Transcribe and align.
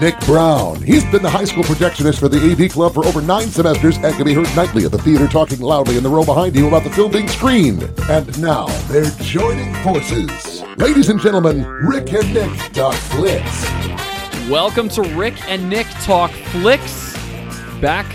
Nick 0.00 0.18
Brown. 0.20 0.80
He's 0.80 1.04
been 1.06 1.22
the 1.22 1.30
high 1.30 1.44
school 1.44 1.64
projectionist 1.64 2.20
for 2.20 2.28
the 2.28 2.38
AV 2.38 2.70
Club 2.70 2.94
for 2.94 3.04
over 3.04 3.20
nine 3.20 3.48
semesters 3.48 3.96
and 3.96 4.14
can 4.14 4.24
be 4.24 4.32
heard 4.32 4.46
nightly 4.54 4.84
at 4.84 4.92
the 4.92 4.98
theater 4.98 5.26
talking 5.26 5.58
loudly 5.58 5.96
in 5.96 6.04
the 6.04 6.08
row 6.08 6.24
behind 6.24 6.54
you 6.54 6.68
about 6.68 6.84
the 6.84 6.90
film 6.90 7.10
being 7.10 7.26
screened. 7.26 7.82
And 8.08 8.40
now 8.40 8.66
they're 8.86 9.10
joining 9.22 9.74
forces. 9.82 10.62
Ladies 10.76 11.08
and 11.08 11.20
gentlemen, 11.20 11.64
Rick 11.66 12.12
and 12.12 12.32
Nick 12.32 12.72
Talk 12.72 12.94
Flicks. 12.94 13.64
Welcome 14.48 14.88
to 14.90 15.02
Rick 15.16 15.34
and 15.48 15.68
Nick 15.68 15.88
Talk 16.04 16.30
Flicks. 16.30 17.14
Back 17.80 18.06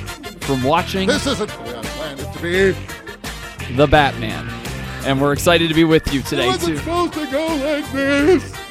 from 0.42 0.64
watching 0.64 1.08
This 1.10 1.28
isn't 1.28 1.50
where 1.52 1.78
I 1.78 1.82
planned 1.84 2.20
it 2.22 2.32
to 2.34 2.42
be. 2.42 3.76
The 3.76 3.88
Batman. 3.88 4.48
And 5.06 5.22
we're 5.22 5.34
excited 5.34 5.68
to 5.68 5.74
be 5.74 5.84
with 5.84 6.14
you 6.14 6.22
It 6.22 6.28
today, 6.28 6.48
wasn't 6.48 6.78
too. 6.78 6.78
supposed 6.78 7.14
to 7.14 7.30
go 7.30 7.46
like 7.58 7.92
this. 7.92 8.63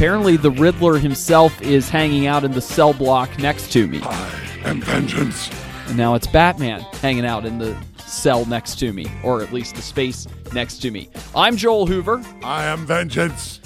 Apparently, 0.00 0.38
the 0.38 0.50
Riddler 0.52 0.96
himself 0.96 1.60
is 1.60 1.90
hanging 1.90 2.26
out 2.26 2.42
in 2.42 2.52
the 2.52 2.60
cell 2.62 2.94
block 2.94 3.38
next 3.38 3.70
to 3.72 3.86
me. 3.86 4.00
I 4.00 4.40
am 4.64 4.80
vengeance. 4.80 5.50
And 5.88 5.98
now 5.98 6.14
it's 6.14 6.26
Batman 6.26 6.80
hanging 7.02 7.26
out 7.26 7.44
in 7.44 7.58
the 7.58 7.76
cell 8.06 8.46
next 8.46 8.78
to 8.78 8.94
me, 8.94 9.04
or 9.22 9.42
at 9.42 9.52
least 9.52 9.74
the 9.74 9.82
space 9.82 10.26
next 10.54 10.78
to 10.78 10.90
me. 10.90 11.10
I'm 11.36 11.54
Joel 11.54 11.86
Hoover. 11.86 12.24
I 12.42 12.64
am 12.64 12.86
vengeance. 12.86 13.60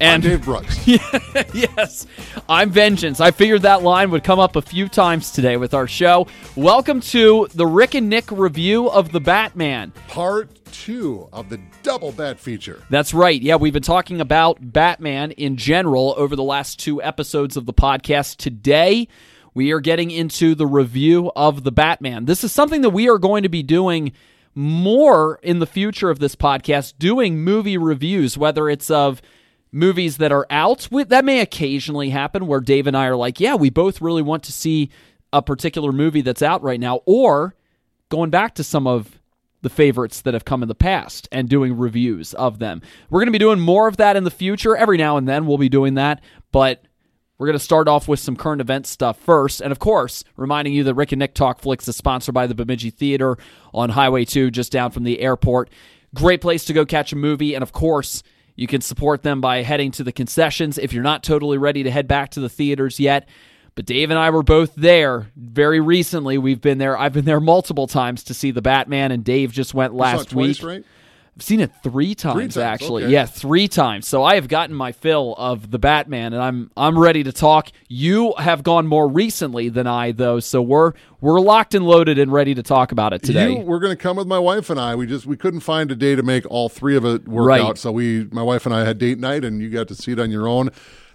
And 0.00 0.24
I'm 0.24 0.30
Dave 0.30 0.44
Brooks. 0.44 0.88
yes, 1.54 2.08
I'm 2.48 2.70
Vengeance. 2.70 3.20
I 3.20 3.30
figured 3.30 3.62
that 3.62 3.82
line 3.82 4.10
would 4.10 4.24
come 4.24 4.40
up 4.40 4.56
a 4.56 4.62
few 4.62 4.88
times 4.88 5.30
today 5.30 5.56
with 5.56 5.72
our 5.72 5.86
show. 5.86 6.26
Welcome 6.56 7.00
to 7.00 7.48
the 7.54 7.66
Rick 7.66 7.94
and 7.94 8.08
Nick 8.08 8.30
review 8.32 8.88
of 8.90 9.12
The 9.12 9.20
Batman. 9.20 9.92
Part 10.08 10.57
two 10.72 11.28
of 11.32 11.48
the 11.48 11.60
double 11.82 12.12
bat 12.12 12.38
feature. 12.38 12.82
That's 12.90 13.12
right. 13.12 13.40
Yeah, 13.40 13.56
we've 13.56 13.72
been 13.72 13.82
talking 13.82 14.20
about 14.20 14.58
Batman 14.60 15.32
in 15.32 15.56
general 15.56 16.14
over 16.16 16.36
the 16.36 16.42
last 16.42 16.78
two 16.78 17.02
episodes 17.02 17.56
of 17.56 17.66
the 17.66 17.74
podcast. 17.74 18.36
Today, 18.36 19.08
we 19.54 19.72
are 19.72 19.80
getting 19.80 20.10
into 20.10 20.54
the 20.54 20.66
review 20.66 21.32
of 21.34 21.64
the 21.64 21.72
Batman. 21.72 22.26
This 22.26 22.44
is 22.44 22.52
something 22.52 22.82
that 22.82 22.90
we 22.90 23.08
are 23.08 23.18
going 23.18 23.42
to 23.42 23.48
be 23.48 23.62
doing 23.62 24.12
more 24.54 25.38
in 25.42 25.58
the 25.58 25.66
future 25.66 26.10
of 26.10 26.18
this 26.18 26.34
podcast, 26.34 26.94
doing 26.98 27.38
movie 27.38 27.78
reviews, 27.78 28.36
whether 28.36 28.68
it's 28.68 28.90
of 28.90 29.22
movies 29.70 30.16
that 30.16 30.32
are 30.32 30.46
out. 30.50 30.88
That 30.90 31.24
may 31.24 31.40
occasionally 31.40 32.10
happen 32.10 32.46
where 32.46 32.60
Dave 32.60 32.86
and 32.86 32.96
I 32.96 33.06
are 33.06 33.16
like, 33.16 33.40
yeah, 33.40 33.54
we 33.54 33.70
both 33.70 34.00
really 34.00 34.22
want 34.22 34.42
to 34.44 34.52
see 34.52 34.90
a 35.32 35.42
particular 35.42 35.92
movie 35.92 36.22
that's 36.22 36.42
out 36.42 36.62
right 36.62 36.80
now, 36.80 37.00
or 37.04 37.54
going 38.08 38.30
back 38.30 38.54
to 38.54 38.64
some 38.64 38.86
of 38.86 39.20
the 39.62 39.70
favorites 39.70 40.20
that 40.22 40.34
have 40.34 40.44
come 40.44 40.62
in 40.62 40.68
the 40.68 40.74
past 40.74 41.28
and 41.32 41.48
doing 41.48 41.76
reviews 41.76 42.34
of 42.34 42.58
them. 42.58 42.80
We're 43.10 43.20
going 43.20 43.26
to 43.26 43.32
be 43.32 43.38
doing 43.38 43.60
more 43.60 43.88
of 43.88 43.96
that 43.96 44.16
in 44.16 44.24
the 44.24 44.30
future. 44.30 44.76
Every 44.76 44.96
now 44.96 45.16
and 45.16 45.28
then 45.28 45.46
we'll 45.46 45.58
be 45.58 45.68
doing 45.68 45.94
that, 45.94 46.22
but 46.52 46.84
we're 47.38 47.46
going 47.46 47.58
to 47.58 47.64
start 47.64 47.86
off 47.86 48.08
with 48.08 48.18
some 48.18 48.36
current 48.36 48.60
event 48.60 48.86
stuff 48.86 49.18
first. 49.18 49.60
And 49.60 49.70
of 49.70 49.78
course, 49.78 50.24
reminding 50.36 50.74
you 50.74 50.84
that 50.84 50.94
Rick 50.94 51.12
and 51.12 51.20
Nick 51.20 51.34
Talk 51.34 51.60
Flicks 51.60 51.86
is 51.86 51.96
sponsored 51.96 52.34
by 52.34 52.46
the 52.46 52.54
Bemidji 52.54 52.90
Theater 52.90 53.36
on 53.72 53.90
Highway 53.90 54.24
2, 54.24 54.50
just 54.50 54.72
down 54.72 54.90
from 54.90 55.04
the 55.04 55.20
airport. 55.20 55.70
Great 56.14 56.40
place 56.40 56.64
to 56.64 56.72
go 56.72 56.84
catch 56.84 57.12
a 57.12 57.16
movie. 57.16 57.54
And 57.54 57.62
of 57.62 57.72
course, 57.72 58.22
you 58.56 58.66
can 58.66 58.80
support 58.80 59.22
them 59.22 59.40
by 59.40 59.62
heading 59.62 59.92
to 59.92 60.02
the 60.02 60.10
concessions 60.10 60.78
if 60.78 60.92
you're 60.92 61.02
not 61.04 61.22
totally 61.22 61.58
ready 61.58 61.84
to 61.84 61.92
head 61.92 62.08
back 62.08 62.30
to 62.30 62.40
the 62.40 62.48
theaters 62.48 62.98
yet. 62.98 63.28
But 63.78 63.86
Dave 63.86 64.10
and 64.10 64.18
I 64.18 64.30
were 64.30 64.42
both 64.42 64.74
there 64.74 65.28
very 65.36 65.78
recently. 65.78 66.36
We've 66.36 66.60
been 66.60 66.78
there. 66.78 66.98
I've 66.98 67.12
been 67.12 67.26
there 67.26 67.38
multiple 67.38 67.86
times 67.86 68.24
to 68.24 68.34
see 68.34 68.50
the 68.50 68.60
Batman, 68.60 69.12
and 69.12 69.22
Dave 69.22 69.52
just 69.52 69.72
went 69.72 69.92
You 69.92 69.98
saw 70.00 70.04
it 70.04 70.14
last 70.16 70.30
twice, 70.30 70.60
week. 70.60 70.68
right? 70.68 70.84
I've 71.36 71.42
seen 71.44 71.60
it 71.60 71.70
three 71.84 72.16
times, 72.16 72.40
times, 72.40 72.56
actually. 72.56 73.04
okay. 73.04 73.12
Yeah, 73.12 73.26
three 73.26 73.68
times. 73.68 74.08
So 74.08 74.24
I 74.24 74.34
have 74.34 74.48
gotten 74.48 74.74
my 74.74 74.90
fill 74.90 75.36
of 75.38 75.70
the 75.70 75.78
Batman, 75.78 76.32
and 76.32 76.42
I'm 76.42 76.72
I'm 76.76 76.98
ready 76.98 77.22
to 77.22 77.30
talk. 77.30 77.68
You 77.86 78.34
have 78.38 78.64
gone 78.64 78.88
more 78.88 79.06
recently 79.06 79.68
than 79.68 79.86
I, 79.86 80.10
though, 80.10 80.40
so 80.40 80.60
we're 80.60 80.94
we're 81.20 81.38
locked 81.38 81.76
and 81.76 81.86
loaded 81.86 82.18
and 82.18 82.32
ready 82.32 82.56
to 82.56 82.64
talk 82.64 82.90
about 82.90 83.12
it 83.12 83.22
today. 83.22 83.52
You 83.52 83.64
were 83.64 83.78
going 83.78 83.96
to 83.96 84.02
come 84.02 84.16
with 84.16 84.26
my 84.26 84.40
wife 84.40 84.70
and 84.70 84.80
I. 84.80 84.96
We 84.96 85.06
just 85.06 85.24
we 85.24 85.36
couldn't 85.36 85.60
find 85.60 85.92
a 85.92 85.94
day 85.94 86.16
to 86.16 86.24
make 86.24 86.44
all 86.50 86.68
three 86.68 86.96
of 86.96 87.04
it 87.04 87.28
work 87.28 87.46
Right. 87.46 87.60
out. 87.60 87.78
So 87.78 87.92
we, 87.92 88.24
my 88.32 88.42
wife 88.42 88.66
and 88.66 88.74
I, 88.74 88.84
had 88.84 88.98
date 88.98 89.20
night, 89.20 89.44
and 89.44 89.62
you 89.62 89.70
got 89.70 89.86
to 89.86 89.94
see 89.94 90.10
it 90.10 90.18
on 90.18 90.32
your 90.32 90.48
own. 90.48 90.70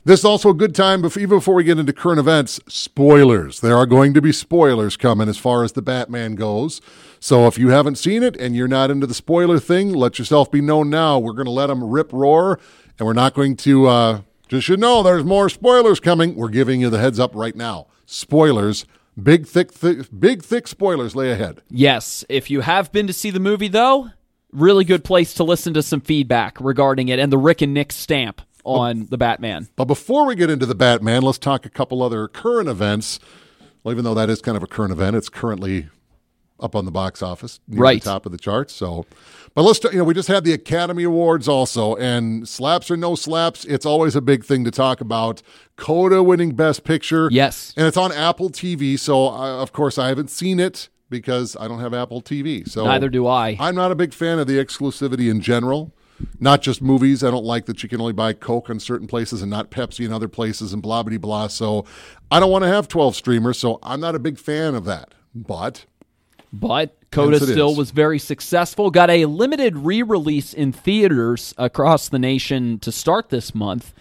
This 0.05 0.19
is 0.19 0.25
also 0.25 0.49
a 0.49 0.53
good 0.53 0.75
time, 0.75 1.01
bef- 1.01 1.15
even 1.15 1.37
before 1.37 1.53
we 1.53 1.63
get 1.63 1.79
into 1.79 1.93
current 1.93 2.19
events. 2.19 2.59
Spoilers. 2.67 3.61
There 3.61 3.77
are 3.77 3.85
going 3.85 4.13
to 4.13 4.21
be 4.21 4.33
spoilers 4.33 4.97
coming 4.97 5.29
as 5.29 5.37
far 5.37 5.63
as 5.63 5.71
the 5.71 5.81
Batman 5.81 6.35
goes. 6.35 6.81
So 7.21 7.47
if 7.47 7.57
you 7.57 7.69
haven't 7.69 7.97
seen 7.97 8.21
it 8.21 8.35
and 8.35 8.53
you're 8.53 8.67
not 8.67 8.91
into 8.91 9.07
the 9.07 9.13
spoiler 9.13 9.59
thing, 9.59 9.93
let 9.93 10.19
yourself 10.19 10.51
be 10.51 10.59
known 10.59 10.89
now. 10.89 11.19
We're 11.19 11.31
going 11.31 11.45
to 11.45 11.51
let 11.51 11.67
them 11.67 11.81
rip 11.81 12.11
roar, 12.11 12.59
and 12.99 13.05
we're 13.05 13.13
not 13.13 13.33
going 13.33 13.55
to. 13.57 13.87
Uh, 13.87 14.21
just 14.49 14.67
you 14.67 14.75
know, 14.75 15.03
there's 15.03 15.23
more 15.23 15.47
spoilers 15.47 16.01
coming. 16.01 16.35
We're 16.35 16.49
giving 16.49 16.81
you 16.81 16.89
the 16.89 16.99
heads 16.99 17.17
up 17.17 17.33
right 17.33 17.55
now. 17.55 17.87
Spoilers. 18.05 18.85
Big 19.21 19.47
thick, 19.47 19.71
thick, 19.71 20.07
big 20.19 20.43
thick 20.43 20.67
spoilers 20.67 21.15
lay 21.15 21.31
ahead. 21.31 21.61
Yes, 21.69 22.25
if 22.27 22.49
you 22.49 22.61
have 22.61 22.91
been 22.91 23.07
to 23.07 23.13
see 23.13 23.29
the 23.29 23.39
movie, 23.39 23.67
though, 23.69 24.09
really 24.51 24.83
good 24.83 25.05
place 25.05 25.33
to 25.35 25.45
listen 25.45 25.73
to 25.75 25.83
some 25.83 26.01
feedback 26.01 26.59
regarding 26.59 27.07
it 27.07 27.19
and 27.19 27.31
the 27.31 27.37
Rick 27.37 27.61
and 27.61 27.73
Nick 27.73 27.93
stamp 27.93 28.41
on 28.63 29.07
the 29.09 29.17
Batman. 29.17 29.67
But 29.75 29.85
before 29.85 30.25
we 30.25 30.35
get 30.35 30.49
into 30.49 30.65
the 30.65 30.75
Batman, 30.75 31.21
let's 31.21 31.37
talk 31.37 31.65
a 31.65 31.69
couple 31.69 32.01
other 32.01 32.27
current 32.27 32.69
events. 32.69 33.19
Well, 33.83 33.91
even 33.93 34.03
though 34.05 34.13
that 34.13 34.29
is 34.29 34.41
kind 34.41 34.55
of 34.55 34.63
a 34.63 34.67
current 34.67 34.91
event, 34.93 35.15
it's 35.15 35.29
currently 35.29 35.87
up 36.59 36.75
on 36.75 36.85
the 36.85 36.91
box 36.91 37.21
office, 37.21 37.59
near 37.67 37.81
Right. 37.81 38.01
the 38.01 38.09
top 38.09 38.25
of 38.25 38.31
the 38.31 38.37
charts. 38.37 38.73
So, 38.73 39.05
but 39.53 39.63
let's 39.63 39.83
you 39.83 39.97
know 39.97 40.05
we 40.05 40.13
just 40.13 40.29
had 40.29 40.45
the 40.45 40.53
Academy 40.53 41.03
Awards 41.03 41.47
also, 41.49 41.95
and 41.95 42.47
slaps 42.47 42.89
or 42.89 42.95
no 42.95 43.15
slaps, 43.15 43.65
it's 43.65 43.85
always 43.85 44.15
a 44.15 44.21
big 44.21 44.45
thing 44.45 44.63
to 44.63 44.71
talk 44.71 45.01
about. 45.01 45.41
Coda 45.75 46.23
winning 46.23 46.51
Best 46.55 46.85
Picture, 46.85 47.27
Yes. 47.31 47.73
and 47.75 47.85
it's 47.85 47.97
on 47.97 48.13
Apple 48.13 48.49
TV. 48.49 48.97
So, 48.97 49.27
uh, 49.27 49.61
of 49.61 49.73
course, 49.73 49.97
I 49.97 50.07
haven't 50.07 50.29
seen 50.29 50.59
it 50.61 50.87
because 51.09 51.57
I 51.59 51.67
don't 51.67 51.79
have 51.79 51.93
Apple 51.93 52.21
TV. 52.21 52.63
So 52.67 52.85
Neither 52.85 53.09
do 53.09 53.27
I. 53.27 53.57
I'm 53.59 53.75
not 53.75 53.91
a 53.91 53.95
big 53.95 54.13
fan 54.13 54.39
of 54.39 54.47
the 54.47 54.63
exclusivity 54.63 55.29
in 55.29 55.41
general. 55.41 55.91
Not 56.39 56.61
just 56.61 56.81
movies. 56.81 57.23
I 57.23 57.31
don't 57.31 57.45
like 57.45 57.65
that 57.65 57.83
you 57.83 57.89
can 57.89 58.01
only 58.01 58.13
buy 58.13 58.33
Coke 58.33 58.69
in 58.69 58.79
certain 58.79 59.07
places 59.07 59.41
and 59.41 59.49
not 59.49 59.69
Pepsi 59.71 60.05
in 60.05 60.11
other 60.13 60.27
places 60.27 60.73
and 60.73 60.81
blah 60.81 61.03
blah 61.03 61.17
blah. 61.17 61.47
So 61.47 61.85
I 62.31 62.39
don't 62.39 62.51
want 62.51 62.63
to 62.63 62.69
have 62.69 62.87
12 62.87 63.15
streamers. 63.15 63.59
So 63.59 63.79
I'm 63.83 63.99
not 63.99 64.15
a 64.15 64.19
big 64.19 64.37
fan 64.37 64.75
of 64.75 64.85
that. 64.85 65.13
But 65.33 65.85
But 66.51 66.95
Coda 67.11 67.39
still 67.39 67.71
is. 67.71 67.77
was 67.77 67.91
very 67.91 68.19
successful. 68.19 68.91
Got 68.91 69.09
a 69.09 69.25
limited 69.25 69.77
re 69.77 70.01
release 70.01 70.53
in 70.53 70.71
theaters 70.71 71.53
across 71.57 72.09
the 72.09 72.19
nation 72.19 72.79
to 72.79 72.91
start 72.91 73.29
this 73.29 73.53
month 73.55 73.93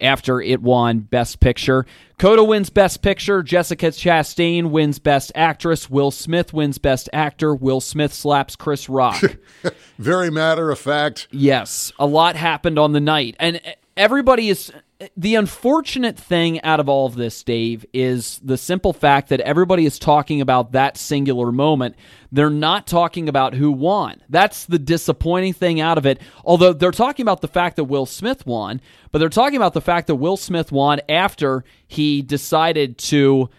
after 0.00 0.40
it 0.40 0.62
won 0.62 1.00
Best 1.00 1.40
Picture. 1.40 1.86
Coda 2.18 2.42
wins 2.42 2.68
Best 2.68 3.00
Picture. 3.00 3.44
Jessica 3.44 3.86
Chastain 3.86 4.70
wins 4.70 4.98
Best 4.98 5.30
Actress. 5.36 5.88
Will 5.88 6.10
Smith 6.10 6.52
wins 6.52 6.78
Best 6.78 7.08
Actor. 7.12 7.54
Will 7.54 7.80
Smith 7.80 8.12
slaps 8.12 8.56
Chris 8.56 8.88
Rock. 8.88 9.22
very 9.98 10.28
matter 10.28 10.72
of 10.72 10.80
fact, 10.80 11.28
Yes, 11.30 11.92
a 11.96 12.06
lot 12.06 12.34
happened 12.34 12.76
on 12.76 12.92
the 12.92 13.00
night. 13.00 13.36
And 13.38 13.60
everybody 13.96 14.48
is. 14.48 14.72
The 15.16 15.36
unfortunate 15.36 16.18
thing 16.18 16.60
out 16.62 16.80
of 16.80 16.88
all 16.88 17.06
of 17.06 17.14
this, 17.14 17.44
Dave, 17.44 17.86
is 17.92 18.40
the 18.42 18.58
simple 18.58 18.92
fact 18.92 19.28
that 19.28 19.38
everybody 19.40 19.86
is 19.86 19.96
talking 19.96 20.40
about 20.40 20.72
that 20.72 20.96
singular 20.96 21.52
moment. 21.52 21.94
They're 22.32 22.50
not 22.50 22.88
talking 22.88 23.28
about 23.28 23.54
who 23.54 23.70
won. 23.70 24.20
That's 24.28 24.64
the 24.64 24.78
disappointing 24.78 25.52
thing 25.52 25.80
out 25.80 25.98
of 25.98 26.06
it. 26.06 26.20
Although 26.44 26.72
they're 26.72 26.90
talking 26.90 27.22
about 27.22 27.42
the 27.42 27.48
fact 27.48 27.76
that 27.76 27.84
Will 27.84 28.06
Smith 28.06 28.44
won, 28.44 28.80
but 29.12 29.20
they're 29.20 29.28
talking 29.28 29.56
about 29.56 29.72
the 29.72 29.80
fact 29.80 30.08
that 30.08 30.16
Will 30.16 30.36
Smith 30.36 30.72
won 30.72 31.00
after 31.08 31.62
he 31.86 32.20
decided 32.20 32.98
to 32.98 33.50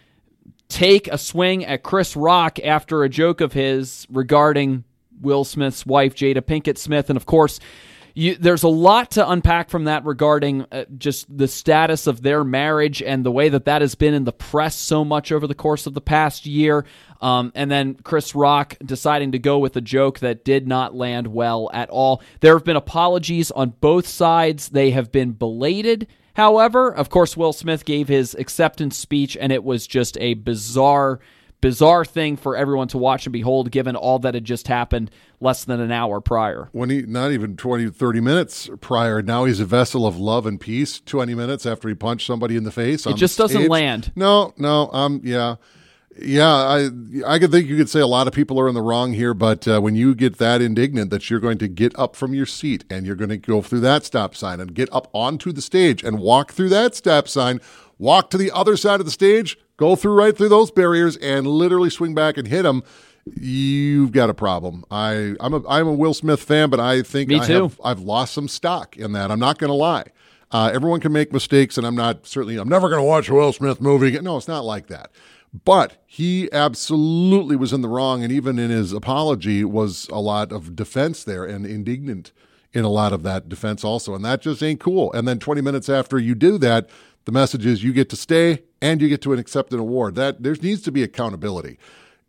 take 0.67 1.07
a 1.07 1.17
swing 1.17 1.63
at 1.63 1.83
Chris 1.83 2.17
Rock 2.17 2.59
after 2.59 3.03
a 3.03 3.09
joke 3.09 3.39
of 3.39 3.53
his 3.53 4.05
regarding 4.09 4.83
Will 5.21 5.45
Smith's 5.45 5.85
wife, 5.85 6.15
Jada 6.15 6.41
Pinkett 6.41 6.77
Smith. 6.77 7.09
And 7.09 7.15
of 7.15 7.25
course, 7.25 7.61
you, 8.19 8.35
there's 8.35 8.63
a 8.63 8.67
lot 8.67 9.11
to 9.11 9.29
unpack 9.29 9.69
from 9.69 9.85
that 9.85 10.03
regarding 10.03 10.65
uh, 10.73 10.83
just 10.97 11.25
the 11.35 11.47
status 11.47 12.05
of 12.05 12.21
their 12.21 12.43
marriage 12.43 13.01
and 13.01 13.25
the 13.25 13.31
way 13.31 13.47
that 13.47 13.63
that 13.63 13.81
has 13.81 13.95
been 13.95 14.13
in 14.13 14.25
the 14.25 14.33
press 14.33 14.75
so 14.75 15.05
much 15.05 15.31
over 15.31 15.47
the 15.47 15.55
course 15.55 15.87
of 15.87 15.93
the 15.93 16.01
past 16.01 16.45
year. 16.45 16.83
Um, 17.21 17.53
and 17.55 17.71
then 17.71 17.95
Chris 17.95 18.35
Rock 18.35 18.75
deciding 18.83 19.31
to 19.31 19.39
go 19.39 19.57
with 19.59 19.75
a 19.77 19.81
joke 19.81 20.19
that 20.19 20.43
did 20.43 20.67
not 20.67 20.93
land 20.93 21.27
well 21.27 21.69
at 21.73 21.89
all. 21.89 22.21
There 22.41 22.53
have 22.55 22.65
been 22.65 22.75
apologies 22.75 23.51
on 23.51 23.73
both 23.79 24.05
sides, 24.05 24.67
they 24.67 24.91
have 24.91 25.13
been 25.13 25.31
belated. 25.31 26.07
However, 26.33 26.93
of 26.93 27.09
course, 27.09 27.37
Will 27.37 27.53
Smith 27.53 27.85
gave 27.85 28.09
his 28.09 28.35
acceptance 28.35 28.97
speech, 28.97 29.37
and 29.39 29.53
it 29.53 29.63
was 29.63 29.87
just 29.87 30.17
a 30.19 30.33
bizarre 30.33 31.19
bizarre 31.61 32.05
thing 32.05 32.37
for 32.37 32.55
everyone 32.55 32.87
to 32.89 32.97
watch 32.97 33.25
and 33.25 33.33
behold, 33.33 33.71
given 33.71 33.95
all 33.95 34.19
that 34.19 34.33
had 34.33 34.45
just 34.45 34.67
happened 34.67 35.11
less 35.39 35.65
than 35.65 35.79
an 35.79 35.91
hour 35.91 36.21
prior. 36.21 36.69
When 36.71 36.89
he, 36.89 37.01
not 37.03 37.31
even 37.31 37.57
20, 37.57 37.89
30 37.89 38.21
minutes 38.21 38.69
prior, 38.81 39.21
now 39.21 39.45
he's 39.45 39.59
a 39.59 39.65
vessel 39.65 40.05
of 40.05 40.17
love 40.17 40.45
and 40.45 40.59
peace 40.59 40.99
20 41.05 41.35
minutes 41.35 41.65
after 41.65 41.89
he 41.89 41.95
punched 41.95 42.27
somebody 42.27 42.55
in 42.55 42.63
the 42.63 42.71
face. 42.71 43.05
It 43.05 43.15
just 43.15 43.37
doesn't 43.37 43.57
stage. 43.57 43.69
land. 43.69 44.11
No, 44.15 44.53
no, 44.57 44.89
um, 44.91 45.21
yeah. 45.23 45.55
Yeah, 46.21 46.51
I 46.51 46.89
I 47.25 47.39
could 47.39 47.51
think 47.51 47.67
you 47.67 47.77
could 47.77 47.89
say 47.89 47.99
a 47.99 48.07
lot 48.07 48.27
of 48.27 48.33
people 48.33 48.59
are 48.59 48.67
in 48.67 48.75
the 48.75 48.81
wrong 48.81 49.13
here, 49.13 49.33
but 49.33 49.67
uh, 49.67 49.79
when 49.79 49.95
you 49.95 50.13
get 50.13 50.37
that 50.37 50.61
indignant 50.61 51.11
that 51.11 51.29
you're 51.29 51.39
going 51.39 51.57
to 51.59 51.67
get 51.67 51.97
up 51.97 52.15
from 52.15 52.33
your 52.33 52.45
seat 52.45 52.83
and 52.89 53.05
you're 53.05 53.15
going 53.15 53.29
to 53.29 53.37
go 53.37 53.61
through 53.61 53.79
that 53.81 54.05
stop 54.05 54.35
sign 54.35 54.59
and 54.59 54.73
get 54.73 54.89
up 54.91 55.07
onto 55.13 55.51
the 55.51 55.61
stage 55.61 56.03
and 56.03 56.19
walk 56.19 56.51
through 56.51 56.69
that 56.69 56.95
stop 56.95 57.27
sign, 57.27 57.61
walk 57.97 58.29
to 58.31 58.37
the 58.37 58.51
other 58.51 58.75
side 58.75 58.99
of 58.99 59.05
the 59.05 59.11
stage, 59.11 59.57
go 59.77 59.95
through 59.95 60.13
right 60.13 60.35
through 60.35 60.49
those 60.49 60.71
barriers, 60.71 61.15
and 61.17 61.47
literally 61.47 61.89
swing 61.89 62.13
back 62.13 62.37
and 62.37 62.47
hit 62.47 62.63
them, 62.63 62.83
you've 63.25 64.11
got 64.11 64.29
a 64.29 64.33
problem. 64.33 64.83
I 64.91 65.35
I'm 65.39 65.53
a 65.53 65.67
I'm 65.67 65.87
a 65.87 65.93
Will 65.93 66.13
Smith 66.13 66.41
fan, 66.41 66.69
but 66.69 66.79
I 66.79 67.01
think 67.01 67.29
Me 67.29 67.39
I 67.39 67.45
have 67.45 67.79
I've 67.83 67.99
lost 68.01 68.33
some 68.33 68.47
stock 68.47 68.97
in 68.97 69.13
that. 69.13 69.31
I'm 69.31 69.39
not 69.39 69.57
going 69.57 69.69
to 69.69 69.75
lie. 69.75 70.05
Uh, 70.51 70.71
everyone 70.73 70.99
can 70.99 71.11
make 71.11 71.31
mistakes, 71.31 71.77
and 71.77 71.85
I'm 71.85 71.95
not 71.95 72.25
certainly. 72.25 72.57
I'm 72.57 72.69
never 72.69 72.89
going 72.89 72.99
to 72.99 73.07
watch 73.07 73.29
a 73.29 73.33
Will 73.33 73.53
Smith 73.53 73.79
movie. 73.79 74.19
No, 74.19 74.37
it's 74.37 74.47
not 74.47 74.65
like 74.65 74.87
that. 74.87 75.11
But 75.65 76.03
he 76.05 76.51
absolutely 76.51 77.55
was 77.55 77.73
in 77.73 77.81
the 77.81 77.87
wrong, 77.87 78.23
and 78.23 78.31
even 78.31 78.59
in 78.59 78.69
his 78.69 78.93
apology 78.93 79.63
was 79.63 80.07
a 80.09 80.19
lot 80.19 80.51
of 80.51 80.75
defense 80.75 81.23
there 81.23 81.43
and 81.43 81.65
indignant 81.65 82.31
in 82.71 82.83
a 82.83 82.89
lot 82.89 83.13
of 83.13 83.23
that 83.23 83.49
defense 83.49 83.83
also, 83.83 84.13
and 84.13 84.23
that 84.23 84.41
just 84.41 84.61
ain't 84.61 84.79
cool. 84.79 85.11
And 85.13 85.27
then 85.27 85.39
20 85.39 85.61
minutes 85.61 85.89
after 85.89 86.19
you 86.19 86.35
do 86.35 86.59
that, 86.59 86.87
the 87.25 87.31
message 87.31 87.65
is 87.65 87.83
you 87.83 87.93
get 87.93 88.09
to 88.09 88.15
stay 88.15 88.63
and 88.79 89.01
you 89.01 89.09
get 89.09 89.21
to 89.23 89.33
accept 89.33 89.73
an 89.73 89.79
award. 89.79 90.13
That 90.15 90.43
there 90.43 90.53
needs 90.53 90.83
to 90.83 90.91
be 90.91 91.01
accountability 91.01 91.79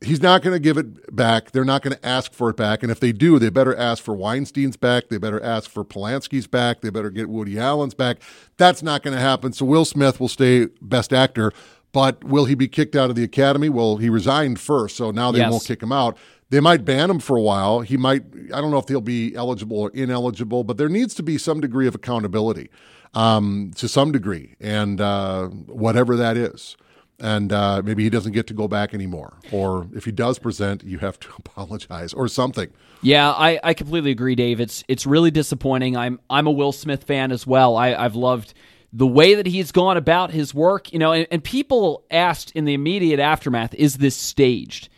he's 0.00 0.22
not 0.22 0.42
going 0.42 0.54
to 0.54 0.60
give 0.60 0.78
it 0.78 1.14
back. 1.14 1.50
They're 1.50 1.64
not 1.64 1.82
going 1.82 1.96
to 1.96 2.06
ask 2.06 2.32
for 2.32 2.50
it 2.50 2.56
back. 2.56 2.82
And 2.82 2.90
if 2.90 3.00
they 3.00 3.12
do, 3.12 3.38
they 3.38 3.50
better 3.50 3.76
ask 3.76 4.02
for 4.02 4.14
Weinstein's 4.14 4.76
back. 4.76 5.08
They 5.08 5.18
better 5.18 5.42
ask 5.42 5.70
for 5.70 5.84
Polanski's 5.84 6.46
back. 6.46 6.80
They 6.80 6.90
better 6.90 7.10
get 7.10 7.28
Woody 7.28 7.58
Allen's 7.58 7.94
back. 7.94 8.18
That's 8.56 8.82
not 8.82 9.02
going 9.02 9.14
to 9.14 9.20
happen. 9.20 9.52
So 9.52 9.64
Will 9.64 9.84
Smith 9.84 10.18
will 10.18 10.28
stay 10.28 10.66
best 10.80 11.12
actor. 11.12 11.52
But 11.92 12.22
will 12.24 12.44
he 12.44 12.54
be 12.54 12.68
kicked 12.68 12.94
out 12.94 13.10
of 13.10 13.16
the 13.16 13.24
academy? 13.24 13.68
Well, 13.68 13.96
he 13.96 14.08
resigned 14.08 14.60
first, 14.60 14.96
so 14.96 15.10
now 15.10 15.32
they 15.32 15.38
Yes. 15.38 15.50
won't 15.50 15.64
kick 15.64 15.82
him 15.82 15.92
out. 15.92 16.16
They 16.50 16.60
might 16.60 16.84
ban 16.84 17.10
him 17.10 17.18
for 17.20 17.36
a 17.36 17.42
while. 17.42 17.80
He 17.80 17.96
might, 17.96 18.24
I 18.54 18.60
don't 18.60 18.70
know 18.70 18.78
if 18.78 18.88
he'll 18.88 19.00
be 19.00 19.34
eligible 19.34 19.78
or 19.78 19.90
ineligible, 19.90 20.64
but 20.64 20.78
there 20.78 20.88
needs 20.88 21.14
to 21.14 21.22
be 21.22 21.38
some 21.38 21.60
degree 21.60 21.86
of 21.86 21.94
accountability 21.94 22.70
um, 23.14 23.72
to 23.76 23.88
some 23.88 24.12
degree, 24.12 24.54
and 24.60 25.00
uh, 25.00 25.46
whatever 25.48 26.16
that 26.16 26.36
is 26.36 26.76
and 27.20 27.52
uh, 27.52 27.82
maybe 27.84 28.02
he 28.02 28.10
doesn't 28.10 28.32
get 28.32 28.46
to 28.46 28.54
go 28.54 28.66
back 28.66 28.94
anymore. 28.94 29.34
Or 29.52 29.86
if 29.94 30.04
he 30.04 30.12
does 30.12 30.38
present, 30.38 30.82
you 30.82 30.98
have 30.98 31.20
to 31.20 31.28
apologize 31.38 32.12
or 32.14 32.28
something. 32.28 32.70
Yeah, 33.02 33.30
I, 33.30 33.60
I 33.62 33.74
completely 33.74 34.10
agree, 34.10 34.34
Dave. 34.34 34.60
It's 34.60 34.84
it's 34.88 35.06
really 35.06 35.30
disappointing. 35.30 35.96
I'm 35.96 36.20
I'm 36.28 36.46
a 36.46 36.50
Will 36.50 36.72
Smith 36.72 37.04
fan 37.04 37.32
as 37.32 37.46
well. 37.46 37.76
I, 37.76 37.94
I've 37.94 38.14
loved 38.14 38.54
the 38.92 39.06
way 39.06 39.34
that 39.34 39.46
he's 39.46 39.72
gone 39.72 39.96
about 39.96 40.30
his 40.30 40.54
work. 40.54 40.92
You 40.92 40.98
know, 40.98 41.12
and, 41.12 41.26
and 41.30 41.42
people 41.42 42.04
asked 42.10 42.52
in 42.52 42.64
the 42.64 42.74
immediate 42.74 43.20
aftermath, 43.20 43.74
"Is 43.74 43.98
this 43.98 44.16
staged?" 44.16 44.88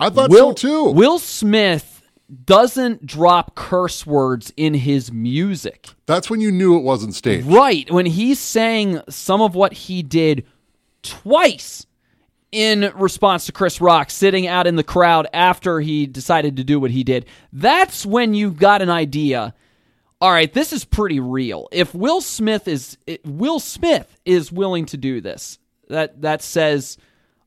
I 0.00 0.10
thought 0.10 0.30
Will 0.30 0.50
so 0.50 0.54
too. 0.54 0.84
Will 0.90 1.18
Smith 1.18 2.02
doesn't 2.44 3.04
drop 3.06 3.54
curse 3.54 4.06
words 4.06 4.52
in 4.56 4.74
his 4.74 5.12
music. 5.12 5.88
That's 6.06 6.30
when 6.30 6.40
you 6.40 6.50
knew 6.50 6.76
it 6.76 6.82
wasn't 6.82 7.14
staged. 7.14 7.46
Right. 7.46 7.90
When 7.90 8.06
he's 8.06 8.38
saying 8.38 9.00
some 9.08 9.42
of 9.42 9.54
what 9.54 9.72
he 9.72 10.02
did 10.02 10.46
twice 11.02 11.86
in 12.50 12.92
response 12.94 13.46
to 13.46 13.52
Chris 13.52 13.80
Rock 13.80 14.10
sitting 14.10 14.46
out 14.46 14.66
in 14.66 14.76
the 14.76 14.84
crowd 14.84 15.26
after 15.32 15.80
he 15.80 16.06
decided 16.06 16.56
to 16.56 16.64
do 16.64 16.80
what 16.80 16.90
he 16.90 17.04
did, 17.04 17.26
that's 17.52 18.06
when 18.06 18.34
you've 18.34 18.56
got 18.56 18.80
an 18.82 18.90
idea. 18.90 19.54
All 20.22 20.30
right, 20.30 20.52
this 20.52 20.72
is 20.72 20.84
pretty 20.84 21.18
real. 21.18 21.66
If 21.72 21.96
Will 21.96 22.20
Smith 22.20 22.68
is 22.68 22.96
Will 23.24 23.58
Smith 23.58 24.20
is 24.24 24.52
willing 24.52 24.86
to 24.86 24.96
do 24.96 25.20
this, 25.20 25.58
that 25.88 26.22
that 26.22 26.42
says 26.42 26.96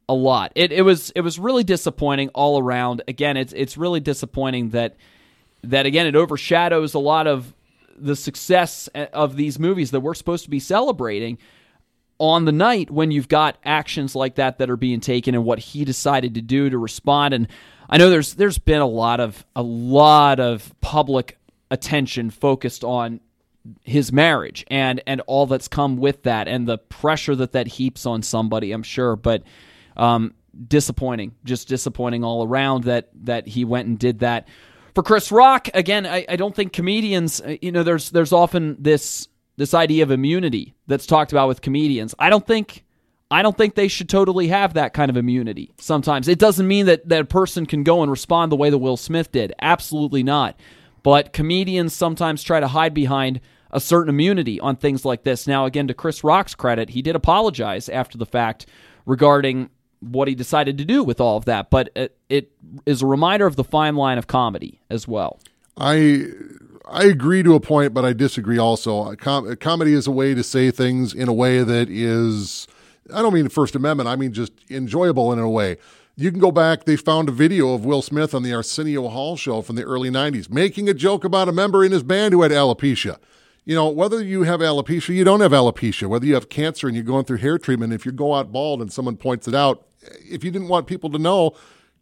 a 0.09 0.13
lot. 0.13 0.51
It 0.55 0.73
it 0.73 0.81
was 0.81 1.09
it 1.11 1.21
was 1.21 1.39
really 1.39 1.63
disappointing 1.63 2.31
all 2.33 2.59
around. 2.59 3.01
Again, 3.07 3.37
it's 3.37 3.53
it's 3.53 3.77
really 3.77 4.01
disappointing 4.01 4.71
that 4.71 4.97
that 5.63 5.85
again 5.85 6.05
it 6.05 6.17
overshadows 6.17 6.93
a 6.95 6.99
lot 6.99 7.27
of 7.27 7.53
the 7.95 8.13
success 8.13 8.89
eh, 8.93 9.07
of 9.13 9.37
these 9.37 9.57
movies 9.57 9.91
that 9.91 10.01
we're 10.01 10.13
supposed 10.13 10.43
to 10.43 10.49
be 10.49 10.59
celebrating 10.59 11.37
on 12.17 12.43
the 12.43 12.51
night 12.51 12.91
when 12.91 13.09
you've 13.09 13.29
got 13.29 13.57
actions 13.63 14.15
like 14.17 14.35
that 14.35 14.57
that 14.57 14.69
are 14.69 14.75
being 14.75 14.99
taken 14.99 15.33
and 15.33 15.45
what 15.45 15.59
he 15.59 15.85
decided 15.85 16.35
to 16.35 16.41
do 16.41 16.69
to 16.69 16.77
respond 16.77 17.33
and 17.33 17.47
I 17.89 17.97
know 17.97 18.09
there's 18.09 18.33
there's 18.33 18.57
been 18.57 18.81
a 18.81 18.87
lot 18.87 19.21
of 19.21 19.45
a 19.55 19.61
lot 19.61 20.41
of 20.41 20.73
public 20.81 21.37
attention 21.71 22.29
focused 22.29 22.83
on 22.83 23.19
his 23.83 24.11
marriage 24.11 24.63
and 24.67 25.01
and 25.07 25.21
all 25.21 25.47
that's 25.47 25.67
come 25.67 25.97
with 25.97 26.23
that 26.23 26.47
and 26.47 26.67
the 26.67 26.77
pressure 26.77 27.35
that 27.35 27.53
that 27.53 27.67
heaps 27.67 28.05
on 28.05 28.21
somebody 28.21 28.71
I'm 28.71 28.83
sure 28.83 29.15
but 29.15 29.43
um, 29.97 30.35
disappointing 30.67 31.33
just 31.43 31.67
disappointing 31.67 32.23
all 32.23 32.45
around 32.45 32.83
that 32.83 33.09
that 33.23 33.47
he 33.47 33.65
went 33.65 33.87
and 33.87 33.97
did 33.97 34.19
that 34.19 34.47
for 34.93 35.01
Chris 35.01 35.31
Rock 35.31 35.67
again 35.73 36.05
I, 36.05 36.25
I 36.29 36.35
don't 36.35 36.55
think 36.55 36.73
comedians 36.73 37.41
uh, 37.41 37.55
you 37.61 37.71
know 37.71 37.81
there's 37.81 38.11
there's 38.11 38.31
often 38.31 38.77
this 38.79 39.27
this 39.57 39.73
idea 39.73 40.03
of 40.03 40.11
immunity 40.11 40.75
that's 40.85 41.07
talked 41.07 41.31
about 41.31 41.47
with 41.47 41.61
comedians 41.61 42.13
I 42.19 42.29
don't 42.29 42.45
think 42.45 42.85
I 43.31 43.41
don't 43.41 43.57
think 43.57 43.73
they 43.73 43.87
should 43.87 44.09
totally 44.09 44.49
have 44.49 44.75
that 44.75 44.93
kind 44.93 45.09
of 45.09 45.17
immunity. 45.17 45.73
Sometimes 45.79 46.27
it 46.27 46.37
doesn't 46.37 46.67
mean 46.67 46.85
that 46.85 47.09
that 47.09 47.21
a 47.21 47.25
person 47.25 47.65
can 47.65 47.83
go 47.83 48.03
and 48.03 48.11
respond 48.11 48.51
the 48.51 48.55
way 48.55 48.69
that 48.69 48.77
Will 48.77 48.97
Smith 48.97 49.31
did. 49.31 49.51
Absolutely 49.61 50.21
not. 50.21 50.55
But 51.05 51.33
comedians 51.33 51.93
sometimes 51.93 52.41
try 52.41 52.59
to 52.59 52.67
hide 52.67 52.95
behind 52.95 53.39
a 53.69 53.79
certain 53.79 54.09
immunity 54.09 54.59
on 54.59 54.75
things 54.75 55.05
like 55.05 55.21
this. 55.21 55.45
Now, 55.45 55.65
again, 55.65 55.87
to 55.87 55.93
Chris 55.93 56.23
Rock's 56.23 56.55
credit, 56.55 56.89
he 56.89 57.03
did 57.03 57.15
apologize 57.15 57.87
after 57.89 58.17
the 58.17 58.25
fact 58.25 58.65
regarding 59.05 59.69
what 59.99 60.27
he 60.27 60.33
decided 60.33 60.79
to 60.79 60.83
do 60.83 61.03
with 61.03 61.21
all 61.21 61.37
of 61.37 61.45
that. 61.45 61.69
But 61.69 61.91
it, 61.95 62.17
it 62.27 62.53
is 62.87 63.03
a 63.03 63.05
reminder 63.05 63.45
of 63.45 63.55
the 63.55 63.63
fine 63.63 63.95
line 63.95 64.17
of 64.17 64.25
comedy 64.25 64.81
as 64.89 65.07
well. 65.07 65.39
I 65.77 66.25
I 66.89 67.03
agree 67.03 67.43
to 67.43 67.53
a 67.53 67.59
point, 67.59 67.93
but 67.93 68.03
I 68.03 68.13
disagree 68.13 68.57
also. 68.57 69.13
Com- 69.17 69.55
comedy 69.57 69.93
is 69.93 70.07
a 70.07 70.11
way 70.11 70.33
to 70.33 70.41
say 70.41 70.71
things 70.71 71.13
in 71.13 71.27
a 71.27 71.33
way 71.33 71.61
that 71.61 71.87
is, 71.87 72.67
I 73.13 73.21
don't 73.21 73.33
mean 73.35 73.49
First 73.49 73.75
Amendment, 73.75 74.09
I 74.09 74.15
mean 74.15 74.33
just 74.33 74.53
enjoyable 74.71 75.31
in 75.31 75.37
a 75.37 75.47
way. 75.47 75.77
You 76.17 76.31
can 76.31 76.39
go 76.39 76.51
back, 76.51 76.85
they 76.85 76.95
found 76.95 77.27
a 77.27 77.33
video 77.33 77.73
of 77.73 77.83
Will 77.83 78.01
Smith 78.01 78.33
on 78.33 78.41
the 78.41 78.53
Arsenio 78.53 79.09
Hall 79.09 79.35
show 79.35 79.61
from 79.61 79.75
the 79.75 79.83
early 79.83 80.09
90s 80.09 80.49
making 80.49 80.87
a 80.87 80.93
joke 80.93 81.25
about 81.25 81.49
a 81.49 81.51
member 81.51 81.83
in 81.83 81.91
his 81.91 82.03
band 82.03 82.33
who 82.33 82.41
had 82.41 82.53
alopecia. 82.53 83.17
You 83.65 83.75
know, 83.75 83.89
whether 83.89 84.23
you 84.23 84.43
have 84.43 84.61
alopecia, 84.61 85.13
you 85.13 85.25
don't 85.25 85.41
have 85.41 85.51
alopecia, 85.51 86.07
whether 86.07 86.25
you 86.25 86.35
have 86.35 86.47
cancer 86.47 86.87
and 86.87 86.95
you're 86.95 87.03
going 87.03 87.25
through 87.25 87.39
hair 87.39 87.57
treatment, 87.57 87.91
if 87.91 88.05
you 88.05 88.13
go 88.13 88.33
out 88.33 88.53
bald 88.53 88.81
and 88.81 88.93
someone 88.93 89.17
points 89.17 89.45
it 89.45 89.55
out, 89.55 89.87
if 90.21 90.41
you 90.41 90.51
didn't 90.51 90.69
want 90.69 90.87
people 90.87 91.09
to 91.09 91.19
know, 91.19 91.53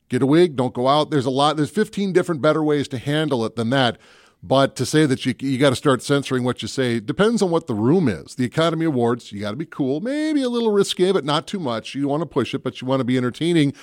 get 0.10 0.22
a 0.22 0.28
wig, 0.28 0.56
don't 0.56 0.76
go 0.76 0.88
out. 0.88 1.10
There's 1.10 1.26
a 1.26 1.32
lot, 1.32 1.58
there's 1.58 1.72
15 1.72 2.14
different 2.14 2.40
better 2.40 2.64
ways 2.64 2.88
to 2.90 3.00
handle 3.00 3.44
it 3.46 3.56
than 3.56 3.72
that. 3.72 3.98
But 4.44 4.76
to 4.76 4.86
say 4.86 5.06
that 5.06 5.26
you 5.26 5.34
you 5.40 5.58
got 5.58 5.70
to 5.70 5.76
start 5.76 6.04
censoring 6.04 6.44
what 6.44 6.62
you 6.62 6.68
say 6.68 7.00
depends 7.00 7.42
on 7.42 7.50
what 7.50 7.68
the 7.68 7.74
room 7.74 8.10
is. 8.10 8.36
The 8.36 8.44
Academy 8.44 8.86
Awards, 8.86 9.32
you 9.32 9.40
got 9.40 9.52
to 9.52 9.56
be 9.56 9.66
cool, 9.66 10.02
maybe 10.02 10.44
a 10.44 10.50
little 10.50 10.74
risque, 10.74 11.14
but 11.14 11.24
not 11.24 11.48
too 11.48 11.60
much. 11.60 11.96
You 11.96 12.10
want 12.10 12.22
to 12.22 12.26
push 12.26 12.54
it, 12.54 12.62
but 12.62 12.82
you 12.82 12.88
want 12.88 13.00
to 13.00 13.06
be 13.06 13.16
entertaining. 13.16 13.74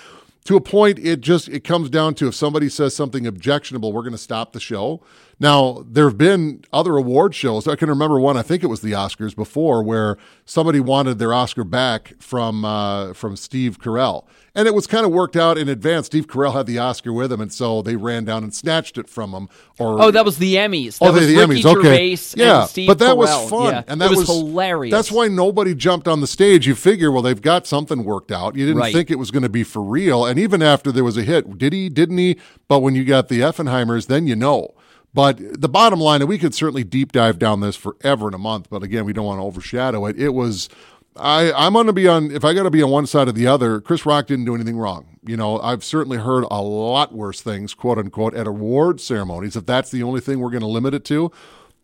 To 0.44 0.56
a 0.56 0.60
point, 0.60 0.98
it 0.98 1.20
just 1.20 1.48
it 1.48 1.64
comes 1.64 1.90
down 1.90 2.14
to 2.14 2.28
if 2.28 2.34
somebody 2.34 2.70
says 2.70 2.96
something 2.96 3.26
objectionable, 3.26 3.92
we're 3.92 4.02
going 4.02 4.12
to 4.12 4.18
stop 4.18 4.52
the 4.52 4.60
show. 4.60 5.02
Now 5.38 5.84
there 5.86 6.08
have 6.08 6.16
been 6.16 6.64
other 6.72 6.96
award 6.96 7.34
shows. 7.34 7.68
I 7.68 7.76
can 7.76 7.90
remember 7.90 8.18
one. 8.18 8.38
I 8.38 8.42
think 8.42 8.62
it 8.62 8.68
was 8.68 8.80
the 8.80 8.92
Oscars 8.92 9.36
before, 9.36 9.82
where 9.82 10.16
somebody 10.46 10.80
wanted 10.80 11.18
their 11.18 11.34
Oscar 11.34 11.64
back 11.64 12.14
from 12.18 12.64
uh, 12.64 13.12
from 13.12 13.36
Steve 13.36 13.78
Carell, 13.80 14.24
and 14.54 14.66
it 14.66 14.74
was 14.74 14.86
kind 14.86 15.04
of 15.06 15.12
worked 15.12 15.36
out 15.36 15.56
in 15.58 15.68
advance. 15.68 16.06
Steve 16.06 16.26
Carell 16.26 16.52
had 16.52 16.66
the 16.66 16.78
Oscar 16.78 17.12
with 17.12 17.32
him, 17.32 17.40
and 17.40 17.52
so 17.52 17.82
they 17.82 17.96
ran 17.96 18.24
down 18.24 18.42
and 18.42 18.54
snatched 18.54 18.98
it 18.98 19.08
from 19.08 19.32
him. 19.32 19.48
Or 19.78 20.00
Oh, 20.02 20.10
that 20.10 20.24
was 20.24 20.38
the 20.38 20.54
Emmys. 20.56 20.98
Oh, 21.00 21.06
that 21.06 21.10
Oh, 21.10 21.20
was 21.20 21.26
the 21.26 21.34
Emmys. 21.36 21.64
Okay, 21.78 22.16
yeah, 22.36 22.66
but 22.86 22.98
that 22.98 23.16
was 23.16 23.30
fun, 23.48 23.72
Yeah. 23.74 23.82
and 23.88 24.00
that 24.00 24.10
it 24.12 24.16
was, 24.18 24.26
hilarious. 24.28 24.92
That's 24.92 25.10
why 25.12 25.28
nobody 25.28 25.74
jumped 25.74 26.08
on 26.08 26.20
the 26.20 26.26
stage. 26.26 26.66
You 26.66 26.74
figure, 26.74 27.10
well, 27.10 27.22
they've 27.22 27.40
got 27.40 27.66
something 27.66 28.04
worked 28.04 28.32
out. 28.32 28.56
You 28.56 28.66
didn't 28.66 28.80
Right. 28.80 28.92
think 28.94 29.10
it 29.10 29.18
was 29.18 29.30
going 29.30 29.42
to 29.44 29.48
be 29.48 29.62
for 29.64 29.82
real, 29.82 30.24
and 30.24 30.38
even 30.38 30.62
after 30.62 30.90
there 30.92 31.04
was 31.04 31.16
a 31.16 31.22
hit, 31.22 31.58
did 31.58 31.72
he? 31.72 31.88
Didn't 31.88 32.18
he? 32.18 32.36
But 32.68 32.80
when 32.80 32.94
you 32.94 33.04
got 33.04 33.28
the 33.28 33.40
Effenheimers, 33.40 34.06
then 34.06 34.26
you 34.26 34.36
know. 34.36 34.74
But 35.12 35.60
the 35.60 35.68
bottom 35.68 35.98
line, 35.98 36.20
and 36.22 36.28
we 36.28 36.38
could 36.38 36.54
certainly 36.54 36.84
deep 36.84 37.10
dive 37.10 37.36
down 37.38 37.60
this 37.60 37.74
forever 37.74 38.28
in 38.28 38.34
a 38.34 38.38
month, 38.38 38.68
but 38.70 38.84
again, 38.84 39.04
we 39.04 39.12
don't 39.12 39.24
want 39.26 39.40
to 39.40 39.44
overshadow 39.44 40.06
it. 40.06 40.16
It 40.18 40.34
was. 40.34 40.68
I, 41.16 41.52
I'm 41.52 41.72
going 41.72 41.86
to 41.86 41.92
be 41.92 42.06
on, 42.06 42.30
if 42.30 42.44
I 42.44 42.54
got 42.54 42.62
to 42.62 42.70
be 42.70 42.82
on 42.82 42.90
one 42.90 43.06
side 43.06 43.28
or 43.28 43.32
the 43.32 43.46
other, 43.46 43.80
Chris 43.80 44.06
Rock 44.06 44.26
didn't 44.26 44.44
do 44.44 44.54
anything 44.54 44.78
wrong. 44.78 45.18
You 45.26 45.36
know, 45.36 45.60
I've 45.60 45.84
certainly 45.84 46.18
heard 46.18 46.44
a 46.50 46.62
lot 46.62 47.12
worse 47.12 47.40
things, 47.40 47.74
quote 47.74 47.98
unquote, 47.98 48.34
at 48.34 48.46
award 48.46 49.00
ceremonies. 49.00 49.56
If 49.56 49.66
that's 49.66 49.90
the 49.90 50.02
only 50.02 50.20
thing 50.20 50.40
we're 50.40 50.50
going 50.50 50.60
to 50.62 50.66
limit 50.66 50.94
it 50.94 51.04
to, 51.06 51.30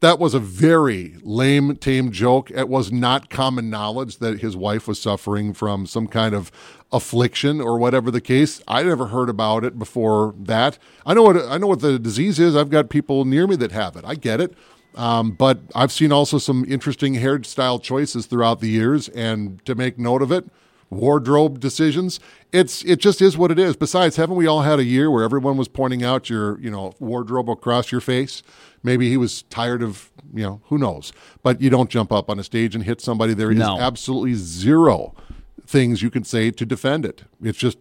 that 0.01 0.19
was 0.19 0.35
a 0.35 0.39
very 0.39 1.17
lame, 1.23 1.77
tame 1.77 2.13
joke. 2.13 2.51
It 2.51 2.69
was 2.69 2.93
not 2.93 3.31
common 3.31 3.71
knowledge 3.71 4.19
that 4.19 4.41
his 4.41 4.57
wife 4.57 4.87
was 4.87 5.01
suffering 5.01 5.53
from 5.55 5.87
some 5.87 6.07
kind 6.07 6.35
of 6.35 6.53
affliction 6.93 7.61
or 7.61 7.79
whatever 7.79 8.11
the 8.11 8.21
case. 8.21 8.63
I'd 8.69 8.87
never 8.87 9.07
heard 9.07 9.29
about 9.29 9.65
it 9.65 9.79
before 9.79 10.35
that. 10.39 10.79
I 11.05 11.15
know 11.15 11.23
what 11.23 11.37
I 11.37 11.59
know 11.59 11.67
what 11.67 11.81
the 11.81 11.99
disease 11.99 12.39
is. 12.39 12.55
I've 12.55 12.71
got 12.71 12.91
people 12.91 13.25
near 13.25 13.47
me 13.47 13.57
that 13.57 13.73
have 13.73 13.97
it. 13.97 14.05
I 14.05 14.15
get 14.15 14.41
it. 14.41 14.55
Um, 14.97 15.33
but 15.33 15.61
I've 15.75 15.93
seen 15.93 16.11
also 16.13 16.39
some 16.39 16.65
interesting 16.69 17.15
hairstyle 17.15 17.83
choices 17.83 18.27
throughout 18.27 18.61
the 18.61 18.69
years, 18.69 19.09
and 19.11 19.65
to 19.67 19.75
make 19.75 19.99
note 19.99 20.23
of 20.23 20.33
it, 20.33 20.47
wardrobe 20.91 21.61
decisions. 21.61 22.19
It's 22.53 22.83
it 22.85 22.97
just 23.01 23.21
is 23.21 23.37
what 23.37 23.51
it 23.51 23.59
is. 23.59 23.77
Besides, 23.77 24.17
haven't 24.17 24.37
we 24.37 24.47
all 24.47 24.63
had 24.63 24.79
a 24.79 24.85
year 24.85 25.11
where 25.11 25.23
everyone 25.25 25.57
was 25.57 25.69
pointing 25.69 26.03
out 26.03 26.31
your 26.31 26.59
you 26.61 26.71
know 26.71 26.95
wardrobe 26.99 27.51
across 27.51 27.93
your 27.93 28.01
face? 28.01 28.43
Maybe 28.83 29.11
he 29.11 29.17
was 29.17 29.43
tired 29.51 29.83
of 29.83 30.11
you 30.33 30.43
know 30.45 30.61
who 30.67 30.79
knows. 30.79 31.13
But 31.43 31.61
you 31.61 31.69
don't 31.71 31.91
jump 31.91 32.11
up 32.13 32.31
on 32.31 32.39
a 32.39 32.45
stage 32.45 32.75
and 32.75 32.85
hit 32.85 33.01
somebody. 33.01 33.35
There 33.35 33.51
is 33.51 33.59
No. 33.59 33.79
absolutely 33.79 34.35
zero 34.35 35.15
things 35.67 36.01
you 36.03 36.11
can 36.11 36.25
say 36.25 36.51
to 36.53 36.65
defend 36.65 37.05
it. 37.05 37.25
It's 37.43 37.59
just 37.59 37.79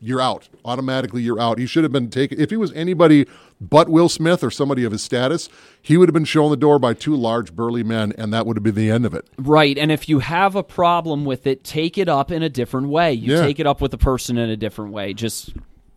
you're 0.00 0.20
out 0.20 0.48
automatically. 0.64 1.22
You're 1.22 1.40
out. 1.40 1.58
He 1.58 1.66
should 1.66 1.84
have 1.84 1.92
been 1.92 2.10
taken. 2.10 2.40
If 2.40 2.50
he 2.50 2.56
was 2.56 2.72
anybody 2.72 3.26
but 3.60 3.88
Will 3.88 4.08
Smith 4.08 4.44
or 4.44 4.50
somebody 4.50 4.84
of 4.84 4.92
his 4.92 5.02
status, 5.02 5.48
he 5.82 5.96
would 5.96 6.08
have 6.08 6.14
been 6.14 6.24
shown 6.24 6.50
the 6.50 6.56
door 6.56 6.78
by 6.78 6.94
two 6.94 7.14
large 7.16 7.54
burly 7.54 7.82
men, 7.82 8.12
and 8.16 8.32
that 8.32 8.46
would 8.46 8.56
have 8.56 8.62
been 8.62 8.74
the 8.74 8.90
end 8.90 9.04
of 9.04 9.14
it. 9.14 9.26
Right. 9.36 9.76
And 9.76 9.90
if 9.90 10.08
you 10.08 10.20
have 10.20 10.54
a 10.54 10.62
problem 10.62 11.24
with 11.24 11.46
it, 11.46 11.64
take 11.64 11.98
it 11.98 12.08
up 12.08 12.30
in 12.30 12.42
a 12.42 12.48
different 12.48 12.88
way. 12.88 13.12
You 13.12 13.34
Yeah. 13.34 13.42
take 13.42 13.58
it 13.58 13.66
up 13.66 13.80
with 13.80 13.90
the 13.90 13.98
person 13.98 14.38
in 14.38 14.48
a 14.48 14.56
different 14.56 14.92
way. 14.92 15.12
Just 15.12 15.52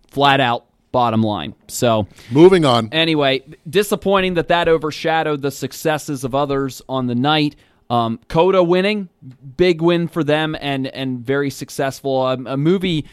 flat 0.10 0.40
out, 0.40 0.66
bottom 0.92 1.22
line. 1.22 1.54
So, 1.68 2.08
Moving 2.32 2.66
on. 2.66 2.90
anyway, 2.92 3.44
disappointing 3.70 4.34
that 4.36 4.48
that 4.50 4.68
overshadowed 4.68 5.42
the 5.42 5.52
successes 5.52 6.24
of 6.24 6.34
others 6.36 6.82
on 6.90 7.08
the 7.08 7.16
night. 7.16 7.56
Um, 7.90 8.20
Coda 8.30 8.64
winning, 8.64 9.10
big 9.58 9.82
win 9.82 10.08
for 10.08 10.24
them, 10.24 10.56
and 10.62 10.88
and 10.88 11.20
very 11.20 11.50
successful. 11.50 12.22
Um, 12.22 12.48
a 12.48 12.56
movie, 12.56 13.06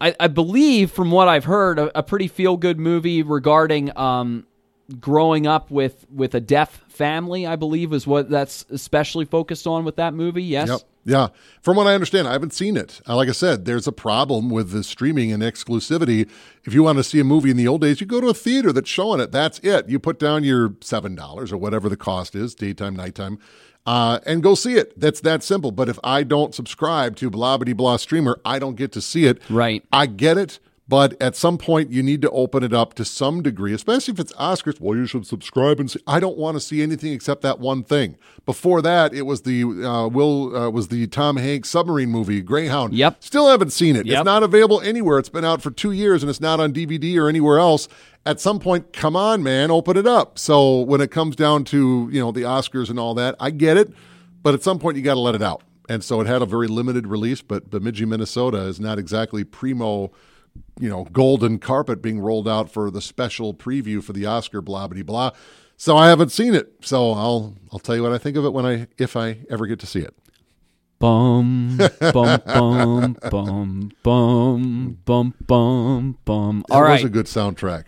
I, 0.00 0.14
I 0.20 0.28
believe, 0.28 0.90
from 0.90 1.10
what 1.10 1.28
I've 1.28 1.44
heard, 1.44 1.78
a, 1.78 1.98
a 1.98 2.02
pretty 2.02 2.28
feel 2.28 2.56
good 2.56 2.78
movie 2.78 3.22
regarding 3.22 3.96
um, 3.96 4.46
growing 5.00 5.46
up 5.46 5.70
with 5.70 6.06
with 6.10 6.34
a 6.34 6.40
deaf 6.40 6.82
family. 6.88 7.46
I 7.46 7.56
believe 7.56 7.92
is 7.92 8.06
what 8.06 8.28
that's 8.30 8.64
especially 8.70 9.24
focused 9.24 9.66
on 9.66 9.84
with 9.84 9.96
that 9.96 10.14
movie. 10.14 10.42
Yes. 10.44 10.68
Yep. 10.68 10.80
Yeah. 11.08 11.28
From 11.62 11.76
what 11.76 11.86
I 11.86 11.94
understand, 11.94 12.26
I 12.26 12.32
haven't 12.32 12.52
seen 12.52 12.76
it. 12.76 13.00
Uh, 13.08 13.14
Like 13.14 13.28
I 13.28 13.32
said, 13.32 13.64
there's 13.64 13.86
a 13.86 13.92
problem 13.92 14.50
with 14.50 14.72
the 14.72 14.82
streaming 14.82 15.30
and 15.32 15.40
exclusivity. 15.40 16.28
If 16.64 16.74
you 16.74 16.82
want 16.82 16.98
to 16.98 17.04
see 17.04 17.20
a 17.20 17.24
movie 17.24 17.50
in 17.50 17.56
the 17.56 17.68
old 17.68 17.80
days, 17.80 18.00
you 18.00 18.08
go 18.08 18.20
to 18.20 18.26
a 18.28 18.34
theater 18.34 18.72
that's 18.72 18.90
showing 18.90 19.20
it. 19.20 19.30
That's 19.30 19.60
it. 19.60 19.88
You 19.88 20.00
put 20.00 20.18
down 20.18 20.42
your 20.42 20.70
$7 20.70 21.52
or 21.52 21.56
whatever 21.56 21.88
the 21.88 21.96
cost 21.96 22.34
is, 22.34 22.56
daytime, 22.56 22.96
nighttime, 22.96 23.38
uh, 23.86 24.18
and 24.26 24.42
go 24.42 24.54
see 24.54 24.74
it. 24.74 24.98
That's 24.98 25.20
that 25.20 25.42
simple. 25.42 25.70
But 25.70 25.88
if 25.88 25.98
I 26.02 26.22
don't 26.22 26.54
subscribe 26.54 27.16
to 27.16 27.30
blah, 27.30 27.56
blah, 27.56 27.74
blah 27.74 27.96
streamer, 27.96 28.40
I 28.44 28.58
don't 28.58 28.76
get 28.76 28.92
to 28.92 29.00
see 29.00 29.26
it. 29.26 29.40
Right. 29.48 29.84
I 29.92 30.06
get 30.06 30.36
it. 30.36 30.58
But 30.88 31.20
at 31.20 31.34
some 31.34 31.58
point, 31.58 31.90
you 31.90 32.00
need 32.00 32.22
to 32.22 32.30
open 32.30 32.62
it 32.62 32.72
up 32.72 32.94
to 32.94 33.04
some 33.04 33.42
degree, 33.42 33.72
especially 33.72 34.14
if 34.14 34.20
it's 34.20 34.32
Oscars. 34.34 34.80
Well, 34.80 34.96
you 34.96 35.06
should 35.06 35.26
subscribe 35.26 35.80
and 35.80 35.90
see. 35.90 35.98
I 36.06 36.20
don't 36.20 36.38
want 36.38 36.56
to 36.56 36.60
see 36.60 36.80
anything 36.80 37.12
except 37.12 37.42
that 37.42 37.58
one 37.58 37.82
thing. 37.82 38.16
Before 38.44 38.80
that, 38.82 39.12
it 39.12 39.22
was 39.22 39.42
the 39.42 39.64
uh, 39.64 40.06
Will 40.06 40.54
uh, 40.54 40.70
was 40.70 40.86
the 40.86 41.08
Tom 41.08 41.38
Hanks 41.38 41.70
submarine 41.70 42.10
movie 42.10 42.40
Greyhound. 42.40 42.94
Yep. 42.94 43.16
Still 43.18 43.48
haven't 43.48 43.70
seen 43.70 43.96
it. 43.96 44.06
Yep. 44.06 44.20
It's 44.20 44.24
not 44.24 44.44
available 44.44 44.80
anywhere. 44.80 45.18
It's 45.18 45.28
been 45.28 45.44
out 45.44 45.60
for 45.60 45.72
two 45.72 45.90
years 45.90 46.22
and 46.22 46.30
it's 46.30 46.40
not 46.40 46.60
on 46.60 46.72
DVD 46.72 47.16
or 47.16 47.28
anywhere 47.28 47.58
else. 47.58 47.88
At 48.24 48.40
some 48.40 48.60
point, 48.60 48.92
come 48.92 49.16
on, 49.16 49.42
man, 49.42 49.72
open 49.72 49.96
it 49.96 50.06
up. 50.06 50.38
So 50.38 50.80
when 50.82 51.00
it 51.00 51.10
comes 51.10 51.34
down 51.34 51.64
to 51.64 52.08
you 52.12 52.20
know 52.20 52.30
the 52.30 52.42
Oscars 52.42 52.90
and 52.90 53.00
all 53.00 53.14
that, 53.14 53.34
I 53.40 53.50
get 53.50 53.76
it. 53.76 53.92
But 54.44 54.54
at 54.54 54.62
some 54.62 54.78
point, 54.78 54.96
you 54.96 55.02
got 55.02 55.14
to 55.14 55.20
let 55.20 55.34
it 55.34 55.42
out. 55.42 55.62
And 55.88 56.04
so 56.04 56.20
it 56.20 56.28
had 56.28 56.42
a 56.42 56.46
very 56.46 56.68
limited 56.68 57.08
release. 57.08 57.42
But 57.42 57.70
Bemidji, 57.70 58.04
Minnesota, 58.04 58.58
is 58.58 58.78
not 58.78 59.00
exactly 59.00 59.42
primo 59.42 60.12
you 60.80 60.88
know, 60.88 61.04
golden 61.12 61.58
carpet 61.58 62.02
being 62.02 62.20
rolled 62.20 62.48
out 62.48 62.70
for 62.70 62.90
the 62.90 63.00
special 63.00 63.54
preview 63.54 64.02
for 64.02 64.12
the 64.12 64.26
Oscar, 64.26 64.60
blah 64.60 64.86
blah 64.88 65.02
blah. 65.02 65.30
So 65.76 65.96
I 65.96 66.08
haven't 66.08 66.30
seen 66.30 66.54
it. 66.54 66.72
So 66.82 67.12
I'll 67.12 67.54
I'll 67.72 67.78
tell 67.78 67.96
you 67.96 68.02
what 68.02 68.12
I 68.12 68.18
think 68.18 68.36
of 68.36 68.44
it 68.44 68.52
when 68.52 68.66
I 68.66 68.86
if 68.98 69.16
I 69.16 69.38
ever 69.50 69.66
get 69.66 69.78
to 69.80 69.86
see 69.86 70.00
it. 70.00 70.14
Bum 70.98 71.78
bum 72.00 72.40
bum 72.46 73.16
bum 73.30 73.90
bum 74.02 74.98
bum 75.04 75.34
bum 75.46 76.18
bum. 76.24 76.64
All 76.70 76.80
was 76.80 76.88
right, 76.88 77.04
a 77.04 77.08
good 77.08 77.26
soundtrack. 77.26 77.84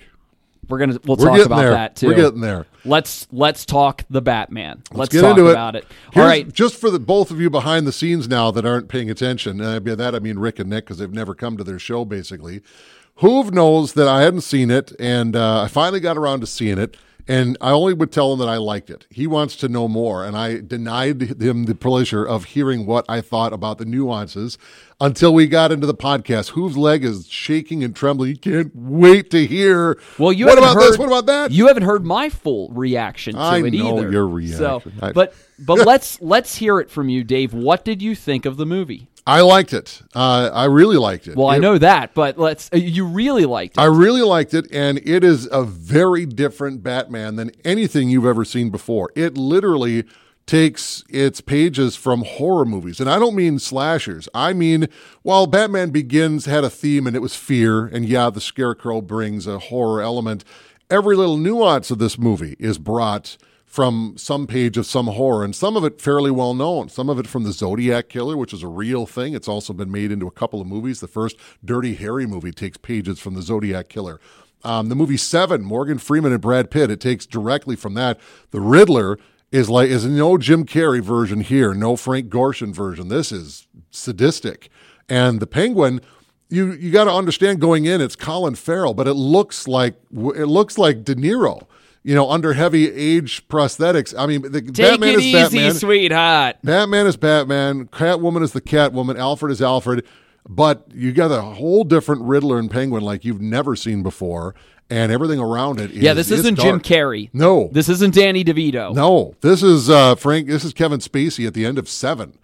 We're 0.69 0.79
gonna 0.79 0.99
we'll 1.05 1.17
We're 1.17 1.27
talk 1.37 1.47
about 1.47 1.61
there. 1.61 1.71
that 1.71 1.97
too. 1.97 2.09
We're 2.09 2.15
getting 2.15 2.41
there. 2.41 2.67
Let's 2.85 3.27
let's 3.33 3.65
talk 3.65 4.05
the 4.11 4.23
Batman. 4.23 4.83
Let's, 4.93 5.13
get 5.13 5.23
talk 5.23 5.37
into 5.37 5.49
it. 5.49 5.53
about 5.53 5.77
it. 5.77 5.87
Here's- 6.13 6.29
right, 6.29 6.53
just 6.53 6.77
for 6.77 6.91
the 6.91 6.99
both 6.99 7.31
of 7.31 7.41
you 7.41 7.51
behind 7.51 7.87
the 7.87 7.93
scenes 7.93 8.29
now 8.29 8.51
that 8.51 8.65
aren't 8.65 8.89
paying 8.89 9.11
attention, 9.11 9.61
and 9.61 9.85
by 9.85 9.95
that 9.95 10.15
I 10.15 10.19
mean 10.19 10.39
Rick 10.39 10.59
and 10.59 10.71
Nick 10.71 10.85
because 10.85 10.99
they've 10.99 11.13
never 11.13 11.35
come 11.35 11.57
to 11.57 11.65
their 11.65 11.79
show. 11.79 12.05
Basically, 12.05 12.63
Hoove 13.21 13.53
knows 13.53 13.95
that 13.95 14.09
I 14.09 14.23
hadn't 14.23 14.43
seen 14.43 14.71
it, 14.71 14.93
and 14.99 15.35
uh, 15.35 15.63
I 15.63 15.69
finally 15.69 16.01
got 16.01 16.17
around 16.17 16.41
to 16.41 16.47
seeing 16.47 16.79
it. 16.79 16.97
And 17.31 17.59
I 17.61 17.73
only 17.73 17.93
would 17.93 18.11
tell 18.11 18.33
him 18.33 18.39
that 18.39 18.49
I 18.49 18.57
liked 18.57 18.89
it. 18.89 19.07
He 19.11 19.27
wants 19.27 19.55
to 19.57 19.69
know 19.69 19.87
more, 19.87 20.25
and 20.25 20.35
I 20.35 20.61
denied 20.61 21.41
him 21.43 21.65
the 21.65 21.75
pleasure 21.75 22.25
of 22.25 22.47
hearing 22.47 22.87
what 22.87 23.05
I 23.07 23.21
thought 23.21 23.53
about 23.53 23.77
the 23.77 23.85
nuances 23.85 24.57
until 24.99 25.35
we 25.35 25.47
got 25.47 25.71
into 25.71 25.87
the 25.87 25.95
podcast. 25.95 26.51
Hoove's 26.51 26.79
leg 26.79 27.05
is 27.05 27.29
shaking 27.29 27.85
and 27.85 27.95
trembling. 27.95 28.31
He 28.31 28.37
can't 28.39 28.73
wait 28.75 29.31
to 29.33 29.45
hear. 29.47 30.01
well, 30.19 30.33
you 30.33 30.47
what 30.47 30.57
about 30.57 30.75
heard, 30.75 30.93
this? 30.93 30.99
What 30.99 31.07
about 31.09 31.27
that? 31.27 31.51
You 31.51 31.67
haven't 31.67 31.83
heard 31.83 32.07
my 32.07 32.31
full 32.31 32.71
reaction 32.71 33.35
to 33.35 33.41
I 33.41 33.59
it 33.59 33.75
know 33.75 33.99
either. 33.99 34.11
your 34.11 34.27
reaction. 34.27 34.59
So, 34.59 34.83
I- 35.03 35.13
but 35.13 35.35
but 35.59 35.79
let's 35.87 36.21
let's 36.23 36.57
hear 36.57 36.81
it 36.81 36.91
from 36.91 37.11
you, 37.11 37.25
Dave. 37.25 37.53
What 37.53 37.85
did 37.85 38.01
you 38.01 38.15
think 38.15 38.47
of 38.47 38.57
the 38.57 38.65
movie? 38.67 39.09
I 39.29 39.43
liked 39.43 39.75
it. 39.75 40.01
Uh, 40.15 40.51
I 40.53 40.65
really 40.65 40.97
liked 40.97 41.29
it. 41.29 41.37
Well, 41.37 41.49
I 41.49 41.59
know 41.59 41.77
that, 41.77 42.15
but 42.15 42.39
let's. 42.39 42.71
uh, 42.73 42.79
You 42.79 43.05
really 43.07 43.45
liked 43.45 43.77
it. 43.77 43.81
I 43.81 43.85
really 43.85 44.23
liked 44.23 44.55
it, 44.55 44.67
and 44.73 44.99
it 45.07 45.23
is 45.23 45.47
a 45.53 45.63
very 45.65 46.25
different 46.25 46.83
Batman 46.83 47.37
than 47.37 47.51
anything 47.63 48.09
you've 48.09 48.25
ever 48.25 48.45
seen 48.45 48.71
before. 48.71 49.11
It 49.15 49.37
literally 49.37 50.05
takes 50.47 51.05
its 51.11 51.43
pages 51.43 51.95
from 51.95 52.25
horror 52.25 52.65
movies. 52.65 53.01
And 53.01 53.11
I 53.11 53.19
don't 53.19 53.37
mean 53.37 53.59
slashers. 53.59 54.31
I 54.33 54.55
mean, 54.55 54.89
while 55.21 55.47
Batman 55.47 55.91
Begins 55.91 56.47
had 56.47 56.65
a 56.65 56.71
theme 56.71 57.07
and 57.07 57.15
it 57.15 57.21
was 57.21 57.37
fear, 57.37 57.85
and 57.85 58.07
yeah, 58.09 58.31
the 58.31 58.41
Scarecrow 58.41 59.03
brings 59.03 59.47
a 59.47 59.59
horror 59.59 60.01
element, 60.01 60.45
every 60.91 61.17
little 61.17 61.37
nuance 61.37 61.91
of 61.91 61.99
this 61.99 62.19
movie 62.19 62.57
is 62.59 62.79
brought 62.79 63.37
from 63.69 64.15
some 64.17 64.47
page 64.47 64.77
of 64.79 64.87
some 64.87 65.07
horror, 65.07 65.45
and 65.45 65.55
some 65.55 65.77
of 65.77 65.85
it 65.85 66.01
fairly 66.01 66.31
well 66.31 66.55
known. 66.55 66.89
Some 66.89 67.11
of 67.11 67.19
it 67.19 67.27
from 67.27 67.45
the 67.45 67.53
Zodiac 67.53 68.09
Killer, 68.09 68.37
which 68.37 68.55
is 68.55 68.63
a 68.63 68.67
real 68.67 69.07
thing. 69.07 69.35
It's 69.35 69.47
also 69.47 69.73
been 69.73 69.93
made 69.93 70.11
into 70.11 70.27
a 70.27 70.33
couple 70.33 70.61
of 70.61 70.67
movies. 70.67 71.01
The 71.01 71.07
first 71.07 71.37
Dirty 71.65 71.95
Harry 71.95 72.27
movie 72.27 72.51
takes 72.51 72.79
pages 72.79 73.21
from 73.21 73.35
the 73.35 73.43
Zodiac 73.43 73.89
Killer. 73.89 74.21
Um, 74.65 74.89
the 74.89 74.97
movie 74.97 75.19
Seven, 75.19 75.63
Morgan 75.63 75.99
Freeman 75.99 76.33
and 76.33 76.41
Brad 76.41 76.71
Pitt, 76.71 76.91
it 76.91 77.01
takes 77.01 77.27
directly 77.27 77.77
from 77.77 77.95
that. 77.95 78.19
The 78.51 78.61
Riddler 78.61 79.19
is 79.53 79.69
like 79.69 79.91
is 79.91 80.05
no 80.05 80.39
Jim 80.39 80.65
Carrey 80.65 81.03
version 81.03 81.43
here, 81.43 81.75
no 81.75 81.95
Frank 81.95 82.29
Gorshin 82.29 82.75
version. 82.75 83.09
This 83.09 83.31
is 83.31 83.69
sadistic, 83.91 84.71
and 85.09 85.41
the 85.41 85.47
Penguin 85.47 86.01
you 86.49 86.73
you 86.73 86.91
got 86.91 87.05
to 87.05 87.13
understand 87.13 87.61
going 87.61 87.85
in 87.85 88.01
it's 88.01 88.17
Colin 88.17 88.55
Farrell, 88.55 88.95
but 88.95 89.07
it 89.07 89.15
looks 89.15 89.69
like 89.69 89.95
it 90.13 90.47
looks 90.47 90.79
like 90.79 91.05
De 91.05 91.15
Niro, 91.15 91.67
you 92.03 92.15
know, 92.15 92.31
under 92.31 92.53
heavy 92.55 92.91
age 92.91 93.47
prosthetics. 93.49 94.15
I 94.17 94.27
mean, 94.27 94.43
the 94.43 94.63
Take 94.63 94.75
Batman 94.93 95.09
it 95.11 95.15
is 95.17 95.23
easy, 95.25 95.33
Batman. 95.59 95.75
sweetheart. 95.75 96.57
Batman 96.65 97.07
is 97.07 97.17
Batman. 97.17 97.87
Catwoman 97.87 98.43
is 98.43 98.53
the 98.53 98.61
Catwoman. 98.61 99.19
Alfred 99.19 99.53
is 99.53 99.61
Alfred. 99.63 100.05
But 100.49 100.87
you 100.95 101.13
got 101.13 101.31
a 101.31 101.43
whole 101.43 101.85
different 101.85 102.23
Riddler 102.23 102.59
and 102.59 102.71
Penguin 102.71 103.03
like 103.03 103.25
you've 103.25 103.41
never 103.43 103.77
seen 103.77 104.03
before, 104.03 104.55
and 104.89 105.13
everything 105.13 105.39
around 105.39 105.79
it. 105.79 105.91
Is, 105.91 105.99
Yeah, 105.99 106.15
this 106.15 106.31
isn't 106.31 106.57
Jim. 106.59 106.81
Carrey. 106.81 107.29
No, 107.35 107.69
This 107.73 107.91
isn't 107.91 108.15
Danny 108.15 108.43
DeVito. 108.45 108.95
no, 108.95 109.35
this 109.43 109.63
is 109.63 109.91
uh, 109.91 110.15
Frank. 110.15 110.49
This 110.49 110.65
is 110.65 110.73
Kevin 110.73 111.01
Spacey 111.01 111.47
at 111.47 111.53
the 111.53 111.67
end 111.67 111.77
of 111.79 111.87
Seven. 111.87 112.39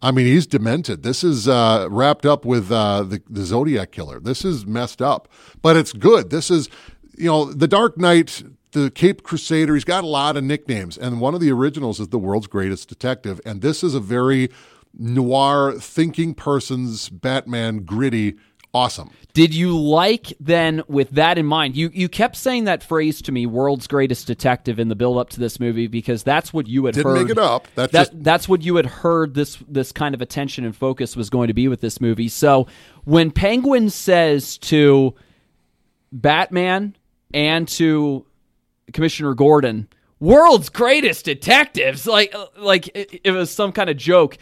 I 0.00 0.12
mean, 0.12 0.26
he's 0.26 0.46
demented. 0.46 1.02
This 1.02 1.24
is 1.24 1.48
uh, 1.48 1.88
wrapped 1.90 2.24
up 2.24 2.44
with 2.44 2.70
uh, 2.70 3.02
the, 3.02 3.20
the 3.28 3.42
Zodiac 3.42 3.90
Killer. 3.90 4.20
This 4.20 4.44
is 4.44 4.64
messed 4.64 5.02
up, 5.02 5.26
but 5.60 5.76
it's 5.76 5.92
good. 5.92 6.30
This 6.30 6.52
is, 6.52 6.68
you 7.16 7.26
know, 7.26 7.46
the 7.52 7.66
Dark 7.66 7.98
Knight, 7.98 8.44
the 8.72 8.90
Caped 8.90 9.24
Crusader. 9.24 9.74
He's 9.74 9.84
got 9.84 10.04
a 10.04 10.08
lot 10.08 10.36
of 10.36 10.44
nicknames, 10.44 10.96
and 10.98 11.20
one 11.20 11.34
of 11.34 11.40
the 11.40 11.50
originals 11.50 12.00
is 12.00 12.08
the 12.08 12.18
world's 12.18 12.46
greatest 12.46 12.88
detective. 12.88 13.40
And 13.44 13.62
this 13.62 13.82
is 13.82 13.94
a 13.94 14.00
very 14.00 14.50
noir, 14.98 15.74
thinking 15.78 16.34
person's 16.34 17.08
Batman, 17.08 17.80
gritty, 17.84 18.36
awesome. 18.74 19.10
Did 19.34 19.54
you 19.54 19.78
like 19.78 20.32
then 20.40 20.82
with 20.88 21.10
that 21.10 21.38
in 21.38 21.46
mind? 21.46 21.76
You 21.76 21.90
you 21.94 22.08
kept 22.08 22.36
saying 22.36 22.64
that 22.64 22.82
phrase 22.82 23.22
to 23.22 23.32
me, 23.32 23.46
"world's 23.46 23.86
greatest 23.86 24.26
detective" 24.26 24.78
in 24.80 24.88
the 24.88 24.96
build 24.96 25.18
up 25.18 25.30
to 25.30 25.40
this 25.40 25.60
movie 25.60 25.86
because 25.86 26.22
that's 26.22 26.52
what 26.52 26.66
you 26.66 26.86
had 26.86 26.94
Didn't 26.94 27.12
heard. 27.12 27.22
make 27.22 27.30
it 27.30 27.38
up. 27.38 27.68
That's 27.74 27.92
that 27.92 28.10
just 28.10 28.24
that's 28.24 28.48
what 28.48 28.62
you 28.62 28.76
had 28.76 28.86
heard 28.86 29.34
this 29.34 29.58
this 29.68 29.92
kind 29.92 30.14
of 30.14 30.20
attention 30.20 30.64
and 30.64 30.74
focus 30.76 31.16
was 31.16 31.30
going 31.30 31.48
to 31.48 31.54
be 31.54 31.68
with 31.68 31.80
this 31.80 32.00
movie. 32.00 32.28
So 32.28 32.66
when 33.04 33.30
Penguin 33.30 33.90
says 33.90 34.58
to 34.58 35.14
Batman 36.12 36.96
and 37.32 37.68
to 37.68 38.24
Commissioner 38.92 39.34
Gordon, 39.34 39.88
world's 40.20 40.68
greatest 40.68 41.24
detectives. 41.24 42.06
Like, 42.06 42.34
like 42.56 42.88
it, 42.94 43.20
it 43.24 43.30
was 43.30 43.50
some 43.50 43.72
kind 43.72 43.90
of 43.90 43.96
joke. 43.96 44.38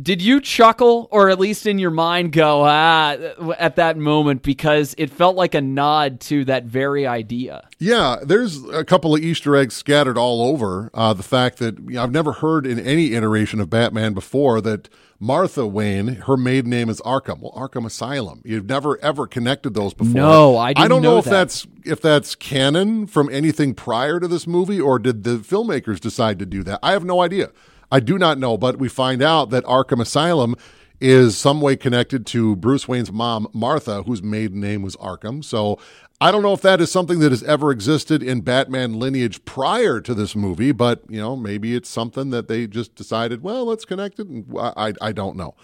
Did 0.00 0.22
you 0.22 0.40
chuckle, 0.40 1.08
or 1.10 1.30
at 1.30 1.40
least 1.40 1.66
in 1.66 1.80
your 1.80 1.90
mind 1.90 2.32
go 2.32 2.62
ah 2.64 3.16
at 3.58 3.74
that 3.74 3.96
moment 3.96 4.42
because 4.42 4.94
it 4.96 5.10
felt 5.10 5.34
like 5.34 5.54
a 5.56 5.60
nod 5.60 6.20
to 6.20 6.44
that 6.44 6.64
very 6.64 7.08
idea? 7.08 7.68
Yeah, 7.80 8.18
there's 8.22 8.64
a 8.68 8.84
couple 8.84 9.16
of 9.16 9.20
Easter 9.20 9.56
eggs 9.56 9.74
scattered 9.74 10.16
all 10.16 10.42
over. 10.42 10.90
Uh, 10.94 11.12
the 11.12 11.24
fact 11.24 11.58
that 11.58 11.78
you 11.80 11.94
know, 11.94 12.04
I've 12.04 12.12
never 12.12 12.32
heard 12.32 12.66
in 12.66 12.78
any 12.78 13.14
iteration 13.14 13.58
of 13.58 13.68
Batman 13.68 14.14
before 14.14 14.60
that 14.60 14.88
Martha 15.22 15.66
Wayne, 15.66 16.08
her 16.26 16.36
maiden 16.38 16.70
name 16.70 16.88
is 16.88 16.98
Arkham. 17.02 17.40
Well, 17.40 17.52
Arkham 17.52 17.84
Asylum. 17.84 18.40
You've 18.42 18.66
never 18.66 18.98
ever 19.04 19.26
connected 19.26 19.74
those 19.74 19.92
before. 19.92 20.14
No, 20.14 20.56
I 20.56 20.72
didn't 20.72 20.84
I 20.84 20.88
don't 20.88 21.02
know 21.02 21.12
know, 21.12 21.18
if 21.18 21.26
that. 21.26 21.30
that's 21.30 21.66
if 21.84 22.00
that's 22.00 22.34
canon 22.34 23.06
from 23.06 23.28
anything 23.30 23.74
prior 23.74 24.18
to 24.18 24.26
this 24.26 24.46
movie, 24.46 24.80
or 24.80 24.98
did 24.98 25.24
the 25.24 25.36
filmmakers 25.36 26.00
decide 26.00 26.38
to 26.38 26.46
do 26.46 26.62
that? 26.62 26.80
I 26.82 26.92
have 26.92 27.04
no 27.04 27.20
idea. 27.20 27.50
I 27.92 28.00
do 28.00 28.16
not 28.18 28.38
know, 28.38 28.56
but 28.56 28.78
we 28.78 28.88
find 28.88 29.20
out 29.20 29.50
that 29.50 29.64
Arkham 29.64 30.00
Asylum 30.00 30.56
is 31.00 31.36
some 31.36 31.60
way 31.60 31.76
connected 31.76 32.26
to 32.26 32.56
Bruce 32.56 32.86
Wayne's 32.86 33.12
mom, 33.12 33.48
Martha, 33.52 34.02
whose 34.02 34.22
maiden 34.22 34.60
name 34.60 34.82
was 34.82 34.96
Arkham. 34.96 35.42
So 35.42 35.78
I 36.20 36.30
don't 36.30 36.42
know 36.42 36.52
if 36.52 36.60
that 36.60 36.80
is 36.80 36.92
something 36.92 37.20
that 37.20 37.32
has 37.32 37.42
ever 37.44 37.70
existed 37.70 38.22
in 38.22 38.42
Batman 38.42 38.98
lineage 38.98 39.42
prior 39.46 40.00
to 40.02 40.12
this 40.14 40.36
movie, 40.36 40.72
but 40.72 41.02
you 41.08 41.18
know, 41.18 41.34
maybe 41.34 41.74
it's 41.74 41.88
something 41.88 42.30
that 42.30 42.46
they 42.46 42.66
just 42.66 42.94
decided, 42.94 43.42
well, 43.42 43.64
let's 43.64 43.86
connect 43.86 44.18
it. 44.18 44.26
And 44.26 44.46
I, 44.58 44.72
I, 44.76 44.92
I 45.00 45.12
don't 45.12 45.36
know. 45.36 45.54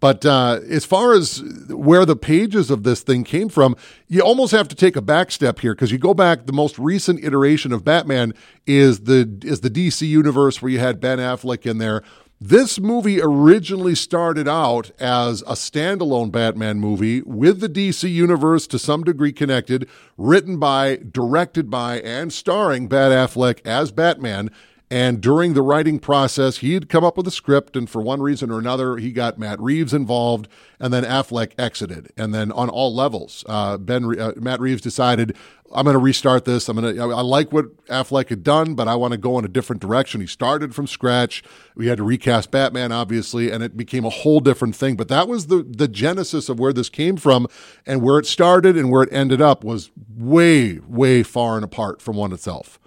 But 0.00 0.24
uh, 0.24 0.60
as 0.70 0.84
far 0.84 1.12
as 1.12 1.42
where 1.68 2.04
the 2.04 2.16
pages 2.16 2.70
of 2.70 2.84
this 2.84 3.02
thing 3.02 3.24
came 3.24 3.48
from, 3.48 3.76
you 4.06 4.20
almost 4.20 4.52
have 4.52 4.68
to 4.68 4.76
take 4.76 4.94
a 4.94 5.02
back 5.02 5.30
step 5.30 5.58
here 5.58 5.74
because 5.74 5.90
you 5.90 5.98
go 5.98 6.14
back. 6.14 6.46
The 6.46 6.52
most 6.52 6.78
recent 6.78 7.22
iteration 7.24 7.72
of 7.72 7.84
Batman 7.84 8.32
is 8.66 9.00
the 9.00 9.40
is 9.42 9.60
the 9.60 9.70
DC 9.70 10.06
universe 10.06 10.62
where 10.62 10.70
you 10.70 10.78
had 10.78 11.00
Ben 11.00 11.18
Affleck 11.18 11.68
in 11.68 11.78
there. 11.78 12.02
This 12.40 12.78
movie 12.78 13.20
originally 13.20 13.96
started 13.96 14.46
out 14.46 14.92
as 15.00 15.42
a 15.42 15.54
standalone 15.54 16.30
Batman 16.30 16.78
movie 16.78 17.20
with 17.22 17.58
the 17.58 17.68
DC 17.68 18.08
universe 18.08 18.68
to 18.68 18.78
some 18.78 19.02
degree 19.02 19.32
connected, 19.32 19.88
written 20.16 20.56
by, 20.60 21.00
directed 21.10 21.68
by, 21.68 21.98
and 21.98 22.32
starring 22.32 22.86
Ben 22.86 23.10
Affleck 23.10 23.58
as 23.66 23.90
Batman. 23.90 24.52
And 24.90 25.20
during 25.20 25.52
the 25.52 25.60
writing 25.60 25.98
process, 25.98 26.58
he 26.58 26.72
had 26.72 26.88
come 26.88 27.04
up 27.04 27.18
with 27.18 27.26
a 27.26 27.30
script, 27.30 27.76
and 27.76 27.88
for 27.90 28.00
one 28.00 28.22
reason 28.22 28.50
or 28.50 28.58
another, 28.58 28.96
he 28.96 29.12
got 29.12 29.38
Matt 29.38 29.60
Reeves 29.60 29.92
involved, 29.92 30.48
and 30.80 30.94
then 30.94 31.04
Affleck 31.04 31.52
exited. 31.58 32.10
And 32.16 32.32
then 32.32 32.50
on 32.52 32.70
all 32.70 32.94
levels, 32.94 33.44
uh, 33.46 33.76
Ben 33.76 34.18
uh, 34.18 34.32
Matt 34.36 34.60
Reeves 34.60 34.80
decided, 34.80 35.36
"I'm 35.74 35.84
going 35.84 35.92
to 35.92 35.98
restart 35.98 36.46
this. 36.46 36.70
I'm 36.70 36.80
going 36.80 36.96
to. 36.96 37.02
I 37.02 37.20
like 37.20 37.52
what 37.52 37.84
Affleck 37.88 38.30
had 38.30 38.42
done, 38.42 38.74
but 38.74 38.88
I 38.88 38.94
want 38.94 39.12
to 39.12 39.18
go 39.18 39.38
in 39.38 39.44
a 39.44 39.48
different 39.48 39.82
direction." 39.82 40.22
He 40.22 40.26
started 40.26 40.74
from 40.74 40.86
scratch. 40.86 41.42
We 41.74 41.88
had 41.88 41.98
to 41.98 42.04
recast 42.04 42.50
Batman, 42.50 42.90
obviously, 42.90 43.50
and 43.50 43.62
it 43.62 43.76
became 43.76 44.06
a 44.06 44.10
whole 44.10 44.40
different 44.40 44.74
thing. 44.74 44.96
But 44.96 45.08
that 45.08 45.28
was 45.28 45.48
the 45.48 45.62
the 45.62 45.88
genesis 45.88 46.48
of 46.48 46.58
where 46.58 46.72
this 46.72 46.88
came 46.88 47.18
from, 47.18 47.46
and 47.84 48.00
where 48.00 48.18
it 48.18 48.24
started 48.24 48.74
and 48.74 48.90
where 48.90 49.02
it 49.02 49.12
ended 49.12 49.42
up 49.42 49.64
was 49.64 49.90
way, 50.16 50.78
way 50.88 51.22
far 51.22 51.56
and 51.56 51.64
apart 51.64 52.00
from 52.00 52.16
one 52.16 52.32
itself. 52.32 52.77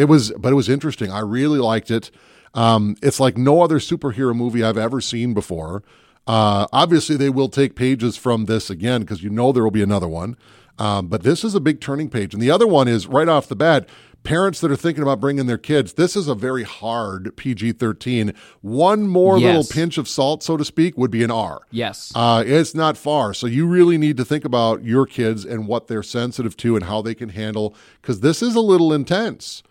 It 0.00 0.06
was, 0.08 0.32
but 0.38 0.50
it 0.52 0.54
was 0.56 0.68
interesting. 0.68 1.10
I 1.10 1.20
really 1.20 1.58
liked 1.58 1.90
it. 1.90 2.10
Um, 2.54 2.96
it's 3.02 3.20
like 3.20 3.36
no 3.36 3.62
other 3.62 3.78
superhero 3.78 4.34
movie 4.34 4.64
I've 4.64 4.78
ever 4.78 5.00
seen 5.00 5.34
before. 5.34 5.82
Uh, 6.26 6.66
obviously, 6.72 7.16
they 7.16 7.30
will 7.30 7.48
take 7.48 7.74
pages 7.74 8.16
from 8.16 8.46
this 8.46 8.70
again 8.70 9.02
because 9.02 9.22
you 9.22 9.30
know 9.30 9.52
there 9.52 9.62
will 9.62 9.70
be 9.70 9.82
another 9.82 10.08
one. 10.08 10.36
Um, 10.78 11.08
but 11.08 11.22
this 11.22 11.44
is 11.44 11.54
a 11.54 11.60
big 11.60 11.80
turning 11.80 12.08
page. 12.08 12.32
And 12.32 12.42
the 12.42 12.50
other 12.50 12.66
one 12.66 12.88
is 12.88 13.06
right 13.06 13.28
off 13.28 13.46
the 13.48 13.56
bat 13.56 13.86
parents 14.22 14.60
that 14.60 14.70
are 14.70 14.76
thinking 14.76 15.02
about 15.02 15.18
bringing 15.20 15.46
their 15.46 15.58
kids. 15.58 15.94
This 15.94 16.14
is 16.14 16.28
a 16.28 16.34
very 16.34 16.62
hard 16.62 17.34
PG 17.36 17.72
13. 17.72 18.32
One 18.60 19.06
more 19.08 19.38
Yes. 19.38 19.46
little 19.46 19.64
pinch 19.64 19.96
of 19.98 20.06
salt, 20.08 20.42
so 20.42 20.56
to 20.56 20.64
speak, 20.64 20.96
would 20.98 21.10
be 21.10 21.22
an 21.24 21.30
R. 21.30 21.62
Yes. 21.70 22.12
Uh, 22.14 22.42
it's 22.46 22.74
not 22.74 22.96
far. 22.98 23.32
So 23.32 23.46
you 23.46 23.66
really 23.66 23.96
need 23.98 24.16
to 24.18 24.24
think 24.24 24.44
about 24.44 24.84
your 24.84 25.06
kids 25.06 25.44
and 25.44 25.66
what 25.66 25.86
they're 25.88 26.02
sensitive 26.02 26.56
to 26.58 26.76
and 26.76 26.84
how 26.84 27.00
they 27.02 27.14
can 27.14 27.30
handle, 27.30 27.74
because 28.02 28.20
this 28.20 28.42
is 28.42 28.54
a 28.54 28.60
little 28.60 28.92
intense. 28.92 29.62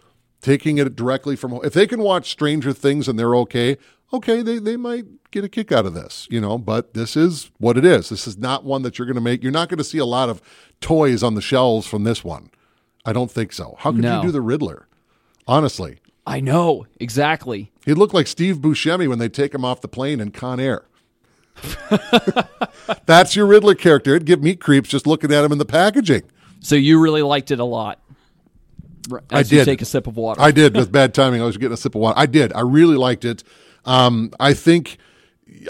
Taking 0.41 0.77
it 0.77 0.95
directly 0.95 1.35
from 1.35 1.59
if 1.63 1.73
they 1.73 1.85
can 1.85 2.01
watch 2.01 2.29
Stranger 2.31 2.71
Things 2.73 3.07
and 3.09 3.19
they're 3.19 3.35
okay, 3.35 3.77
okay, 4.13 4.41
they, 4.41 4.57
they 4.57 4.77
might 4.77 5.05
get 5.31 5.43
a 5.43 5.49
kick 5.49 5.71
out 5.71 5.85
of 5.85 5.93
this, 5.93 6.27
you 6.31 6.39
know, 6.39 6.57
but 6.57 6.93
this 6.93 7.17
is 7.17 7.51
what 7.57 7.77
it 7.77 7.83
is. 7.85 8.07
This 8.09 8.25
is 8.25 8.37
not 8.37 8.63
one 8.63 8.81
that 8.83 8.97
you're 8.97 9.05
going 9.05 9.15
to 9.15 9.21
make. 9.21 9.43
You're 9.43 9.51
not 9.51 9.67
going 9.69 9.77
to 9.79 9.83
see 9.83 9.97
a 9.97 10.05
lot 10.05 10.29
of 10.29 10.41
toys 10.81 11.23
on 11.23 11.35
the 11.35 11.41
shelves 11.41 11.85
from 11.87 12.05
this 12.05 12.23
one. 12.23 12.51
I 13.05 13.11
don't 13.13 13.29
think 13.29 13.51
so. 13.53 13.75
How 13.79 13.91
could 13.91 14.01
No. 14.01 14.17
you 14.21 14.27
do 14.27 14.31
the 14.31 14.41
Riddler? 14.41 14.87
Honestly, 15.47 15.99
I 16.25 16.39
know 16.39 16.85
exactly. 16.99 17.71
he'd 17.85 17.95
look 17.95 18.13
like 18.13 18.27
Steve 18.27 18.59
Buscemi 18.59 19.07
when 19.09 19.19
they 19.19 19.29
take 19.29 19.53
him 19.53 19.65
off 19.65 19.81
the 19.81 19.87
plane 19.87 20.19
in 20.19 20.31
Con 20.31 20.59
Air. 20.59 20.85
That's 23.05 23.35
your 23.35 23.45
Riddler 23.45 23.75
character. 23.75 24.15
It'd 24.15 24.25
give 24.25 24.41
me 24.41 24.55
creeps 24.55 24.89
just 24.89 25.07
looking 25.07 25.33
at 25.33 25.43
him 25.43 25.51
in 25.51 25.57
the 25.57 25.65
packaging. 25.65 26.23
So 26.61 26.75
you 26.75 26.99
really 27.01 27.21
liked 27.21 27.51
it 27.51 27.59
a 27.59 27.65
lot. 27.65 27.99
I 29.29 29.43
did. 29.43 29.65
take 29.65 29.81
a 29.81 29.85
sip 29.85 30.07
of 30.07 30.17
water. 30.17 30.41
I 30.41 30.51
did 30.51 30.75
with 30.77 30.91
bad 30.91 31.13
timing. 31.13 31.41
I 31.41 31.45
was 31.45 31.57
getting 31.57 31.73
a 31.73 31.77
sip 31.77 31.95
of 31.95 32.01
water. 32.01 32.17
I 32.17 32.25
did. 32.25 32.53
I 32.53 32.61
really 32.61 32.97
liked 32.97 33.25
it. 33.25 33.43
Um, 33.85 34.31
I 34.39 34.53
think 34.53 34.97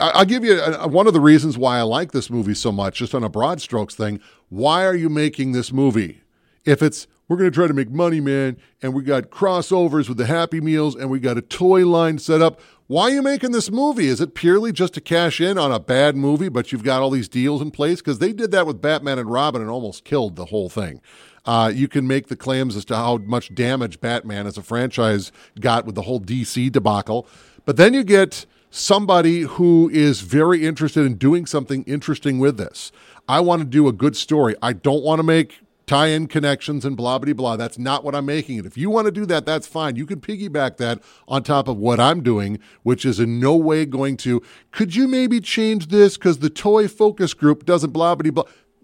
I'll 0.01 0.25
give 0.25 0.43
you 0.43 0.59
a, 0.59 0.87
one 0.87 1.07
of 1.07 1.13
the 1.13 1.21
reasons 1.21 1.57
why 1.57 1.77
I 1.77 1.83
like 1.83 2.11
this 2.11 2.29
movie 2.29 2.53
so 2.53 2.71
much, 2.71 2.97
just 2.97 3.15
on 3.15 3.23
a 3.23 3.29
broad 3.29 3.61
strokes 3.61 3.95
thing. 3.95 4.19
Why 4.49 4.85
are 4.85 4.95
you 4.95 5.09
making 5.09 5.51
this 5.51 5.71
movie? 5.71 6.21
If 6.65 6.81
it's 6.81 7.07
we're 7.29 7.37
going 7.37 7.51
to 7.51 7.55
try 7.55 7.67
to 7.67 7.73
make 7.73 7.91
money, 7.91 8.19
man, 8.19 8.57
and 8.81 8.93
we 8.93 9.03
got 9.03 9.29
crossovers 9.29 10.09
with 10.09 10.17
the 10.17 10.25
Happy 10.25 10.59
Meals, 10.59 10.95
and 10.95 11.11
we 11.11 11.19
got 11.19 11.37
a 11.37 11.43
toy 11.43 11.85
line 11.85 12.17
set 12.17 12.41
up. 12.41 12.59
Why 12.87 13.03
are 13.03 13.13
you 13.13 13.21
making 13.21 13.51
this 13.51 13.69
movie? 13.69 14.07
Is 14.07 14.19
it 14.19 14.33
purely 14.33 14.71
just 14.71 14.95
to 14.95 15.01
cash 15.01 15.39
in 15.39 15.59
on 15.59 15.71
a 15.71 15.79
bad 15.79 16.15
movie, 16.15 16.49
but 16.49 16.71
you've 16.71 16.83
got 16.83 17.03
all 17.03 17.11
these 17.11 17.29
deals 17.29 17.61
in 17.61 17.69
place? 17.69 17.99
Because 17.99 18.17
they 18.17 18.33
did 18.33 18.49
that 18.49 18.65
with 18.65 18.81
Batman 18.81 19.19
and 19.19 19.31
Robin 19.31 19.61
and 19.61 19.69
almost 19.69 20.03
killed 20.03 20.37
the 20.37 20.45
whole 20.45 20.69
thing. 20.69 21.01
Uh, 21.45 21.71
you 21.73 21.87
can 21.87 22.07
make 22.07 22.27
the 22.27 22.35
claims 22.35 22.75
as 22.75 22.85
to 22.85 22.95
how 22.95 23.17
much 23.17 23.53
damage 23.55 23.99
Batman 23.99 24.47
as 24.47 24.57
a 24.57 24.61
franchise 24.61 25.31
got 25.59 25.85
with 25.85 25.95
the 25.95 26.03
whole 26.03 26.19
DC 26.19 26.71
debacle. 26.71 27.27
But 27.65 27.77
then 27.77 27.93
you 27.93 28.03
get 28.03 28.45
somebody 28.69 29.41
who 29.41 29.89
is 29.91 30.21
very 30.21 30.65
interested 30.65 31.05
in 31.05 31.15
doing 31.15 31.45
something 31.45 31.83
interesting 31.83 32.39
with 32.39 32.57
this. 32.57 32.91
I 33.27 33.39
want 33.39 33.61
to 33.61 33.67
do 33.67 33.87
a 33.87 33.93
good 33.93 34.15
story. 34.15 34.55
I 34.61 34.73
don't 34.73 35.03
want 35.03 35.19
to 35.19 35.23
make 35.23 35.59
tie 35.89 36.07
in 36.07 36.27
connections 36.27 36.85
and 36.85 36.95
blah, 36.95 37.17
blah, 37.17 37.33
blah. 37.33 37.55
That's 37.55 37.79
not 37.79 38.03
what 38.03 38.13
I'm 38.13 38.27
making 38.27 38.59
it. 38.59 38.65
If 38.67 38.77
you 38.77 38.91
want 38.91 39.05
to 39.05 39.11
do 39.11 39.25
that, 39.25 39.47
that's 39.47 39.65
fine. 39.65 39.95
You 39.95 40.05
can 40.05 40.21
piggyback 40.21 40.77
that 40.77 41.01
on 41.27 41.41
top 41.41 41.67
of 41.67 41.77
what 41.77 41.99
I'm 41.99 42.21
doing, 42.21 42.59
which 42.83 43.05
is 43.05 43.19
in 43.19 43.39
no 43.39 43.55
way 43.55 43.87
going 43.87 44.15
to, 44.17 44.43
could 44.71 44.95
you 44.95 45.07
maybe 45.07 45.39
change 45.39 45.87
this 45.87 46.15
because 46.15 46.39
the 46.39 46.49
toy 46.49 46.87
focus 46.87 47.33
group 47.33 47.65
doesn't 47.65 47.89
blah, 47.89 48.13
blah, 48.13 48.29
blah. 48.29 48.43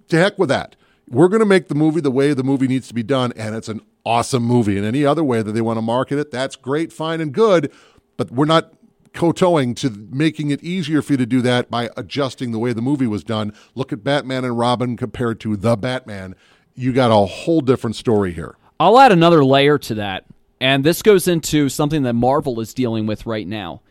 To 0.09 0.17
heck 0.17 0.39
with 0.39 0.49
that. 0.49 0.75
We're 1.07 1.27
going 1.27 1.39
to 1.39 1.45
make 1.45 1.67
the 1.67 1.75
movie 1.75 2.01
the 2.01 2.11
way 2.11 2.33
the 2.33 2.43
movie 2.43 2.67
needs 2.67 2.87
to 2.87 2.93
be 2.93 3.03
done, 3.03 3.31
and 3.35 3.55
it's 3.55 3.69
an 3.69 3.81
awesome 4.05 4.43
movie. 4.43 4.77
And 4.77 4.85
any 4.85 5.05
other 5.05 5.23
way 5.23 5.41
that 5.41 5.51
they 5.51 5.61
want 5.61 5.77
to 5.77 5.81
market 5.81 6.17
it, 6.17 6.31
that's 6.31 6.55
great, 6.55 6.91
fine, 6.91 7.21
and 7.21 7.31
good. 7.31 7.71
But 8.17 8.31
we're 8.31 8.45
not 8.45 8.73
kowtowing 9.13 9.75
to 9.75 9.89
making 10.11 10.49
it 10.49 10.63
easier 10.63 11.01
for 11.01 11.13
you 11.13 11.17
to 11.17 11.25
do 11.25 11.41
that 11.41 11.69
by 11.69 11.89
adjusting 11.95 12.51
the 12.51 12.59
way 12.59 12.73
the 12.73 12.81
movie 12.81 13.07
was 13.07 13.23
done. 13.23 13.53
Look 13.75 13.93
at 13.93 14.03
Batman 14.03 14.43
and 14.43 14.57
Robin 14.57 14.97
compared 14.97 15.39
to 15.41 15.55
The 15.55 15.75
Batman. 15.75 16.35
You 16.75 16.91
got 16.91 17.11
a 17.11 17.25
whole 17.25 17.61
different 17.61 17.95
story 17.95 18.33
here. 18.33 18.57
I'll 18.79 18.99
add 18.99 19.11
another 19.11 19.45
layer 19.45 19.77
to 19.77 19.95
that. 19.95 20.25
And 20.59 20.83
this 20.83 21.01
goes 21.01 21.27
into 21.27 21.69
something 21.69 22.03
that 22.03 22.13
Marvel 22.13 22.59
is 22.59 22.73
dealing 22.73 23.05
with 23.05 23.25
right 23.25 23.47
now. 23.47 23.81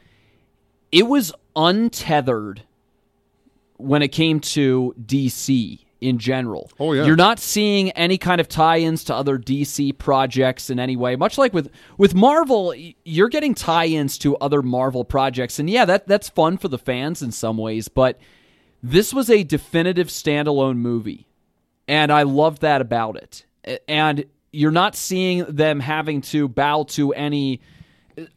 It 0.92 1.07
was 1.07 1.33
untethered 1.57 2.62
when 3.77 4.03
it 4.03 4.09
came 4.09 4.40
to 4.40 4.94
DC 5.05 5.84
in 6.00 6.18
general. 6.18 6.70
Oh, 6.78 6.92
yeah. 6.92 7.04
You're 7.04 7.16
not 7.16 7.38
seeing 7.38 7.90
any 7.92 8.18
kind 8.18 8.40
of 8.40 8.48
tie-ins 8.48 9.04
to 9.04 9.14
other 9.14 9.38
DC 9.38 9.96
projects 9.98 10.70
in 10.70 10.78
any 10.78 10.96
way. 10.96 11.16
Much 11.16 11.38
like 11.38 11.52
with 11.52 11.70
with 11.98 12.14
Marvel, 12.14 12.74
you're 13.04 13.28
getting 13.28 13.54
tie-ins 13.54 14.18
to 14.18 14.37
other 14.37 14.62
Marvel 14.62 15.04
projects. 15.04 15.59
And 15.59 15.70
yeah, 15.70 15.85
that 15.85 16.07
that's 16.07 16.28
fun 16.28 16.59
for 16.59 16.68
the 16.68 16.78
fans 16.78 17.22
in 17.22 17.33
some 17.33 17.59
ways, 17.59 17.88
but 17.88 18.18
this 18.83 19.14
was 19.14 19.30
a 19.30 19.44
definitive 19.44 20.09
standalone 20.09 20.76
movie 20.76 21.26
and 21.88 22.12
I 22.12 22.22
love 22.22 22.61
that 22.61 22.80
about 22.80 23.16
it. 23.16 23.44
And 23.88 24.24
you're 24.52 24.70
not 24.70 24.96
seeing 24.96 25.44
them 25.44 25.80
having 25.80 26.20
to 26.22 26.48
bow 26.48 26.85
to 26.90 27.12
any, 27.12 27.61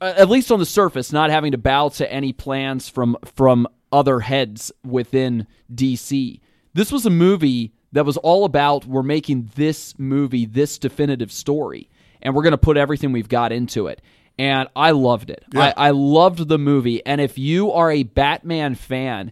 at 0.01 0.29
least 0.29 0.51
on 0.51 0.59
the 0.59 0.65
surface, 0.65 1.11
not 1.11 1.29
having 1.29 1.51
to 1.51 1.57
bow 1.57 1.89
to 1.89 2.11
any 2.11 2.33
plans 2.33 2.89
from 2.89 3.17
from 3.35 3.67
other 3.91 4.19
heads 4.19 4.71
within 4.85 5.47
DC. 5.73 6.39
This 6.77 6.91
was 6.91 7.07
a 7.07 7.09
movie 7.09 7.73
that 7.93 8.05
was 8.05 8.17
all 8.17 8.45
about 8.45 8.85
we're 8.85 9.01
making 9.01 9.49
this 9.55 9.97
movie 9.97 10.45
this 10.45 10.77
definitive 10.77 11.31
story, 11.31 11.89
and 12.21 12.35
we're 12.35 12.43
going 12.43 12.51
to 12.51 12.57
put 12.59 12.77
everything 12.77 13.11
we've 13.11 13.27
got 13.27 13.51
into 13.51 13.87
it. 13.87 13.99
And 14.37 14.69
I 14.75 14.91
loved 14.91 15.31
it. 15.31 15.43
Yeah. 15.51 15.73
I, 15.75 15.87
I 15.87 15.89
loved 15.89 16.47
the 16.47 16.59
movie. 16.59 17.03
And 17.03 17.19
if 17.19 17.39
you 17.39 17.71
are 17.71 17.89
a 17.89 18.03
Batman 18.03 18.75
fan, 18.75 19.31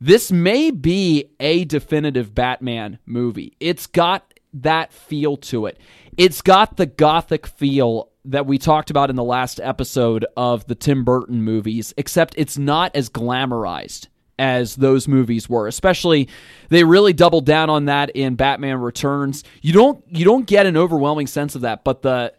this 0.00 0.32
may 0.32 0.72
be 0.72 1.30
a 1.38 1.64
definitive 1.64 2.34
Batman 2.34 2.98
movie. 3.06 3.56
It's 3.60 3.86
got 3.86 4.34
that 4.52 4.92
feel 4.92 5.36
to 5.36 5.66
it. 5.66 5.78
It's 6.16 6.42
got 6.42 6.76
the 6.76 6.86
gothic 6.86 7.46
feel 7.46 8.10
that 8.24 8.46
we 8.46 8.58
talked 8.58 8.90
about 8.90 9.10
in 9.10 9.14
the 9.14 9.22
last 9.22 9.60
episode 9.60 10.26
of 10.36 10.66
the 10.66 10.74
Tim 10.74 11.04
Burton 11.04 11.44
movies, 11.44 11.94
except 11.96 12.34
it's 12.36 12.58
not 12.58 12.96
as 12.96 13.08
glamorized 13.08 14.08
as 14.40 14.74
those 14.76 15.06
movies 15.06 15.48
were. 15.48 15.68
Especially 15.68 16.28
they 16.70 16.82
really 16.82 17.12
doubled 17.12 17.44
down 17.46 17.70
on 17.70 17.84
that 17.84 18.10
in 18.10 18.34
Batman 18.34 18.80
Returns. 18.80 19.44
You 19.60 19.72
don't 19.72 20.02
you 20.08 20.24
don't 20.24 20.46
get 20.46 20.66
an 20.66 20.76
overwhelming 20.76 21.26
sense 21.28 21.54
of 21.54 21.60
that, 21.60 21.84
but 21.84 22.02
the 22.02 22.32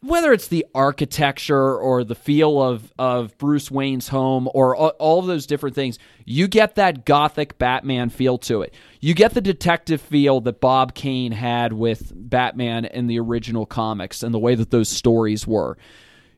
whether 0.00 0.34
it's 0.34 0.48
the 0.48 0.66
architecture 0.74 1.78
or 1.78 2.04
the 2.04 2.14
feel 2.14 2.60
of, 2.60 2.92
of 2.98 3.36
Bruce 3.38 3.70
Wayne's 3.70 4.08
home 4.08 4.50
or 4.52 4.76
all, 4.76 5.18
of 5.18 5.26
those 5.26 5.46
different 5.46 5.74
things, 5.74 5.98
you 6.26 6.46
get 6.46 6.74
that 6.74 7.06
gothic 7.06 7.56
Batman 7.56 8.10
feel 8.10 8.36
to 8.38 8.60
it. 8.60 8.74
You 9.00 9.14
get 9.14 9.32
the 9.32 9.40
detective 9.40 10.02
feel 10.02 10.42
that 10.42 10.60
Bob 10.60 10.94
Kane 10.94 11.32
had 11.32 11.72
with 11.72 12.12
Batman 12.14 12.84
in 12.84 13.06
the 13.06 13.18
original 13.18 13.64
comics 13.64 14.22
and 14.22 14.34
the 14.34 14.38
way 14.38 14.54
that 14.54 14.70
those 14.70 14.90
stories 14.90 15.46
were. 15.46 15.78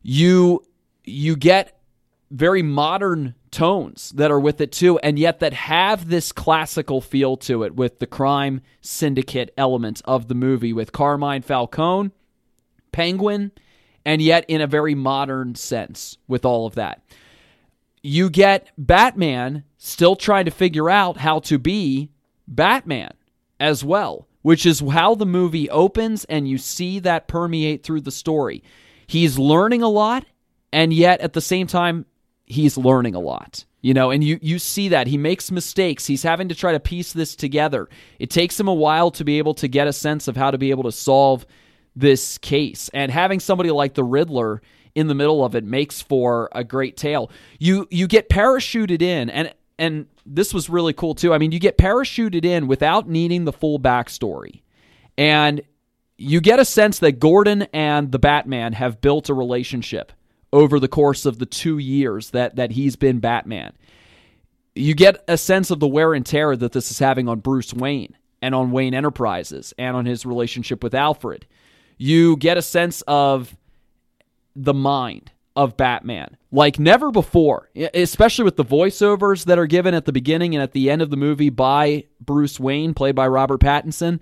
You 0.02 0.62
you 1.02 1.34
get 1.36 1.75
very 2.30 2.62
modern 2.62 3.34
tones 3.50 4.10
that 4.16 4.30
are 4.30 4.40
with 4.40 4.60
it 4.60 4.72
too, 4.72 4.98
and 4.98 5.18
yet 5.18 5.40
that 5.40 5.52
have 5.52 6.08
this 6.08 6.32
classical 6.32 7.00
feel 7.00 7.36
to 7.36 7.62
it 7.62 7.74
with 7.74 7.98
the 7.98 8.06
crime 8.06 8.60
syndicate 8.80 9.52
elements 9.56 10.02
of 10.04 10.28
the 10.28 10.34
movie 10.34 10.72
with 10.72 10.92
Carmine 10.92 11.42
Falcone 11.42 12.10
Penguin, 12.92 13.52
and 14.04 14.20
yet 14.22 14.44
in 14.48 14.60
a 14.60 14.66
very 14.66 14.94
modern 14.94 15.54
sense 15.54 16.18
with 16.26 16.44
all 16.44 16.66
of 16.66 16.74
that. 16.74 17.02
You 18.02 18.30
get 18.30 18.70
Batman 18.78 19.64
still 19.78 20.16
trying 20.16 20.44
to 20.44 20.50
figure 20.50 20.88
out 20.88 21.16
how 21.16 21.40
to 21.40 21.58
be 21.58 22.10
Batman 22.48 23.12
as 23.58 23.84
well, 23.84 24.28
which 24.42 24.64
is 24.64 24.80
how 24.80 25.14
the 25.14 25.26
movie 25.26 25.68
opens, 25.70 26.24
and 26.24 26.48
you 26.48 26.58
see 26.58 26.98
that 27.00 27.28
permeate 27.28 27.82
through 27.82 28.02
the 28.02 28.10
story. 28.10 28.62
He's 29.06 29.38
learning 29.38 29.82
a 29.82 29.88
lot, 29.88 30.24
and 30.72 30.92
yet 30.92 31.20
at 31.20 31.32
the 31.32 31.40
same 31.40 31.66
time, 31.66 32.06
he's 32.46 32.78
learning 32.78 33.14
a 33.14 33.20
lot. 33.20 33.64
You 33.82 33.94
know, 33.94 34.10
and 34.10 34.24
you, 34.24 34.38
you 34.42 34.58
see 34.58 34.88
that. 34.88 35.06
He 35.06 35.16
makes 35.16 35.50
mistakes. 35.50 36.06
He's 36.06 36.22
having 36.22 36.48
to 36.48 36.54
try 36.54 36.72
to 36.72 36.80
piece 36.80 37.12
this 37.12 37.36
together. 37.36 37.88
It 38.18 38.30
takes 38.30 38.58
him 38.58 38.66
a 38.66 38.74
while 38.74 39.12
to 39.12 39.24
be 39.24 39.38
able 39.38 39.54
to 39.54 39.68
get 39.68 39.86
a 39.86 39.92
sense 39.92 40.26
of 40.26 40.36
how 40.36 40.50
to 40.50 40.58
be 40.58 40.70
able 40.70 40.84
to 40.84 40.92
solve 40.92 41.46
this 41.94 42.38
case. 42.38 42.90
And 42.92 43.12
having 43.12 43.38
somebody 43.38 43.70
like 43.70 43.94
the 43.94 44.02
Riddler 44.02 44.60
in 44.96 45.06
the 45.06 45.14
middle 45.14 45.44
of 45.44 45.54
it 45.54 45.62
makes 45.62 46.02
for 46.02 46.48
a 46.52 46.64
great 46.64 46.96
tale. 46.96 47.30
You 47.58 47.86
you 47.90 48.08
get 48.08 48.28
parachuted 48.28 49.02
in 49.02 49.30
and 49.30 49.54
and 49.78 50.06
this 50.24 50.52
was 50.54 50.68
really 50.68 50.94
cool 50.94 51.14
too. 51.14 51.32
I 51.32 51.38
mean, 51.38 51.52
you 51.52 51.58
get 51.58 51.78
parachuted 51.78 52.44
in 52.44 52.66
without 52.66 53.08
needing 53.08 53.44
the 53.44 53.52
full 53.52 53.78
backstory. 53.78 54.62
And 55.18 55.60
you 56.18 56.40
get 56.40 56.58
a 56.58 56.64
sense 56.64 56.98
that 57.00 57.20
Gordon 57.20 57.62
and 57.72 58.10
the 58.10 58.18
Batman 58.18 58.72
have 58.72 59.00
built 59.00 59.28
a 59.28 59.34
relationship 59.34 60.12
over 60.56 60.80
the 60.80 60.88
course 60.88 61.26
of 61.26 61.38
the 61.38 61.46
two 61.46 61.78
years 61.78 62.30
that, 62.30 62.56
that 62.56 62.72
he's 62.72 62.96
been 62.96 63.18
Batman. 63.20 63.72
You 64.74 64.94
get 64.94 65.22
a 65.28 65.38
sense 65.38 65.70
of 65.70 65.80
the 65.80 65.88
wear 65.88 66.14
and 66.14 66.24
tear 66.24 66.56
that 66.56 66.72
this 66.72 66.90
is 66.90 66.98
having 66.98 67.28
on 67.28 67.40
Bruce 67.40 67.72
Wayne 67.72 68.16
and 68.42 68.54
on 68.54 68.72
Wayne 68.72 68.94
Enterprises 68.94 69.72
and 69.78 69.96
on 69.96 70.06
his 70.06 70.26
relationship 70.26 70.82
with 70.82 70.94
Alfred 70.94 71.46
you 71.98 72.36
get 72.36 72.56
a 72.56 72.62
sense 72.62 73.02
of 73.06 73.56
the 74.54 74.74
mind 74.74 75.32
of 75.54 75.76
Batman 75.76 76.36
like 76.52 76.78
never 76.78 77.10
before, 77.10 77.70
especially 77.94 78.44
with 78.44 78.56
the 78.56 78.64
voiceovers 78.64 79.44
that 79.46 79.58
are 79.58 79.66
given 79.66 79.94
at 79.94 80.04
the 80.04 80.12
beginning 80.12 80.54
and 80.54 80.62
at 80.62 80.72
the 80.72 80.90
end 80.90 81.02
of 81.02 81.10
the 81.10 81.16
movie 81.16 81.50
by 81.50 82.04
Bruce 82.20 82.60
Wayne, 82.60 82.94
played 82.94 83.14
by 83.14 83.26
Robert 83.26 83.60
Pattinson. 83.60 84.20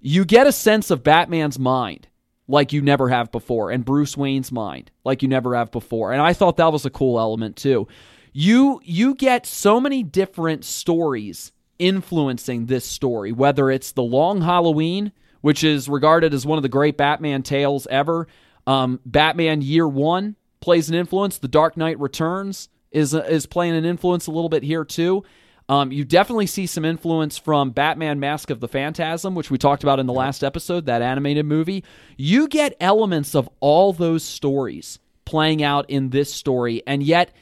You 0.00 0.24
get 0.24 0.46
a 0.46 0.52
sense 0.52 0.90
of 0.90 1.04
Batman's 1.04 1.58
mind 1.58 2.08
like 2.48 2.72
you 2.72 2.82
never 2.82 3.08
have 3.08 3.30
before, 3.32 3.70
and 3.70 3.84
Bruce 3.84 4.16
Wayne's 4.16 4.52
mind 4.52 4.90
like 5.04 5.22
you 5.22 5.28
never 5.28 5.54
have 5.54 5.70
before. 5.70 6.12
And 6.12 6.20
I 6.20 6.32
thought 6.32 6.56
that 6.56 6.72
was 6.72 6.84
a 6.84 6.90
cool 6.90 7.18
element 7.18 7.56
too. 7.56 7.86
You 8.32 8.80
you 8.84 9.14
get 9.14 9.46
so 9.46 9.80
many 9.80 10.02
different 10.02 10.64
stories 10.64 11.52
influencing 11.78 12.66
this 12.66 12.84
story, 12.84 13.32
whether 13.32 13.70
it's 13.70 13.92
the 13.92 14.02
Long 14.02 14.40
Halloween, 14.40 15.12
which 15.40 15.64
is 15.64 15.88
regarded 15.88 16.32
as 16.32 16.46
one 16.46 16.58
of 16.58 16.62
the 16.62 16.68
great 16.68 16.96
Batman 16.96 17.42
tales 17.42 17.86
ever. 17.88 18.26
Um, 18.66 19.00
Batman 19.04 19.62
Year 19.62 19.88
One 19.88 20.36
plays 20.60 20.88
an 20.88 20.94
influence. 20.94 21.38
The 21.38 21.48
Dark 21.48 21.76
Knight 21.76 21.98
Returns 21.98 22.68
is 22.90 23.14
is 23.14 23.46
playing 23.46 23.74
an 23.74 23.84
influence 23.84 24.26
a 24.26 24.30
little 24.30 24.48
bit 24.48 24.62
here 24.62 24.84
too. 24.84 25.24
Um, 25.68 25.92
you 25.92 26.04
definitely 26.04 26.46
see 26.46 26.66
some 26.66 26.84
influence 26.84 27.38
from 27.38 27.70
Batman 27.70 28.20
Mask 28.20 28.50
of 28.50 28.60
the 28.60 28.68
Phantasm, 28.68 29.34
which 29.34 29.50
we 29.50 29.58
talked 29.58 29.82
about 29.82 30.00
in 30.00 30.06
the 30.06 30.12
last 30.12 30.42
episode, 30.42 30.86
that 30.86 31.02
animated 31.02 31.46
movie. 31.46 31.84
You 32.16 32.48
get 32.48 32.76
elements 32.80 33.34
of 33.34 33.48
all 33.60 33.92
those 33.92 34.22
stories 34.22 34.98
playing 35.24 35.62
out 35.62 35.88
in 35.88 36.10
this 36.10 36.32
story, 36.32 36.82
and 36.86 37.02
yet, 37.02 37.34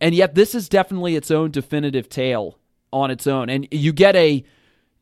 and 0.00 0.14
yet, 0.14 0.34
this 0.34 0.54
is 0.54 0.68
definitely 0.68 1.16
its 1.16 1.30
own 1.30 1.50
definitive 1.50 2.08
tale 2.08 2.58
on 2.92 3.10
its 3.10 3.26
own. 3.26 3.48
And 3.48 3.68
you 3.70 3.92
get 3.92 4.16
a 4.16 4.44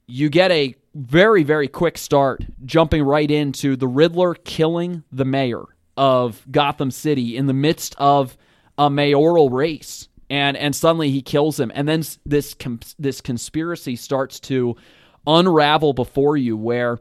you 0.06 0.28
get 0.28 0.50
a 0.50 0.74
very, 0.94 1.42
very 1.42 1.68
quick 1.68 1.96
start, 1.96 2.44
jumping 2.64 3.02
right 3.02 3.30
into 3.30 3.76
the 3.76 3.88
Riddler 3.88 4.34
killing 4.34 5.04
the 5.10 5.24
mayor 5.24 5.62
of 5.96 6.44
Gotham 6.50 6.90
City 6.90 7.36
in 7.36 7.46
the 7.46 7.54
midst 7.54 7.94
of 7.98 8.36
a 8.76 8.90
mayoral 8.90 9.48
race. 9.48 10.08
And, 10.32 10.56
and 10.56 10.74
suddenly 10.74 11.10
he 11.10 11.20
kills 11.20 11.60
him. 11.60 11.70
And 11.74 11.86
then 11.86 12.02
this, 12.24 12.56
this 12.98 13.20
conspiracy 13.20 13.96
starts 13.96 14.40
to 14.40 14.76
unravel 15.26 15.92
before 15.92 16.38
you, 16.38 16.56
where 16.56 17.00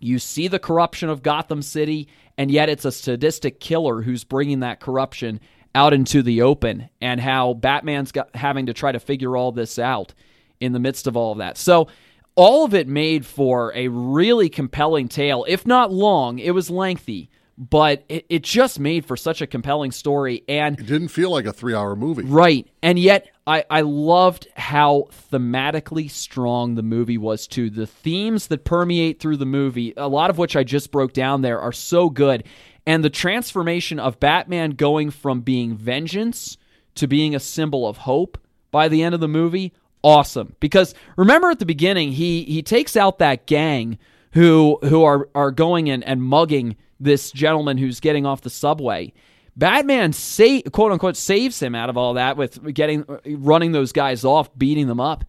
you 0.00 0.18
see 0.18 0.48
the 0.48 0.58
corruption 0.58 1.08
of 1.08 1.22
Gotham 1.22 1.62
City, 1.62 2.08
and 2.36 2.50
yet 2.50 2.68
it's 2.68 2.84
a 2.84 2.92
sadistic 2.92 3.58
killer 3.58 4.02
who's 4.02 4.22
bringing 4.22 4.60
that 4.60 4.80
corruption 4.80 5.40
out 5.74 5.94
into 5.94 6.20
the 6.20 6.42
open, 6.42 6.90
and 7.00 7.22
how 7.22 7.54
Batman's 7.54 8.12
got, 8.12 8.36
having 8.36 8.66
to 8.66 8.74
try 8.74 8.92
to 8.92 9.00
figure 9.00 9.34
all 9.34 9.50
this 9.50 9.78
out 9.78 10.12
in 10.60 10.72
the 10.72 10.78
midst 10.78 11.06
of 11.06 11.16
all 11.16 11.32
of 11.32 11.38
that. 11.38 11.56
So, 11.56 11.88
all 12.34 12.66
of 12.66 12.74
it 12.74 12.86
made 12.86 13.24
for 13.24 13.72
a 13.74 13.88
really 13.88 14.50
compelling 14.50 15.08
tale. 15.08 15.46
If 15.48 15.66
not 15.66 15.90
long, 15.90 16.38
it 16.38 16.50
was 16.50 16.68
lengthy, 16.68 17.30
but 17.58 18.04
it, 18.08 18.24
it 18.28 18.42
just 18.44 18.78
made 18.78 19.04
for 19.04 19.16
such 19.16 19.42
a 19.42 19.46
compelling 19.46 19.90
story. 19.90 20.44
And 20.48 20.78
it 20.78 20.86
didn't 20.86 21.08
feel 21.08 21.30
like 21.30 21.44
a 21.44 21.52
three 21.52 21.74
hour 21.74 21.96
movie. 21.96 22.22
Right. 22.22 22.68
And 22.82 22.98
yet, 22.98 23.28
I, 23.46 23.64
I 23.68 23.80
loved 23.80 24.46
how 24.56 25.08
thematically 25.32 26.10
strong 26.10 26.76
the 26.76 26.82
movie 26.82 27.18
was, 27.18 27.46
too. 27.46 27.68
The 27.68 27.86
themes 27.86 28.46
that 28.46 28.64
permeate 28.64 29.20
through 29.20 29.38
the 29.38 29.46
movie, 29.46 29.92
a 29.96 30.08
lot 30.08 30.30
of 30.30 30.38
which 30.38 30.54
I 30.54 30.62
just 30.62 30.92
broke 30.92 31.12
down 31.12 31.42
there, 31.42 31.60
are 31.60 31.72
so 31.72 32.08
good. 32.10 32.44
And 32.86 33.02
the 33.02 33.10
transformation 33.10 33.98
of 33.98 34.20
Batman 34.20 34.70
going 34.70 35.10
from 35.10 35.40
being 35.40 35.76
vengeance 35.76 36.56
to 36.94 37.08
being 37.08 37.34
a 37.34 37.40
symbol 37.40 37.88
of 37.88 37.98
hope 37.98 38.38
by 38.70 38.88
the 38.88 39.02
end 39.02 39.14
of 39.14 39.20
the 39.20 39.28
movie 39.28 39.72
awesome 40.04 40.54
because 40.60 40.94
remember 41.16 41.50
at 41.50 41.58
the 41.58 41.66
beginning 41.66 42.12
he 42.12 42.44
he 42.44 42.62
takes 42.62 42.96
out 42.96 43.18
that 43.18 43.46
gang 43.46 43.98
who 44.32 44.78
who 44.82 45.04
are 45.04 45.28
are 45.34 45.50
going 45.50 45.90
and, 45.90 46.04
and 46.04 46.22
mugging 46.22 46.76
this 47.00 47.30
gentleman 47.30 47.78
who's 47.78 48.00
getting 48.00 48.26
off 48.26 48.42
the 48.42 48.50
subway. 48.50 49.12
Batman 49.56 50.12
say 50.12 50.62
quote 50.62 50.92
unquote 50.92 51.16
saves 51.16 51.60
him 51.60 51.74
out 51.74 51.90
of 51.90 51.96
all 51.96 52.14
that 52.14 52.36
with 52.36 52.72
getting 52.74 53.04
running 53.26 53.72
those 53.72 53.92
guys 53.92 54.24
off, 54.24 54.56
beating 54.56 54.86
them 54.86 55.00
up. 55.00 55.24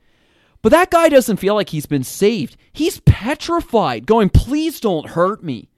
But 0.61 0.69
that 0.69 0.91
guy 0.91 1.09
doesn't 1.09 1.37
feel 1.37 1.55
like 1.55 1.69
he's 1.69 1.85
been 1.85 2.03
saved. 2.03 2.57
He's 2.73 2.99
petrified, 3.01 4.05
going, 4.05 4.29
"Please 4.29 4.79
don't 4.79 5.09
hurt 5.09 5.43
me." 5.43 5.69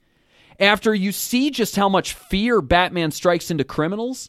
After 0.58 0.94
you 0.94 1.12
see 1.12 1.50
just 1.50 1.76
how 1.76 1.88
much 1.88 2.14
fear 2.14 2.60
Batman 2.60 3.10
strikes 3.10 3.50
into 3.50 3.64
criminals, 3.64 4.28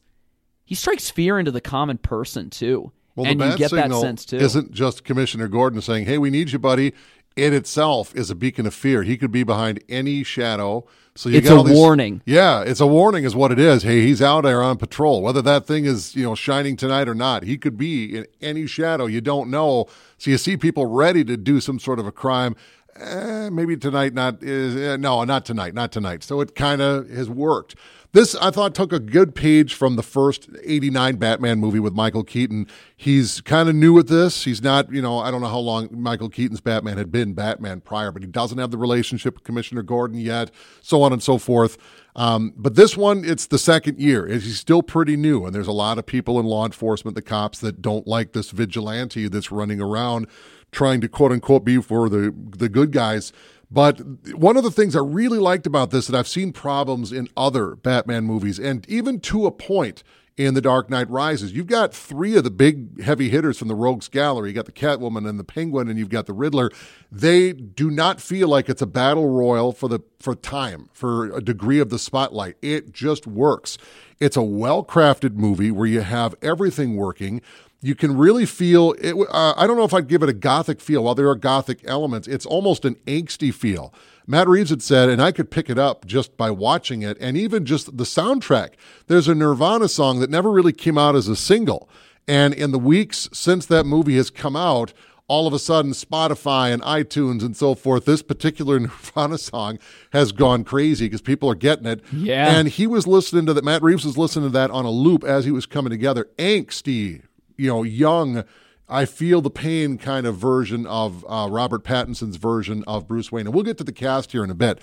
he 0.63 0.75
strikes 0.75 1.09
fear 1.09 1.37
into 1.37 1.51
the 1.51 1.61
common 1.61 1.97
person 1.97 2.49
too. 2.49 2.91
Well, 3.15 3.27
and 3.27 3.39
the 3.39 3.49
you 3.49 3.57
get 3.57 3.71
that 3.71 3.83
signal 3.83 4.01
sense 4.01 4.25
too. 4.25 4.37
isn't 4.37 4.71
just 4.71 5.03
Commissioner 5.03 5.47
Gordon 5.47 5.81
saying, 5.81 6.05
"Hey, 6.05 6.17
we 6.17 6.29
need 6.29 6.51
you, 6.51 6.59
buddy." 6.59 6.93
It 7.35 7.53
itself 7.53 8.15
is 8.15 8.29
a 8.29 8.35
beacon 8.35 8.65
of 8.65 8.73
fear. 8.73 9.03
He 9.03 9.17
could 9.17 9.31
be 9.31 9.43
behind 9.43 9.83
any 9.89 10.23
shadow. 10.23 10.85
So 11.15 11.29
you 11.29 11.37
it's 11.37 11.49
got 11.49 11.65
a 11.65 11.67
these, 11.67 11.77
warning. 11.77 12.21
Yeah, 12.25 12.61
it's 12.61 12.79
a 12.79 12.87
warning, 12.87 13.23
is 13.23 13.35
what 13.35 13.51
it 13.51 13.59
is. 13.59 13.83
Hey, 13.83 14.01
he's 14.01 14.21
out 14.21 14.41
there 14.41 14.63
on 14.63 14.77
patrol. 14.77 15.21
Whether 15.21 15.41
that 15.43 15.67
thing 15.67 15.85
is 15.85 16.15
you 16.15 16.23
know 16.23 16.33
shining 16.35 16.75
tonight 16.75 17.07
or 17.07 17.13
not, 17.13 17.43
he 17.43 17.57
could 17.57 17.77
be 17.77 18.17
in 18.17 18.25
any 18.41 18.65
shadow. 18.65 19.05
You 19.05 19.21
don't 19.21 19.49
know. 19.49 19.87
So 20.17 20.31
you 20.31 20.37
see 20.37 20.57
people 20.57 20.87
ready 20.87 21.23
to 21.25 21.37
do 21.37 21.59
some 21.59 21.79
sort 21.79 21.99
of 21.99 22.07
a 22.07 22.11
crime. 22.11 22.55
Eh, 22.95 23.49
maybe 23.49 23.75
tonight, 23.75 24.13
not 24.13 24.43
is 24.43 24.75
eh, 24.75 24.97
no, 24.97 25.23
not 25.23 25.45
tonight, 25.45 25.73
not 25.73 25.91
tonight. 25.91 26.23
So 26.23 26.41
it 26.41 26.53
kind 26.53 26.81
of 26.81 27.09
has 27.09 27.29
worked. 27.29 27.75
This, 28.11 28.35
I 28.35 28.51
thought, 28.51 28.75
took 28.75 28.93
a 28.93 28.99
good 28.99 29.33
page 29.33 29.73
from 29.73 29.95
the 29.95 30.03
first 30.03 30.47
89 30.63 31.15
Batman 31.15 31.57
movie 31.57 31.79
with 31.79 31.93
Michael 31.93 32.23
Keaton. 32.23 32.67
He's 32.95 33.41
kind 33.41 33.67
of 33.67 33.73
new 33.73 33.97
at 33.97 34.05
this. 34.05 34.43
He's 34.43 34.61
not, 34.61 34.91
you 34.93 35.01
know, 35.01 35.17
I 35.17 35.31
don't 35.31 35.41
know 35.41 35.47
how 35.47 35.57
long 35.57 35.89
Michael 35.91 36.29
Keaton's 36.29 36.61
Batman 36.61 36.99
had 36.99 37.11
been 37.11 37.33
Batman 37.33 37.81
prior, 37.81 38.11
but 38.11 38.21
he 38.21 38.27
doesn't 38.27 38.59
have 38.59 38.69
the 38.69 38.77
relationship 38.77 39.33
with 39.33 39.43
Commissioner 39.43 39.81
Gordon 39.81 40.19
yet, 40.19 40.51
so 40.79 41.01
on 41.01 41.11
and 41.11 41.23
so 41.23 41.39
forth. 41.39 41.79
Um, 42.15 42.53
but 42.55 42.75
this 42.75 42.95
one, 42.95 43.25
it's 43.25 43.47
the 43.47 43.57
second 43.57 43.99
year. 43.99 44.27
He's 44.27 44.59
still 44.59 44.83
pretty 44.83 45.17
new, 45.17 45.47
and 45.47 45.55
there's 45.55 45.65
a 45.65 45.71
lot 45.71 45.97
of 45.97 46.05
people 46.05 46.39
in 46.39 46.45
law 46.45 46.67
enforcement, 46.67 47.15
the 47.15 47.23
cops, 47.23 47.57
that 47.61 47.81
don't 47.81 48.05
like 48.05 48.33
this 48.33 48.51
vigilante 48.51 49.27
that's 49.27 49.51
running 49.51 49.81
around 49.81 50.27
trying 50.73 51.01
to 51.01 51.07
quote 51.07 51.31
unquote 51.31 51.63
be 51.63 51.81
for 51.81 52.09
the 52.09 52.33
the 52.57 52.69
good 52.69 52.91
guys. 52.91 53.31
But 53.71 54.01
one 54.35 54.55
of 54.55 54.63
the 54.63 54.69
things 54.69 54.95
I 54.95 54.99
really 54.99 55.39
liked 55.39 55.65
about 55.65 55.89
this 55.89 56.05
that 56.07 56.17
I've 56.17 56.27
seen 56.27 56.53
problems 56.53 57.11
in 57.11 57.27
other 57.35 57.75
Batman 57.75 58.25
movies, 58.25 58.59
and 58.59 58.87
even 58.87 59.19
to 59.21 59.47
a 59.47 59.51
point 59.51 60.03
in 60.35 60.53
The 60.55 60.61
Dark 60.61 60.89
Knight 60.89 61.09
Rises, 61.09 61.53
you've 61.53 61.67
got 61.67 61.93
three 61.93 62.35
of 62.35 62.43
the 62.43 62.51
big 62.51 63.01
heavy 63.01 63.29
hitters 63.29 63.57
from 63.57 63.67
the 63.67 63.75
Rogues 63.75 64.07
Gallery. 64.07 64.49
You 64.49 64.55
got 64.55 64.65
the 64.65 64.71
Catwoman 64.71 65.27
and 65.27 65.39
the 65.39 65.43
Penguin, 65.43 65.87
and 65.87 65.97
you've 65.97 66.09
got 66.09 66.25
the 66.25 66.33
Riddler. 66.33 66.71
They 67.11 67.53
do 67.53 67.91
not 67.91 68.21
feel 68.21 68.47
like 68.47 68.69
it's 68.69 68.81
a 68.81 68.87
battle 68.87 69.29
royal 69.29 69.71
for 69.71 69.87
the 69.87 69.99
for 70.19 70.35
time, 70.35 70.89
for 70.93 71.35
a 71.35 71.41
degree 71.41 71.79
of 71.79 71.89
the 71.89 71.99
spotlight. 71.99 72.57
It 72.61 72.93
just 72.93 73.27
works. 73.27 73.77
It's 74.19 74.37
a 74.37 74.41
well 74.43 74.83
crafted 74.83 75.35
movie 75.35 75.69
where 75.69 75.87
you 75.87 76.01
have 76.01 76.35
everything 76.41 76.95
working 76.95 77.41
you 77.83 77.95
can 77.95 78.17
really 78.17 78.45
feel 78.45 78.93
it. 78.93 79.13
Uh, 79.29 79.53
I 79.57 79.67
don't 79.67 79.75
know 79.75 79.83
if 79.83 79.93
I'd 79.93 80.07
give 80.07 80.23
it 80.23 80.29
a 80.29 80.33
gothic 80.33 80.79
feel. 80.79 81.03
While 81.03 81.15
there 81.15 81.27
are 81.27 81.35
gothic 81.35 81.81
elements, 81.83 82.29
it's 82.29 82.45
almost 82.45 82.85
an 82.85 82.95
angsty 83.05 83.53
feel. 83.53 83.93
Matt 84.25 84.47
Reeves 84.47 84.69
had 84.69 84.81
said, 84.81 85.09
and 85.09 85.21
I 85.21 85.33
could 85.33 85.51
pick 85.51 85.69
it 85.69 85.77
up 85.77 86.05
just 86.05 86.37
by 86.37 86.49
watching 86.49 87.01
it, 87.01 87.17
and 87.19 87.35
even 87.35 87.65
just 87.65 87.97
the 87.97 88.05
soundtrack. 88.05 88.75
There's 89.07 89.27
a 89.27 89.35
Nirvana 89.35 89.89
song 89.89 90.21
that 90.21 90.29
never 90.29 90.49
really 90.49 90.71
came 90.71 90.97
out 90.97 91.13
as 91.13 91.27
a 91.27 91.35
single. 91.35 91.89
And 92.25 92.53
in 92.53 92.71
the 92.71 92.79
weeks 92.79 93.27
since 93.33 93.65
that 93.65 93.85
movie 93.85 94.15
has 94.15 94.29
come 94.29 94.55
out, 94.55 94.93
all 95.27 95.45
of 95.45 95.53
a 95.53 95.59
sudden 95.59 95.91
Spotify 95.91 96.73
and 96.73 96.81
iTunes 96.83 97.41
and 97.41 97.57
so 97.57 97.75
forth, 97.75 98.05
this 98.05 98.21
particular 98.21 98.79
Nirvana 98.79 99.37
song 99.37 99.77
has 100.13 100.31
gone 100.31 100.63
crazy 100.63 101.07
because 101.07 101.21
people 101.21 101.49
are 101.49 101.55
getting 101.55 101.85
it. 101.85 102.01
Yeah. 102.13 102.55
And 102.55 102.69
he 102.69 102.87
was 102.87 103.05
listening 103.05 103.45
to 103.47 103.53
that. 103.53 103.65
Matt 103.65 103.83
Reeves 103.83 104.05
was 104.05 104.17
listening 104.17 104.45
to 104.45 104.53
that 104.53 104.71
on 104.71 104.85
a 104.85 104.89
loop 104.89 105.25
as 105.25 105.43
he 105.43 105.51
was 105.51 105.65
coming 105.65 105.89
together. 105.89 106.29
Angsty 106.37 107.23
you 107.57 107.67
know, 107.69 107.83
young, 107.83 108.43
I 108.89 109.05
feel 109.05 109.41
the 109.41 109.49
pain 109.49 109.97
kind 109.97 110.27
of 110.27 110.37
version 110.37 110.85
of 110.85 111.25
uh, 111.27 111.47
Robert 111.49 111.83
Pattinson's 111.83 112.35
version 112.35 112.83
of 112.85 113.07
Bruce 113.07 113.31
Wayne. 113.31 113.47
And 113.47 113.53
we'll 113.53 113.63
get 113.63 113.77
to 113.79 113.83
the 113.83 113.93
cast 113.93 114.31
here 114.31 114.43
in 114.43 114.49
a 114.49 114.55
bit. 114.55 114.79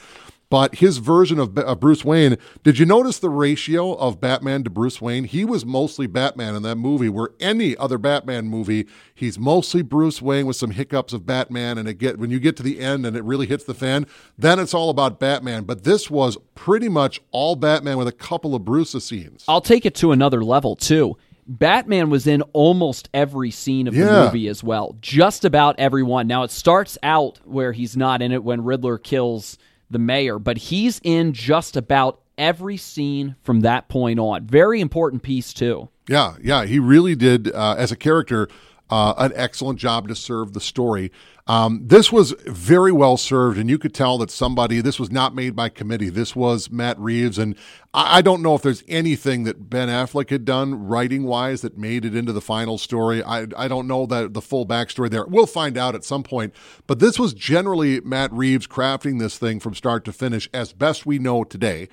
But 0.50 0.74
his 0.74 0.98
version 0.98 1.38
of, 1.38 1.56
of 1.56 1.78
Bruce 1.78 2.04
Wayne, 2.04 2.37
did 2.64 2.76
you 2.76 2.85
notice 2.85 3.20
the 3.20 3.30
ratio 3.30 3.92
of 3.94 4.20
Batman 4.20 4.64
to 4.64 4.70
Bruce 4.70 5.00
Wayne? 5.00 5.22
He 5.22 5.44
was 5.44 5.64
mostly 5.64 6.09
Batman 6.09 6.56
in 6.56 6.64
that 6.64 6.74
movie, 6.74 7.09
where 7.09 7.28
any 7.38 7.76
other 7.76 7.98
Batman 7.98 8.48
movie, 8.48 8.88
he's 9.14 9.38
mostly 9.38 9.83
Bruce 9.83 10.20
Wayne 10.20 10.46
with 10.46 10.56
some 10.56 10.72
hiccups 10.72 11.12
of 11.12 11.24
Batman. 11.24 11.78
And 11.78 11.88
it 11.88 11.94
get 11.94 12.18
when 12.18 12.30
you 12.30 12.40
get 12.40 12.56
to 12.56 12.64
the 12.64 12.80
end 12.80 13.06
and 13.06 13.16
it 13.16 13.22
really 13.22 13.46
hits 13.46 13.62
the 13.62 13.74
fan, 13.74 14.06
then 14.37 14.59
it's 14.59 14.74
all 14.74 14.90
about 14.90 15.20
Batman. 15.20 15.62
But 15.62 15.85
this 15.85 16.11
was 16.11 16.37
pretty 16.56 16.88
much 16.88 17.20
all 17.30 17.54
Batman 17.54 17.96
with 17.96 18.09
a 18.09 18.12
couple 18.12 18.56
of 18.56 18.64
Bruce 18.64 18.90
scenes. 19.04 19.44
I'll 19.46 19.61
take 19.61 19.87
it 19.87 19.94
to 19.96 20.11
another 20.11 20.42
level 20.42 20.74
too. 20.74 21.16
Batman 21.46 22.11
was 22.11 22.26
in 22.26 22.42
almost 22.53 23.09
every 23.12 23.50
scene 23.50 23.88
of 23.88 23.94
the 23.94 24.24
movie 24.24 24.48
as 24.48 24.62
well. 24.62 24.96
Just 25.00 25.44
about 25.44 25.76
everyone. 25.79 26.26
Now 26.26 26.42
it 26.42 26.50
starts 26.50 26.96
out 27.03 27.38
where 27.44 27.72
he's 27.72 27.96
not 27.96 28.22
in 28.22 28.33
it 28.33 28.44
when 28.44 28.64
Riddler 28.64 28.98
kills 28.98 29.59
the 29.90 29.98
mayor, 29.98 30.38
but 30.38 30.57
he's 30.57 31.00
in 31.03 31.33
just 31.33 31.76
about 31.76 32.20
every 32.38 32.76
scene 32.76 33.37
from 33.42 33.61
that 33.61 33.88
point 33.88 34.18
on. 34.18 34.46
Very 34.46 34.81
important 34.81 35.22
piece 35.22 35.53
too. 35.53 35.88
Yeah, 36.09 36.37
yeah, 36.42 36.64
he 36.64 36.79
really 36.79 37.14
did 37.14 37.53
uh, 37.53 37.74
as 37.79 37.92
a 37.92 37.96
character 37.96 38.48
uh, 38.90 39.14
an 39.18 39.33
excellent 39.35 39.79
job 39.79 40.09
to 40.09 40.14
serve 40.14 40.53
the 40.53 40.61
story. 40.61 41.11
Um, 41.46 41.81
this 41.85 42.12
was 42.12 42.33
very 42.46 42.92
well 42.92 43.16
served, 43.16 43.59
and 43.59 43.68
you 43.68 43.79
could 43.79 43.94
tell 43.94 44.18
that 44.18 44.31
somebody. 44.31 44.81
This 44.81 45.00
was 45.00 45.11
not 45.11 45.35
made 45.35 45.57
by 45.57 45.68
committee. 45.68 46.09
This 46.09 46.37
was 46.37 46.70
Matt 46.70 46.98
Reeves, 46.98 47.38
and 47.38 47.57
I, 47.92 48.18
I 48.18 48.22
don't 48.22 48.42
know 48.42 48.55
if 48.55 48.62
there's 48.62 48.85
anything 48.87 49.44
that 49.44 49.68
Ben 49.68 49.88
Affleck 49.88 50.31
had 50.31 50.44
done 50.44 50.87
writing 50.87 51.24
wise 51.24 51.62
that 51.62 51.79
made 51.79 52.05
it 52.05 52.14
into 52.14 52.33
the 52.33 52.40
final 52.40 52.79
story. 52.79 53.22
I 53.24 53.46
I 53.57 53.66
don't 53.66 53.88
know 53.88 54.07
that 54.07 54.35
the 54.35 54.40
full 54.40 54.66
backstory 54.66 55.11
there. 55.11 55.26
We'll 55.26 55.46
find 55.46 55.76
out 55.76 55.94
at 55.94 56.05
some 56.05 56.22
point. 56.22 56.55
But 56.87 57.00
this 57.00 57.18
was 57.18 57.35
generally 57.35 58.00
Matt 58.00 58.33
Reeves 58.33 58.66
crafting 58.66 59.18
this 59.18 59.38
thing 59.38 59.59
from 59.61 59.74
start 59.74 60.05
to 60.05 60.12
finish 60.12 60.48
as 60.55 60.72
best 60.72 61.05
we 61.05 61.18
know 61.18 61.42
today. 61.42 61.88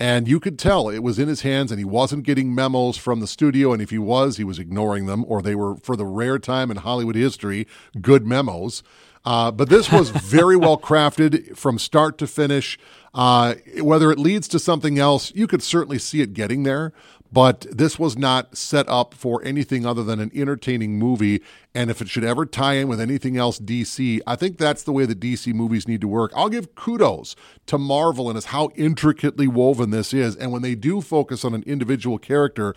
And 0.00 0.26
you 0.26 0.40
could 0.40 0.58
tell 0.58 0.88
it 0.88 1.00
was 1.00 1.18
in 1.18 1.28
his 1.28 1.42
hands 1.42 1.70
and 1.70 1.78
he 1.78 1.84
wasn't 1.84 2.24
getting 2.24 2.54
memos 2.54 2.96
from 2.96 3.20
the 3.20 3.26
studio. 3.26 3.74
And 3.74 3.82
if 3.82 3.90
he 3.90 3.98
was, 3.98 4.38
he 4.38 4.44
was 4.44 4.58
ignoring 4.58 5.04
them 5.04 5.26
or 5.28 5.42
they 5.42 5.54
were, 5.54 5.76
for 5.76 5.94
the 5.94 6.06
rare 6.06 6.38
time 6.38 6.70
in 6.70 6.78
Hollywood 6.78 7.16
history, 7.16 7.66
good 8.00 8.26
memos. 8.26 8.82
Uh, 9.26 9.50
but 9.50 9.68
this 9.68 9.92
was 9.92 10.08
very 10.24 10.56
well 10.56 10.78
crafted 10.78 11.54
from 11.54 11.78
start 11.78 12.16
to 12.16 12.26
finish. 12.26 12.78
Uh, 13.12 13.56
whether 13.82 14.10
it 14.10 14.18
leads 14.18 14.48
to 14.48 14.58
something 14.58 14.98
else, 14.98 15.34
you 15.34 15.46
could 15.46 15.62
certainly 15.62 15.98
see 15.98 16.22
it 16.22 16.32
getting 16.32 16.62
there. 16.62 16.94
But 17.32 17.66
this 17.70 17.98
was 17.98 18.18
not 18.18 18.56
set 18.56 18.88
up 18.88 19.14
for 19.14 19.42
anything 19.44 19.86
other 19.86 20.02
than 20.02 20.18
an 20.18 20.32
entertaining 20.34 20.98
movie. 20.98 21.42
And 21.74 21.90
if 21.90 22.00
it 22.00 22.08
should 22.08 22.24
ever 22.24 22.44
tie 22.44 22.74
in 22.74 22.88
with 22.88 23.00
anything 23.00 23.36
else 23.36 23.60
DC, 23.60 24.20
I 24.26 24.34
think 24.34 24.58
that's 24.58 24.82
the 24.82 24.92
way 24.92 25.06
the 25.06 25.14
DC 25.14 25.54
movies 25.54 25.86
need 25.86 26.00
to 26.00 26.08
work. 26.08 26.32
I'll 26.34 26.48
give 26.48 26.74
kudos 26.74 27.36
to 27.66 27.78
Marvel 27.78 28.28
and 28.28 28.36
as 28.36 28.46
how 28.46 28.70
intricately 28.74 29.46
woven 29.46 29.90
this 29.90 30.12
is. 30.12 30.34
And 30.34 30.50
when 30.50 30.62
they 30.62 30.74
do 30.74 31.00
focus 31.00 31.44
on 31.44 31.54
an 31.54 31.62
individual 31.64 32.18
character, 32.18 32.74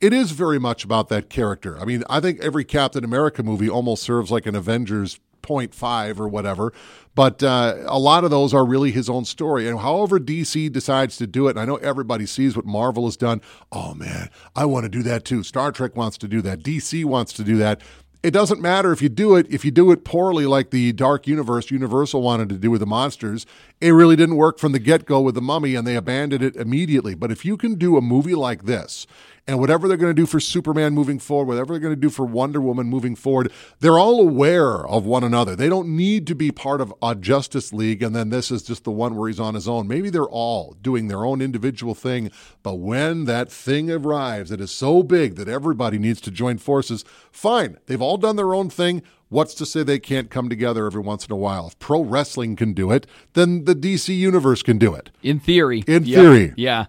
it 0.00 0.12
is 0.12 0.30
very 0.32 0.60
much 0.60 0.84
about 0.84 1.08
that 1.08 1.28
character. 1.28 1.78
I 1.80 1.84
mean, 1.84 2.04
I 2.08 2.20
think 2.20 2.38
every 2.40 2.64
Captain 2.64 3.02
America 3.02 3.42
movie 3.42 3.68
almost 3.68 4.02
serves 4.02 4.30
like 4.30 4.46
an 4.46 4.54
Avengers 4.54 5.18
0.5 5.42 6.20
or 6.20 6.28
whatever. 6.28 6.72
But 7.16 7.42
uh, 7.42 7.76
a 7.86 7.98
lot 7.98 8.24
of 8.24 8.30
those 8.30 8.52
are 8.52 8.64
really 8.64 8.90
his 8.90 9.08
own 9.08 9.24
story. 9.24 9.66
And 9.66 9.80
however 9.80 10.20
DC 10.20 10.70
decides 10.70 11.16
to 11.16 11.26
do 11.26 11.48
it, 11.48 11.52
and 11.52 11.60
I 11.60 11.64
know 11.64 11.76
everybody 11.76 12.26
sees 12.26 12.54
what 12.54 12.66
Marvel 12.66 13.06
has 13.06 13.16
done. 13.16 13.40
Oh, 13.72 13.94
man, 13.94 14.28
I 14.54 14.66
want 14.66 14.84
to 14.84 14.90
do 14.90 15.02
that 15.04 15.24
too. 15.24 15.42
Star 15.42 15.72
Trek 15.72 15.96
wants 15.96 16.18
to 16.18 16.28
do 16.28 16.42
that. 16.42 16.62
DC 16.62 17.06
wants 17.06 17.32
to 17.32 17.42
do 17.42 17.56
that. 17.56 17.80
It 18.22 18.32
doesn't 18.32 18.60
matter 18.60 18.92
if 18.92 19.00
you 19.00 19.08
do 19.08 19.34
it, 19.36 19.46
if 19.48 19.64
you 19.64 19.70
do 19.70 19.92
it 19.92 20.04
poorly, 20.04 20.44
like 20.44 20.70
the 20.70 20.92
Dark 20.92 21.26
Universe 21.26 21.70
Universal 21.70 22.20
wanted 22.20 22.50
to 22.50 22.56
do 22.56 22.70
with 22.70 22.80
the 22.80 22.86
monsters, 22.86 23.46
it 23.80 23.90
really 23.90 24.16
didn't 24.16 24.36
work 24.36 24.58
from 24.58 24.72
the 24.72 24.78
get 24.78 25.06
go 25.06 25.20
with 25.22 25.36
the 25.36 25.40
mummy 25.40 25.74
and 25.74 25.86
they 25.86 25.96
abandoned 25.96 26.42
it 26.42 26.56
immediately. 26.56 27.14
But 27.14 27.30
if 27.32 27.44
you 27.46 27.56
can 27.56 27.76
do 27.76 27.96
a 27.96 28.02
movie 28.02 28.34
like 28.34 28.64
this, 28.64 29.06
and 29.48 29.60
whatever 29.60 29.86
they're 29.86 29.96
going 29.96 30.10
to 30.14 30.22
do 30.22 30.26
for 30.26 30.40
Superman 30.40 30.92
moving 30.92 31.18
forward, 31.18 31.46
whatever 31.48 31.72
they're 31.74 31.80
going 31.80 31.94
to 31.94 32.00
do 32.00 32.10
for 32.10 32.24
Wonder 32.26 32.60
Woman 32.60 32.88
moving 32.88 33.14
forward, 33.14 33.52
they're 33.80 33.98
all 33.98 34.20
aware 34.20 34.84
of 34.86 35.06
one 35.06 35.22
another. 35.22 35.54
They 35.54 35.68
don't 35.68 35.96
need 35.96 36.26
to 36.26 36.34
be 36.34 36.50
part 36.50 36.80
of 36.80 36.92
a 37.00 37.14
Justice 37.14 37.72
League, 37.72 38.02
and 38.02 38.14
then 38.14 38.30
this 38.30 38.50
is 38.50 38.62
just 38.62 38.84
the 38.84 38.90
one 38.90 39.14
where 39.14 39.28
he's 39.28 39.38
on 39.40 39.54
his 39.54 39.68
own. 39.68 39.86
Maybe 39.86 40.10
they're 40.10 40.24
all 40.24 40.74
doing 40.82 41.06
their 41.08 41.24
own 41.24 41.40
individual 41.40 41.94
thing, 41.94 42.30
but 42.62 42.74
when 42.76 43.24
that 43.26 43.50
thing 43.50 43.90
arrives 43.90 44.50
that 44.50 44.60
is 44.60 44.72
so 44.72 45.02
big 45.02 45.36
that 45.36 45.48
everybody 45.48 45.98
needs 45.98 46.20
to 46.22 46.30
join 46.30 46.58
forces, 46.58 47.04
fine. 47.30 47.78
They've 47.86 48.02
all 48.02 48.16
done 48.16 48.36
their 48.36 48.54
own 48.54 48.68
thing. 48.68 49.02
What's 49.28 49.54
to 49.54 49.66
say 49.66 49.82
they 49.82 49.98
can't 49.98 50.30
come 50.30 50.48
together 50.48 50.86
every 50.86 51.00
once 51.02 51.26
in 51.26 51.32
a 51.32 51.36
while? 51.36 51.66
If 51.68 51.78
pro 51.80 52.02
wrestling 52.02 52.54
can 52.56 52.72
do 52.72 52.90
it, 52.92 53.06
then 53.34 53.64
the 53.64 53.74
DC 53.74 54.16
universe 54.16 54.62
can 54.62 54.78
do 54.78 54.94
it. 54.94 55.10
In 55.22 55.40
theory. 55.40 55.82
In 55.86 56.04
Yeah. 56.04 56.16
theory. 56.18 56.54
Yeah. 56.56 56.86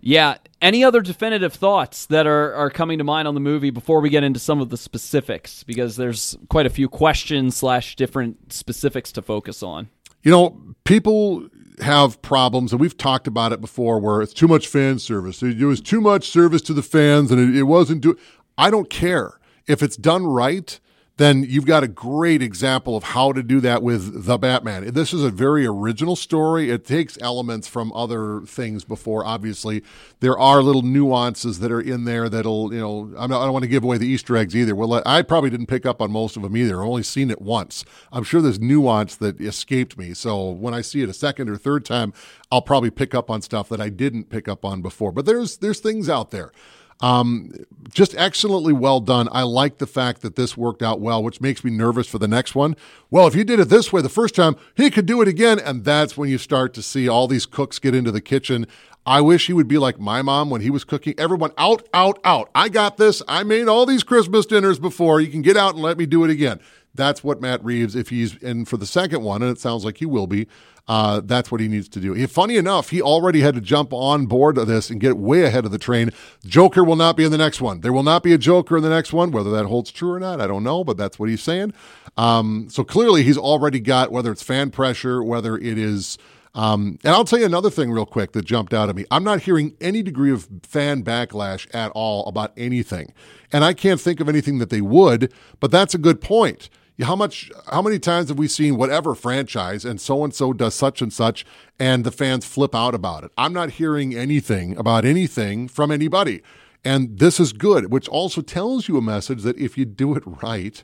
Yeah. 0.00 0.36
Any 0.62 0.84
other 0.84 1.00
definitive 1.00 1.52
thoughts 1.52 2.06
that 2.06 2.24
are, 2.24 2.54
are 2.54 2.70
coming 2.70 2.98
to 2.98 3.04
mind 3.04 3.26
on 3.26 3.34
the 3.34 3.40
movie 3.40 3.70
before 3.70 4.00
we 4.00 4.08
get 4.08 4.22
into 4.22 4.38
some 4.38 4.60
of 4.60 4.68
the 4.70 4.76
specifics? 4.76 5.64
Because 5.64 5.96
there's 5.96 6.38
quite 6.48 6.66
a 6.66 6.70
few 6.70 6.88
questions 6.88 7.56
slash 7.56 7.96
different 7.96 8.52
specifics 8.52 9.10
to 9.12 9.22
focus 9.22 9.64
on. 9.64 9.88
You 10.22 10.30
know, 10.30 10.62
people 10.84 11.48
have 11.80 12.22
problems, 12.22 12.70
and 12.70 12.80
we've 12.80 12.96
talked 12.96 13.26
about 13.26 13.52
it 13.52 13.60
before, 13.60 13.98
where 13.98 14.22
it's 14.22 14.32
too 14.32 14.46
much 14.46 14.68
fan 14.68 15.00
service. 15.00 15.40
There 15.40 15.66
was 15.66 15.80
too 15.80 16.00
much 16.00 16.28
service 16.28 16.62
to 16.62 16.72
the 16.72 16.82
fans, 16.82 17.32
and 17.32 17.40
it, 17.40 17.58
it 17.58 17.64
wasn't 17.64 18.00
do. 18.00 18.16
I 18.56 18.70
don't 18.70 18.88
care 18.88 19.40
if 19.66 19.82
it's 19.82 19.96
done 19.96 20.24
right. 20.24 20.78
Then 21.18 21.44
you've 21.46 21.66
got 21.66 21.84
a 21.84 21.88
great 21.88 22.40
example 22.40 22.96
of 22.96 23.04
how 23.04 23.32
to 23.32 23.42
do 23.42 23.60
that 23.60 23.82
with 23.82 24.24
the 24.24 24.38
Batman. 24.38 24.92
This 24.92 25.12
is 25.12 25.22
a 25.22 25.30
very 25.30 25.66
original 25.66 26.16
story. 26.16 26.70
It 26.70 26.86
takes 26.86 27.18
elements 27.20 27.68
from 27.68 27.92
other 27.92 28.40
things 28.46 28.84
before. 28.84 29.24
Obviously, 29.24 29.82
there 30.20 30.38
are 30.38 30.62
little 30.62 30.80
nuances 30.80 31.58
that 31.58 31.70
are 31.70 31.82
in 31.82 32.04
there 32.04 32.30
that'll, 32.30 32.72
you 32.72 32.80
know, 32.80 33.12
I 33.18 33.26
don't 33.26 33.52
want 33.52 33.62
to 33.62 33.68
give 33.68 33.84
away 33.84 33.98
the 33.98 34.06
Easter 34.06 34.36
eggs 34.38 34.56
either. 34.56 34.74
Well, 34.74 35.02
I 35.04 35.20
probably 35.20 35.50
didn't 35.50 35.66
pick 35.66 35.84
up 35.84 36.00
on 36.00 36.10
most 36.10 36.36
of 36.36 36.42
them 36.42 36.56
either. 36.56 36.80
I've 36.80 36.88
only 36.88 37.02
seen 37.02 37.30
it 37.30 37.42
once. 37.42 37.84
I'm 38.10 38.24
sure 38.24 38.40
there's 38.40 38.60
nuance 38.60 39.14
that 39.16 39.38
escaped 39.38 39.98
me. 39.98 40.14
So 40.14 40.50
when 40.50 40.72
I 40.72 40.80
see 40.80 41.02
it 41.02 41.10
a 41.10 41.14
second 41.14 41.50
or 41.50 41.56
third 41.58 41.84
time, 41.84 42.14
I'll 42.50 42.62
probably 42.62 42.90
pick 42.90 43.14
up 43.14 43.30
on 43.30 43.42
stuff 43.42 43.68
that 43.68 43.82
I 43.82 43.90
didn't 43.90 44.30
pick 44.30 44.48
up 44.48 44.64
on 44.64 44.80
before. 44.80 45.12
But 45.12 45.26
there's 45.26 45.58
there's 45.58 45.80
things 45.80 46.08
out 46.08 46.30
there. 46.30 46.52
Um, 47.02 47.52
just 47.90 48.14
excellently 48.16 48.72
well 48.72 49.00
done. 49.00 49.28
I 49.32 49.42
like 49.42 49.78
the 49.78 49.86
fact 49.86 50.22
that 50.22 50.36
this 50.36 50.56
worked 50.56 50.82
out 50.82 51.00
well, 51.00 51.22
which 51.22 51.40
makes 51.40 51.64
me 51.64 51.70
nervous 51.70 52.06
for 52.06 52.18
the 52.18 52.28
next 52.28 52.54
one. 52.54 52.76
Well, 53.10 53.26
if 53.26 53.34
he 53.34 53.44
did 53.44 53.60
it 53.60 53.68
this 53.68 53.92
way 53.92 54.00
the 54.00 54.08
first 54.08 54.34
time, 54.34 54.56
he 54.76 54.88
could 54.88 55.04
do 55.04 55.20
it 55.20 55.28
again. 55.28 55.58
And 55.58 55.84
that's 55.84 56.16
when 56.16 56.30
you 56.30 56.38
start 56.38 56.72
to 56.74 56.82
see 56.82 57.08
all 57.08 57.26
these 57.26 57.44
cooks 57.44 57.78
get 57.78 57.94
into 57.94 58.12
the 58.12 58.20
kitchen. 58.20 58.66
I 59.04 59.20
wish 59.20 59.48
he 59.48 59.52
would 59.52 59.66
be 59.66 59.78
like 59.78 59.98
my 59.98 60.22
mom 60.22 60.48
when 60.48 60.60
he 60.60 60.70
was 60.70 60.84
cooking. 60.84 61.14
Everyone 61.18 61.50
out, 61.58 61.86
out, 61.92 62.20
out. 62.24 62.50
I 62.54 62.68
got 62.68 62.98
this. 62.98 63.20
I 63.26 63.42
made 63.42 63.66
all 63.66 63.84
these 63.84 64.04
Christmas 64.04 64.46
dinners 64.46 64.78
before. 64.78 65.20
You 65.20 65.28
can 65.28 65.42
get 65.42 65.56
out 65.56 65.74
and 65.74 65.82
let 65.82 65.98
me 65.98 66.06
do 66.06 66.22
it 66.22 66.30
again. 66.30 66.60
That's 66.94 67.24
what 67.24 67.40
Matt 67.40 67.64
Reeves, 67.64 67.96
if 67.96 68.10
he's 68.10 68.36
in 68.36 68.64
for 68.64 68.76
the 68.76 68.86
second 68.86 69.22
one, 69.22 69.42
and 69.42 69.50
it 69.50 69.58
sounds 69.58 69.84
like 69.84 69.96
he 69.96 70.06
will 70.06 70.26
be, 70.26 70.46
uh, 70.88 71.20
that's 71.24 71.50
what 71.50 71.60
he 71.60 71.68
needs 71.68 71.88
to 71.88 72.00
do. 72.00 72.12
He, 72.12 72.26
funny 72.26 72.56
enough, 72.56 72.90
he 72.90 73.00
already 73.00 73.40
had 73.40 73.54
to 73.54 73.60
jump 73.60 73.92
on 73.92 74.26
board 74.26 74.58
of 74.58 74.66
this 74.66 74.90
and 74.90 75.00
get 75.00 75.16
way 75.16 75.44
ahead 75.44 75.64
of 75.64 75.70
the 75.70 75.78
train. 75.78 76.10
Joker 76.44 76.82
will 76.82 76.96
not 76.96 77.16
be 77.16 77.24
in 77.24 77.30
the 77.30 77.38
next 77.38 77.60
one. 77.60 77.80
There 77.80 77.92
will 77.92 78.02
not 78.02 78.22
be 78.22 78.32
a 78.32 78.38
Joker 78.38 78.76
in 78.76 78.82
the 78.82 78.90
next 78.90 79.12
one. 79.12 79.30
Whether 79.30 79.50
that 79.50 79.66
holds 79.66 79.90
true 79.90 80.12
or 80.12 80.20
not, 80.20 80.40
I 80.40 80.46
don't 80.46 80.64
know, 80.64 80.82
but 80.82 80.96
that's 80.96 81.18
what 81.18 81.28
he's 81.28 81.42
saying. 81.42 81.72
Um, 82.16 82.68
so 82.68 82.84
clearly, 82.84 83.22
he's 83.22 83.38
already 83.38 83.80
got 83.80 84.10
whether 84.10 84.32
it's 84.32 84.42
fan 84.42 84.70
pressure, 84.70 85.22
whether 85.22 85.56
it 85.56 85.78
is. 85.78 86.18
Um, 86.54 86.98
and 87.02 87.14
I'll 87.14 87.24
tell 87.24 87.38
you 87.38 87.46
another 87.46 87.70
thing 87.70 87.90
real 87.90 88.04
quick 88.04 88.32
that 88.32 88.44
jumped 88.44 88.74
out 88.74 88.90
at 88.90 88.96
me. 88.96 89.06
I'm 89.10 89.24
not 89.24 89.40
hearing 89.40 89.74
any 89.80 90.02
degree 90.02 90.30
of 90.30 90.48
fan 90.62 91.02
backlash 91.02 91.66
at 91.74 91.90
all 91.92 92.26
about 92.26 92.52
anything. 92.58 93.14
And 93.52 93.64
I 93.64 93.72
can't 93.72 93.98
think 93.98 94.20
of 94.20 94.28
anything 94.28 94.58
that 94.58 94.68
they 94.68 94.82
would, 94.82 95.32
but 95.60 95.70
that's 95.70 95.94
a 95.94 95.98
good 95.98 96.20
point 96.20 96.68
how 97.00 97.16
much 97.16 97.50
how 97.70 97.82
many 97.82 97.98
times 97.98 98.28
have 98.28 98.38
we 98.38 98.48
seen 98.48 98.76
whatever 98.76 99.14
franchise 99.14 99.84
and 99.84 100.00
so 100.00 100.24
and 100.24 100.34
so 100.34 100.52
does 100.52 100.74
such 100.74 101.00
and 101.00 101.12
such 101.12 101.44
and 101.78 102.04
the 102.04 102.10
fans 102.10 102.44
flip 102.44 102.74
out 102.74 102.94
about 102.94 103.24
it? 103.24 103.32
I'm 103.38 103.52
not 103.52 103.72
hearing 103.72 104.14
anything 104.14 104.76
about 104.76 105.04
anything 105.04 105.68
from 105.68 105.90
anybody. 105.90 106.42
And 106.84 107.18
this 107.18 107.40
is 107.40 107.52
good 107.52 107.90
which 107.90 108.08
also 108.08 108.42
tells 108.42 108.88
you 108.88 108.96
a 108.96 109.02
message 109.02 109.42
that 109.42 109.58
if 109.58 109.78
you 109.78 109.84
do 109.84 110.14
it 110.14 110.22
right 110.26 110.82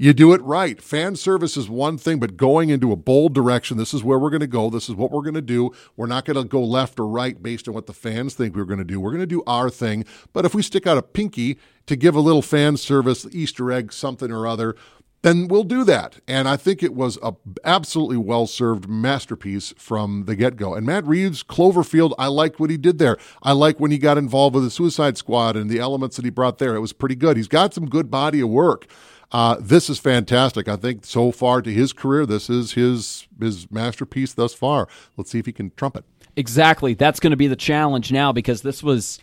you 0.00 0.14
do 0.14 0.32
it 0.32 0.40
right. 0.40 0.80
Fan 0.80 1.14
service 1.14 1.58
is 1.58 1.68
one 1.68 1.98
thing 1.98 2.18
but 2.18 2.38
going 2.38 2.70
into 2.70 2.90
a 2.90 2.96
bold 2.96 3.34
direction 3.34 3.76
this 3.76 3.92
is 3.92 4.02
where 4.02 4.18
we're 4.18 4.30
going 4.30 4.40
to 4.40 4.46
go 4.46 4.70
this 4.70 4.88
is 4.88 4.94
what 4.94 5.10
we're 5.10 5.20
going 5.20 5.34
to 5.34 5.42
do. 5.42 5.72
We're 5.94 6.06
not 6.06 6.24
going 6.24 6.42
to 6.42 6.44
go 6.44 6.64
left 6.64 6.98
or 6.98 7.06
right 7.06 7.40
based 7.42 7.68
on 7.68 7.74
what 7.74 7.86
the 7.86 7.92
fans 7.92 8.32
think 8.32 8.56
we're 8.56 8.64
going 8.64 8.78
to 8.78 8.84
do. 8.84 8.98
We're 8.98 9.10
going 9.10 9.20
to 9.20 9.26
do 9.26 9.42
our 9.46 9.68
thing. 9.68 10.06
But 10.32 10.46
if 10.46 10.54
we 10.54 10.62
stick 10.62 10.86
out 10.86 10.96
a 10.96 11.02
pinky 11.02 11.58
to 11.84 11.96
give 11.96 12.14
a 12.14 12.20
little 12.20 12.40
fan 12.40 12.78
service 12.78 13.26
easter 13.30 13.70
egg 13.70 13.92
something 13.92 14.32
or 14.32 14.46
other 14.46 14.74
then 15.22 15.48
we'll 15.48 15.64
do 15.64 15.84
that. 15.84 16.20
And 16.26 16.48
I 16.48 16.56
think 16.56 16.82
it 16.82 16.94
was 16.94 17.18
a 17.22 17.34
absolutely 17.64 18.16
well 18.16 18.46
served 18.46 18.88
masterpiece 18.88 19.74
from 19.76 20.24
the 20.24 20.34
get 20.34 20.56
go. 20.56 20.74
And 20.74 20.86
Matt 20.86 21.06
Reeves, 21.06 21.42
Cloverfield, 21.42 22.14
I 22.18 22.26
liked 22.26 22.58
what 22.58 22.70
he 22.70 22.76
did 22.76 22.98
there. 22.98 23.18
I 23.42 23.52
like 23.52 23.78
when 23.78 23.90
he 23.90 23.98
got 23.98 24.18
involved 24.18 24.54
with 24.54 24.64
the 24.64 24.70
Suicide 24.70 25.18
Squad 25.18 25.56
and 25.56 25.68
the 25.68 25.78
elements 25.78 26.16
that 26.16 26.24
he 26.24 26.30
brought 26.30 26.58
there. 26.58 26.74
It 26.74 26.80
was 26.80 26.92
pretty 26.92 27.16
good. 27.16 27.36
He's 27.36 27.48
got 27.48 27.74
some 27.74 27.88
good 27.88 28.10
body 28.10 28.40
of 28.40 28.48
work. 28.48 28.86
Uh, 29.32 29.56
this 29.60 29.88
is 29.88 29.98
fantastic. 29.98 30.68
I 30.68 30.76
think 30.76 31.04
so 31.04 31.30
far 31.30 31.62
to 31.62 31.72
his 31.72 31.92
career, 31.92 32.26
this 32.26 32.50
is 32.50 32.72
his 32.72 33.28
his 33.40 33.70
masterpiece 33.70 34.32
thus 34.32 34.54
far. 34.54 34.88
Let's 35.16 35.30
see 35.30 35.38
if 35.38 35.46
he 35.46 35.52
can 35.52 35.70
trump 35.76 35.96
it. 35.96 36.04
Exactly. 36.36 36.94
That's 36.94 37.20
going 37.20 37.30
to 37.30 37.36
be 37.36 37.46
the 37.46 37.56
challenge 37.56 38.10
now 38.10 38.32
because 38.32 38.62
this 38.62 38.82
was 38.82 39.18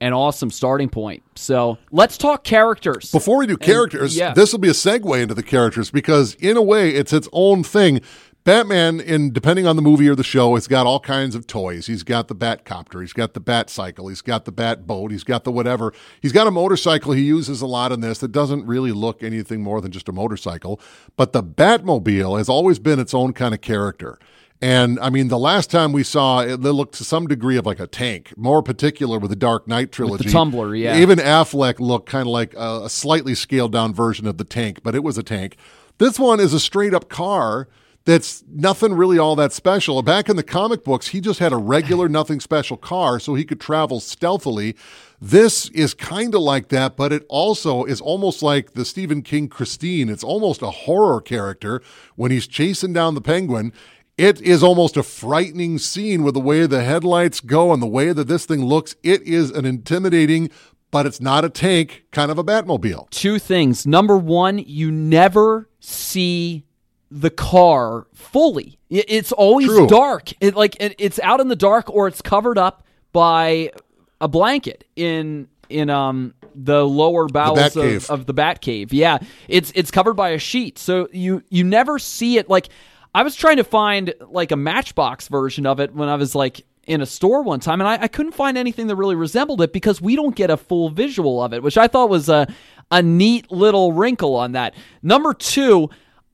an 0.00 0.12
awesome 0.12 0.50
starting 0.50 0.88
point. 0.88 1.22
So 1.36 1.78
let's 1.90 2.18
talk 2.18 2.44
characters. 2.44 3.10
Before 3.10 3.38
we 3.38 3.46
do 3.46 3.56
characters, 3.56 4.12
and, 4.12 4.18
yeah. 4.18 4.34
this 4.34 4.52
will 4.52 4.58
be 4.58 4.68
a 4.68 4.72
segue 4.72 5.20
into 5.20 5.34
the 5.34 5.42
characters 5.42 5.90
because, 5.90 6.34
in 6.34 6.56
a 6.56 6.62
way, 6.62 6.90
it's 6.90 7.12
its 7.12 7.28
own 7.32 7.62
thing. 7.62 8.00
Batman, 8.44 9.00
in 9.00 9.32
depending 9.32 9.66
on 9.66 9.74
the 9.74 9.82
movie 9.82 10.08
or 10.08 10.14
the 10.14 10.22
show, 10.22 10.54
has 10.54 10.68
got 10.68 10.86
all 10.86 11.00
kinds 11.00 11.34
of 11.34 11.48
toys. 11.48 11.88
He's 11.88 12.04
got 12.04 12.28
the 12.28 12.34
Batcopter, 12.34 13.00
he's 13.00 13.12
got 13.12 13.34
the 13.34 13.40
Bat 13.40 13.70
Cycle, 13.70 14.06
he's 14.06 14.22
got 14.22 14.44
the 14.44 14.52
Bat 14.52 14.86
Boat, 14.86 15.10
he's 15.10 15.24
got 15.24 15.42
the 15.42 15.50
whatever. 15.50 15.92
He's 16.22 16.30
got 16.30 16.46
a 16.46 16.52
motorcycle 16.52 17.10
he 17.10 17.24
uses 17.24 17.60
a 17.60 17.66
lot 17.66 17.90
in 17.90 18.02
this 18.02 18.20
that 18.20 18.30
doesn't 18.30 18.64
really 18.64 18.92
look 18.92 19.24
anything 19.24 19.64
more 19.64 19.80
than 19.80 19.90
just 19.90 20.08
a 20.08 20.12
motorcycle. 20.12 20.80
But 21.16 21.32
the 21.32 21.42
Batmobile 21.42 22.38
has 22.38 22.48
always 22.48 22.78
been 22.78 23.00
its 23.00 23.14
own 23.14 23.32
kind 23.32 23.52
of 23.52 23.62
character. 23.62 24.16
And 24.62 24.98
I 25.00 25.10
mean, 25.10 25.28
the 25.28 25.38
last 25.38 25.70
time 25.70 25.92
we 25.92 26.02
saw 26.02 26.40
it, 26.40 26.52
it 26.52 26.58
looked 26.58 26.94
to 26.96 27.04
some 27.04 27.26
degree 27.26 27.56
of 27.56 27.66
like 27.66 27.80
a 27.80 27.86
tank, 27.86 28.32
more 28.36 28.62
particular 28.62 29.18
with 29.18 29.30
the 29.30 29.36
Dark 29.36 29.68
Knight 29.68 29.92
trilogy. 29.92 30.24
With 30.24 30.26
the 30.26 30.32
tumbler, 30.32 30.74
yeah. 30.74 30.96
Even 30.96 31.18
Affleck 31.18 31.78
looked 31.78 32.08
kind 32.08 32.22
of 32.22 32.32
like 32.32 32.54
a, 32.54 32.82
a 32.84 32.90
slightly 32.90 33.34
scaled 33.34 33.72
down 33.72 33.92
version 33.92 34.26
of 34.26 34.38
the 34.38 34.44
tank, 34.44 34.80
but 34.82 34.94
it 34.94 35.04
was 35.04 35.18
a 35.18 35.22
tank. 35.22 35.56
This 35.98 36.18
one 36.18 36.40
is 36.40 36.54
a 36.54 36.60
straight 36.60 36.94
up 36.94 37.08
car 37.08 37.68
that's 38.06 38.44
nothing 38.48 38.94
really 38.94 39.18
all 39.18 39.36
that 39.36 39.52
special. 39.52 40.00
Back 40.00 40.28
in 40.28 40.36
the 40.36 40.42
comic 40.44 40.84
books, 40.84 41.08
he 41.08 41.20
just 41.20 41.40
had 41.40 41.52
a 41.52 41.56
regular, 41.56 42.08
nothing 42.10 42.40
special 42.40 42.76
car 42.76 43.18
so 43.18 43.34
he 43.34 43.44
could 43.44 43.60
travel 43.60 44.00
stealthily. 44.00 44.76
This 45.20 45.68
is 45.70 45.92
kind 45.92 46.34
of 46.34 46.40
like 46.42 46.68
that, 46.68 46.96
but 46.96 47.12
it 47.12 47.26
also 47.28 47.84
is 47.84 48.00
almost 48.00 48.42
like 48.42 48.72
the 48.74 48.84
Stephen 48.84 49.22
King 49.22 49.48
Christine. 49.48 50.08
It's 50.08 50.22
almost 50.22 50.62
a 50.62 50.70
horror 50.70 51.20
character 51.20 51.82
when 52.14 52.30
he's 52.30 52.46
chasing 52.46 52.92
down 52.92 53.14
the 53.14 53.20
penguin 53.20 53.72
it 54.18 54.40
is 54.40 54.62
almost 54.62 54.96
a 54.96 55.02
frightening 55.02 55.78
scene 55.78 56.22
with 56.22 56.34
the 56.34 56.40
way 56.40 56.66
the 56.66 56.82
headlights 56.82 57.40
go 57.40 57.72
and 57.72 57.82
the 57.82 57.86
way 57.86 58.12
that 58.12 58.28
this 58.28 58.46
thing 58.46 58.64
looks. 58.64 58.96
It 59.02 59.22
is 59.22 59.50
an 59.50 59.66
intimidating, 59.66 60.50
but 60.90 61.04
it's 61.04 61.20
not 61.20 61.44
a 61.44 61.50
tank, 61.50 62.04
kind 62.12 62.30
of 62.30 62.38
a 62.38 62.44
Batmobile. 62.44 63.10
Two 63.10 63.38
things. 63.38 63.86
Number 63.86 64.16
one, 64.16 64.58
you 64.58 64.90
never 64.90 65.68
see 65.80 66.64
the 67.10 67.30
car 67.30 68.06
fully. 68.14 68.78
It's 68.88 69.32
always 69.32 69.66
True. 69.66 69.86
dark. 69.86 70.32
It 70.40 70.54
like 70.54 70.76
it's 70.80 71.20
out 71.20 71.40
in 71.40 71.48
the 71.48 71.56
dark 71.56 71.90
or 71.90 72.08
it's 72.08 72.22
covered 72.22 72.58
up 72.58 72.84
by 73.12 73.72
a 74.20 74.28
blanket 74.28 74.84
in 74.96 75.48
in 75.68 75.90
um 75.90 76.34
the 76.54 76.86
lower 76.86 77.26
bowels 77.26 77.74
the 77.74 77.96
of, 77.96 78.10
of 78.10 78.26
the 78.26 78.32
bat 78.32 78.60
cave. 78.60 78.92
Yeah. 78.92 79.18
It's 79.48 79.72
it's 79.74 79.90
covered 79.90 80.14
by 80.14 80.30
a 80.30 80.38
sheet. 80.38 80.78
So 80.78 81.08
you 81.12 81.42
you 81.50 81.64
never 81.64 81.98
see 81.98 82.38
it 82.38 82.48
like 82.48 82.68
I 83.16 83.22
was 83.22 83.34
trying 83.34 83.56
to 83.56 83.64
find 83.64 84.12
like 84.28 84.52
a 84.52 84.56
Matchbox 84.56 85.28
version 85.28 85.64
of 85.64 85.80
it 85.80 85.94
when 85.94 86.10
I 86.10 86.16
was 86.16 86.34
like 86.34 86.66
in 86.86 87.00
a 87.00 87.06
store 87.06 87.42
one 87.42 87.60
time, 87.60 87.80
and 87.80 87.88
I, 87.88 88.02
I 88.02 88.08
couldn't 88.08 88.32
find 88.32 88.58
anything 88.58 88.88
that 88.88 88.96
really 88.96 89.14
resembled 89.14 89.62
it 89.62 89.72
because 89.72 90.02
we 90.02 90.16
don't 90.16 90.36
get 90.36 90.50
a 90.50 90.58
full 90.58 90.90
visual 90.90 91.42
of 91.42 91.54
it, 91.54 91.62
which 91.62 91.78
I 91.78 91.88
thought 91.88 92.10
was 92.10 92.28
a 92.28 92.46
a 92.90 93.02
neat 93.02 93.50
little 93.50 93.94
wrinkle 93.94 94.36
on 94.36 94.52
that. 94.52 94.74
Number 95.02 95.32
two. 95.32 95.88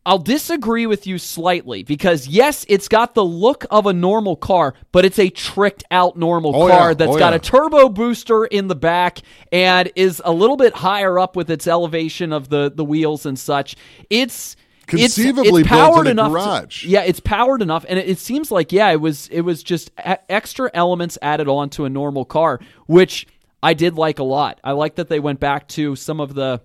I'll 0.04 0.18
disagree 0.18 0.84
with 0.86 1.06
you 1.06 1.16
slightly 1.16 1.84
because 1.84 2.26
yes, 2.26 2.66
it's 2.68 2.88
got 2.88 3.14
the 3.14 3.24
look 3.24 3.64
of 3.70 3.86
a 3.86 3.92
normal 3.92 4.34
car, 4.34 4.74
but 4.90 5.04
it's 5.04 5.20
a 5.20 5.30
tricked 5.30 5.84
out 5.92 6.16
normal 6.16 6.56
oh, 6.56 6.68
car 6.68 6.90
yeah. 6.90 6.94
that's 6.94 7.12
oh, 7.12 7.18
got 7.20 7.32
yeah. 7.32 7.36
a 7.36 7.38
turbo 7.38 7.88
booster 7.88 8.44
in 8.44 8.66
the 8.66 8.74
back 8.74 9.20
and 9.52 9.92
is 9.94 10.20
a 10.24 10.32
little 10.32 10.56
bit 10.56 10.74
higher 10.74 11.20
up 11.20 11.36
with 11.36 11.48
its 11.52 11.68
elevation 11.68 12.32
of 12.32 12.48
the 12.48 12.72
the 12.74 12.84
wheels 12.84 13.26
and 13.26 13.38
such. 13.38 13.76
It's 14.10 14.56
conceivably 14.98 15.48
it's, 15.48 15.58
it's 15.60 15.68
powered 15.68 16.06
enough 16.06 16.32
garage. 16.32 16.82
To, 16.82 16.88
yeah, 16.88 17.02
it's 17.02 17.20
powered 17.20 17.62
enough, 17.62 17.84
and 17.88 17.98
it, 17.98 18.08
it, 18.08 18.18
seems 18.18 18.50
like 18.50 18.72
yeah, 18.72 18.90
it 18.90 19.00
was 19.00 19.28
it 19.28 19.40
was 19.40 19.62
just 19.62 19.90
a- 19.98 20.30
extra 20.30 20.70
elements 20.74 21.18
added 21.22 21.48
on 21.48 21.70
to 21.70 21.84
a 21.84 21.90
normal 21.90 22.24
car, 22.24 22.60
which 22.86 23.26
I 23.62 23.74
did 23.74 23.94
like 23.94 24.18
a 24.18 24.24
lot. 24.24 24.60
I 24.62 24.72
like 24.72 24.96
that 24.96 25.08
they 25.08 25.20
went 25.20 25.40
back 25.40 25.68
to 25.68 25.96
some 25.96 26.20
of 26.20 26.34
the 26.34 26.60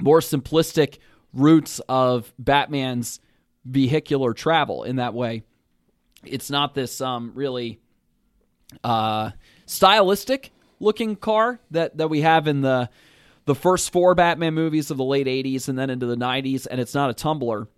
more 0.00 0.20
simplistic 0.20 0.98
roots 1.32 1.80
of 1.88 2.32
Batman's 2.38 3.20
vehicular 3.64 4.32
travel 4.32 4.84
in 4.84 4.96
that 4.96 5.14
way. 5.14 5.42
It's 6.24 6.50
not 6.50 6.74
this 6.74 7.00
um, 7.00 7.32
really 7.34 7.80
uh, 8.84 9.30
stylistic 9.66 10.52
looking 10.78 11.16
car 11.16 11.60
that 11.70 11.96
that 11.98 12.08
we 12.08 12.20
have 12.20 12.46
in 12.46 12.60
the 12.60 12.90
the 13.46 13.54
first 13.54 13.90
four 13.90 14.14
Batman 14.14 14.54
movies 14.54 14.90
of 14.90 14.96
the 14.96 15.04
late 15.04 15.26
80s 15.26 15.68
and 15.68 15.78
then 15.78 15.88
into 15.88 16.06
the 16.06 16.16
90s, 16.16 16.66
and 16.70 16.80
it's 16.80 16.94
not 16.94 17.10
a 17.10 17.14
tumbler 17.14 17.68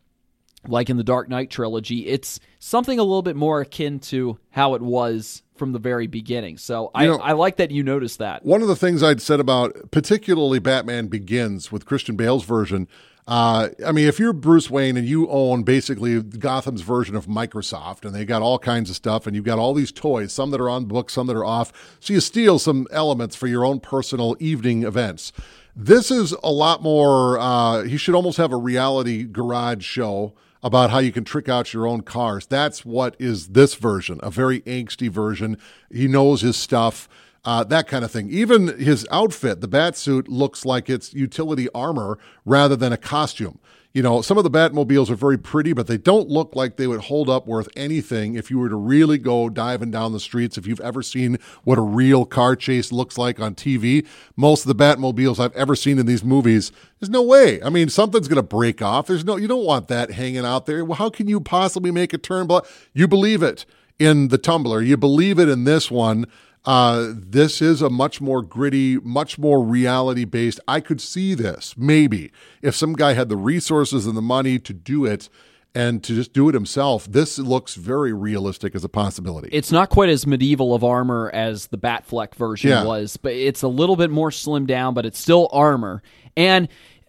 like 0.66 0.90
in 0.90 0.96
the 0.96 1.04
Dark 1.04 1.28
Knight 1.28 1.50
trilogy. 1.50 2.06
It's 2.06 2.40
something 2.58 2.98
a 2.98 3.02
little 3.02 3.22
bit 3.22 3.36
more 3.36 3.60
akin 3.60 4.00
to 4.00 4.38
how 4.50 4.74
it 4.74 4.82
was 4.82 5.42
from 5.54 5.72
the 5.72 5.78
very 5.78 6.06
beginning. 6.06 6.58
So 6.58 6.90
I, 6.94 7.06
know, 7.06 7.18
I 7.18 7.32
like 7.32 7.56
that 7.56 7.70
you 7.70 7.82
noticed 7.82 8.18
that. 8.18 8.44
One 8.44 8.62
of 8.62 8.68
the 8.68 8.76
things 8.76 9.02
I'd 9.02 9.22
said 9.22 9.40
about 9.40 9.90
particularly 9.90 10.58
Batman 10.58 11.08
Begins 11.08 11.70
with 11.70 11.84
Christian 11.84 12.16
Bale's 12.16 12.44
version. 12.44 12.88
Uh, 13.26 13.68
I 13.86 13.92
mean, 13.92 14.08
if 14.08 14.18
you're 14.18 14.32
Bruce 14.32 14.70
Wayne 14.70 14.96
and 14.96 15.06
you 15.06 15.28
own 15.28 15.62
basically 15.62 16.22
Gotham's 16.22 16.80
version 16.80 17.14
of 17.14 17.26
Microsoft, 17.26 18.06
and 18.06 18.14
they 18.14 18.24
got 18.24 18.40
all 18.40 18.58
kinds 18.58 18.88
of 18.88 18.96
stuff, 18.96 19.26
and 19.26 19.36
you've 19.36 19.44
got 19.44 19.58
all 19.58 19.74
these 19.74 19.92
toys, 19.92 20.32
some 20.32 20.50
that 20.50 20.60
are 20.62 20.70
on 20.70 20.86
books, 20.86 21.12
some 21.12 21.26
that 21.26 21.36
are 21.36 21.44
off, 21.44 21.70
so 22.00 22.14
you 22.14 22.20
steal 22.20 22.58
some 22.58 22.86
elements 22.90 23.36
for 23.36 23.46
your 23.46 23.66
own 23.66 23.80
personal 23.80 24.34
evening 24.40 24.82
events. 24.82 25.32
This 25.80 26.10
is 26.10 26.32
a 26.42 26.50
lot 26.50 26.82
more. 26.82 27.38
Uh, 27.38 27.84
he 27.84 27.96
should 27.96 28.16
almost 28.16 28.36
have 28.36 28.52
a 28.52 28.56
reality 28.56 29.22
garage 29.22 29.84
show 29.84 30.34
about 30.60 30.90
how 30.90 30.98
you 30.98 31.12
can 31.12 31.22
trick 31.22 31.48
out 31.48 31.72
your 31.72 31.86
own 31.86 32.00
cars. 32.00 32.48
That's 32.48 32.84
what 32.84 33.14
is 33.20 33.50
this 33.50 33.76
version, 33.76 34.18
a 34.20 34.28
very 34.28 34.62
angsty 34.62 35.08
version. 35.08 35.56
He 35.88 36.08
knows 36.08 36.40
his 36.40 36.56
stuff, 36.56 37.08
uh, 37.44 37.62
that 37.62 37.86
kind 37.86 38.04
of 38.04 38.10
thing. 38.10 38.28
Even 38.28 38.76
his 38.76 39.06
outfit, 39.12 39.60
the 39.60 39.68
bat 39.68 39.96
suit, 39.96 40.26
looks 40.26 40.64
like 40.64 40.90
it's 40.90 41.14
utility 41.14 41.68
armor 41.72 42.18
rather 42.44 42.74
than 42.74 42.92
a 42.92 42.96
costume 42.96 43.60
you 43.94 44.02
know, 44.02 44.20
some 44.20 44.36
of 44.36 44.44
the 44.44 44.50
Batmobiles 44.50 45.08
are 45.08 45.14
very 45.14 45.38
pretty, 45.38 45.72
but 45.72 45.86
they 45.86 45.96
don't 45.96 46.28
look 46.28 46.54
like 46.54 46.76
they 46.76 46.86
would 46.86 47.00
hold 47.00 47.30
up 47.30 47.46
worth 47.46 47.68
anything 47.74 48.34
if 48.34 48.50
you 48.50 48.58
were 48.58 48.68
to 48.68 48.76
really 48.76 49.16
go 49.16 49.48
diving 49.48 49.90
down 49.90 50.12
the 50.12 50.20
streets. 50.20 50.58
If 50.58 50.66
you've 50.66 50.80
ever 50.80 51.02
seen 51.02 51.38
what 51.64 51.78
a 51.78 51.82
real 51.82 52.26
car 52.26 52.54
chase 52.54 52.92
looks 52.92 53.16
like 53.16 53.40
on 53.40 53.54
TV, 53.54 54.06
most 54.36 54.66
of 54.66 54.68
the 54.68 54.84
Batmobiles 54.84 55.40
I've 55.40 55.56
ever 55.56 55.74
seen 55.74 55.98
in 55.98 56.04
these 56.04 56.22
movies, 56.22 56.70
there's 57.00 57.10
no 57.10 57.22
way. 57.22 57.62
I 57.62 57.70
mean, 57.70 57.88
something's 57.88 58.28
going 58.28 58.36
to 58.36 58.42
break 58.42 58.82
off. 58.82 59.06
There's 59.06 59.24
no, 59.24 59.36
you 59.36 59.48
don't 59.48 59.64
want 59.64 59.88
that 59.88 60.10
hanging 60.10 60.44
out 60.44 60.66
there. 60.66 60.84
Well, 60.84 60.96
how 60.96 61.08
can 61.08 61.26
you 61.26 61.40
possibly 61.40 61.90
make 61.90 62.12
a 62.12 62.18
turn? 62.18 62.48
You 62.92 63.08
believe 63.08 63.42
it 63.42 63.64
in 63.98 64.28
the 64.28 64.38
Tumbler. 64.38 64.82
You 64.82 64.96
believe 64.96 65.38
it 65.38 65.48
in 65.48 65.64
this 65.64 65.90
one. 65.90 66.26
Uh, 66.68 67.14
this 67.16 67.62
is 67.62 67.80
a 67.80 67.88
much 67.88 68.20
more 68.20 68.42
gritty, 68.42 68.98
much 68.98 69.38
more 69.38 69.64
reality 69.64 70.26
based. 70.26 70.60
I 70.68 70.80
could 70.80 71.00
see 71.00 71.32
this 71.32 71.74
maybe 71.78 72.30
if 72.60 72.74
some 72.76 72.92
guy 72.92 73.14
had 73.14 73.30
the 73.30 73.38
resources 73.38 74.04
and 74.06 74.14
the 74.14 74.20
money 74.22 74.58
to 74.58 74.74
do 74.74 75.06
it. 75.06 75.30
and 75.74 76.02
to 76.02 76.14
just 76.14 76.32
do 76.32 76.48
it 76.48 76.54
himself, 76.54 77.06
this 77.10 77.38
looks 77.38 77.74
very 77.74 78.12
realistic 78.12 78.74
as 78.74 78.84
a 78.84 78.88
possibility. 78.88 79.48
It's 79.52 79.70
not 79.70 79.90
quite 79.90 80.08
as 80.08 80.26
medieval 80.26 80.74
of 80.74 80.82
armor 80.82 81.30
as 81.32 81.66
the 81.68 81.76
Batfleck 81.78 82.34
version 82.34 82.70
Yeah. 82.70 82.84
was, 82.84 83.16
but 83.18 83.32
it's 83.32 83.62
a 83.62 83.68
little 83.68 83.94
bit 83.94 84.10
more 84.10 84.30
slimmed 84.30 84.66
down, 84.66 84.94
but 84.94 85.04
it's 85.06 85.18
still 85.18 85.48
armor. 85.52 86.02
And 86.36 86.68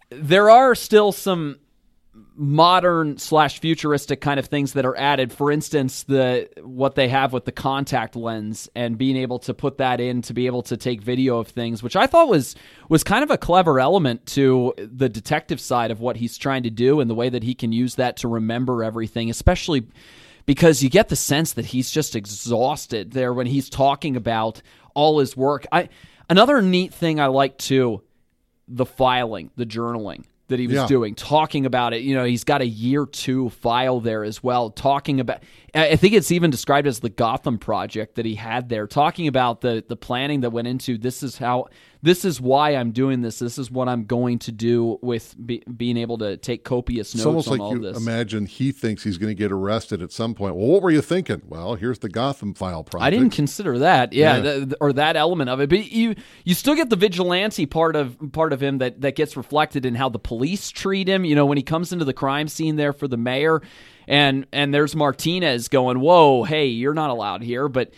there 0.09 0.49
are 0.49 0.75
still 0.75 1.11
some 1.13 1.57
modern 2.41 3.17
slash 3.17 3.59
futuristic 3.59 4.21
kind 4.21 4.39
of 4.39 4.45
things 4.45 4.71
that 4.71 4.85
are 4.85 4.95
added. 4.95 5.33
For 5.33 5.51
instance, 5.51 6.03
the 6.03 6.47
what 6.61 6.95
they 6.95 7.09
have 7.09 7.33
with 7.33 7.43
the 7.43 7.51
contact 7.51 8.15
lens 8.15 8.69
and 8.73 8.97
being 8.97 9.17
able 9.17 9.39
to 9.39 9.53
put 9.53 9.79
that 9.79 9.99
in 9.99 10.21
to 10.21 10.33
be 10.33 10.45
able 10.45 10.61
to 10.63 10.77
take 10.77 11.01
video 11.01 11.39
of 11.39 11.49
things, 11.49 11.83
which 11.83 11.97
I 11.97 12.07
thought 12.07 12.29
was 12.29 12.55
was 12.87 13.03
kind 13.03 13.25
of 13.25 13.29
a 13.29 13.37
clever 13.37 13.77
element 13.77 14.25
to 14.27 14.73
the 14.77 15.09
detective 15.09 15.59
side 15.59 15.91
of 15.91 15.99
what 15.99 16.15
he's 16.15 16.37
trying 16.37 16.63
to 16.63 16.69
do 16.69 17.01
and 17.01 17.09
the 17.09 17.13
way 17.13 17.27
that 17.27 17.43
he 17.43 17.53
can 17.53 17.73
use 17.73 17.95
that 17.95 18.15
to 18.17 18.29
remember 18.29 18.85
everything, 18.85 19.29
especially 19.29 19.85
because 20.45 20.81
you 20.81 20.89
get 20.89 21.09
the 21.09 21.17
sense 21.17 21.51
that 21.53 21.65
he's 21.65 21.91
just 21.91 22.15
exhausted 22.15 23.11
there 23.11 23.33
when 23.33 23.47
he's 23.47 23.69
talking 23.69 24.15
about 24.15 24.61
all 24.93 25.19
his 25.19 25.35
work. 25.35 25.67
I 25.73 25.89
another 26.29 26.61
neat 26.61 26.93
thing 26.93 27.19
I 27.19 27.25
like 27.25 27.57
too 27.57 28.01
the 28.69 28.85
filing, 28.85 29.51
the 29.57 29.65
journaling 29.65 30.23
that 30.49 30.59
he 30.59 30.67
was 30.67 30.75
Yeah. 30.75 30.87
doing, 30.87 31.15
talking 31.15 31.65
about 31.65 31.93
it. 31.93 32.01
You 32.01 32.13
know, 32.15 32.25
he's 32.25 32.43
got 32.43 32.61
a 32.61 32.67
year 32.67 33.05
two 33.05 33.49
file 33.49 33.99
there 34.01 34.23
as 34.23 34.43
well, 34.43 34.69
talking 34.69 35.19
about. 35.19 35.43
I 35.73 35.89
I 35.91 35.95
think 35.95 36.13
it's 36.13 36.31
even 36.31 36.51
described 36.51 36.85
as 36.87 36.99
the 36.99 37.09
Gotham 37.09 37.57
project 37.57 38.15
that 38.15 38.25
he 38.25 38.35
had 38.35 38.69
there, 38.69 38.85
talking 38.87 39.27
about 39.27 39.61
the 39.61 39.83
the 39.87 39.95
planning 39.95 40.41
that 40.41 40.49
went 40.51 40.67
into 40.67 40.97
this 40.97 41.23
is 41.23 41.37
how 41.37 41.67
this 42.01 42.23
is 42.23 42.39
why 42.39 42.71
I'm 42.75 42.91
doing 42.91 43.21
this. 43.21 43.39
This 43.39 43.57
is 43.57 43.69
what 43.69 43.89
I'm 43.89 44.05
going 44.05 44.39
to 44.39 44.51
do 44.53 44.97
with 45.01 45.35
be, 45.45 45.61
being 45.75 45.97
able 45.97 46.17
to 46.19 46.37
take 46.37 46.63
copious 46.63 47.13
notes 47.13 47.19
It's 47.21 47.25
almost 47.25 47.47
on 47.49 47.51
like 47.57 47.61
all 47.61 47.73
you 47.75 47.81
this. 47.81 47.97
imagine 47.97 48.45
he 48.45 48.71
thinks 48.71 49.03
he's 49.03 49.17
going 49.17 49.29
to 49.31 49.35
get 49.35 49.51
arrested 49.51 50.01
at 50.01 50.11
some 50.13 50.33
point. 50.33 50.55
Well, 50.55 50.67
what 50.67 50.81
were 50.81 50.91
you 50.91 51.01
thinking? 51.01 51.41
Well, 51.45 51.75
here's 51.75 51.99
the 51.99 52.07
Gotham 52.09 52.53
file 52.53 52.83
project. 52.83 53.05
I 53.05 53.09
didn't 53.09 53.31
consider 53.31 53.79
that, 53.79 54.13
yeah, 54.13 54.37
Yeah. 54.37 54.41
th- 54.41 54.63
th- 54.65 54.73
or 54.79 54.93
that 54.93 55.15
element 55.17 55.49
of 55.49 55.59
it. 55.59 55.69
But 55.69 55.91
you 55.91 56.15
you 56.45 56.53
still 56.55 56.75
get 56.75 56.89
the 56.89 56.95
vigilante 56.95 57.65
part 57.65 57.95
of 57.95 58.17
part 58.31 58.53
of 58.53 58.61
him 58.61 58.77
that 58.77 59.01
that 59.01 59.15
gets 59.15 59.35
reflected 59.35 59.85
in 59.85 59.95
how 59.95 60.07
the 60.09 60.19
police 60.19 60.69
treat 60.69 61.07
him. 61.09 61.25
You 61.25 61.35
know, 61.35 61.45
when 61.45 61.57
he 61.57 61.63
comes 61.63 61.91
into 61.91 62.05
the 62.05 62.13
crime 62.13 62.47
scene 62.47 62.77
there 62.77 62.93
for 62.93 63.07
the 63.09 63.17
mayor, 63.17 63.61
and 64.07 64.45
and 64.53 64.73
there's 64.73 64.95
Martinez 64.95 65.67
going, 65.67 65.99
"Whoa, 65.99 66.43
hey, 66.43 66.67
you're 66.67 66.93
not 66.93 67.09
allowed 67.09 67.43
here," 67.43 67.67
but. 67.67 67.91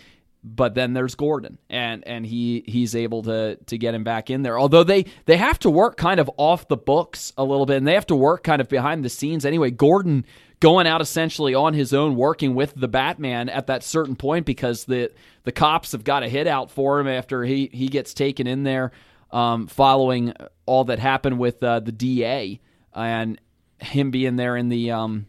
But 0.44 0.74
then 0.74 0.94
there's 0.94 1.14
Gordon, 1.14 1.60
and 1.70 2.04
and 2.08 2.26
he 2.26 2.64
he's 2.66 2.96
able 2.96 3.22
to 3.24 3.58
to 3.58 3.78
get 3.78 3.94
him 3.94 4.04
back 4.04 4.32
in 4.32 4.42
there. 4.42 4.58
Although 4.60 4.84
they 4.84 5.06
they 5.26 5.38
have 5.38 5.60
to 5.60 5.70
work 5.70 5.98
kind 5.98 6.20
of 6.20 6.32
off 6.38 6.68
the 6.68 6.78
books 6.78 7.32
a 7.38 7.44
little 7.44 7.68
bit, 7.68 7.78
and 7.78 7.88
they 7.88 7.94
have 7.94 8.08
to 8.08 8.16
work 8.16 8.44
kind 8.44 8.60
of 8.60 8.68
behind 8.68 9.06
the 9.06 9.10
scenes 9.10 9.46
anyway. 9.46 9.70
Gordon 9.70 10.26
going 10.60 10.88
out 10.88 11.02
essentially 11.02 11.54
on 11.54 11.74
his 11.74 11.94
own, 11.94 12.16
working 12.16 12.56
with 12.56 12.74
the 12.76 12.88
Batman 12.88 13.50
at 13.50 13.68
that 13.68 13.84
certain 13.84 14.16
point 14.16 14.46
because 14.46 14.86
the 14.86 15.12
the 15.44 15.52
cops 15.52 15.92
have 15.92 16.04
got 16.04 16.24
a 16.24 16.30
hit 16.30 16.48
out 16.48 16.72
for 16.72 17.00
him 17.00 17.08
after 17.08 17.44
he 17.44 17.70
he 17.72 17.88
gets 17.88 18.14
taken 18.14 18.48
in 18.48 18.64
there, 18.64 18.92
um, 19.32 19.68
following 19.68 20.34
all 20.66 20.86
that 20.86 20.98
happened 20.98 21.38
with 21.38 21.62
uh, 21.62 21.80
the 21.82 21.92
DA 21.92 22.60
and 22.96 23.40
him 23.80 24.12
being 24.12 24.36
there 24.36 24.56
in 24.56 24.70
the 24.70 24.92
um, 24.92 25.26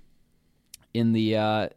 in 0.94 1.12
the 1.12 1.36
uh, 1.36 1.68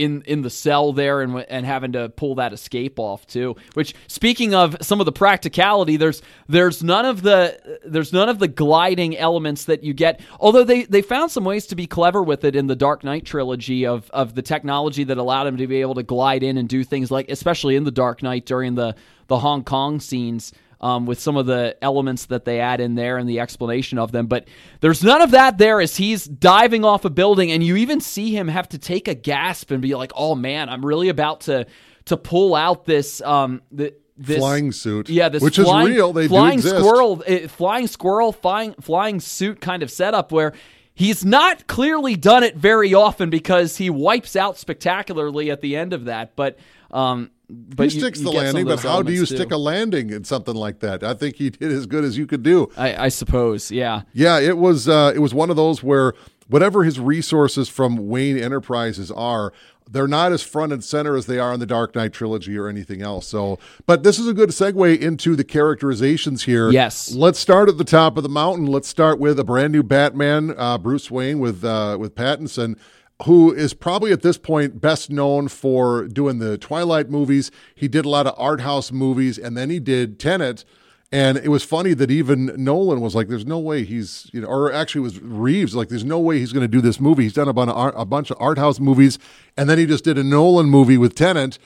in 0.00 0.22
in 0.22 0.40
the 0.40 0.50
cell 0.50 0.92
there 0.94 1.20
and 1.20 1.44
and 1.48 1.66
having 1.66 1.92
to 1.92 2.08
pull 2.08 2.36
that 2.36 2.52
escape 2.54 2.98
off 2.98 3.26
too. 3.26 3.54
Which 3.74 3.94
speaking 4.06 4.54
of 4.54 4.76
some 4.80 4.98
of 4.98 5.06
the 5.06 5.12
practicality, 5.12 5.98
there's 5.98 6.22
there's 6.48 6.82
none 6.82 7.04
of 7.04 7.20
the 7.22 7.78
there's 7.84 8.12
none 8.12 8.30
of 8.30 8.38
the 8.38 8.48
gliding 8.48 9.16
elements 9.16 9.66
that 9.66 9.84
you 9.84 9.92
get. 9.92 10.20
Although 10.40 10.64
they 10.64 10.84
they 10.84 11.02
found 11.02 11.30
some 11.30 11.44
ways 11.44 11.66
to 11.66 11.76
be 11.76 11.86
clever 11.86 12.22
with 12.22 12.44
it 12.44 12.56
in 12.56 12.66
the 12.66 12.76
Dark 12.76 13.04
Knight 13.04 13.26
trilogy 13.26 13.86
of 13.86 14.10
of 14.10 14.34
the 14.34 14.42
technology 14.42 15.04
that 15.04 15.18
allowed 15.18 15.46
him 15.46 15.58
to 15.58 15.66
be 15.66 15.82
able 15.82 15.94
to 15.96 16.02
glide 16.02 16.42
in 16.42 16.56
and 16.56 16.68
do 16.68 16.82
things 16.82 17.10
like 17.10 17.30
especially 17.30 17.76
in 17.76 17.84
the 17.84 17.90
Dark 17.90 18.22
Knight 18.22 18.46
during 18.46 18.76
the 18.76 18.94
the 19.26 19.38
Hong 19.38 19.64
Kong 19.64 20.00
scenes 20.00 20.52
um, 20.80 21.06
with 21.06 21.20
some 21.20 21.36
of 21.36 21.46
the 21.46 21.76
elements 21.82 22.26
that 22.26 22.44
they 22.44 22.60
add 22.60 22.80
in 22.80 22.94
there 22.94 23.18
and 23.18 23.28
the 23.28 23.40
explanation 23.40 23.98
of 23.98 24.12
them. 24.12 24.26
But 24.26 24.48
there's 24.80 25.02
none 25.02 25.22
of 25.22 25.32
that 25.32 25.58
there 25.58 25.80
as 25.80 25.96
he's 25.96 26.24
diving 26.24 26.84
off 26.84 27.04
a 27.04 27.10
building, 27.10 27.52
and 27.52 27.62
you 27.62 27.76
even 27.76 28.00
see 28.00 28.34
him 28.34 28.48
have 28.48 28.68
to 28.70 28.78
take 28.78 29.08
a 29.08 29.14
gasp 29.14 29.70
and 29.70 29.82
be 29.82 29.94
like, 29.94 30.12
"Oh 30.14 30.34
man, 30.34 30.68
I'm 30.68 30.84
really 30.84 31.08
about 31.08 31.42
to 31.42 31.66
to 32.06 32.16
pull 32.16 32.54
out 32.54 32.84
this 32.84 33.20
um 33.22 33.62
the." 33.70 33.94
This, 34.22 34.36
Flying 34.36 34.70
suit, 34.72 35.08
yeah, 35.08 35.30
this 35.30 35.42
which 35.42 35.56
flying, 35.56 35.88
is 35.88 35.94
real. 35.94 36.12
They 36.12 36.28
flying 36.28 36.60
do 36.60 36.68
exist. 36.68 36.76
squirrel, 36.76 37.24
uh, 37.26 37.48
flying 37.48 37.86
squirrel, 37.86 38.32
flying 38.32 38.74
flying 38.74 39.18
suit 39.18 39.62
kind 39.62 39.82
of 39.82 39.90
setup 39.90 40.30
where 40.30 40.52
he's 40.92 41.24
not 41.24 41.66
clearly 41.66 42.16
done 42.16 42.42
it 42.42 42.54
very 42.54 42.92
often 42.92 43.30
because 43.30 43.78
he 43.78 43.88
wipes 43.88 44.36
out 44.36 44.58
spectacularly 44.58 45.50
at 45.50 45.62
the 45.62 45.74
end 45.74 45.94
of 45.94 46.04
that. 46.04 46.36
But 46.36 46.58
um, 46.90 47.30
but 47.50 47.88
he 47.88 47.94
you- 47.94 48.00
sticks 48.00 48.18
you 48.18 48.24
the 48.26 48.30
get 48.32 48.38
some 48.38 48.46
of 48.48 48.54
landing, 48.54 48.64
but 48.66 48.80
how 48.80 49.02
do 49.02 49.12
you 49.12 49.18
elements, 49.18 49.34
stick 49.34 49.50
a 49.52 49.56
landing 49.56 50.10
in 50.10 50.24
something 50.24 50.54
like 50.54 50.80
that? 50.80 51.02
I 51.02 51.14
think 51.14 51.36
he 51.36 51.50
did 51.50 51.72
as 51.72 51.86
good 51.86 52.04
as 52.04 52.16
you 52.16 52.26
could 52.26 52.42
do. 52.42 52.70
I, 52.76 53.06
I 53.06 53.08
suppose, 53.08 53.70
yeah. 53.70 54.02
Yeah, 54.12 54.38
it 54.38 54.56
was 54.58 54.88
uh, 54.88 55.12
it 55.14 55.18
was 55.18 55.34
one 55.34 55.50
of 55.50 55.56
those 55.56 55.82
where 55.82 56.12
whatever 56.48 56.84
his 56.84 56.98
resources 56.98 57.68
from 57.68 58.08
Wayne 58.08 58.36
Enterprises 58.36 59.10
are, 59.12 59.52
they're 59.88 60.08
not 60.08 60.32
as 60.32 60.42
front 60.42 60.72
and 60.72 60.82
center 60.84 61.16
as 61.16 61.26
they 61.26 61.38
are 61.38 61.52
in 61.52 61.60
the 61.60 61.66
Dark 61.66 61.94
Knight 61.94 62.12
trilogy 62.12 62.56
or 62.56 62.68
anything 62.68 63.02
else. 63.02 63.26
So, 63.26 63.58
but 63.86 64.02
this 64.02 64.18
is 64.18 64.28
a 64.28 64.32
good 64.34 64.50
segue 64.50 64.98
into 65.00 65.34
the 65.34 65.44
characterizations 65.44 66.44
here. 66.44 66.70
Yes. 66.70 67.12
let's 67.12 67.38
start 67.38 67.68
at 67.68 67.78
the 67.78 67.84
top 67.84 68.16
of 68.16 68.22
the 68.22 68.28
mountain. 68.28 68.66
Let's 68.66 68.88
start 68.88 69.18
with 69.18 69.38
a 69.38 69.44
brand 69.44 69.72
new 69.72 69.82
Batman, 69.82 70.54
uh, 70.56 70.78
Bruce 70.78 71.10
Wayne 71.10 71.38
with 71.40 71.64
uh, 71.64 71.96
with 71.98 72.14
Pattinson. 72.14 72.78
Who 73.24 73.52
is 73.52 73.74
probably 73.74 74.12
at 74.12 74.22
this 74.22 74.38
point 74.38 74.80
best 74.80 75.10
known 75.10 75.48
for 75.48 76.08
doing 76.08 76.38
the 76.38 76.56
Twilight 76.56 77.10
movies? 77.10 77.50
He 77.74 77.86
did 77.86 78.06
a 78.06 78.08
lot 78.08 78.26
of 78.26 78.34
art 78.38 78.62
house 78.62 78.90
movies, 78.90 79.36
and 79.38 79.56
then 79.56 79.68
he 79.68 79.78
did 79.78 80.18
Tenet, 80.18 80.64
and 81.12 81.36
it 81.36 81.48
was 81.48 81.62
funny 81.62 81.92
that 81.94 82.10
even 82.10 82.52
Nolan 82.56 83.00
was 83.00 83.14
like, 83.14 83.28
"There's 83.28 83.44
no 83.44 83.58
way 83.58 83.84
he's," 83.84 84.30
you 84.32 84.40
know, 84.40 84.46
or 84.46 84.72
actually 84.72 85.02
was 85.02 85.20
Reeves 85.20 85.74
like, 85.74 85.88
"There's 85.88 86.04
no 86.04 86.18
way 86.18 86.38
he's 86.38 86.52
going 86.52 86.64
to 86.64 86.68
do 86.68 86.80
this 86.80 87.00
movie." 87.00 87.24
He's 87.24 87.34
done 87.34 87.48
a 87.48 87.52
bunch 87.52 87.70
of 87.70 87.92
a 87.94 88.06
bunch 88.06 88.30
of 88.30 88.38
art 88.40 88.58
house 88.58 88.80
movies, 88.80 89.18
and 89.56 89.68
then 89.68 89.76
he 89.76 89.86
just 89.86 90.04
did 90.04 90.16
a 90.16 90.24
Nolan 90.24 90.66
movie 90.66 90.96
with 90.96 91.14
Tenet, 91.14 91.58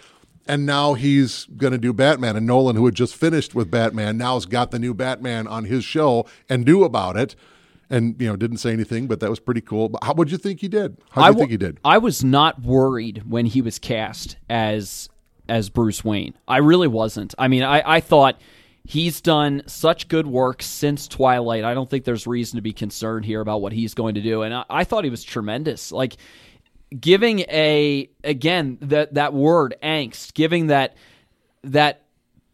and 0.48 0.66
now 0.66 0.94
he's 0.94 1.46
going 1.57 1.72
to 1.72 1.78
do 1.78 1.92
Batman. 1.92 2.36
And 2.36 2.46
Nolan, 2.46 2.74
who 2.74 2.86
had 2.86 2.94
just 2.94 3.14
finished 3.14 3.55
with 3.55 3.70
Batman, 3.70 4.16
now 4.18 4.34
has 4.34 4.46
got 4.46 4.72
the 4.72 4.78
new 4.78 4.92
Batman 4.92 5.46
on 5.46 5.66
his 5.66 5.84
show 5.84 6.26
and 6.48 6.64
knew 6.64 6.82
about 6.82 7.16
it, 7.16 7.36
and 7.91 8.20
you 8.20 8.28
know 8.28 8.37
didn't 8.37 8.59
say 8.59 8.72
anything, 8.72 9.07
but 9.07 9.20
that 9.20 9.30
was 9.30 9.41
pretty 9.41 9.61
cool. 9.61 9.89
But 9.89 10.05
how 10.05 10.14
would 10.14 10.30
you 10.30 10.39
think 10.39 10.61
he 10.61 10.68
did? 10.68 10.97
How 11.11 11.22
do 11.22 11.26
you 11.26 11.32
w- 11.32 11.39
think 11.41 11.51
he 11.51 11.57
did? 11.57 11.80
I 11.85 11.99
was 11.99 12.24
not 12.24 12.62
worried 12.62 13.22
when 13.28 13.47
he 13.47 13.61
was 13.61 13.78
cast 13.78 14.37
as 14.49 15.09
as 15.49 15.68
Bruce 15.68 16.05
Wayne. 16.05 16.35
I 16.49 16.59
really 16.59 16.89
wasn't. 16.89 17.35
I 17.39 17.49
mean, 17.49 17.62
I, 17.62 17.97
I 17.97 18.01
thought 18.01 18.41
he's 18.85 19.20
done 19.20 19.62
such 19.66 20.09
good 20.09 20.26
work 20.26 20.62
since 20.62 21.09
Twilight. 21.09 21.64
I 21.64 21.74
don't 21.74 21.89
think 21.89 22.05
there's 22.05 22.26
reason 22.26 22.57
to 22.57 22.62
be 22.62 22.72
concerned 22.72 23.24
here 23.24 23.41
about 23.41 23.61
what 23.61 23.72
he's 23.72 23.95
going 23.95 24.14
to 24.14 24.22
do. 24.22 24.43
And 24.43 24.55
I, 24.55 24.64
I 24.70 24.85
thought 24.85 25.05
he 25.05 25.11
was 25.11 25.24
tremendous. 25.24 25.93
Like 25.93 26.16
giving 26.99 27.41
a 27.41 28.09
again 28.22 28.78
that 28.82 29.14
that 29.14 29.35
word 29.35 29.76
angst, 29.82 30.35
giving 30.35 30.68
that 30.68 30.97
that 31.62 32.03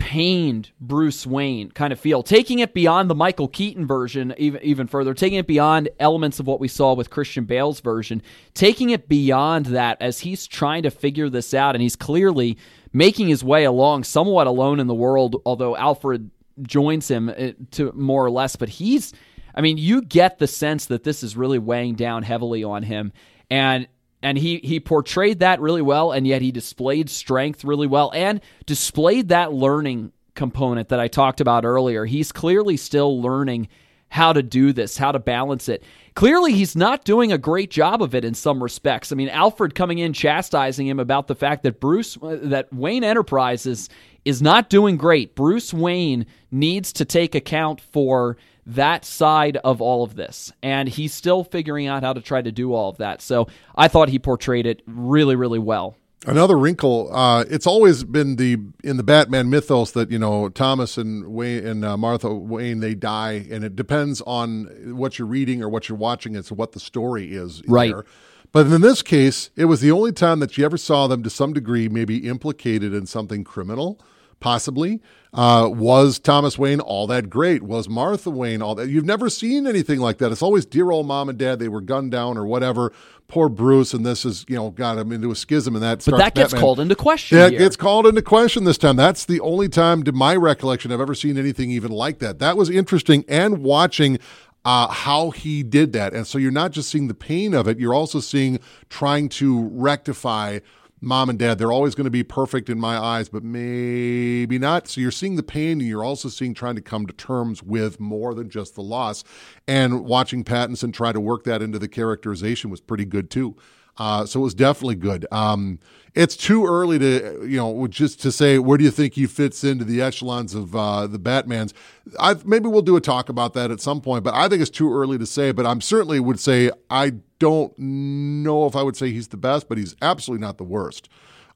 pained 0.01 0.73
Bruce 0.81 1.25
Wayne 1.25 1.71
kind 1.71 1.93
of 1.93 2.01
feel, 2.01 2.25
taking 2.25 2.59
it 2.59 2.75
beyond 2.75 3.09
the 3.09 3.15
Michael 3.15 3.47
Keaton 3.47 3.87
version 3.87 4.35
even 4.37 4.61
even 4.63 4.87
further, 4.89 5.15
taking 5.15 5.39
it 5.39 5.47
beyond 5.47 5.89
elements 6.01 6.41
of 6.41 6.49
what 6.49 6.59
we 6.59 6.67
saw 6.67 6.95
with 6.95 7.11
Christian 7.11 7.45
Bale's 7.45 7.81
version, 7.81 8.21
taking 8.55 8.91
it 8.91 9.09
beyond 9.09 9.67
that 9.67 10.03
as 10.03 10.21
he's 10.21 10.49
trying 10.49 10.83
to 10.83 10.91
figure 10.91 11.29
this 11.29 11.55
out 11.55 11.77
and 11.77 11.83
he's 11.83 11.95
clearly 11.95 12.59
making 12.93 13.29
his 13.29 13.45
way 13.45 13.63
along 13.63 14.03
somewhat 14.03 14.49
alone 14.49 14.81
in 14.81 14.89
the 14.89 14.95
world 14.95 15.37
although 15.47 15.77
Alfred 15.77 16.31
joins 16.63 17.09
him 17.09 17.29
uh, 17.29 17.53
to 17.71 17.93
more 17.93 18.25
or 18.25 18.31
less 18.31 18.57
but 18.57 18.69
he's 18.69 19.13
I 19.55 19.61
mean 19.61 19.79
you 19.79 20.03
get 20.03 20.39
the 20.39 20.49
sense 20.49 20.87
that 20.87 21.05
this 21.05 21.23
is 21.23 21.37
really 21.37 21.61
weighing 21.61 21.95
down 21.95 22.25
heavily 22.25 22.65
on 22.65 22.83
him. 22.83 23.13
And 23.49 23.87
and 24.23 24.39
he 24.39 24.59
he 24.59 24.81
portrayed 24.81 25.41
that 25.41 25.61
really 25.61 25.83
well 25.83 26.13
and 26.13 26.27
yet 26.27 26.43
he 26.43 26.53
displayed 26.53 27.09
strength 27.09 27.65
really 27.65 27.87
well 27.87 28.11
and 28.15 28.41
displayed 28.67 29.29
that 29.29 29.53
learning 29.53 30.13
component 30.35 30.89
that 30.89 31.01
I 31.01 31.09
talked 31.09 31.41
about 31.41 31.65
earlier. 31.65 32.05
He's 32.05 32.33
clearly 32.33 32.77
still 32.77 33.21
learning 33.21 33.69
how 34.11 34.33
to 34.33 34.43
do 34.43 34.73
this, 34.73 34.97
how 34.97 35.13
to 35.13 35.19
balance 35.19 35.69
it. 35.69 35.85
Clearly 36.15 36.53
he's 36.53 36.75
not 36.75 37.05
doing 37.05 37.31
a 37.31 37.39
great 37.39 37.71
job 37.71 38.03
of 38.03 38.15
it 38.15 38.25
in 38.25 38.35
some 38.35 38.63
respects. 38.63 39.13
I 39.13 39.15
mean, 39.15 39.29
Alfred 39.29 39.75
coming 39.75 39.99
in 39.99 40.13
chastising 40.13 40.89
him 40.89 40.99
about 40.99 41.29
the 41.29 41.37
fact 41.37 41.63
that 41.63 41.81
Bruce 41.81 42.19
uh, 42.21 42.39
that 42.43 42.73
Wayne 42.73 43.05
Enterprises 43.05 43.89
is 44.25 44.43
not 44.43 44.69
doing 44.69 44.97
great. 44.97 45.35
Bruce 45.35 45.73
Wayne 45.73 46.27
needs 46.51 46.93
to 46.95 47.05
take 47.05 47.35
account 47.35 47.81
for 47.81 48.37
that 48.75 49.05
side 49.05 49.57
of 49.59 49.81
all 49.81 50.03
of 50.03 50.15
this. 50.15 50.53
And 50.63 50.89
he's 50.89 51.13
still 51.13 51.45
figuring 51.45 51.87
out 51.87 52.03
how 52.03 52.13
to 52.13 52.21
try 52.21 52.43
to 52.43 52.53
do 52.53 52.73
all 52.73 52.91
of 52.91 52.99
that. 52.99 53.23
So 53.23 53.49
I 53.75 53.89
thought 53.89 54.09
he 54.09 54.19
portrayed 54.19 54.67
it 54.67 54.83
really, 54.87 55.37
really 55.37 55.59
well. 55.59 55.97
Another 56.27 56.59
wrinkle. 56.59 57.15
Uh, 57.15 57.45
it's 57.49 57.67
always 57.67 58.05
been 58.05 58.37
the 58.37 58.59
in 58.85 58.99
the 58.99 59.03
Batman 59.03 59.49
mythos 59.49 59.93
that 59.93 60.11
you 60.11 60.19
know 60.19 60.51
Thomas 60.51 60.99
and 60.99 61.27
Wayne 61.29 61.67
and 61.67 61.83
uh, 61.83 61.97
Martha 61.97 62.35
Wayne 62.35 62.81
they 62.81 62.95
die, 62.95 63.47
and 63.51 63.65
it 63.65 63.75
depends 63.75 64.21
on 64.27 64.65
what 64.99 65.19
you're 65.19 65.27
reading 65.27 65.63
or 65.63 65.71
what 65.71 65.89
you're 65.89 65.97
watching. 65.97 66.37
It's 66.37 66.53
what 66.53 66.73
the 66.73 66.81
story 66.81 67.33
is. 67.33 67.63
Right. 67.67 67.93
there. 67.93 68.05
But 68.53 68.67
in 68.67 68.83
this 68.83 69.01
case, 69.01 69.49
it 69.57 69.67
was 69.67 69.81
the 69.81 69.93
only 69.93 70.13
time 70.13 70.41
that 70.41 70.59
you 70.59 70.65
ever 70.65 70.77
saw 70.77 71.07
them 71.07 71.23
to 71.23 71.31
some 71.31 71.55
degree 71.55 71.89
maybe 71.89 72.29
implicated 72.29 72.93
in 72.93 73.07
something 73.07 73.43
criminal, 73.43 73.99
possibly. 74.41 75.01
Uh, 75.33 75.69
was 75.73 76.19
Thomas 76.19 76.59
Wayne 76.59 76.81
all 76.81 77.07
that 77.07 77.31
great? 77.31 77.63
Was 77.63 77.89
Martha 77.89 78.31
Wayne 78.31 78.63
all 78.63 78.75
that? 78.75 78.89
You've 78.89 79.05
never 79.05 79.31
seen 79.31 79.67
anything 79.67 80.01
like 80.01 80.19
that. 80.19 80.33
It's 80.33 80.43
always 80.43 80.67
dear 80.67 80.91
old 80.91 81.07
mom 81.07 81.29
and 81.29 81.39
dad. 81.39 81.61
They 81.61 81.69
were 81.69 81.81
gunned 81.81 82.11
down 82.11 82.37
or 82.37 82.45
whatever. 82.45 82.93
Poor 83.29 83.49
Bruce, 83.49 83.95
and 83.95 84.05
this 84.05 84.25
is 84.25 84.45
you 84.49 84.57
know 84.57 84.71
got 84.71 84.99
him 84.99 85.13
into 85.13 85.31
a 85.31 85.37
schism, 85.37 85.77
and 85.77 85.85
that. 85.85 86.05
But 86.05 86.17
that 86.17 86.35
gets 86.35 86.53
Batman. 86.53 86.61
called 86.61 86.81
into 86.81 86.97
question. 86.97 87.39
That 87.39 87.53
here. 87.53 87.61
gets 87.61 87.77
called 87.77 88.09
into 88.09 88.23
question 88.23 88.65
this 88.65 88.77
time. 88.77 88.97
That's 88.97 89.25
the 89.25 89.39
only 89.39 89.69
time, 89.69 90.03
to 90.03 90.11
my 90.11 90.35
recollection, 90.35 90.91
I've 90.91 91.01
ever 91.01 91.15
seen 91.15 91.39
anything 91.39 91.71
even 91.71 91.93
like 91.93 92.19
that. 92.19 92.41
That 92.41 92.57
was 92.57 92.69
interesting, 92.69 93.25
and 93.29 93.59
watching 93.59 94.19
uh, 94.65 94.89
how 94.89 95.31
he 95.31 95.63
did 95.63 95.93
that. 95.93 96.13
And 96.13 96.27
so 96.27 96.39
you're 96.39 96.51
not 96.51 96.73
just 96.73 96.91
seeing 96.91 97.09
the 97.09 97.15
pain 97.15 97.55
of 97.55 97.69
it, 97.69 97.79
you're 97.79 97.95
also 97.95 98.21
seeing 98.21 98.59
trying 98.89 99.29
to 99.31 99.69
rectify 99.69 100.59
mom 101.01 101.31
and 101.31 101.39
dad. 101.39 101.59
They're 101.59 101.73
always 101.73 101.95
going 101.95 102.05
to 102.05 102.11
be 102.11 102.23
perfect 102.23 102.69
in 102.69 102.79
my 102.79 102.99
eyes, 102.99 103.29
but 103.29 103.43
maybe 103.43 104.59
not. 104.59 104.89
So 104.89 105.01
you're 105.01 105.11
seeing 105.11 105.37
the 105.37 105.43
pain 105.43 105.81
and 105.81 105.89
you're 105.89 106.05
also 106.05 106.29
seeing 106.29 106.55
trying 106.55 106.77
to 106.77 106.83
come 106.83 107.07
to 107.07 107.13
terms 107.13 107.63
with 107.63 107.99
more 108.01 108.35
than 108.35 108.51
just 108.51 108.75
the 108.75 108.83
loss. 108.83 109.25
And 109.67 110.05
watching 110.05 110.45
Pattinson 110.45 110.93
try 110.93 111.13
to 111.13 111.21
work 111.21 111.45
that 111.45 111.63
into 111.63 111.79
the 111.79 111.89
characterization 111.89 112.71
was 112.71 112.81
pretty 112.81 113.05
good 113.05 113.31
too. 113.31 113.57
Uh, 114.01 114.25
so 114.25 114.41
it 114.41 114.43
was 114.43 114.55
definitely 114.55 114.95
good. 114.95 115.27
Um, 115.31 115.79
it's 116.15 116.35
too 116.35 116.65
early 116.67 116.99
to, 116.99 117.47
you 117.47 117.59
know, 117.59 117.87
just 117.87 118.21
to 118.23 118.33
say 118.33 118.59
where 118.59 118.79
do 118.79 118.83
you 118.83 118.91
think 118.91 119.13
he 119.13 119.27
fits 119.27 119.63
into 119.63 119.85
the 119.85 120.01
echelons 120.01 120.55
of 120.55 120.75
uh, 120.75 121.07
the 121.07 121.19
Batman's. 121.19 121.75
I 122.19 122.35
maybe 122.47 122.67
we'll 122.67 122.81
do 122.81 122.97
a 122.97 123.01
talk 123.01 123.29
about 123.29 123.53
that 123.55 123.71
at 123.71 123.79
some 123.83 124.01
point, 124.01 124.25
but 124.25 124.33
I 124.33 124.49
think 124.49 124.63
it's 124.63 124.71
too 124.71 124.91
early 124.91 125.19
to 125.19 125.27
say. 125.27 125.53
But 125.53 125.67
I'm 125.67 125.83
certainly 125.83 126.19
would 126.19 126.41
say 126.41 126.71
I 126.89 127.13
don't 127.39 127.79
know 127.79 128.67
if 128.67 128.75
I 128.75 128.83
would 128.83 128.97
say 128.97 129.11
he's 129.11 129.29
the 129.29 129.37
best, 129.37 129.69
but 129.69 129.77
he's 129.77 129.95
absolutely 130.01 130.45
not 130.45 130.57
the 130.57 130.65
worst. 130.65 131.11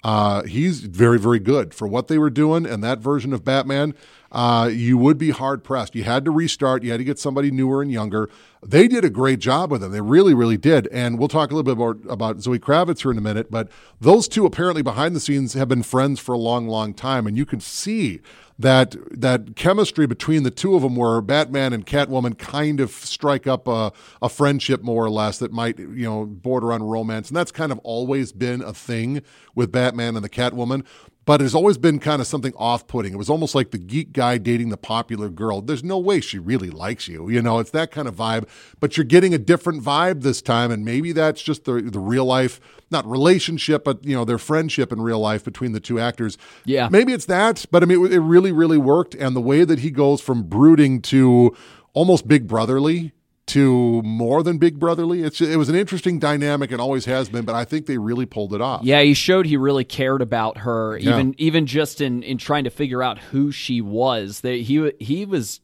Uh, 0.05 0.43
he's 0.43 0.81
very, 0.81 1.19
very 1.19 1.39
good 1.39 1.73
for 1.73 1.89
what 1.89 2.09
they 2.09 2.19
were 2.19 2.29
doing 2.29 2.67
and 2.67 2.85
that 2.85 2.99
version 2.99 3.33
of 3.33 3.43
Batman. 3.43 3.95
Uh, 4.31 4.69
you 4.71 4.99
would 4.99 5.17
be 5.17 5.31
hard 5.31 5.65
pressed. 5.65 5.95
You 5.95 6.05
had 6.05 6.25
to 6.27 6.31
restart. 6.31 6.83
You 6.83 6.91
had 6.91 6.99
to 6.99 7.05
get 7.05 7.19
somebody 7.19 7.51
newer 7.51 7.81
and 7.81 7.91
younger. 7.91 8.29
They 8.63 8.87
did 8.87 9.05
a 9.05 9.11
great 9.11 9.39
job 9.39 9.71
with 9.71 9.83
him. 9.83 9.93
They 9.93 10.01
really, 10.03 10.35
really 10.35 10.59
did. 10.59 10.89
And 10.89 11.19
we'll 11.19 11.29
talk 11.29 11.51
a 11.51 11.55
little 11.55 11.75
bit 11.75 11.79
more 11.79 11.97
about 12.09 12.43
Zoe 12.43 12.59
Kravitz 12.59 13.03
here 13.03 13.13
in 13.13 13.19
a 13.19 13.23
minute. 13.23 13.51
But 13.51 13.71
those 14.01 14.29
two 14.29 14.45
apparently 14.45 14.83
behind 14.83 15.17
the 15.17 15.21
scenes 15.21 15.55
have 15.55 15.69
been 15.69 15.83
friends 15.83 16.21
for 16.21 16.35
a 16.35 16.39
long, 16.39 16.69
long 16.69 16.93
time, 16.93 17.27
and 17.27 17.37
you 17.37 17.47
can 17.47 17.61
see 17.61 18.21
that 18.59 18.95
that 19.11 19.57
chemistry 19.57 20.07
between 20.07 20.45
the 20.45 20.51
two 20.51 20.75
of 20.77 20.83
them 20.83 20.95
where 20.97 21.21
Batman 21.21 21.73
and 21.73 21.85
Catwoman 21.85 22.39
kind 22.39 22.81
of 22.81 22.91
strike 22.91 23.47
up 23.47 23.67
a, 23.67 23.93
a 24.23 24.29
friendship 24.29 24.83
more 24.83 25.05
or 25.05 25.11
less 25.11 25.39
that 25.39 25.53
might 25.53 25.79
you 25.79 26.05
know 26.05 26.25
border 26.27 26.73
on 26.73 26.83
romance. 26.83 27.29
And 27.29 27.37
that's 27.37 27.51
kind 27.51 27.73
of 27.73 27.79
always 27.81 28.33
been 28.33 28.63
a 28.63 28.73
thing 28.73 29.23
with 29.55 29.73
Batman 29.73 30.17
and 30.17 30.25
the 30.25 30.29
Catwoman 30.29 30.85
but 31.25 31.41
it's 31.41 31.55
always 31.55 31.79
been 31.79 31.99
kind 31.99 32.21
of 32.21 32.27
something 32.27 32.53
off-putting. 32.57 33.15
It 33.15 33.17
was 33.17 33.31
almost 33.31 33.55
like 33.55 33.71
the 33.71 33.79
geek 33.79 34.13
guy 34.13 34.39
dating 34.39 34.69
the 34.69 34.77
popular 34.77 35.29
girl. 35.29 35.61
There's 35.61 35.85
no 35.85 35.99
way 35.99 36.21
she 36.21 36.39
really 36.39 36.71
likes 36.71 37.09
you. 37.09 37.29
You 37.29 37.43
know, 37.43 37.59
it's 37.59 37.71
that 37.71 37.91
kind 37.91 38.07
of 38.09 38.17
vibe, 38.17 38.49
but 38.81 38.97
you're 38.97 39.05
getting 39.05 39.33
a 39.35 39.39
different 39.39 39.83
vibe 39.83 40.23
this 40.23 40.43
time 40.43 40.71
and 40.71 40.85
maybe 40.85 41.13
that's 41.13 41.43
just 41.43 41.65
the 41.65 41.81
the 41.81 41.99
real 41.99 42.25
life 42.25 42.61
not 42.91 43.07
relationship, 43.07 43.85
but 43.85 44.05
you 44.05 44.15
know 44.15 44.25
their 44.25 44.39
friendship 44.39 44.93
in 44.93 45.01
real 45.01 45.19
life 45.19 45.45
between 45.45 45.73
the 45.73 45.81
two 45.81 45.99
actors. 45.99 46.37
Yeah, 46.65 46.89
maybe 46.91 47.13
it's 47.13 47.27
that, 47.27 47.65
but 47.71 47.83
I 47.83 47.87
mean 47.87 48.13
it 48.13 48.19
really, 48.19 48.53
really 48.53 48.79
worked, 48.79 49.15
and 49.15 49.35
the 49.35 49.41
way 49.41 49.65
that 49.65 49.81
he 49.81 49.91
goes 49.91 50.21
from 50.21 50.45
brooding 50.45 51.01
to 51.03 51.57
almost 51.95 52.29
big 52.29 52.47
brotherly 52.47 53.13
to 53.47 54.01
more 54.03 54.43
than 54.43 54.59
big 54.59 54.79
brotherly. 54.79 55.23
It's 55.23 55.41
it 55.41 55.57
was 55.57 55.69
an 55.69 55.75
interesting 55.75 56.19
dynamic 56.19 56.73
and 56.73 56.81
always 56.81 57.05
has 57.05 57.29
been, 57.29 57.45
but 57.45 57.55
I 57.55 57.65
think 57.65 57.87
they 57.87 57.99
really 57.99 58.27
pulled 58.27 58.55
it 58.55 58.61
off. 58.61 58.83
Yeah, 58.85 59.03
he 59.03 59.15
showed 59.15 59.47
he 59.47 59.57
really 59.57 59.85
cared 59.85 60.23
about 60.23 60.59
her, 60.59 60.97
Yeah. 60.99 61.15
even 61.15 61.35
even 61.39 61.67
just 61.67 62.01
in 62.01 62.23
in 62.23 62.39
trying 62.39 62.65
to 62.65 62.71
figure 62.71 63.03
out 63.03 63.19
who 63.19 63.53
she 63.53 63.81
was. 63.81 64.41
They, 64.41 64.63
he 64.63 64.93
he 64.99 65.27
was 65.27 65.61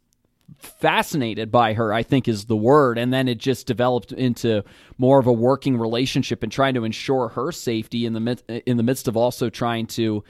fascinated 0.59 1.51
by 1.51 1.73
her, 1.75 1.93
I 1.93 2.03
think 2.03 2.29
is 2.29 2.47
the 2.47 2.57
word, 2.57 2.99
and 2.99 3.13
then 3.13 3.29
it 3.29 3.39
just 3.39 3.67
developed 3.67 4.13
into 4.13 4.63
more 4.99 5.19
of 5.19 5.27
a 5.27 5.33
working 5.33 5.77
relationship 5.77 6.43
and 6.43 6.51
trying 6.53 6.75
to 6.75 6.85
ensure 6.85 7.29
her 7.29 7.53
safety 7.53 8.05
in 8.05 8.13
the 8.13 8.21
mid, 8.21 8.43
in 8.67 8.77
the 8.77 8.83
midst 8.83 9.09
of 9.09 9.17
also 9.17 9.49
trying 9.49 9.87
to 9.87 10.23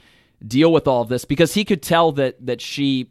deal 0.45 0.71
with 0.71 0.87
all 0.87 1.01
of 1.01 1.09
this 1.09 1.25
because 1.25 1.53
he 1.53 1.65
could 1.65 1.81
tell 1.83 2.11
that 2.13 2.43
that 2.45 2.61
she 2.61 3.09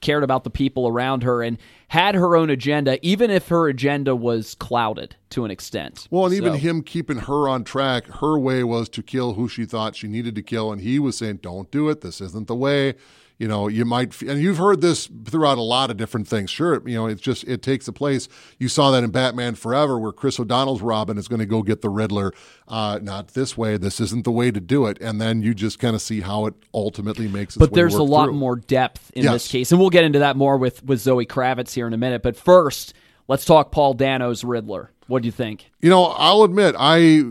cared 0.00 0.22
about 0.22 0.44
the 0.44 0.50
people 0.50 0.86
around 0.86 1.22
her 1.22 1.42
and 1.42 1.58
had 1.88 2.14
her 2.14 2.36
own 2.36 2.50
agenda, 2.50 2.98
even 3.06 3.30
if 3.30 3.48
her 3.48 3.68
agenda 3.68 4.14
was 4.14 4.54
clouded 4.54 5.16
to 5.30 5.44
an 5.44 5.50
extent. 5.50 6.06
Well, 6.10 6.26
and 6.26 6.34
even 6.34 6.54
him 6.54 6.82
keeping 6.82 7.18
her 7.18 7.48
on 7.48 7.64
track, 7.64 8.06
her 8.06 8.38
way 8.38 8.64
was 8.64 8.88
to 8.90 9.02
kill 9.02 9.34
who 9.34 9.48
she 9.48 9.64
thought 9.64 9.96
she 9.96 10.08
needed 10.08 10.34
to 10.34 10.42
kill, 10.42 10.72
and 10.72 10.80
he 10.80 10.98
was 10.98 11.16
saying, 11.16 11.40
"Don't 11.42 11.70
do 11.70 11.88
it. 11.88 12.00
This 12.00 12.20
isn't 12.20 12.46
the 12.46 12.54
way." 12.54 12.94
You 13.38 13.48
know, 13.48 13.68
you 13.68 13.84
might, 13.84 14.22
and 14.22 14.40
you've 14.40 14.56
heard 14.56 14.80
this 14.80 15.10
throughout 15.26 15.58
a 15.58 15.62
lot 15.62 15.90
of 15.90 15.98
different 15.98 16.26
things. 16.26 16.48
Sure, 16.48 16.80
you 16.88 16.94
know, 16.94 17.06
it's 17.06 17.20
just 17.20 17.44
it 17.44 17.60
takes 17.60 17.86
a 17.86 17.92
place. 17.92 18.28
You 18.58 18.68
saw 18.68 18.90
that 18.92 19.04
in 19.04 19.10
Batman 19.10 19.56
Forever, 19.56 19.98
where 19.98 20.12
Chris 20.12 20.40
O'Donnell's 20.40 20.80
Robin 20.80 21.18
is 21.18 21.28
going 21.28 21.40
to 21.40 21.46
go 21.46 21.62
get 21.62 21.82
the 21.82 21.90
Riddler. 21.90 22.32
Uh, 22.66 22.98
not 23.02 23.28
this 23.28 23.54
way. 23.56 23.76
This 23.76 24.00
isn't 24.00 24.24
the 24.24 24.30
way 24.32 24.50
to 24.50 24.58
do 24.60 24.86
it. 24.86 24.96
And 25.02 25.20
then 25.20 25.42
you 25.42 25.52
just 25.52 25.78
kind 25.78 25.94
of 25.94 26.00
see 26.00 26.22
how 26.22 26.46
it 26.46 26.54
ultimately 26.72 27.28
makes. 27.28 27.56
Its 27.56 27.58
but 27.58 27.74
there's 27.74 27.94
a 27.94 28.02
lot 28.02 28.26
through. 28.26 28.34
more 28.34 28.56
depth 28.56 29.10
in 29.14 29.24
Yes. 29.24 29.32
this 29.34 29.48
case, 29.48 29.70
and 29.70 29.78
we'll 29.80 29.90
get 29.90 30.04
into 30.04 30.20
that 30.20 30.36
more 30.36 30.56
with 30.56 30.82
with 30.84 31.00
Zoe 31.00 31.26
Kravitz 31.26 31.74
here 31.74 31.86
in 31.86 31.92
a 31.92 31.98
minute. 31.98 32.22
But 32.22 32.36
first, 32.36 32.94
let's 33.28 33.44
talk 33.44 33.70
Paul 33.70 33.92
Dano's 33.92 34.44
Riddler. 34.44 34.92
What 35.08 35.20
do 35.22 35.26
you 35.26 35.32
think? 35.32 35.70
You 35.82 35.90
know, 35.90 36.04
I'll 36.04 36.42
admit 36.42 36.74
I 36.78 37.22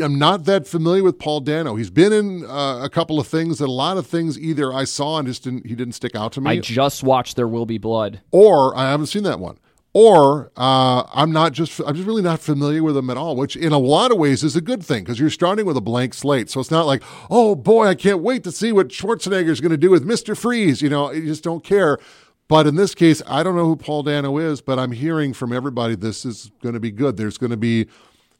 am 0.00 0.18
not 0.18 0.44
that 0.44 0.66
familiar 0.66 1.02
with 1.02 1.18
Paul 1.18 1.40
Dano. 1.40 1.76
He's 1.76 1.90
been 1.90 2.12
in 2.12 2.44
uh, 2.44 2.80
a 2.82 2.88
couple 2.90 3.20
of 3.20 3.26
things 3.26 3.58
that 3.58 3.68
a 3.68 3.72
lot 3.72 3.96
of 3.96 4.06
things 4.06 4.38
either 4.38 4.72
I 4.72 4.84
saw 4.84 5.18
and 5.18 5.28
just 5.28 5.44
didn't 5.44 5.66
he 5.66 5.74
didn't 5.74 5.94
stick 5.94 6.14
out 6.14 6.32
to 6.32 6.40
me, 6.40 6.50
I 6.50 6.58
just 6.58 7.02
watched 7.02 7.36
There 7.36 7.48
Will 7.48 7.66
Be 7.66 7.78
Blood. 7.78 8.20
or 8.30 8.76
I 8.76 8.90
haven't 8.90 9.06
seen 9.06 9.22
that 9.24 9.38
one, 9.38 9.58
or 9.92 10.50
uh, 10.56 11.04
I'm 11.14 11.30
not 11.30 11.52
just 11.52 11.80
I'm 11.86 11.94
just 11.94 12.06
really 12.06 12.22
not 12.22 12.40
familiar 12.40 12.82
with 12.82 12.96
him 12.96 13.08
at 13.10 13.16
all. 13.16 13.36
Which 13.36 13.56
in 13.56 13.72
a 13.72 13.78
lot 13.78 14.10
of 14.10 14.18
ways 14.18 14.42
is 14.42 14.56
a 14.56 14.60
good 14.60 14.82
thing 14.84 15.04
because 15.04 15.20
you're 15.20 15.30
starting 15.30 15.66
with 15.66 15.76
a 15.76 15.80
blank 15.82 16.14
slate. 16.14 16.50
So 16.50 16.60
it's 16.60 16.70
not 16.70 16.86
like 16.86 17.02
oh 17.30 17.54
boy 17.54 17.86
I 17.86 17.94
can't 17.94 18.20
wait 18.20 18.42
to 18.44 18.52
see 18.52 18.72
what 18.72 18.88
Schwarzenegger's 18.88 19.60
going 19.60 19.70
to 19.70 19.76
do 19.76 19.90
with 19.90 20.04
Mister 20.04 20.34
Freeze. 20.34 20.82
You 20.82 20.88
know, 20.90 21.12
you 21.12 21.26
just 21.26 21.44
don't 21.44 21.62
care. 21.62 21.98
But 22.46 22.66
in 22.66 22.74
this 22.74 22.94
case, 22.94 23.22
I 23.26 23.42
don't 23.42 23.56
know 23.56 23.64
who 23.64 23.74
Paul 23.74 24.02
Dano 24.02 24.36
is, 24.36 24.60
but 24.60 24.78
I'm 24.78 24.92
hearing 24.92 25.32
from 25.32 25.50
everybody 25.50 25.94
this 25.94 26.26
is 26.26 26.50
going 26.62 26.74
to 26.74 26.80
be 26.80 26.90
good. 26.90 27.16
There's 27.16 27.38
going 27.38 27.52
to 27.52 27.56
be 27.56 27.86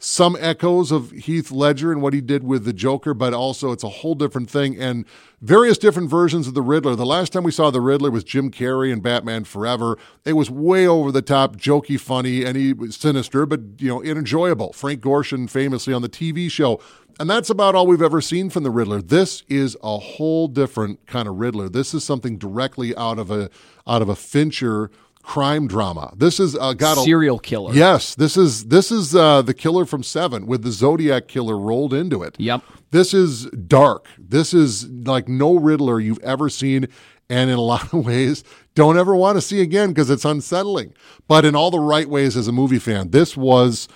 some 0.05 0.37
echoes 0.39 0.93
of 0.93 1.13
Heath 1.13 1.51
Ledger 1.51 1.91
and 1.91 2.03
what 2.03 2.13
he 2.13 2.21
did 2.21 2.45
with 2.45 2.67
the 2.67 2.75
Joker, 2.75 3.15
but 3.15 3.33
also 3.33 3.73
it's 3.73 3.83
a 3.83 3.89
whole 3.89 4.15
different 4.15 4.51
thing 4.51 4.79
and 4.79 5.07
various 5.41 5.79
different 5.79 6.11
versions 6.11 6.47
of 6.47 6.53
the 6.53 6.61
Riddler. 6.61 6.95
The 6.95 7.07
last 7.07 7.33
time 7.33 7.43
we 7.43 7.51
saw 7.51 7.71
the 7.71 7.81
Riddler 7.81 8.11
was 8.11 8.23
Jim 8.23 8.51
Carrey 8.51 8.93
and 8.93 9.03
Batman 9.03 9.45
Forever. 9.45 9.97
It 10.27 10.35
was 10.35 10.51
way 10.51 10.87
over 10.87 11.11
the 11.11 11.23
top, 11.23 11.57
jokey, 11.57 11.99
funny, 11.99 12.45
and 12.45 12.55
he 12.55 12.75
was 12.75 12.97
sinister, 12.97 13.47
but 13.47 13.61
you 13.79 13.89
know, 13.89 14.05
enjoyable. 14.05 14.75
Frank 14.75 15.01
Gorshin 15.01 15.49
famously 15.49 15.95
on 15.95 16.03
the 16.03 16.09
TV 16.11 16.51
show. 16.51 16.81
And 17.19 17.31
that's 17.31 17.49
about 17.49 17.75
all 17.75 17.87
we've 17.87 18.03
ever 18.03 18.21
seen 18.21 18.51
from 18.51 18.63
the 18.63 18.71
Riddler. 18.71 19.01
This 19.01 19.43
is 19.49 19.75
a 19.83 19.99
whole 19.99 20.49
different 20.49 21.07
kind 21.07 21.29
of 21.29 21.37
Riddler. 21.37 21.71
This 21.71 21.95
is 21.95 22.05
something 22.05 22.37
directly 22.37 22.95
out 22.97 23.19
of 23.19 23.31
a 23.31 23.49
out 23.87 24.03
of 24.03 24.11
a 24.11 24.17
Fincher 24.17 24.91
crime 25.25 25.67
drama. 25.67 26.13
This 26.17 26.39
is 26.39 26.55
uh, 26.55 26.75
got 26.75 26.99
a 26.99 27.01
Serial 27.01 27.39
killer. 27.39 27.73
Yes, 27.75 28.15
this 28.15 28.37
is 28.37 28.67
this 28.67 28.93
is 28.93 29.17
uh, 29.17 29.43
the 29.43 29.55
killer 29.55 29.85
from 29.85 30.03
Seven 30.03 30.47
with 30.47 30.63
the 30.63 30.71
Zodiac 30.71 31.27
killer 31.27 31.59
rolled 31.59 31.93
into 31.93 32.23
it. 32.23 32.37
Yep. 32.39 32.63
This 32.91 33.13
is 33.15 33.47
dark. 33.47 34.07
This 34.19 34.55
is 34.55 34.89
like 34.89 35.27
no 35.27 35.59
Riddler 35.59 35.99
you've 35.99 36.23
ever 36.23 36.49
seen, 36.49 36.87
and 37.29 37.51
in 37.51 37.57
a 37.57 37.63
lot 37.75 37.93
of 37.93 38.05
ways, 38.07 38.45
don't 38.75 38.99
ever 38.99 39.17
want 39.17 39.37
to 39.37 39.41
see 39.41 39.61
again 39.61 39.89
because 39.89 40.11
it's 40.11 40.25
unsettling. 40.25 40.95
But 41.27 41.45
in 41.45 41.57
all 41.57 41.71
the 41.71 41.81
right 41.81 42.09
ways, 42.09 42.37
as 42.37 42.47
a 42.47 42.53
movie 42.53 42.79
fan, 42.79 43.11
this 43.11 43.37
was, 43.37 43.89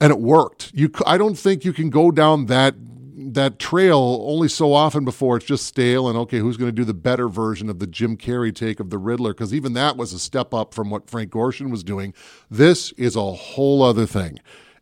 and 0.00 0.12
it 0.12 0.20
worked. 0.20 0.70
You, 0.74 0.90
I 1.06 1.16
don't 1.16 1.36
think 1.36 1.64
you 1.64 1.72
can 1.72 1.90
go 1.90 2.10
down 2.10 2.46
that 2.46 2.74
that 3.16 3.58
trail 3.58 4.24
only 4.26 4.48
so 4.48 4.72
often 4.72 5.04
before 5.04 5.36
it's 5.36 5.46
just 5.46 5.66
stale 5.66 6.08
and 6.08 6.18
okay, 6.18 6.38
who's 6.38 6.56
going 6.56 6.68
to 6.68 6.72
do 6.72 6.84
the 6.84 6.94
better 6.94 7.28
version 7.28 7.70
of 7.70 7.78
the 7.78 7.86
Jim 7.86 8.16
Carrey 8.16 8.54
take 8.54 8.80
of 8.80 8.90
the 8.90 8.98
Riddler? 8.98 9.32
Because 9.32 9.54
even 9.54 9.72
that 9.74 9.96
was 9.96 10.12
a 10.12 10.18
step 10.18 10.52
up 10.52 10.74
from 10.74 10.90
what 10.90 11.08
Frank 11.08 11.30
Gorshin 11.30 11.70
was 11.70 11.84
doing. 11.84 12.12
This 12.50 12.92
is 12.92 13.16
a 13.16 13.32
whole 13.32 13.82
other 13.82 14.06
thing, 14.06 14.38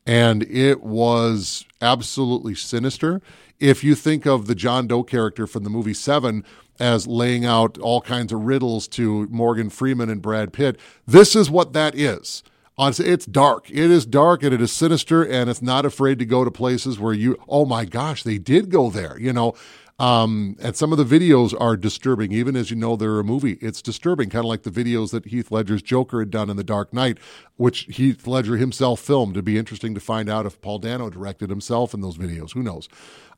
and 0.06 0.42
it 0.44 0.82
was 0.82 1.66
absolutely 1.80 2.54
sinister. 2.54 3.20
If 3.60 3.84
you 3.84 3.94
think 3.94 4.26
of 4.26 4.46
the 4.46 4.54
John 4.54 4.86
Doe 4.86 5.04
character 5.04 5.46
from 5.46 5.64
the 5.64 5.70
movie 5.70 5.94
Seven 5.94 6.44
as 6.80 7.06
laying 7.06 7.44
out 7.44 7.78
all 7.78 8.00
kinds 8.00 8.32
of 8.32 8.40
riddles 8.40 8.88
to 8.88 9.28
Morgan 9.30 9.70
Freeman 9.70 10.08
and 10.08 10.22
Brad 10.22 10.52
Pitt, 10.52 10.80
this 11.06 11.36
is 11.36 11.50
what 11.50 11.72
that 11.74 11.94
is. 11.94 12.42
Honestly, 12.78 13.06
it's 13.06 13.26
dark. 13.26 13.70
It 13.70 13.90
is 13.90 14.06
dark 14.06 14.42
and 14.42 14.54
it 14.54 14.60
is 14.62 14.72
sinister, 14.72 15.22
and 15.22 15.50
it's 15.50 15.62
not 15.62 15.84
afraid 15.84 16.18
to 16.20 16.24
go 16.24 16.42
to 16.44 16.50
places 16.50 16.98
where 16.98 17.12
you, 17.12 17.36
oh 17.48 17.66
my 17.66 17.84
gosh, 17.84 18.22
they 18.22 18.38
did 18.38 18.70
go 18.70 18.90
there. 18.90 19.18
You 19.18 19.32
know, 19.32 19.54
Um, 19.98 20.56
and 20.60 20.74
some 20.74 20.90
of 20.90 20.98
the 20.98 21.04
videos 21.04 21.54
are 21.60 21.76
disturbing, 21.76 22.32
even 22.32 22.56
as 22.56 22.70
you 22.70 22.76
know 22.76 22.96
they're 22.96 23.20
a 23.20 23.24
movie. 23.24 23.58
It's 23.60 23.80
disturbing, 23.82 24.30
kind 24.30 24.44
of 24.44 24.48
like 24.48 24.62
the 24.64 24.70
videos 24.70 25.10
that 25.12 25.26
Heath 25.26 25.52
Ledger's 25.52 25.82
Joker 25.82 26.18
had 26.20 26.30
done 26.30 26.50
in 26.50 26.56
The 26.56 26.64
Dark 26.64 26.92
Knight, 26.92 27.18
which 27.56 27.82
Heath 27.90 28.26
Ledger 28.26 28.56
himself 28.56 28.98
filmed. 28.98 29.34
It'd 29.36 29.44
be 29.44 29.58
interesting 29.58 29.94
to 29.94 30.00
find 30.00 30.28
out 30.28 30.46
if 30.46 30.60
Paul 30.60 30.80
Dano 30.80 31.08
directed 31.08 31.50
himself 31.50 31.94
in 31.94 32.00
those 32.00 32.16
videos. 32.18 32.52
Who 32.54 32.64
knows? 32.64 32.88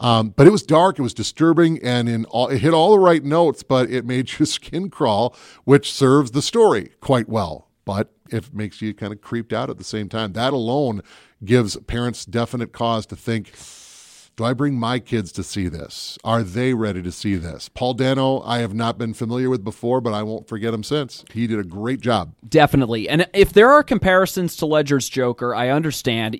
Um, 0.00 0.30
but 0.30 0.46
it 0.46 0.52
was 0.52 0.62
dark, 0.62 0.98
it 0.98 1.02
was 1.02 1.12
disturbing, 1.12 1.82
and 1.82 2.08
in 2.08 2.24
all, 2.26 2.48
it 2.48 2.58
hit 2.58 2.72
all 2.72 2.92
the 2.92 3.00
right 3.00 3.24
notes, 3.24 3.62
but 3.62 3.90
it 3.90 4.06
made 4.06 4.38
your 4.38 4.46
skin 4.58 4.88
crawl, 4.88 5.36
which 5.64 5.92
serves 5.92 6.30
the 6.30 6.40
story 6.40 6.92
quite 7.00 7.28
well. 7.28 7.68
But 7.84 8.12
it 8.30 8.54
makes 8.54 8.80
you 8.80 8.94
kind 8.94 9.12
of 9.12 9.20
creeped 9.20 9.52
out 9.52 9.70
at 9.70 9.78
the 9.78 9.84
same 9.84 10.08
time. 10.08 10.32
That 10.32 10.52
alone 10.52 11.02
gives 11.44 11.76
parents 11.76 12.24
definite 12.24 12.72
cause 12.72 13.04
to 13.06 13.16
think 13.16 13.52
do 14.36 14.44
I 14.44 14.52
bring 14.52 14.78
my 14.78 14.98
kids 14.98 15.30
to 15.32 15.44
see 15.44 15.68
this? 15.68 16.18
Are 16.24 16.42
they 16.42 16.74
ready 16.74 17.02
to 17.02 17.12
see 17.12 17.36
this? 17.36 17.68
Paul 17.68 17.94
Dano, 17.94 18.40
I 18.40 18.58
have 18.58 18.74
not 18.74 18.98
been 18.98 19.14
familiar 19.14 19.48
with 19.48 19.62
before, 19.62 20.00
but 20.00 20.12
I 20.12 20.24
won't 20.24 20.48
forget 20.48 20.74
him 20.74 20.82
since. 20.82 21.24
He 21.32 21.46
did 21.46 21.60
a 21.60 21.64
great 21.64 22.00
job. 22.00 22.34
Definitely. 22.48 23.08
And 23.08 23.28
if 23.32 23.52
there 23.52 23.70
are 23.70 23.84
comparisons 23.84 24.56
to 24.56 24.66
Ledger's 24.66 25.08
Joker, 25.08 25.54
I 25.54 25.68
understand. 25.68 26.38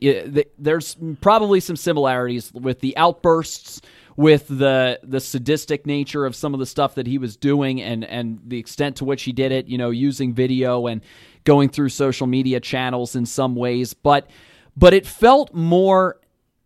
There's 0.59 0.97
probably 1.21 1.61
some 1.61 1.77
similarities 1.77 2.53
with 2.53 2.81
the 2.81 2.97
outbursts 2.97 3.81
with 4.17 4.47
the 4.47 5.01
the 5.03 5.19
sadistic 5.19 5.87
nature 5.87 6.25
of 6.25 6.37
some 6.37 6.55
of 6.55 6.61
the 6.61 6.67
stuff 6.67 6.95
that 6.95 7.07
he 7.07 7.19
was 7.19 7.37
doing 7.37 7.83
and 7.83 8.05
and 8.05 8.39
the 8.47 8.59
extent 8.59 8.95
to 8.97 9.05
which 9.05 9.25
he 9.25 9.33
did 9.33 9.51
it, 9.51 9.67
you 9.67 9.77
know, 9.77 9.91
using 9.91 10.33
video 10.33 10.87
and 10.87 11.01
going 11.45 11.69
through 11.69 11.91
social 11.91 12.27
media 12.27 12.61
channels 12.61 13.15
in 13.15 13.27
some 13.27 13.55
ways, 13.55 13.95
but 13.95 14.29
but 14.77 14.95
it 14.95 15.07
felt 15.07 15.55
more 15.55 16.19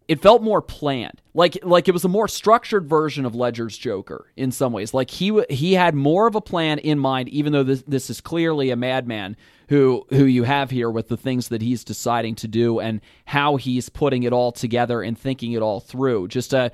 it 0.09 0.23
felt 0.23 0.43
more 0.43 0.63
planned. 0.63 1.21
Like 1.35 1.59
like 1.63 1.87
it 1.87 1.93
was 1.93 2.05
a 2.05 2.09
more 2.09 2.29
structured 2.29 2.89
version 2.89 3.27
of 3.27 3.35
Ledger's 3.35 3.77
Joker 3.77 4.33
in 4.37 4.51
some 4.51 4.73
ways. 4.73 4.95
Like 4.95 5.11
he 5.11 5.43
he 5.51 5.75
had 5.75 5.95
more 5.95 6.27
of 6.27 6.35
a 6.35 6.41
plan 6.41 6.79
in 6.79 6.99
mind 6.99 7.29
even 7.29 7.53
though 7.53 7.63
this 7.63 7.83
this 7.87 8.09
is 8.09 8.21
clearly 8.21 8.71
a 8.71 8.77
madman 8.77 9.37
who 9.69 10.07
who 10.09 10.25
you 10.25 10.45
have 10.45 10.71
here 10.71 10.91
with 10.91 11.09
the 11.09 11.17
things 11.19 11.49
that 11.49 11.61
he's 11.61 11.85
deciding 11.85 12.35
to 12.37 12.49
do 12.49 12.81
and 12.81 13.03
how 13.27 13.57
he's 13.57 13.91
putting 13.91 14.23
it 14.23 14.33
all 14.33 14.51
together 14.51 15.03
and 15.03 15.19
thinking 15.19 15.53
it 15.53 15.63
all 15.63 15.81
through. 15.81 16.29
Just 16.29 16.55
a 16.55 16.73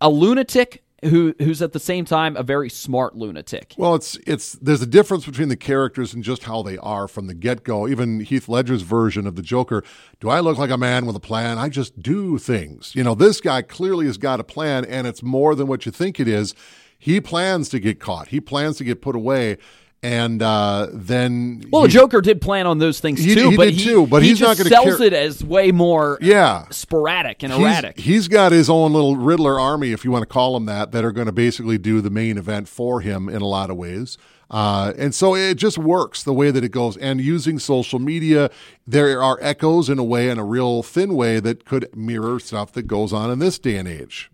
a 0.00 0.10
lunatic 0.10 0.84
who 1.04 1.34
who's 1.38 1.62
at 1.62 1.72
the 1.72 1.80
same 1.80 2.04
time 2.04 2.36
a 2.36 2.42
very 2.42 2.68
smart 2.68 3.16
lunatic. 3.16 3.74
Well, 3.78 3.94
it's 3.94 4.16
it's 4.26 4.52
there's 4.54 4.82
a 4.82 4.86
difference 4.86 5.24
between 5.24 5.48
the 5.48 5.56
characters 5.56 6.12
and 6.12 6.24
just 6.24 6.44
how 6.44 6.62
they 6.62 6.78
are 6.78 7.06
from 7.06 7.26
the 7.26 7.34
get 7.34 7.62
go. 7.64 7.86
Even 7.86 8.20
Heath 8.20 8.48
Ledger's 8.48 8.82
version 8.82 9.26
of 9.26 9.36
the 9.36 9.42
Joker, 9.42 9.84
do 10.20 10.28
I 10.28 10.40
look 10.40 10.58
like 10.58 10.70
a 10.70 10.78
man 10.78 11.06
with 11.06 11.16
a 11.16 11.20
plan? 11.20 11.58
I 11.58 11.68
just 11.68 12.02
do 12.02 12.38
things. 12.38 12.94
You 12.94 13.04
know, 13.04 13.14
this 13.14 13.40
guy 13.40 13.62
clearly 13.62 14.06
has 14.06 14.18
got 14.18 14.40
a 14.40 14.44
plan, 14.44 14.84
and 14.84 15.06
it's 15.06 15.22
more 15.22 15.54
than 15.54 15.66
what 15.66 15.86
you 15.86 15.92
think 15.92 16.18
it 16.18 16.28
is. 16.28 16.54
He 16.98 17.20
plans 17.20 17.68
to 17.68 17.78
get 17.78 18.00
caught. 18.00 18.28
He 18.28 18.40
plans 18.40 18.76
to 18.78 18.84
get 18.84 19.00
put 19.00 19.14
away 19.14 19.58
and 20.02 20.40
uh, 20.42 20.88
then 20.92 21.64
well, 21.70 21.82
the 21.82 21.88
Joker 21.88 22.20
did 22.20 22.40
plan 22.40 22.66
on 22.66 22.78
those 22.78 23.00
things 23.00 23.22
he, 23.22 23.34
too, 23.34 23.50
he 23.50 23.56
but 23.56 23.64
did 23.64 23.74
he, 23.74 23.84
too. 23.84 24.06
But 24.06 24.22
he 24.22 24.28
he's 24.28 24.40
not 24.40 24.56
just 24.56 24.70
going 24.70 24.84
to 24.84 24.90
sells 24.90 25.00
it 25.00 25.12
as 25.12 25.44
way 25.44 25.72
more 25.72 26.18
yeah 26.20 26.66
sporadic 26.70 27.42
and 27.42 27.52
he's, 27.52 27.62
erratic. 27.62 27.98
He's 27.98 28.28
got 28.28 28.52
his 28.52 28.70
own 28.70 28.92
little 28.92 29.16
Riddler 29.16 29.58
army, 29.58 29.92
if 29.92 30.04
you 30.04 30.10
want 30.10 30.22
to 30.22 30.26
call 30.26 30.54
them 30.54 30.66
that, 30.66 30.92
that 30.92 31.04
are 31.04 31.12
going 31.12 31.26
to 31.26 31.32
basically 31.32 31.78
do 31.78 32.00
the 32.00 32.10
main 32.10 32.38
event 32.38 32.68
for 32.68 33.00
him 33.00 33.28
in 33.28 33.42
a 33.42 33.46
lot 33.46 33.70
of 33.70 33.76
ways. 33.76 34.18
Uh, 34.50 34.94
and 34.96 35.14
so 35.14 35.34
it 35.34 35.56
just 35.56 35.76
works 35.76 36.22
the 36.22 36.32
way 36.32 36.50
that 36.50 36.64
it 36.64 36.70
goes. 36.70 36.96
And 36.96 37.20
using 37.20 37.58
social 37.58 37.98
media, 37.98 38.50
there 38.86 39.22
are 39.22 39.38
echoes 39.42 39.90
in 39.90 39.98
a 39.98 40.04
way, 40.04 40.30
in 40.30 40.38
a 40.38 40.44
real 40.44 40.82
thin 40.82 41.14
way, 41.14 41.40
that 41.40 41.64
could 41.64 41.94
mirror 41.94 42.40
stuff 42.40 42.72
that 42.72 42.84
goes 42.86 43.12
on 43.12 43.30
in 43.30 43.40
this 43.40 43.58
day 43.58 43.76
and 43.76 43.86
age. 43.86 44.30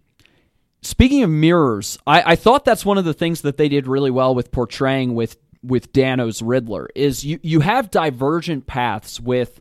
Speaking 0.83 1.23
of 1.23 1.31
mirrors, 1.31 1.99
I, 2.07 2.33
I, 2.33 2.37
thought 2.37 2.67
that's 2.67 2.85
one 2.85 2.99
of 2.99 3.07
the 3.07 3.15
things 3.15 3.41
that 3.41 3.57
they 3.57 3.71
did 3.71 3.87
really 3.87 4.11
well 4.11 4.35
with 4.35 4.53
portraying 4.53 5.15
with 5.15 5.39
with 5.65 5.93
Dano's 5.93 6.43
Riddler 6.43 6.89
is 6.95 7.25
you 7.25 7.41
you 7.43 7.61
have 7.61 7.91
divergent 7.91 8.67
paths 8.67 9.21
with 9.21 9.61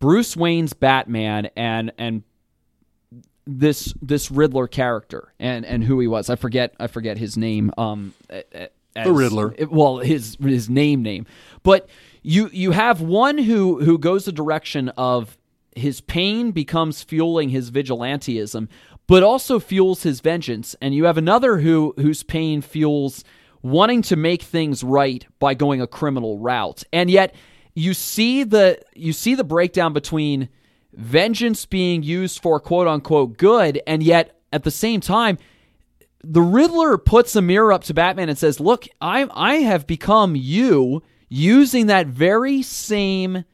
Bruce 0.00 0.36
Wayne's 0.36 0.72
Batman 0.72 1.48
and 1.56 1.92
and 1.96 2.22
this 3.46 3.94
this 4.02 4.30
Riddler 4.30 4.66
character 4.66 5.32
and 5.38 5.64
and 5.64 5.84
who 5.84 6.00
he 6.00 6.06
was. 6.06 6.28
I 6.28 6.36
forget 6.36 6.74
I 6.80 6.88
forget 6.88 7.18
his 7.18 7.36
name. 7.36 7.70
Um, 7.78 8.14
as, 8.96 9.06
the 9.06 9.12
Riddler. 9.12 9.54
Well, 9.70 9.98
his 9.98 10.36
his 10.40 10.68
name 10.68 11.02
name, 11.02 11.26
but 11.62 11.88
you 12.22 12.48
you 12.52 12.72
have 12.72 13.00
one 13.00 13.38
who 13.38 13.82
who 13.84 13.98
goes 13.98 14.24
the 14.24 14.32
direction 14.32 14.88
of 14.90 15.36
his 15.76 16.00
pain 16.00 16.52
becomes 16.52 17.02
fueling 17.02 17.48
his 17.48 17.70
vigilanteism, 17.70 18.68
but 19.06 19.22
also 19.22 19.58
fuels 19.58 20.04
his 20.04 20.20
vengeance, 20.20 20.76
and 20.80 20.94
you 20.94 21.04
have 21.04 21.18
another 21.18 21.58
who 21.58 21.94
whose 21.96 22.22
pain 22.22 22.60
fuels 22.62 23.24
wanting 23.64 24.02
to 24.02 24.14
make 24.14 24.42
things 24.42 24.84
right 24.84 25.26
by 25.40 25.54
going 25.54 25.80
a 25.80 25.86
criminal 25.86 26.38
route. 26.38 26.84
And 26.92 27.10
yet 27.10 27.34
you 27.74 27.94
see 27.94 28.44
the 28.44 28.78
you 28.94 29.12
see 29.12 29.34
the 29.34 29.42
breakdown 29.42 29.92
between 29.92 30.50
vengeance 30.92 31.66
being 31.66 32.02
used 32.04 32.40
for 32.40 32.60
quote 32.60 32.86
unquote 32.86 33.36
good 33.36 33.80
and 33.86 34.02
yet 34.02 34.38
at 34.52 34.62
the 34.62 34.70
same 34.70 35.00
time 35.00 35.38
the 36.22 36.42
Riddler 36.42 36.96
puts 36.98 37.34
a 37.36 37.42
mirror 37.42 37.72
up 37.72 37.84
to 37.84 37.94
Batman 37.94 38.30
and 38.30 38.38
says, 38.38 38.58
"Look, 38.58 38.86
I 39.00 39.28
I 39.34 39.56
have 39.56 39.86
become 39.86 40.34
you 40.36 41.02
using 41.28 41.86
that 41.86 42.06
very 42.06 42.62
same 42.62 43.44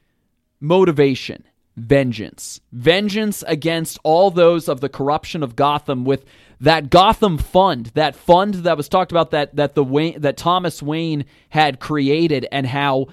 motivation." 0.61 1.43
Vengeance. 1.77 2.61
Vengeance 2.73 3.45
against 3.47 3.99
all 4.03 4.31
those 4.31 4.69
of 4.69 4.81
the 4.81 4.89
corruption 4.89 5.43
of 5.43 5.57
Gotham 5.57 6.05
with 6.05 6.25
that 6.61 6.91
Gotham 6.91 7.39
fund, 7.39 7.87
that 7.95 8.15
fund 8.15 8.55
that 8.55 8.77
was 8.77 8.89
talked 8.89 9.13
about 9.13 9.31
that 9.31 9.57
that 9.57 9.75
the 9.75 9.85
Wayne, 9.85 10.21
that 10.21 10.37
Thomas 10.37 10.83
Wayne 10.83 11.25
had 11.49 11.81
created 11.81 12.47
and 12.53 12.67
how 12.67 13.07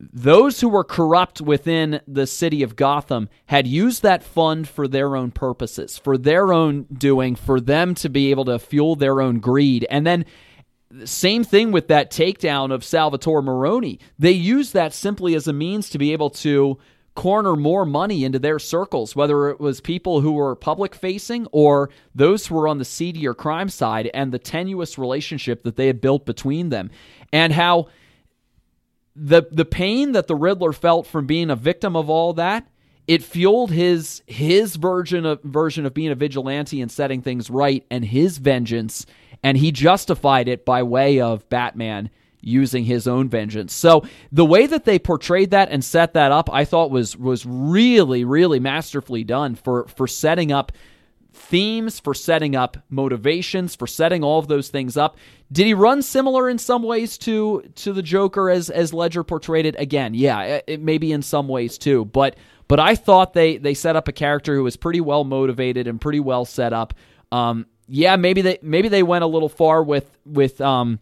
those 0.00 0.60
who 0.60 0.68
were 0.68 0.84
corrupt 0.84 1.40
within 1.40 2.00
the 2.06 2.26
city 2.26 2.62
of 2.62 2.76
Gotham 2.76 3.28
had 3.46 3.66
used 3.66 4.02
that 4.02 4.22
fund 4.22 4.68
for 4.68 4.86
their 4.86 5.16
own 5.16 5.30
purposes, 5.30 5.98
for 5.98 6.18
their 6.18 6.52
own 6.52 6.86
doing, 6.92 7.34
for 7.36 7.60
them 7.60 7.94
to 7.96 8.08
be 8.08 8.30
able 8.30 8.44
to 8.46 8.58
fuel 8.58 8.96
their 8.96 9.20
own 9.20 9.38
greed. 9.40 9.86
And 9.90 10.06
then 10.06 10.24
same 11.04 11.42
thing 11.42 11.72
with 11.72 11.88
that 11.88 12.10
takedown 12.10 12.72
of 12.72 12.84
Salvatore 12.84 13.42
Maroni. 13.42 13.98
They 14.18 14.32
used 14.32 14.74
that 14.74 14.92
simply 14.92 15.34
as 15.34 15.48
a 15.48 15.52
means 15.52 15.90
to 15.90 15.98
be 15.98 16.12
able 16.12 16.30
to 16.30 16.78
corner 17.14 17.54
more 17.54 17.84
money 17.84 18.24
into 18.24 18.38
their 18.38 18.58
circles, 18.58 19.14
whether 19.14 19.48
it 19.48 19.60
was 19.60 19.80
people 19.80 20.20
who 20.20 20.32
were 20.32 20.56
public 20.56 20.94
facing 20.94 21.46
or 21.52 21.90
those 22.14 22.46
who 22.46 22.54
were 22.54 22.68
on 22.68 22.78
the 22.78 22.84
seedier 22.84 23.34
crime 23.34 23.68
side, 23.68 24.10
and 24.12 24.32
the 24.32 24.38
tenuous 24.38 24.98
relationship 24.98 25.62
that 25.62 25.76
they 25.76 25.86
had 25.86 26.00
built 26.00 26.26
between 26.26 26.70
them, 26.70 26.90
and 27.32 27.52
how 27.52 27.88
the 29.14 29.42
the 29.52 29.64
pain 29.64 30.12
that 30.12 30.26
the 30.26 30.34
Riddler 30.34 30.72
felt 30.72 31.06
from 31.06 31.26
being 31.26 31.50
a 31.50 31.56
victim 31.56 31.96
of 31.96 32.10
all 32.10 32.32
that. 32.34 32.66
It 33.06 33.22
fueled 33.22 33.70
his 33.70 34.22
his 34.26 34.76
version 34.76 35.24
of 35.26 35.42
version 35.42 35.86
of 35.86 35.94
being 35.94 36.10
a 36.10 36.16
vigilante 36.16 36.80
and 36.80 36.90
setting 36.90 37.22
things 37.22 37.48
right, 37.48 37.84
and 37.90 38.04
his 38.04 38.38
vengeance, 38.38 39.06
and 39.42 39.56
he 39.58 39.70
justified 39.70 40.48
it 40.48 40.64
by 40.64 40.82
way 40.82 41.20
of 41.20 41.48
Batman 41.48 42.10
using 42.46 42.84
his 42.84 43.06
own 43.06 43.28
vengeance. 43.28 43.72
So 43.72 44.04
the 44.30 44.44
way 44.44 44.66
that 44.66 44.84
they 44.84 44.98
portrayed 44.98 45.50
that 45.50 45.70
and 45.70 45.84
set 45.84 46.14
that 46.14 46.32
up, 46.32 46.48
I 46.52 46.64
thought 46.64 46.90
was 46.90 47.16
was 47.16 47.44
really 47.46 48.24
really 48.24 48.60
masterfully 48.60 49.24
done 49.24 49.54
for 49.54 49.86
for 49.88 50.06
setting 50.06 50.52
up 50.52 50.72
themes, 51.32 51.98
for 51.98 52.14
setting 52.14 52.54
up 52.54 52.76
motivations, 52.88 53.74
for 53.74 53.86
setting 53.86 54.22
all 54.22 54.38
of 54.38 54.48
those 54.48 54.68
things 54.68 54.96
up. 54.96 55.16
Did 55.52 55.66
he 55.66 55.74
run 55.74 56.02
similar 56.02 56.48
in 56.48 56.58
some 56.58 56.82
ways 56.82 57.18
to 57.18 57.62
to 57.76 57.92
the 57.92 58.02
Joker 58.02 58.50
as 58.50 58.70
as 58.70 58.92
Ledger 58.92 59.24
portrayed 59.24 59.66
it? 59.66 59.74
Again, 59.78 60.14
yeah, 60.14 60.60
it, 60.66 60.80
maybe 60.80 61.12
in 61.12 61.22
some 61.22 61.48
ways 61.48 61.78
too, 61.78 62.04
but 62.06 62.36
but 62.68 62.80
I 62.80 62.94
thought 62.94 63.34
they 63.34 63.58
they 63.58 63.74
set 63.74 63.96
up 63.96 64.08
a 64.08 64.12
character 64.12 64.54
who 64.54 64.64
was 64.64 64.76
pretty 64.76 65.00
well 65.00 65.24
motivated 65.24 65.86
and 65.86 66.00
pretty 66.00 66.20
well 66.20 66.44
set 66.44 66.72
up. 66.72 66.94
Um, 67.30 67.66
yeah, 67.88 68.16
maybe 68.16 68.42
they 68.42 68.58
maybe 68.62 68.88
they 68.88 69.02
went 69.02 69.24
a 69.24 69.28
little 69.28 69.48
far 69.48 69.82
with 69.82 70.18
with 70.24 70.60
um, 70.60 70.98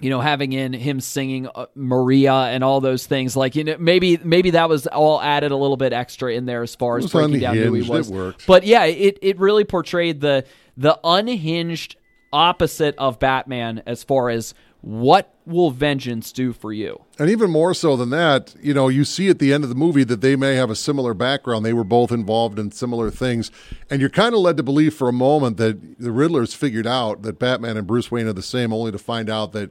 you 0.00 0.10
know, 0.10 0.20
having 0.20 0.52
in 0.52 0.72
him 0.72 1.00
singing 1.00 1.48
uh, 1.54 1.66
Maria 1.74 2.32
and 2.32 2.64
all 2.64 2.80
those 2.80 3.06
things, 3.06 3.36
like 3.36 3.54
you 3.56 3.64
know, 3.64 3.76
maybe 3.78 4.18
maybe 4.24 4.50
that 4.50 4.68
was 4.68 4.86
all 4.86 5.20
added 5.20 5.52
a 5.52 5.56
little 5.56 5.76
bit 5.76 5.92
extra 5.92 6.32
in 6.32 6.46
there 6.46 6.62
as 6.62 6.74
far 6.74 6.98
as 6.98 7.10
breaking 7.10 7.40
down 7.40 7.56
who 7.56 7.74
he 7.74 7.88
was. 7.88 8.10
But 8.46 8.64
yeah, 8.64 8.84
it 8.84 9.18
it 9.22 9.38
really 9.38 9.64
portrayed 9.64 10.20
the 10.20 10.44
the 10.76 10.98
unhinged 11.04 11.96
opposite 12.32 12.94
of 12.96 13.18
Batman 13.18 13.82
as 13.86 14.04
far 14.04 14.30
as 14.30 14.54
what 14.82 15.34
will 15.44 15.70
vengeance 15.70 16.32
do 16.32 16.52
for 16.52 16.72
you? 16.72 17.04
And 17.18 17.28
even 17.28 17.50
more 17.50 17.74
so 17.74 17.96
than 17.96 18.10
that, 18.10 18.54
you 18.62 18.72
know, 18.72 18.88
you 18.88 19.04
see 19.04 19.28
at 19.28 19.38
the 19.38 19.52
end 19.52 19.62
of 19.62 19.68
the 19.68 19.76
movie 19.76 20.04
that 20.04 20.20
they 20.22 20.36
may 20.36 20.54
have 20.54 20.70
a 20.70 20.76
similar 20.76 21.12
background. 21.12 21.64
They 21.64 21.72
were 21.72 21.84
both 21.84 22.10
involved 22.10 22.58
in 22.58 22.70
similar 22.70 23.10
things. 23.10 23.50
And 23.90 24.00
you're 24.00 24.10
kind 24.10 24.34
of 24.34 24.40
led 24.40 24.56
to 24.56 24.62
believe 24.62 24.94
for 24.94 25.08
a 25.08 25.12
moment 25.12 25.58
that 25.58 25.98
the 25.98 26.12
Riddler's 26.12 26.54
figured 26.54 26.86
out 26.86 27.22
that 27.22 27.38
Batman 27.38 27.76
and 27.76 27.86
Bruce 27.86 28.10
Wayne 28.10 28.26
are 28.26 28.32
the 28.32 28.42
same, 28.42 28.72
only 28.72 28.92
to 28.92 28.98
find 28.98 29.28
out 29.28 29.52
that 29.52 29.70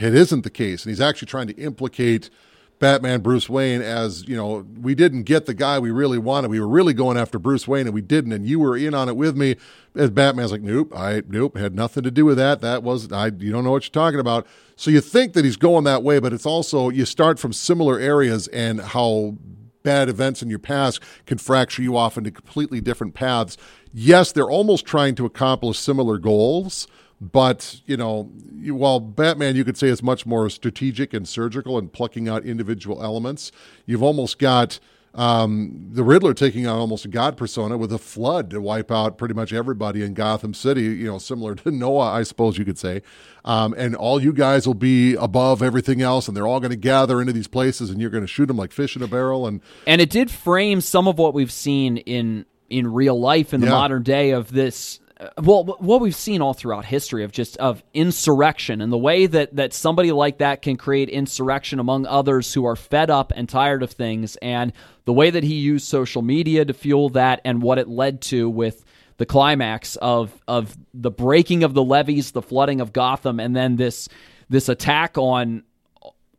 it 0.00 0.14
isn't 0.14 0.42
the 0.42 0.50
case. 0.50 0.84
And 0.84 0.90
he's 0.90 1.00
actually 1.00 1.26
trying 1.26 1.48
to 1.48 1.56
implicate 1.56 2.30
Batman 2.78 3.20
Bruce 3.20 3.48
Wayne 3.48 3.80
as, 3.80 4.26
you 4.26 4.34
know, 4.34 4.66
we 4.80 4.96
didn't 4.96 5.22
get 5.22 5.46
the 5.46 5.54
guy 5.54 5.78
we 5.78 5.92
really 5.92 6.18
wanted. 6.18 6.50
We 6.50 6.58
were 6.58 6.66
really 6.66 6.94
going 6.94 7.16
after 7.16 7.38
Bruce 7.38 7.68
Wayne 7.68 7.86
and 7.86 7.94
we 7.94 8.00
didn't 8.00 8.32
and 8.32 8.44
you 8.44 8.58
were 8.58 8.76
in 8.76 8.92
on 8.92 9.08
it 9.08 9.16
with 9.16 9.36
me. 9.36 9.54
As 9.94 10.10
Batman's 10.10 10.50
like, 10.50 10.62
"Nope, 10.62 10.92
I 10.96 11.22
nope, 11.28 11.56
had 11.56 11.76
nothing 11.76 12.02
to 12.02 12.10
do 12.10 12.24
with 12.24 12.38
that. 12.38 12.60
That 12.60 12.82
was 12.82 13.12
I 13.12 13.26
you 13.26 13.52
don't 13.52 13.62
know 13.62 13.70
what 13.70 13.84
you're 13.84 13.92
talking 13.92 14.18
about." 14.18 14.48
So 14.74 14.90
you 14.90 15.00
think 15.00 15.34
that 15.34 15.44
he's 15.44 15.56
going 15.56 15.84
that 15.84 16.02
way, 16.02 16.18
but 16.18 16.32
it's 16.32 16.46
also 16.46 16.88
you 16.88 17.04
start 17.04 17.38
from 17.38 17.52
similar 17.52 18.00
areas 18.00 18.48
and 18.48 18.80
how 18.80 19.36
bad 19.82 20.08
events 20.08 20.42
in 20.42 20.48
your 20.50 20.58
past 20.58 21.00
can 21.26 21.38
fracture 21.38 21.82
you 21.82 21.96
off 21.96 22.16
into 22.16 22.30
completely 22.30 22.80
different 22.80 23.14
paths. 23.14 23.56
Yes, 23.92 24.32
they're 24.32 24.50
almost 24.50 24.86
trying 24.86 25.14
to 25.16 25.26
accomplish 25.26 25.78
similar 25.78 26.18
goals, 26.18 26.86
but 27.30 27.80
you 27.86 27.96
know, 27.96 28.24
while 28.66 28.98
Batman, 28.98 29.54
you 29.54 29.64
could 29.64 29.76
say 29.76 29.88
is 29.88 30.02
much 30.02 30.26
more 30.26 30.50
strategic 30.50 31.14
and 31.14 31.26
surgical 31.28 31.78
and 31.78 31.92
plucking 31.92 32.28
out 32.28 32.44
individual 32.44 33.02
elements. 33.02 33.52
You've 33.86 34.02
almost 34.02 34.38
got 34.40 34.80
um, 35.14 35.90
the 35.92 36.02
Riddler 36.02 36.32
taking 36.34 36.66
on 36.66 36.78
almost 36.78 37.04
a 37.04 37.08
god 37.08 37.36
persona 37.36 37.76
with 37.76 37.92
a 37.92 37.98
flood 37.98 38.48
to 38.50 38.60
wipe 38.60 38.90
out 38.90 39.18
pretty 39.18 39.34
much 39.34 39.52
everybody 39.52 40.02
in 40.02 40.14
Gotham 40.14 40.54
City. 40.54 40.82
You 40.82 41.06
know, 41.06 41.18
similar 41.18 41.54
to 41.54 41.70
Noah, 41.70 42.10
I 42.10 42.22
suppose 42.24 42.58
you 42.58 42.64
could 42.64 42.78
say. 42.78 43.02
Um, 43.44 43.74
and 43.76 43.94
all 43.94 44.22
you 44.22 44.32
guys 44.32 44.66
will 44.66 44.74
be 44.74 45.14
above 45.14 45.62
everything 45.62 46.00
else, 46.02 46.28
and 46.28 46.36
they're 46.36 46.46
all 46.46 46.60
going 46.60 46.70
to 46.70 46.76
gather 46.76 47.20
into 47.20 47.32
these 47.32 47.48
places, 47.48 47.90
and 47.90 48.00
you're 48.00 48.10
going 48.10 48.24
to 48.24 48.28
shoot 48.28 48.46
them 48.46 48.56
like 48.56 48.72
fish 48.72 48.96
in 48.96 49.02
a 49.02 49.06
barrel. 49.06 49.46
And 49.46 49.60
and 49.86 50.00
it 50.00 50.10
did 50.10 50.30
frame 50.30 50.80
some 50.80 51.06
of 51.06 51.18
what 51.18 51.34
we've 51.34 51.52
seen 51.52 51.98
in 51.98 52.46
in 52.70 52.90
real 52.90 53.20
life 53.20 53.52
in 53.52 53.60
the 53.60 53.66
Yeah. 53.66 53.72
modern 53.74 54.02
day 54.02 54.30
of 54.30 54.50
this 54.50 54.98
well 55.42 55.64
what 55.64 56.00
we've 56.00 56.14
seen 56.14 56.40
all 56.40 56.54
throughout 56.54 56.84
history 56.84 57.24
of 57.24 57.32
just 57.32 57.56
of 57.58 57.82
insurrection 57.94 58.80
and 58.80 58.92
the 58.92 58.98
way 58.98 59.26
that 59.26 59.54
that 59.54 59.72
somebody 59.72 60.12
like 60.12 60.38
that 60.38 60.62
can 60.62 60.76
create 60.76 61.08
insurrection 61.08 61.78
among 61.78 62.06
others 62.06 62.52
who 62.54 62.64
are 62.64 62.76
fed 62.76 63.10
up 63.10 63.32
and 63.34 63.48
tired 63.48 63.82
of 63.82 63.90
things 63.90 64.36
and 64.36 64.72
the 65.04 65.12
way 65.12 65.30
that 65.30 65.44
he 65.44 65.54
used 65.54 65.86
social 65.86 66.22
media 66.22 66.64
to 66.64 66.72
fuel 66.72 67.08
that 67.08 67.40
and 67.44 67.62
what 67.62 67.78
it 67.78 67.88
led 67.88 68.20
to 68.20 68.48
with 68.48 68.84
the 69.18 69.26
climax 69.26 69.96
of 69.96 70.40
of 70.48 70.76
the 70.94 71.10
breaking 71.10 71.62
of 71.62 71.74
the 71.74 71.84
levees 71.84 72.32
the 72.32 72.42
flooding 72.42 72.80
of 72.80 72.92
Gotham 72.92 73.38
and 73.38 73.54
then 73.54 73.76
this 73.76 74.08
this 74.48 74.68
attack 74.68 75.16
on 75.18 75.62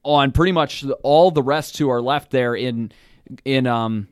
on 0.03 0.31
pretty 0.31 0.51
much 0.51 0.83
all 1.03 1.31
the 1.31 1.43
rest 1.43 1.77
who 1.77 1.89
are 1.89 2.01
left 2.01 2.31
there 2.31 2.55
in 2.55 2.91
in 3.45 3.67
um 3.67 4.07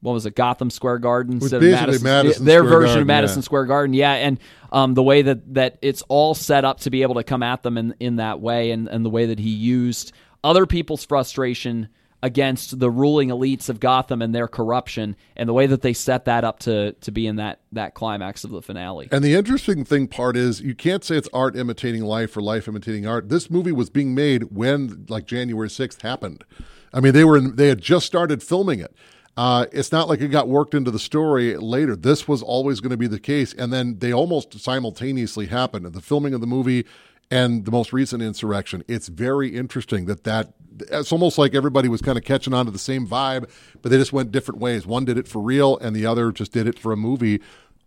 what 0.00 0.12
was 0.12 0.26
it 0.26 0.34
Gotham 0.34 0.70
Square 0.70 0.98
Garden 0.98 1.34
instead 1.34 1.62
of 1.62 1.70
Madison, 1.70 2.04
Madison 2.04 2.44
their 2.44 2.60
Square 2.60 2.70
version 2.70 2.86
Garden, 2.86 3.00
of 3.02 3.06
Madison 3.06 3.38
yeah. 3.38 3.44
Square 3.44 3.64
Garden 3.66 3.94
yeah 3.94 4.12
and 4.12 4.38
um 4.72 4.94
the 4.94 5.02
way 5.02 5.22
that 5.22 5.54
that 5.54 5.78
it's 5.82 6.02
all 6.08 6.34
set 6.34 6.64
up 6.64 6.80
to 6.80 6.90
be 6.90 7.02
able 7.02 7.14
to 7.16 7.24
come 7.24 7.42
at 7.42 7.62
them 7.62 7.76
in 7.76 7.94
in 8.00 8.16
that 8.16 8.40
way 8.40 8.70
and 8.70 8.88
and 8.88 9.04
the 9.04 9.10
way 9.10 9.26
that 9.26 9.38
he 9.38 9.50
used 9.50 10.12
other 10.42 10.66
people's 10.66 11.04
frustration 11.04 11.88
against 12.22 12.78
the 12.78 12.90
ruling 12.90 13.30
elites 13.30 13.68
of 13.68 13.80
Gotham 13.80 14.20
and 14.20 14.34
their 14.34 14.48
corruption 14.48 15.16
and 15.36 15.48
the 15.48 15.52
way 15.52 15.66
that 15.66 15.82
they 15.82 15.92
set 15.92 16.26
that 16.26 16.44
up 16.44 16.58
to 16.60 16.92
to 16.92 17.10
be 17.10 17.26
in 17.26 17.36
that 17.36 17.60
that 17.72 17.94
climax 17.94 18.44
of 18.44 18.50
the 18.50 18.62
finale 18.62 19.08
And 19.10 19.24
the 19.24 19.34
interesting 19.34 19.84
thing 19.84 20.06
part 20.06 20.36
is 20.36 20.60
you 20.60 20.74
can't 20.74 21.02
say 21.02 21.16
it's 21.16 21.28
art 21.32 21.56
imitating 21.56 22.02
life 22.02 22.36
or 22.36 22.42
life 22.42 22.68
imitating 22.68 23.06
art. 23.06 23.28
This 23.28 23.50
movie 23.50 23.72
was 23.72 23.90
being 23.90 24.14
made 24.14 24.54
when 24.54 25.06
like 25.08 25.26
January 25.26 25.68
6th 25.68 26.02
happened. 26.02 26.44
I 26.92 27.00
mean, 27.00 27.12
they 27.12 27.24
were 27.24 27.36
in, 27.36 27.56
they 27.56 27.68
had 27.68 27.80
just 27.80 28.04
started 28.06 28.42
filming 28.42 28.80
it. 28.80 28.94
Uh, 29.40 29.64
it's 29.72 29.90
not 29.90 30.06
like 30.06 30.20
it 30.20 30.28
got 30.28 30.48
worked 30.48 30.74
into 30.74 30.90
the 30.90 30.98
story 30.98 31.56
later. 31.56 31.96
This 31.96 32.28
was 32.28 32.42
always 32.42 32.80
going 32.80 32.90
to 32.90 32.98
be 32.98 33.06
the 33.06 33.18
case, 33.18 33.54
and 33.54 33.72
then 33.72 33.98
they 33.98 34.12
almost 34.12 34.60
simultaneously 34.60 35.46
happened. 35.46 35.90
The 35.90 36.02
filming 36.02 36.34
of 36.34 36.42
the 36.42 36.46
movie 36.46 36.84
and 37.30 37.64
the 37.64 37.70
most 37.70 37.90
recent 37.90 38.22
insurrection. 38.22 38.84
It's 38.86 39.08
very 39.08 39.56
interesting 39.56 40.04
that 40.04 40.24
that 40.24 40.52
it's 40.90 41.10
almost 41.10 41.38
like 41.38 41.54
everybody 41.54 41.88
was 41.88 42.02
kind 42.02 42.18
of 42.18 42.24
catching 42.24 42.52
on 42.52 42.66
to 42.66 42.70
the 42.70 42.78
same 42.78 43.06
vibe, 43.06 43.48
but 43.80 43.90
they 43.90 43.96
just 43.96 44.12
went 44.12 44.30
different 44.30 44.60
ways. 44.60 44.86
One 44.86 45.06
did 45.06 45.16
it 45.16 45.26
for 45.26 45.40
real, 45.40 45.78
and 45.78 45.96
the 45.96 46.04
other 46.04 46.32
just 46.32 46.52
did 46.52 46.66
it 46.66 46.78
for 46.78 46.92
a 46.92 46.96
movie 46.98 47.40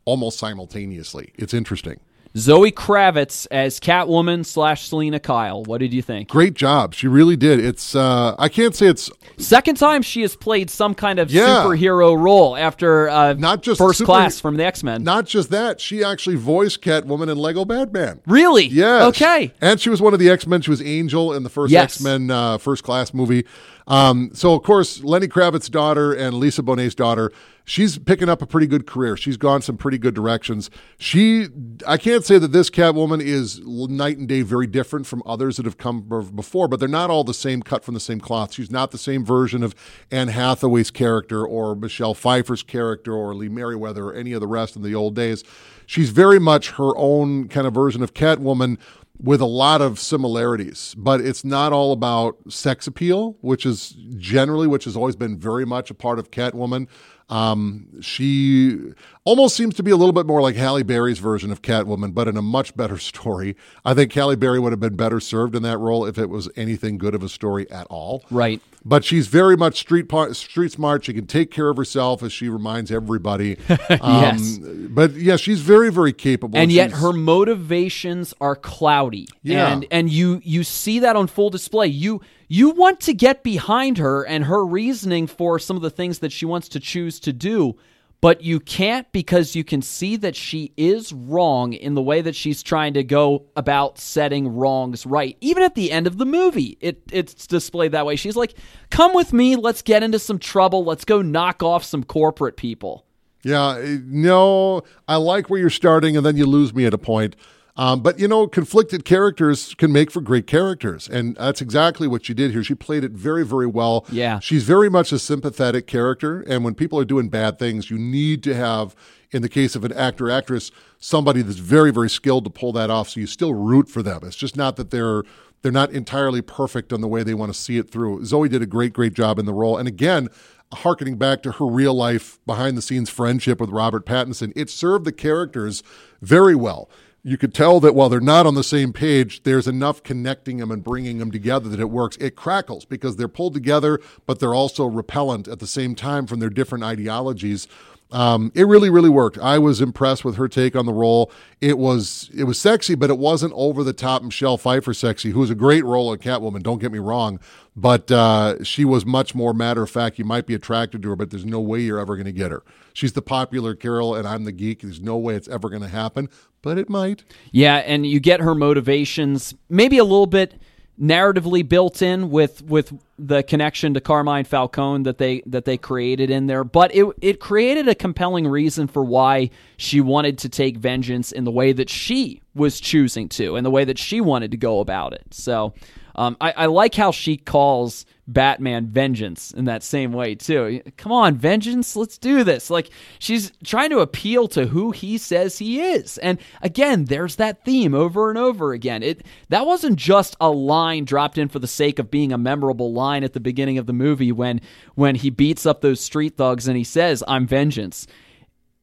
almost 0.06 0.39
simultaneously. 0.39 1.34
It's 1.36 1.54
interesting. 1.54 1.99
Zoe 2.36 2.72
Kravitz 2.72 3.46
as 3.52 3.80
Catwoman 3.80 4.44
slash 4.46 4.88
Selina 4.88 5.20
Kyle 5.20 5.64
what 5.64 5.78
did 5.78 5.94
you 5.94 6.02
think 6.02 6.30
Great 6.30 6.56
job. 6.56 6.94
She 6.96 7.08
really 7.08 7.36
did. 7.36 7.60
It's 7.60 7.96
uh 7.96 8.36
I 8.40 8.50
can't 8.50 8.76
say 8.76 8.88
it's 8.88 9.12
Second 9.38 9.76
time 9.78 10.02
she 10.02 10.22
has 10.22 10.36
played 10.36 10.70
some 10.70 10.96
kind 10.96 11.20
of 11.20 11.30
Yeah. 11.32 11.64
superhero 11.64 12.18
role 12.20 12.56
after 12.56 13.10
uh, 13.10 13.34
Not 13.34 13.62
just 13.62 13.78
first 13.80 14.00
super- 14.00 14.06
class 14.08 14.40
from 14.40 14.58
the 14.58 14.64
X 14.66 14.84
Men. 14.84 15.04
not 15.04 15.26
just 15.26 15.50
that, 15.52 15.80
she 15.80 16.04
actually 16.04 16.36
voiced 16.36 16.82
Catwoman 16.82 17.30
in 17.32 17.38
Lego 17.38 17.66
Batman. 17.66 18.20
Really? 18.26 18.66
Yes. 18.66 19.04
Okay. 19.10 19.54
And 19.62 19.80
she 19.80 19.90
was 19.90 20.02
one 20.02 20.14
of 20.14 20.20
the 20.20 20.30
X 20.30 20.48
Men. 20.48 20.62
She 20.62 20.72
was 20.72 20.82
Angel 20.82 21.34
in 21.34 21.44
the 21.44 21.50
first 21.50 21.72
Yes. 21.72 21.96
X 21.98 22.02
Men 22.02 22.32
uh, 22.32 22.58
first 22.58 22.84
class 22.84 23.14
movie. 23.14 23.46
Um, 23.86 24.30
so, 24.34 24.54
of 24.56 24.64
course, 24.64 25.04
Lenny 25.04 25.28
Kravitz's 25.28 25.70
daughter 25.70 26.14
and 26.14 26.36
Lisa 26.36 26.64
Bonet's 26.64 26.96
daughter, 26.96 27.32
she's 27.66 27.97
picking 27.97 28.30
up 28.30 28.41
a 28.41 28.45
pretty 28.45 28.68
good 28.68 28.86
career. 28.86 29.16
She's 29.16 29.38
gone 29.38 29.61
some 29.61 29.78
pretty 29.78 29.97
good 29.97 30.14
directions. 30.14 30.70
She, 30.97 31.47
I 31.88 31.97
can't 31.97 32.26
say 32.26 32.38
that 32.38 32.51
this 32.51 32.70
Catwoman 32.70 33.22
is 33.22 33.59
night 33.66 34.18
and 34.18 34.28
day 34.28 34.41
very 34.41 34.68
different 34.68 35.07
from 35.07 35.24
others 35.26 35.57
that 35.57 35.66
have 35.66 35.78
come 35.78 36.01
before, 36.36 36.68
but 36.68 36.80
they're 36.80 36.89
not 36.89 37.09
all 37.09 37.24
the 37.24 37.34
same 37.34 37.61
cut 37.61 37.84
from 37.84 37.93
the 37.93 37.99
same 37.99 38.20
cloth. 38.20 38.53
She's 38.53 38.72
not 38.72 38.91
the 38.91 38.97
same 38.97 39.26
version 39.26 39.64
of 39.64 39.76
Anne 40.11 40.30
Hathaway's 40.30 40.91
character 40.91 41.45
or 41.45 41.76
Michelle 41.76 42.14
Pfeiffer's 42.14 42.64
character 42.64 43.14
or 43.14 43.34
Lee 43.36 43.49
Meriwether 43.49 44.05
or 44.05 44.14
any 44.14 44.34
of 44.34 44.41
the 44.41 44.47
rest 44.47 44.76
in 44.76 44.82
the 44.82 44.95
old 44.95 45.16
days. 45.16 45.43
She's 45.86 46.09
very 46.09 46.39
much 46.39 46.72
her 46.72 46.95
own 46.97 47.47
kind 47.47 47.68
of 47.68 47.74
version 47.74 48.03
of 48.03 48.14
Catwoman 48.14 48.78
with 49.20 49.41
a 49.41 49.45
lot 49.45 49.82
of 49.82 49.99
similarities, 49.99 50.95
but 50.97 51.22
it's 51.22 51.45
not 51.45 51.72
all 51.72 51.93
about 51.93 52.38
sex 52.51 52.88
appeal, 52.88 53.38
which 53.41 53.66
is 53.66 53.95
generally, 54.18 54.68
which 54.68 54.86
has 54.86 54.97
always 54.97 55.16
been 55.16 55.38
very 55.38 55.66
much 55.66 55.89
a 55.89 55.93
part 55.93 56.20
of 56.20 56.32
Catwoman. 56.32 56.88
Um, 57.30 58.01
she 58.01 58.93
almost 59.26 59.55
seems 59.55 59.74
to 59.76 59.84
be 59.84 59.91
a 59.91 59.95
little 59.95 60.11
bit 60.13 60.26
more 60.26 60.41
like 60.41 60.55
Halle 60.55 60.84
Berry's 60.84 61.19
version 61.19 61.51
of 61.51 61.61
Catwoman, 61.61 62.13
but 62.13 62.28
in 62.28 62.36
a 62.38 62.41
much 62.41 62.76
better 62.76 62.97
story. 63.11 63.55
I 63.86 63.93
think 63.93 64.11
Halle 64.13 64.36
Berry 64.36 64.59
would 64.59 64.71
have 64.74 64.80
been 64.80 64.95
better 64.95 65.19
served 65.19 65.55
in 65.55 65.63
that 65.63 65.78
role 65.78 66.05
if 66.05 66.17
it 66.17 66.30
was 66.30 66.49
anything 66.55 66.97
good 66.97 67.15
of 67.15 67.24
a 67.24 67.30
story 67.30 67.69
at 67.71 67.88
all. 67.89 68.26
Right. 68.30 68.61
But 68.86 69.05
she's 69.05 69.28
very 69.28 69.55
much 69.55 69.80
street 69.80 70.09
par- 70.09 70.34
street 70.34 70.74
smart. 70.74 71.05
She 71.05 71.13
can 71.13 71.26
take 71.26 71.51
care 71.51 71.69
of 71.69 71.78
herself, 71.78 72.21
as 72.21 72.34
she 72.34 72.49
reminds 72.49 72.91
everybody. 72.91 73.57
Yes. 73.89 74.57
Um, 74.61 74.89
but 74.91 75.13
yeah, 75.13 75.38
she's 75.38 75.61
very, 75.61 75.89
very 75.91 76.11
capable. 76.13 76.59
and 76.59 76.69
yet 76.71 76.89
She's- 76.89 77.01
her 77.01 77.13
motivations 77.13 78.34
are 78.41 78.55
cloudy 78.55 79.28
Yeah. 79.41 79.71
and 79.71 79.86
and 79.91 80.09
you 80.09 80.41
you 80.43 80.63
see 80.63 80.99
that 80.99 81.15
on 81.15 81.28
full 81.28 81.49
display 81.49 81.88
you 81.88 82.21
you 82.47 82.71
want 82.71 82.99
to 83.01 83.13
get 83.13 83.43
behind 83.43 83.97
her 83.99 84.24
and 84.26 84.45
her 84.45 84.65
reasoning 84.65 85.28
for 85.28 85.59
some 85.59 85.76
of 85.76 85.82
the 85.82 85.89
things 85.89 86.19
that 86.19 86.32
she 86.32 86.45
wants 86.45 86.67
to 86.69 86.80
choose 86.80 87.19
to 87.21 87.32
do 87.34 87.76
but 88.24 88.41
you 88.41 88.61
can't 88.61 89.11
because 89.11 89.53
you 89.53 89.65
can 89.65 89.82
see 89.82 90.15
that 90.15 90.34
she 90.34 90.71
is 90.78 91.11
wrong 91.11 91.74
in 91.74 91.93
the 91.93 92.01
way 92.01 92.21
that 92.21 92.34
she's 92.34 92.63
trying 92.63 92.93
to 92.93 93.03
go 93.03 93.43
about 93.57 93.99
setting 93.99 94.47
wrongs 94.47 95.05
right. 95.05 95.36
Even 95.41 95.61
at 95.61 95.76
the 95.76 95.91
end 95.91 96.07
of 96.07 96.17
the 96.17 96.26
movie 96.26 96.78
it 96.80 97.01
it's 97.11 97.45
displayed 97.45 97.91
that 97.91 98.05
way. 98.05 98.15
She's 98.15 98.38
like 98.38 98.53
come 98.89 99.13
with 99.13 99.34
me 99.34 99.57
let's 99.57 99.82
get 99.82 100.03
into 100.03 100.19
some 100.19 100.39
trouble 100.39 100.86
let's 100.86 101.03
go 101.03 101.21
knock 101.21 101.61
off 101.61 101.84
some 101.84 102.05
corporate 102.05 102.55
people. 102.55 103.05
Yeah, 103.43 103.97
no, 104.05 104.84
I 105.05 105.17
like 105.17 105.49
where 105.49 105.59
you're 105.59 105.69
starting, 105.69 106.15
and 106.15 106.26
then 106.26 106.38
you 106.38 106.45
lose 106.45 106.74
me 106.74 106.86
at 106.86 106.93
a 106.93 106.97
point. 106.97 107.36
Um, 107.76 108.01
but 108.01 108.19
you 108.19 108.28
know, 108.28 108.47
conflicted 108.47 109.03
characters 109.03 109.74
can 109.76 109.91
make 109.91 110.11
for 110.11 110.21
great 110.21 110.45
characters, 110.45 111.09
and 111.09 111.36
that's 111.36 111.59
exactly 111.59 112.07
what 112.07 112.26
she 112.26 112.34
did 112.36 112.51
here. 112.51 112.63
She 112.63 112.76
played 112.76 113.03
it 113.03 113.13
very, 113.13 113.43
very 113.43 113.65
well. 113.65 114.05
Yeah. 114.11 114.39
she's 114.39 114.63
very 114.63 114.89
much 114.89 115.11
a 115.11 115.17
sympathetic 115.17 115.88
character, 115.88 116.41
and 116.41 116.63
when 116.63 116.76
people 116.76 116.99
are 116.99 117.05
doing 117.05 117.30
bad 117.30 117.57
things, 117.57 117.89
you 117.89 117.97
need 117.97 118.43
to 118.43 118.53
have, 118.53 118.95
in 119.32 119.41
the 119.41 119.49
case 119.49 119.76
of 119.76 119.84
an 119.84 119.91
actor 119.91 120.30
actress, 120.30 120.69
somebody 120.99 121.41
that's 121.41 121.57
very, 121.57 121.91
very 121.91 122.09
skilled 122.09 122.43
to 122.43 122.51
pull 122.51 122.74
that 122.74 122.91
off. 122.91 123.09
So 123.09 123.19
you 123.19 123.28
still 123.28 123.55
root 123.55 123.89
for 123.89 124.03
them. 124.03 124.19
It's 124.24 124.36
just 124.36 124.55
not 124.55 124.76
that 124.76 124.91
they're 124.91 125.24
they're 125.63 125.71
not 125.71 125.91
entirely 125.91 126.41
perfect 126.41 126.91
on 126.91 126.99
the 126.99 127.07
way 127.07 127.24
they 127.24 127.34
want 127.34 127.51
to 127.51 127.57
see 127.57 127.78
it 127.78 127.89
through. 127.89 128.26
Zoe 128.26 128.49
did 128.49 128.61
a 128.61 128.65
great, 128.65 128.91
great 128.91 129.13
job 129.13 129.39
in 129.39 129.45
the 129.45 129.53
role, 129.53 129.78
and 129.78 129.88
again 129.88 130.30
harkening 130.74 131.17
back 131.17 131.43
to 131.43 131.53
her 131.53 131.65
real 131.65 131.93
life 131.93 132.39
behind 132.45 132.78
the 132.78 132.82
scenes 132.82 133.09
friendship 133.09 133.59
with 133.59 133.69
Robert 133.69 134.05
Pattinson, 134.05 134.51
it 134.55 134.69
served 134.69 135.05
the 135.05 135.11
characters 135.11 135.84
very 136.21 136.55
well. 136.55 136.89
You 137.26 137.38
could 137.38 137.53
tell 137.53 137.80
that 137.80 137.95
while 137.95 138.09
they're 138.09 138.19
not 138.19 138.45
on 138.45 138.55
the 138.55 138.65
same 138.65 138.91
page, 138.91 139.43
there's 139.43 139.65
enough 139.65 140.03
connecting 140.03 140.57
them 140.57 140.71
and 140.71 140.84
bringing 140.84 141.19
them 141.19 141.32
together 141.32 141.69
that 141.69 141.80
it 141.80 141.89
works. 141.89 142.17
It 142.17 142.36
crackles 142.36 142.84
because 142.84 143.15
they're 143.15 143.30
pulled 143.30 143.53
together, 143.53 144.01
but 144.26 144.39
they're 144.39 144.53
also 144.53 144.84
repellent 144.86 145.47
at 145.47 145.59
the 145.59 145.67
same 145.67 145.95
time 145.95 146.28
from 146.28 146.41
their 146.41 146.49
different 146.49 146.84
ideologies. 146.84 147.69
Um, 148.14 148.51
it 148.53 148.66
really, 148.66 148.91
really 148.91 149.09
worked. 149.09 149.39
I 149.39 149.57
was 149.57 149.82
impressed 149.82 150.24
with 150.24 150.36
her 150.36 150.47
take 150.47 150.76
on 150.76 150.86
the 150.86 150.93
role. 150.93 151.32
It 151.59 151.80
was 151.80 152.30
it 152.34 152.43
was 152.43 152.59
sexy, 152.59 152.93
but 152.93 153.09
it 153.09 153.18
wasn't 153.18 153.53
over 153.55 153.84
the 153.84 153.91
top 153.91 154.22
Michelle 154.22 154.57
Pfeiffer 154.57 154.93
sexy, 154.93 155.32
who 155.32 155.39
was 155.39 155.49
a 155.49 155.55
great 155.55 155.84
role 155.84 156.14
in 156.14 156.20
Catwoman. 156.20 156.61
Don't 156.61 156.80
get 156.80 156.91
me 156.91 156.99
wrong, 156.99 157.39
but 157.76 158.11
uh, 158.11 158.64
she 158.64 158.86
was 158.86 159.03
much 159.03 159.34
more 159.34 159.51
matter 159.51 159.82
of 159.82 159.89
fact. 159.89 160.20
You 160.20 160.26
might 160.26 160.45
be 160.45 160.53
attracted 160.53 161.01
to 161.01 161.09
her, 161.09 161.16
but 161.16 161.32
there's 161.32 161.45
no 161.45 161.59
way 161.59 161.82
you're 161.82 161.99
ever 161.99 162.16
going 162.16 162.26
to 162.26 162.32
get 162.32 162.51
her. 162.51 162.61
She's 162.93 163.14
the 163.14 163.24
popular 163.24 163.74
Carol, 163.74 164.14
and 164.14 164.28
I'm 164.28 164.43
the 164.43 164.51
geek. 164.51 164.82
There's 164.82 165.01
no 165.01 165.18
way 165.18 165.34
it's 165.36 165.47
ever 165.47 165.68
going 165.70 165.82
to 165.82 165.88
happen, 165.88 166.30
but 166.61 166.78
it 166.78 166.89
might. 166.89 167.24
Yeah, 167.51 167.78
and 167.78 168.05
you 168.05 168.20
get 168.20 168.41
her 168.41 168.53
motivations 168.53 169.55
maybe 169.70 169.97
a 169.97 170.03
little 170.03 170.28
bit 170.28 170.61
narratively 171.02 171.68
built 171.68 172.02
in 172.02 172.30
with 172.30 172.62
with 172.64 172.94
the 173.18 173.41
connection 173.44 173.94
to 173.96 174.02
Carmine 174.02 174.46
Falcone 174.46 175.04
that 175.04 175.18
they 175.18 175.41
that 175.46 175.66
they 175.66 175.78
created 175.78 176.30
in 176.30 176.48
there, 176.48 176.64
but 176.64 176.94
it 176.94 177.06
it 177.22 177.39
created 177.39 177.88
a 177.88 177.96
compelling 177.96 178.48
reason 178.48 178.88
for 178.88 179.04
why 179.04 179.50
she 179.78 180.02
wanted 180.02 180.38
to 180.39 180.50
take 180.50 180.78
vengeance 180.78 181.32
in 181.32 181.44
the 181.46 181.52
way 181.52 181.74
that 181.74 181.89
she 181.89 182.41
was 182.54 182.80
choosing 182.80 183.28
to, 183.30 183.56
and 183.56 183.66
the 183.66 183.72
way 183.72 183.86
that 183.86 183.98
she 183.98 184.22
wanted 184.22 184.52
to 184.52 184.58
go 184.58 184.80
about 184.80 185.14
it. 185.14 185.26
So 185.32 185.74
um, 186.16 186.38
I, 186.39 186.52
I 186.52 186.66
like 186.68 186.94
how 186.94 187.12
she 187.12 187.38
calls 187.38 188.06
Batman 188.28 188.88
vengeance 188.88 189.51
in 189.51 189.65
that 189.65 189.84
same 189.84 190.13
way 190.13 190.36
too. 190.36 190.82
Come 190.97 191.11
on, 191.11 191.36
vengeance, 191.36 191.95
let's 191.95 192.17
do 192.17 192.43
this. 192.43 192.69
Like 192.69 192.89
she's 193.19 193.51
trying 193.63 193.89
to 193.89 193.99
appeal 193.99 194.47
to 194.49 194.67
who 194.67 194.91
he 194.91 195.17
says 195.17 195.57
he 195.57 195.82
is. 195.82 196.17
And 196.19 196.39
again, 196.61 197.05
there's 197.05 197.36
that 197.36 197.65
theme 197.65 197.93
over 197.93 198.30
and 198.30 198.38
over 198.38 198.71
again. 198.71 199.03
It 199.03 199.26
that 199.49 199.65
wasn't 199.65 199.97
just 199.97 200.38
a 200.39 200.49
line 200.49 201.03
dropped 201.03 201.38
in 201.38 201.49
for 201.49 201.59
the 201.59 201.67
sake 201.67 201.99
of 201.99 202.11
being 202.11 202.32
a 202.32 202.38
memorable 202.38 202.93
line 202.93 203.24
at 203.24 203.34
the 203.34 203.39
beginning 203.39 203.78
of 203.78 203.88
the 203.88 203.93
movie 203.93 204.32
when 204.32 204.61
when 204.95 205.15
he 205.15 205.30
beats 205.30 205.65
up 205.65 205.82
those 205.82 205.99
street 205.99 206.38
thugs 206.38 206.67
and 206.67 206.78
he 206.78 206.86
says, 206.86 207.24
"I'm 207.28 207.45
vengeance." 207.45 208.07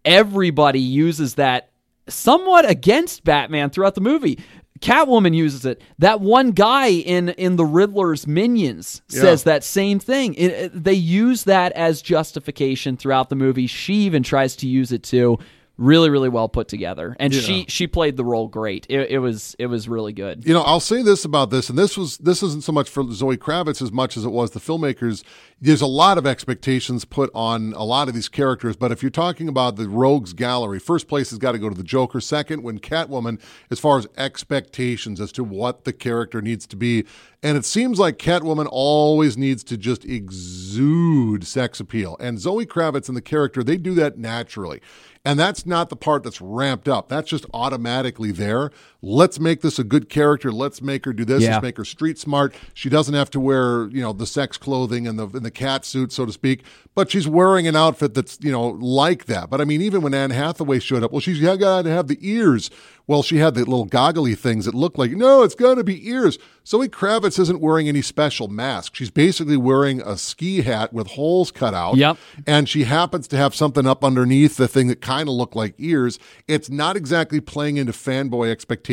Everybody 0.05 0.81
uses 0.81 1.35
that 1.35 1.71
somewhat 2.09 2.69
against 2.69 3.25
Batman 3.25 3.71
throughout 3.71 3.95
the 3.95 4.01
movie. 4.01 4.39
Catwoman 4.81 5.35
uses 5.35 5.65
it. 5.67 5.83
That 5.99 6.21
one 6.21 6.53
guy 6.53 6.89
in 6.89 7.31
in 7.31 7.57
the 7.57 7.65
Riddler's 7.67 8.27
minions 8.27 9.03
says 9.09 9.41
Yeah. 9.45 9.53
that 9.53 9.65
same 9.65 9.99
thing. 9.99 10.35
It, 10.35 10.51
it- 10.53 10.85
they 10.85 10.95
use 10.95 11.45
that 11.45 11.73
as 11.73 12.01
justification 12.03 12.97
throughout 12.97 13.29
the 13.29 13.37
movie. 13.37 13.67
She 13.67 13.95
even 14.07 14.23
tries 14.23 14.57
to 14.57 14.67
use 14.69 14.91
it 14.93 15.03
too. 15.03 15.39
Really, 15.81 16.11
really 16.11 16.29
well 16.29 16.47
put 16.47 16.69
together, 16.69 17.17
and 17.19 17.33
she 17.33 17.65
she 17.67 17.87
played 17.87 18.19
the 18.19 18.25
role 18.25 18.49
great. 18.49 18.85
It, 18.91 19.13
it 19.13 19.19
was 19.19 19.57
it 19.59 19.65
was 19.65 19.89
really 19.89 20.13
good. 20.13 20.47
You 20.47 20.53
know, 20.53 20.61
I'll 20.61 20.79
say 20.79 21.01
this 21.01 21.25
about 21.25 21.49
this, 21.49 21.71
and 21.71 21.79
this 21.79 21.97
was 21.97 22.19
this 22.19 22.43
isn't 22.43 22.65
so 22.65 22.73
much 22.73 22.91
for 22.91 23.03
Zoe 23.11 23.39
Kravitz 23.39 23.81
as 23.81 23.91
much 23.91 24.19
as 24.19 24.27
it 24.27 24.29
was 24.29 24.51
the 24.51 24.61
filmmakers. 24.61 25.25
There's 25.59 25.81
a 25.81 25.87
lot 25.87 26.19
of 26.19 26.27
expectations 26.27 27.07
put 27.07 27.31
on 27.35 27.73
a 27.73 27.85
lot 27.85 28.09
of 28.09 28.15
these 28.15 28.29
characters, 28.29 28.77
but 28.77 28.93
if 28.93 29.03
you're 29.03 29.09
talking 29.09 29.49
about 29.49 29.77
the 29.77 29.89
rogues 29.89 30.35
gallery, 30.35 30.79
first 30.79 31.09
place 31.09 31.31
has 31.31 31.39
got 31.39 31.53
to 31.53 31.59
go 31.59 31.71
to 31.71 31.75
the 31.75 31.83
Joker. 31.83 32.21
Second, 32.21 32.63
when 32.63 32.79
Catwoman, 32.79 33.41
as 33.71 33.81
far 33.81 33.97
as 33.97 34.07
expectations 34.19 35.19
as 35.19 35.33
to 35.33 35.43
what 35.43 35.85
the 35.85 35.95
character 35.95 36.43
needs 36.43 36.67
to 36.67 36.77
be, 36.77 37.07
and 37.43 37.57
it 37.57 37.65
seems 37.65 37.99
like 37.99 38.19
Catwoman 38.19 38.69
always 38.71 39.39
needs 39.39 39.65
to 39.65 39.79
just 39.79 40.05
exude 40.05 41.47
sex 41.47 41.81
appeal, 41.81 42.19
and 42.21 42.39
Zoe 42.39 42.67
Kravitz 42.67 43.09
and 43.09 43.17
the 43.17 43.23
character 43.23 43.65
they 43.65 43.79
do 43.79 43.95
that 43.95 44.19
naturally. 44.19 44.83
And 45.25 45.39
that's 45.39 45.67
not 45.67 45.91
the 45.91 45.97
part 45.97 46.23
that's 46.23 46.41
ramped 46.41 46.89
up. 46.89 47.09
That's 47.09 47.29
just 47.29 47.45
automatically 47.53 48.33
there. 48.33 48.71
Let's 49.03 49.41
make 49.41 49.63
this 49.63 49.79
a 49.79 49.85
good 49.85 50.09
character. 50.09 50.53
Let's 50.53 50.83
make 50.83 51.05
her 51.07 51.13
do 51.13 51.25
this. 51.25 51.43
Yeah. 51.43 51.53
Let's 51.55 51.63
make 51.63 51.77
her 51.79 51.85
street 51.85 52.19
smart. 52.19 52.55
She 52.75 52.89
doesn't 52.91 53.15
have 53.15 53.31
to 53.31 53.41
wear, 53.41 53.89
you 53.89 54.03
know, 54.03 54.13
the 54.13 54.27
sex 54.27 54.59
clothing 54.59 55.07
and 55.07 55.19
the 55.19 55.27
and 55.29 55.45
the 55.45 55.51
cat 55.51 55.85
suit, 55.85 56.13
so 56.13 56.27
to 56.27 56.33
speak. 56.33 56.63
But 56.95 57.11
she's 57.11 57.27
wearing 57.27 57.67
an 57.67 57.77
outfit 57.77 58.15
that's, 58.15 58.39
you 58.43 58.53
know, 58.53 58.69
like 58.69 59.25
that. 59.27 59.49
But 59.49 59.61
I 59.61 59.65
mean, 59.65 59.81
even 59.81 60.03
when 60.03 60.13
Anne 60.13 60.31
Hathaway 60.31 60.81
showed 60.81 61.03
up, 61.03 61.13
well, 61.13 61.21
she's 61.21 61.41
got 61.41 61.83
to 61.83 61.91
have 61.91 62.09
the 62.09 62.19
ears. 62.21 62.69
Well, 63.07 63.23
she 63.25 63.39
had 63.39 63.55
the 63.55 63.61
little 63.61 63.87
goggly 63.87 64.37
things 64.37 64.67
that 64.67 64.75
looked 64.75 64.97
like, 64.99 65.11
no, 65.13 65.43
it's 65.43 65.57
got 65.57 65.77
to 65.77 65.85
be 65.85 66.09
ears. 66.09 66.39
Zoe 66.65 66.89
Kravitz 66.89 67.41
isn't 67.41 67.61
wearing 67.61 67.89
any 67.89 68.03
special 68.03 68.47
mask. 68.47 68.95
She's 68.95 69.11
basically 69.11 69.57
wearing 69.57 70.01
a 70.03 70.17
ski 70.17 70.61
hat 70.63 70.93
with 70.93 71.09
holes 71.09 71.51
cut 71.51 71.75
out 71.75 71.97
Yep. 71.97 72.19
and 72.47 72.69
she 72.69 72.85
happens 72.85 73.27
to 73.29 73.37
have 73.37 73.53
something 73.53 73.85
up 73.85 74.05
underneath 74.05 74.57
the 74.57 74.69
thing 74.69 74.87
that 74.89 75.01
kind 75.01 75.29
of 75.29 75.35
looked 75.35 75.57
like 75.57 75.75
ears. 75.79 76.21
It's 76.47 76.71
not 76.71 76.97
exactly 76.97 77.41
playing 77.41 77.79
into 77.79 77.93
fanboy 77.93 78.49
expectations, 78.51 78.90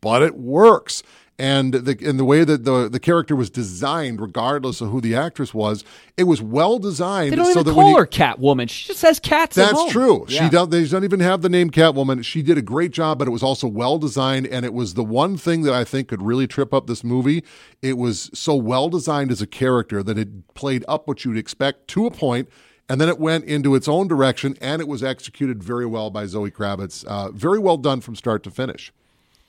but 0.00 0.22
it 0.22 0.36
works. 0.36 1.02
And 1.38 1.74
the 1.74 1.98
and 2.08 2.18
the 2.18 2.24
way 2.24 2.44
that 2.44 2.64
the 2.64 2.88
the 2.88 2.98
character 2.98 3.36
was 3.36 3.50
designed, 3.50 4.22
regardless 4.22 4.80
of 4.80 4.90
who 4.90 5.02
the 5.02 5.14
actress 5.14 5.52
was, 5.52 5.84
it 6.16 6.24
was 6.24 6.40
well 6.40 6.78
designed. 6.78 7.30
They 7.30 7.36
don't 7.36 7.44
so 7.44 7.50
even 7.60 7.64
that 7.64 7.72
call 7.72 7.84
when 7.84 7.92
you, 7.92 7.98
her 7.98 8.06
Catwoman. 8.06 8.70
She 8.70 8.86
just 8.88 9.02
has 9.02 9.20
cats. 9.20 9.58
at 9.58 9.70
that's 9.70 9.92
true. 9.92 10.24
Yeah. 10.28 10.44
She 10.44 10.48
don't. 10.48 10.70
They 10.70 10.86
don't 10.86 11.04
even 11.04 11.20
have 11.20 11.42
the 11.42 11.50
name 11.50 11.70
Catwoman. 11.70 12.24
She 12.24 12.40
did 12.40 12.56
a 12.56 12.62
great 12.62 12.90
job, 12.90 13.18
but 13.18 13.28
it 13.28 13.32
was 13.32 13.42
also 13.42 13.68
well 13.68 13.98
designed, 13.98 14.46
and 14.46 14.64
it 14.64 14.72
was 14.72 14.94
the 14.94 15.04
one 15.04 15.36
thing 15.36 15.60
that 15.62 15.74
I 15.74 15.84
think 15.84 16.08
could 16.08 16.22
really 16.22 16.46
trip 16.46 16.72
up 16.72 16.86
this 16.86 17.04
movie. 17.04 17.44
It 17.82 17.98
was 17.98 18.30
so 18.32 18.54
well 18.54 18.88
designed 18.88 19.30
as 19.30 19.42
a 19.42 19.46
character 19.46 20.02
that 20.04 20.16
it 20.16 20.54
played 20.54 20.86
up 20.88 21.06
what 21.06 21.26
you'd 21.26 21.36
expect 21.36 21.86
to 21.88 22.06
a 22.06 22.10
point, 22.10 22.48
and 22.88 22.98
then 22.98 23.10
it 23.10 23.18
went 23.18 23.44
into 23.44 23.74
its 23.74 23.88
own 23.88 24.08
direction, 24.08 24.56
and 24.62 24.80
it 24.80 24.88
was 24.88 25.04
executed 25.04 25.62
very 25.62 25.84
well 25.84 26.08
by 26.08 26.24
Zoe 26.24 26.50
Kravitz. 26.50 27.04
Uh, 27.04 27.30
very 27.30 27.58
well 27.58 27.76
done 27.76 28.00
from 28.00 28.16
start 28.16 28.42
to 28.44 28.50
finish. 28.50 28.90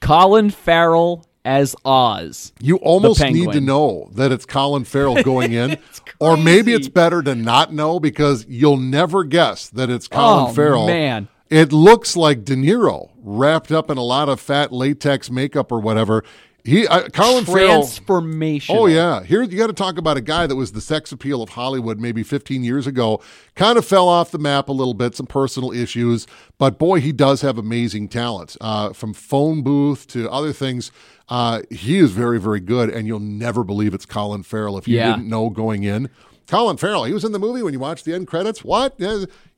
Colin 0.02 0.50
Farrell 0.50 1.26
as 1.46 1.76
Oz. 1.86 2.52
You 2.60 2.76
almost 2.78 3.22
need 3.22 3.52
to 3.54 3.62
know 3.62 4.10
that 4.16 4.32
it's 4.32 4.46
Colin 4.46 4.84
Farrell 4.84 5.24
going 5.24 5.54
in, 5.54 5.78
or 6.20 6.36
maybe 6.36 6.74
it's 6.74 6.90
better 6.90 7.22
to 7.24 7.36
not 7.36 7.74
know 7.74 8.00
because 8.00 8.46
you'll 8.50 8.78
never 8.78 9.24
guess 9.24 9.70
that 9.70 9.90
it's 9.90 10.08
Colin 10.08 10.50
Oh, 10.52 10.54
Farrell. 10.54 10.88
man. 10.88 11.28
It 11.50 11.72
looks 11.72 12.18
like 12.18 12.44
De 12.44 12.56
Niro 12.58 13.12
wrapped 13.24 13.72
up 13.72 13.90
in 13.90 13.98
a 13.98 14.04
lot 14.04 14.28
of 14.28 14.42
fat 14.42 14.74
latex 14.74 15.32
makeup 15.32 15.72
or 15.72 15.80
whatever. 15.80 16.26
He, 16.68 16.86
uh, 16.86 17.08
Colin 17.10 17.46
Farrell. 17.46 17.68
Transformation. 17.84 18.76
Oh 18.78 18.88
yeah, 18.88 19.24
here 19.24 19.42
you 19.42 19.58
got 19.58 19.68
to 19.68 19.74
talk 19.74 19.98
about 19.98 20.18
a 20.18 20.22
guy 20.22 20.46
that 20.48 20.56
was 20.58 20.74
the 20.74 20.82
sex 20.82 21.14
appeal 21.14 21.42
of 21.42 21.48
Hollywood 21.50 21.98
maybe 22.02 22.24
15 22.24 22.62
years 22.64 22.86
ago. 22.86 23.22
Kind 23.56 23.78
of 23.78 23.86
fell 23.86 24.10
off 24.10 24.32
the 24.32 24.38
map 24.38 24.68
a 24.68 24.74
little 24.74 24.94
bit, 24.94 25.16
some 25.16 25.28
personal 25.28 25.72
issues, 25.72 26.28
but 26.58 26.78
boy, 26.78 27.00
he 27.00 27.14
does 27.14 27.40
have 27.40 27.58
amazing 27.58 28.10
talent. 28.10 28.58
Uh, 28.60 28.92
from 28.92 29.14
phone 29.14 29.62
booth 29.62 30.08
to 30.08 30.30
other 30.30 30.52
things, 30.52 30.92
uh, 31.30 31.62
he 31.70 32.00
is 32.00 32.12
very, 32.12 32.38
very 32.40 32.60
good, 32.60 32.90
and 32.90 33.08
you'll 33.08 33.20
never 33.22 33.64
believe 33.64 33.94
it's 33.94 34.06
Colin 34.06 34.44
Farrell 34.44 34.78
if 34.78 34.90
you 34.90 34.98
Yeah. 34.98 35.16
didn't 35.16 35.30
know 35.30 35.50
going 35.50 35.84
in. 35.84 36.10
Colin 36.48 36.78
Farrell, 36.78 37.04
he 37.04 37.14
was 37.14 37.26
in 37.26 37.34
the 37.34 37.40
movie 37.40 37.62
when 37.62 37.74
you 37.74 37.80
watched 37.80 38.06
the 38.06 38.14
end 38.14 38.28
credits. 38.28 38.64
What? 38.64 39.00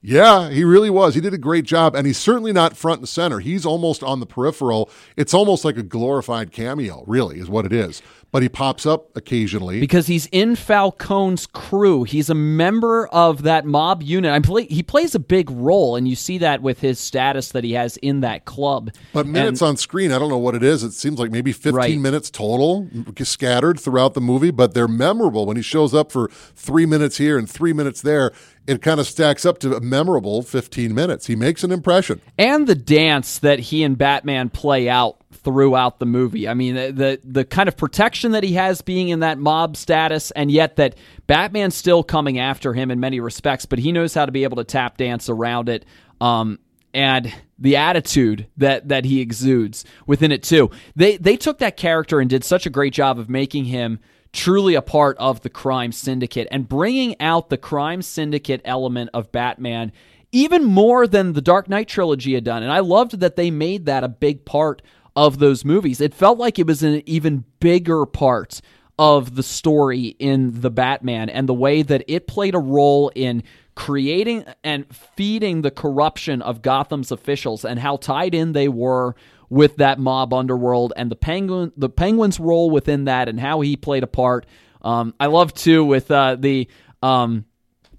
Yeah, 0.01 0.49
he 0.49 0.63
really 0.63 0.89
was. 0.89 1.13
He 1.13 1.21
did 1.21 1.33
a 1.33 1.37
great 1.37 1.65
job, 1.65 1.93
and 1.93 2.07
he's 2.07 2.17
certainly 2.17 2.51
not 2.51 2.75
front 2.75 3.01
and 3.01 3.09
center. 3.09 3.39
He's 3.39 3.65
almost 3.65 4.01
on 4.01 4.19
the 4.19 4.25
peripheral. 4.25 4.89
It's 5.15 5.33
almost 5.33 5.63
like 5.63 5.77
a 5.77 5.83
glorified 5.83 6.51
cameo, 6.51 7.03
really, 7.05 7.39
is 7.39 7.49
what 7.49 7.65
it 7.65 7.73
is. 7.73 8.01
But 8.31 8.43
he 8.43 8.49
pops 8.49 8.85
up 8.85 9.15
occasionally. 9.17 9.79
because 9.79 10.05
he's 10.05 10.27
in 10.27 10.55
Falcone's 10.55 11.47
crew. 11.47 12.03
He's 12.03 12.29
a 12.29 12.35
member 12.35 13.07
of 13.07 13.41
that 13.43 13.65
mob 13.65 14.03
unit. 14.03 14.31
I 14.31 14.39
play, 14.39 14.65
he 14.65 14.83
plays 14.83 15.15
a 15.15 15.19
big 15.19 15.49
role, 15.49 15.95
and 15.95 16.07
you 16.07 16.15
see 16.15 16.37
that 16.37 16.61
with 16.61 16.79
his 16.79 16.99
status 16.99 17.51
that 17.53 17.63
he 17.63 17.73
has 17.73 17.97
in 17.97 18.19
that 18.21 18.45
club. 18.45 18.91
But 19.13 19.25
minutes 19.25 19.63
on 19.63 19.77
screen, 19.77 20.11
I 20.11 20.19
don't 20.19 20.29
know 20.29 20.37
what 20.37 20.53
it 20.53 20.61
is. 20.61 20.83
It 20.83 20.91
seems 20.91 21.17
like 21.19 21.31
maybe 21.31 21.51
15 21.51 21.73
Right. 21.73 21.97
minutes 21.97 22.29
total, 22.29 22.87
scattered 23.23 23.79
throughout 23.79 24.13
the 24.13 24.21
movie, 24.21 24.51
but 24.51 24.73
they're 24.75 24.87
memorable. 24.87 25.45
When 25.45 25.57
he 25.57 25.63
shows 25.63 25.93
up 25.95 26.11
for 26.11 26.29
three 26.55 26.85
minutes 26.85 27.17
here 27.17 27.37
and 27.37 27.49
three 27.49 27.73
minutes 27.73 28.01
there, 28.01 28.31
it 28.67 28.81
kind 28.83 28.99
of 28.99 29.07
stacks 29.07 29.45
up 29.45 29.57
to 29.59 29.75
a 29.75 29.81
memorable 29.81 30.43
15 30.43 30.93
minutes. 30.93 31.25
He 31.27 31.35
makes 31.35 31.63
an 31.63 31.71
impression. 31.71 32.21
and 32.37 32.67
the 32.67 32.75
dance 32.75 33.39
that 33.39 33.59
he 33.59 33.83
and 33.83 33.97
Batman 33.97 34.49
play 34.49 34.87
out 34.87 35.17
throughout 35.43 35.99
the 35.99 36.05
movie. 36.05 36.47
I 36.47 36.53
mean, 36.53 36.75
the, 36.75 36.91
the 36.91 37.19
the 37.23 37.45
kind 37.45 37.67
of 37.67 37.77
protection 37.77 38.31
that 38.33 38.43
he 38.43 38.53
has 38.53 38.81
being 38.81 39.09
in 39.09 39.21
that 39.21 39.37
mob 39.37 39.77
status, 39.77 40.31
and 40.31 40.51
yet 40.51 40.75
that 40.77 40.95
Batman's 41.27 41.75
still 41.75 42.03
coming 42.03 42.39
after 42.39 42.73
him 42.73 42.91
in 42.91 42.99
many 42.99 43.19
respects, 43.19 43.65
but 43.65 43.79
he 43.79 43.91
knows 43.91 44.13
how 44.13 44.25
to 44.25 44.31
be 44.31 44.43
able 44.43 44.57
to 44.57 44.63
tap 44.63 44.97
dance 44.97 45.29
around 45.29 45.69
it. 45.69 45.85
Um, 46.21 46.59
and 46.93 47.33
the 47.57 47.75
attitude 47.75 48.47
that 48.57 48.89
that 48.89 49.05
he 49.05 49.21
exudes 49.21 49.85
within 50.07 50.31
it 50.31 50.43
too. 50.43 50.71
They 50.95 51.17
they 51.17 51.37
took 51.37 51.59
that 51.59 51.77
character 51.77 52.19
and 52.19 52.29
did 52.29 52.43
such 52.43 52.65
a 52.65 52.69
great 52.69 52.93
job 52.93 53.19
of 53.19 53.29
making 53.29 53.65
him 53.65 53.99
truly 54.31 54.75
a 54.75 54.81
part 54.81 55.17
of 55.17 55.41
the 55.41 55.49
crime 55.49 55.91
syndicate 55.91 56.47
and 56.51 56.69
bringing 56.69 57.19
out 57.19 57.49
the 57.49 57.57
crime 57.57 58.01
syndicate 58.01 58.61
element 58.63 59.09
of 59.13 59.31
Batman 59.31 59.91
even 60.31 60.63
more 60.63 61.07
than 61.07 61.33
the 61.33 61.41
Dark 61.41 61.67
Knight 61.67 61.87
trilogy 61.87 62.35
had 62.35 62.43
done. 62.43 62.61
And 62.61 62.71
I 62.71 62.79
loved 62.79 63.19
that 63.19 63.35
they 63.35 63.49
made 63.49 63.85
that 63.85 64.03
a 64.03 64.07
big 64.07 64.45
part 64.45 64.81
of 65.19 65.37
those 65.37 65.65
movies. 65.65 65.99
It 65.99 66.13
felt 66.13 66.37
like 66.37 66.57
it 66.59 66.65
was 66.65 66.81
an 66.81 67.03
even 67.05 67.43
bigger 67.59 68.05
part 68.05 68.61
of 68.97 69.35
the 69.35 69.43
story 69.43 70.15
in 70.17 70.61
the 70.61 70.69
Batman 70.69 71.27
and 71.29 71.47
the 71.47 71.53
way 71.53 71.81
that 71.81 72.05
it 72.07 72.25
played 72.25 72.55
a 72.55 72.59
role 72.59 73.11
in 73.13 73.43
creating 73.75 74.45
and 74.63 74.85
feeding 74.95 75.61
the 75.61 75.71
corruption 75.71 76.41
of 76.41 76.61
Gotham's 76.61 77.11
officials 77.11 77.65
and 77.65 77.77
how 77.77 77.97
tied 77.97 78.33
in 78.33 78.53
they 78.53 78.69
were 78.69 79.13
with 79.49 79.75
that 79.75 79.99
mob 79.99 80.33
underworld 80.33 80.93
and 80.95 81.11
the 81.11 81.17
penguin 81.17 81.73
the 81.75 81.89
penguin's 81.89 82.39
role 82.39 82.69
within 82.69 83.05
that 83.05 83.27
and 83.27 83.41
how 83.41 83.59
he 83.59 83.75
played 83.75 84.03
a 84.03 84.07
part. 84.07 84.45
Um, 84.81 85.13
I 85.19 85.25
love 85.25 85.53
too 85.53 85.83
with 85.83 86.09
uh, 86.11 86.37
the 86.39 86.69
um, 87.03 87.43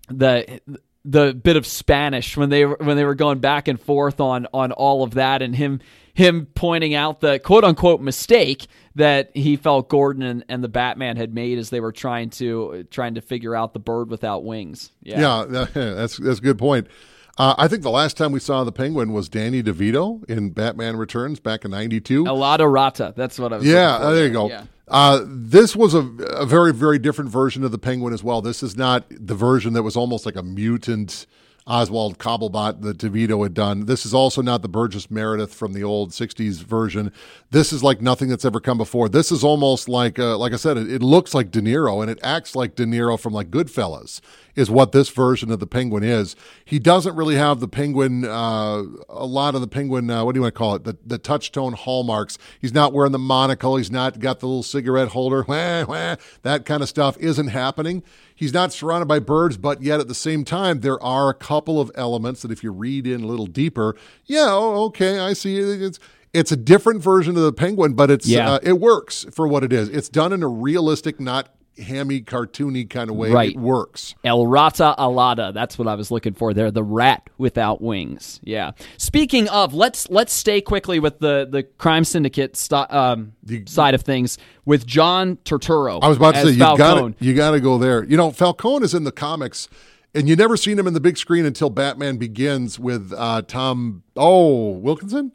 the 0.08 0.62
the 1.04 1.34
bit 1.34 1.56
of 1.56 1.66
Spanish 1.66 2.34
when 2.34 2.48
they 2.48 2.64
when 2.64 2.96
they 2.96 3.04
were 3.04 3.14
going 3.14 3.40
back 3.40 3.68
and 3.68 3.78
forth 3.78 4.20
on 4.20 4.46
on 4.54 4.72
all 4.72 5.02
of 5.02 5.14
that 5.14 5.42
and 5.42 5.54
him 5.54 5.80
him 6.14 6.46
pointing 6.54 6.94
out 6.94 7.20
the 7.20 7.38
quote 7.38 7.64
unquote 7.64 8.00
mistake 8.00 8.66
that 8.96 9.30
he 9.34 9.56
felt 9.56 9.88
Gordon 9.88 10.22
and, 10.22 10.44
and 10.48 10.62
the 10.64 10.68
Batman 10.68 11.16
had 11.16 11.32
made 11.34 11.58
as 11.58 11.70
they 11.70 11.80
were 11.80 11.92
trying 11.92 12.30
to 12.30 12.86
trying 12.90 13.14
to 13.14 13.20
figure 13.20 13.54
out 13.54 13.72
the 13.72 13.78
bird 13.80 14.10
without 14.10 14.44
wings. 14.44 14.90
Yeah. 15.02 15.20
Yeah, 15.20 15.44
that- 15.48 15.74
that's 15.96 16.16
that's 16.18 16.38
a 16.38 16.42
good 16.42 16.58
point. 16.58 16.88
Uh, 17.38 17.54
I 17.56 17.68
think 17.68 17.82
the 17.82 17.90
last 17.90 18.16
time 18.18 18.32
we 18.32 18.40
saw 18.40 18.64
the 18.64 18.72
Penguin 18.72 19.12
was 19.12 19.28
Danny 19.28 19.62
DeVito 19.62 20.28
in 20.28 20.50
Batman 20.50 20.96
Returns 20.96 21.40
back 21.40 21.64
in 21.64 21.70
'92. 21.70 22.24
Elada 22.24 22.70
Rata. 22.70 23.14
That's 23.16 23.38
what 23.38 23.52
I 23.52 23.56
was. 23.58 23.66
Yeah, 23.66 23.98
there 24.10 24.26
you 24.26 24.32
go. 24.32 24.48
Yeah. 24.48 24.64
Uh, 24.88 25.24
this 25.24 25.76
was 25.76 25.94
a, 25.94 26.00
a 26.00 26.44
very, 26.44 26.72
very 26.72 26.98
different 26.98 27.30
version 27.30 27.62
of 27.62 27.70
the 27.70 27.78
Penguin 27.78 28.12
as 28.12 28.24
well. 28.24 28.42
This 28.42 28.62
is 28.62 28.76
not 28.76 29.04
the 29.08 29.36
version 29.36 29.72
that 29.74 29.84
was 29.84 29.96
almost 29.96 30.26
like 30.26 30.34
a 30.34 30.42
mutant 30.42 31.26
Oswald 31.66 32.18
Cobblepot 32.18 32.82
that 32.82 32.98
DeVito 32.98 33.42
had 33.42 33.54
done. 33.54 33.86
This 33.86 34.04
is 34.04 34.14
also 34.14 34.42
not 34.42 34.62
the 34.62 34.68
Burgess 34.68 35.10
Meredith 35.10 35.54
from 35.54 35.72
the 35.72 35.84
old 35.84 36.10
'60s 36.10 36.62
version. 36.62 37.12
This 37.50 37.72
is 37.72 37.82
like 37.82 38.00
nothing 38.00 38.28
that's 38.28 38.44
ever 38.44 38.60
come 38.60 38.78
before. 38.78 39.08
This 39.08 39.30
is 39.30 39.44
almost 39.44 39.88
like, 39.88 40.18
uh, 40.18 40.36
like 40.38 40.52
I 40.52 40.56
said, 40.56 40.76
it, 40.76 40.90
it 40.90 41.02
looks 41.02 41.34
like 41.34 41.50
De 41.50 41.60
Niro 41.60 42.00
and 42.02 42.10
it 42.10 42.18
acts 42.22 42.56
like 42.56 42.74
De 42.74 42.84
Niro 42.84 43.18
from 43.18 43.32
like 43.32 43.50
Goodfellas. 43.50 44.20
Is 44.56 44.70
what 44.70 44.92
this 44.92 45.08
version 45.08 45.50
of 45.50 45.60
the 45.60 45.66
Penguin 45.66 46.02
is. 46.02 46.34
He 46.64 46.78
doesn't 46.78 47.14
really 47.14 47.36
have 47.36 47.60
the 47.60 47.68
Penguin, 47.68 48.24
uh, 48.24 48.82
a 49.08 49.24
lot 49.26 49.54
of 49.54 49.60
the 49.60 49.68
Penguin. 49.68 50.10
Uh, 50.10 50.24
what 50.24 50.34
do 50.34 50.38
you 50.38 50.42
want 50.42 50.54
to 50.54 50.58
call 50.58 50.74
it? 50.74 50.84
The 50.84 50.96
the 51.06 51.18
touch 51.18 51.52
tone 51.52 51.72
hallmarks. 51.74 52.36
He's 52.60 52.74
not 52.74 52.92
wearing 52.92 53.12
the 53.12 53.18
monocle. 53.18 53.76
He's 53.76 53.90
not 53.90 54.18
got 54.18 54.40
the 54.40 54.46
little 54.46 54.62
cigarette 54.62 55.08
holder. 55.08 55.44
Wah, 55.48 55.84
wah, 55.84 56.16
that 56.42 56.64
kind 56.64 56.82
of 56.82 56.88
stuff 56.88 57.16
isn't 57.18 57.48
happening. 57.48 58.02
He's 58.34 58.52
not 58.54 58.72
surrounded 58.72 59.06
by 59.06 59.18
birds, 59.18 59.56
but 59.58 59.82
yet 59.82 60.00
at 60.00 60.08
the 60.08 60.14
same 60.14 60.44
time, 60.44 60.80
there 60.80 61.00
are 61.02 61.28
a 61.28 61.34
couple 61.34 61.80
of 61.80 61.90
elements 61.94 62.42
that 62.42 62.50
if 62.50 62.64
you 62.64 62.72
read 62.72 63.06
in 63.06 63.22
a 63.22 63.26
little 63.26 63.46
deeper, 63.46 63.94
yeah, 64.24 64.46
oh, 64.48 64.84
okay, 64.86 65.18
I 65.18 65.32
see. 65.34 65.58
It's 65.58 65.98
it's 66.32 66.52
a 66.52 66.56
different 66.56 67.02
version 67.02 67.36
of 67.36 67.42
the 67.42 67.52
penguin, 67.52 67.94
but 67.94 68.10
it's 68.10 68.26
Yeah. 68.26 68.52
uh, 68.52 68.58
it 68.62 68.80
works 68.80 69.26
for 69.32 69.46
what 69.48 69.62
it 69.64 69.72
is. 69.72 69.88
It's 69.88 70.08
done 70.08 70.32
in 70.32 70.42
a 70.42 70.48
realistic, 70.48 71.18
not 71.20 71.48
hammy, 71.78 72.20
cartoony 72.20 72.88
kind 72.88 73.10
of 73.10 73.16
way. 73.16 73.30
Right. 73.30 73.50
It 73.50 73.56
works. 73.56 74.14
El 74.24 74.46
Rata 74.46 74.94
Alada. 74.98 75.52
That's 75.52 75.78
what 75.78 75.88
I 75.88 75.94
was 75.94 76.10
looking 76.10 76.34
for 76.34 76.52
there. 76.52 76.70
The 76.70 76.82
rat 76.82 77.28
without 77.38 77.80
wings. 77.80 78.40
Yeah. 78.42 78.72
Speaking 78.98 79.48
of, 79.48 79.74
let's 79.74 80.08
let's 80.10 80.32
stay 80.32 80.60
quickly 80.60 81.00
with 81.00 81.18
the 81.18 81.46
the 81.50 81.62
crime 81.62 82.04
syndicate 82.04 82.56
st- 82.56 82.90
um, 82.92 83.32
side 83.66 83.94
of 83.94 84.02
things 84.02 84.38
with 84.64 84.86
John 84.86 85.36
Turturro. 85.44 86.00
I 86.02 86.08
was 86.08 86.16
about 86.16 86.34
to 86.34 86.42
say 86.42 86.50
you 86.50 86.58
gotta 86.58 87.14
you 87.18 87.34
got 87.34 87.52
to 87.52 87.60
go 87.60 87.78
there. 87.78 88.04
You 88.04 88.16
know, 88.16 88.30
Falcone 88.30 88.84
is 88.84 88.94
in 88.94 89.04
the 89.04 89.12
comics, 89.12 89.68
and 90.14 90.28
you 90.28 90.36
never 90.36 90.56
seen 90.56 90.78
him 90.78 90.86
in 90.86 90.94
the 90.94 91.00
big 91.00 91.16
screen 91.16 91.44
until 91.44 91.70
Batman 91.70 92.16
Begins 92.16 92.78
with 92.78 93.12
uh, 93.16 93.42
Tom. 93.42 94.02
Oh, 94.16 94.70
Wilkinson. 94.70 95.32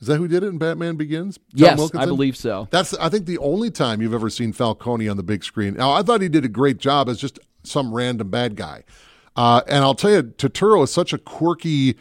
Is 0.00 0.06
that 0.06 0.16
who 0.16 0.26
did 0.28 0.42
it 0.42 0.46
in 0.46 0.58
Batman 0.58 0.96
Begins? 0.96 1.36
Tom 1.36 1.44
Yes, 1.54 1.90
I 1.94 2.06
believe 2.06 2.36
so. 2.36 2.68
That's 2.70 2.94
I 2.94 3.08
think 3.10 3.26
the 3.26 3.38
only 3.38 3.70
time 3.70 4.00
you've 4.00 4.14
ever 4.14 4.30
seen 4.30 4.52
Falcone 4.52 5.08
on 5.08 5.16
the 5.16 5.22
big 5.22 5.44
screen. 5.44 5.74
Now 5.74 5.92
I 5.92 6.02
thought 6.02 6.20
he 6.22 6.28
did 6.28 6.44
a 6.44 6.48
great 6.48 6.78
job 6.78 7.08
as 7.08 7.18
just 7.18 7.38
some 7.64 7.92
random 7.92 8.30
bad 8.30 8.56
guy, 8.56 8.84
uh, 9.36 9.60
and 9.68 9.84
I'll 9.84 9.94
tell 9.94 10.10
you, 10.10 10.22
Turturro 10.22 10.82
is 10.84 10.90
such 10.90 11.12
a 11.12 11.18
quirky, 11.18 11.96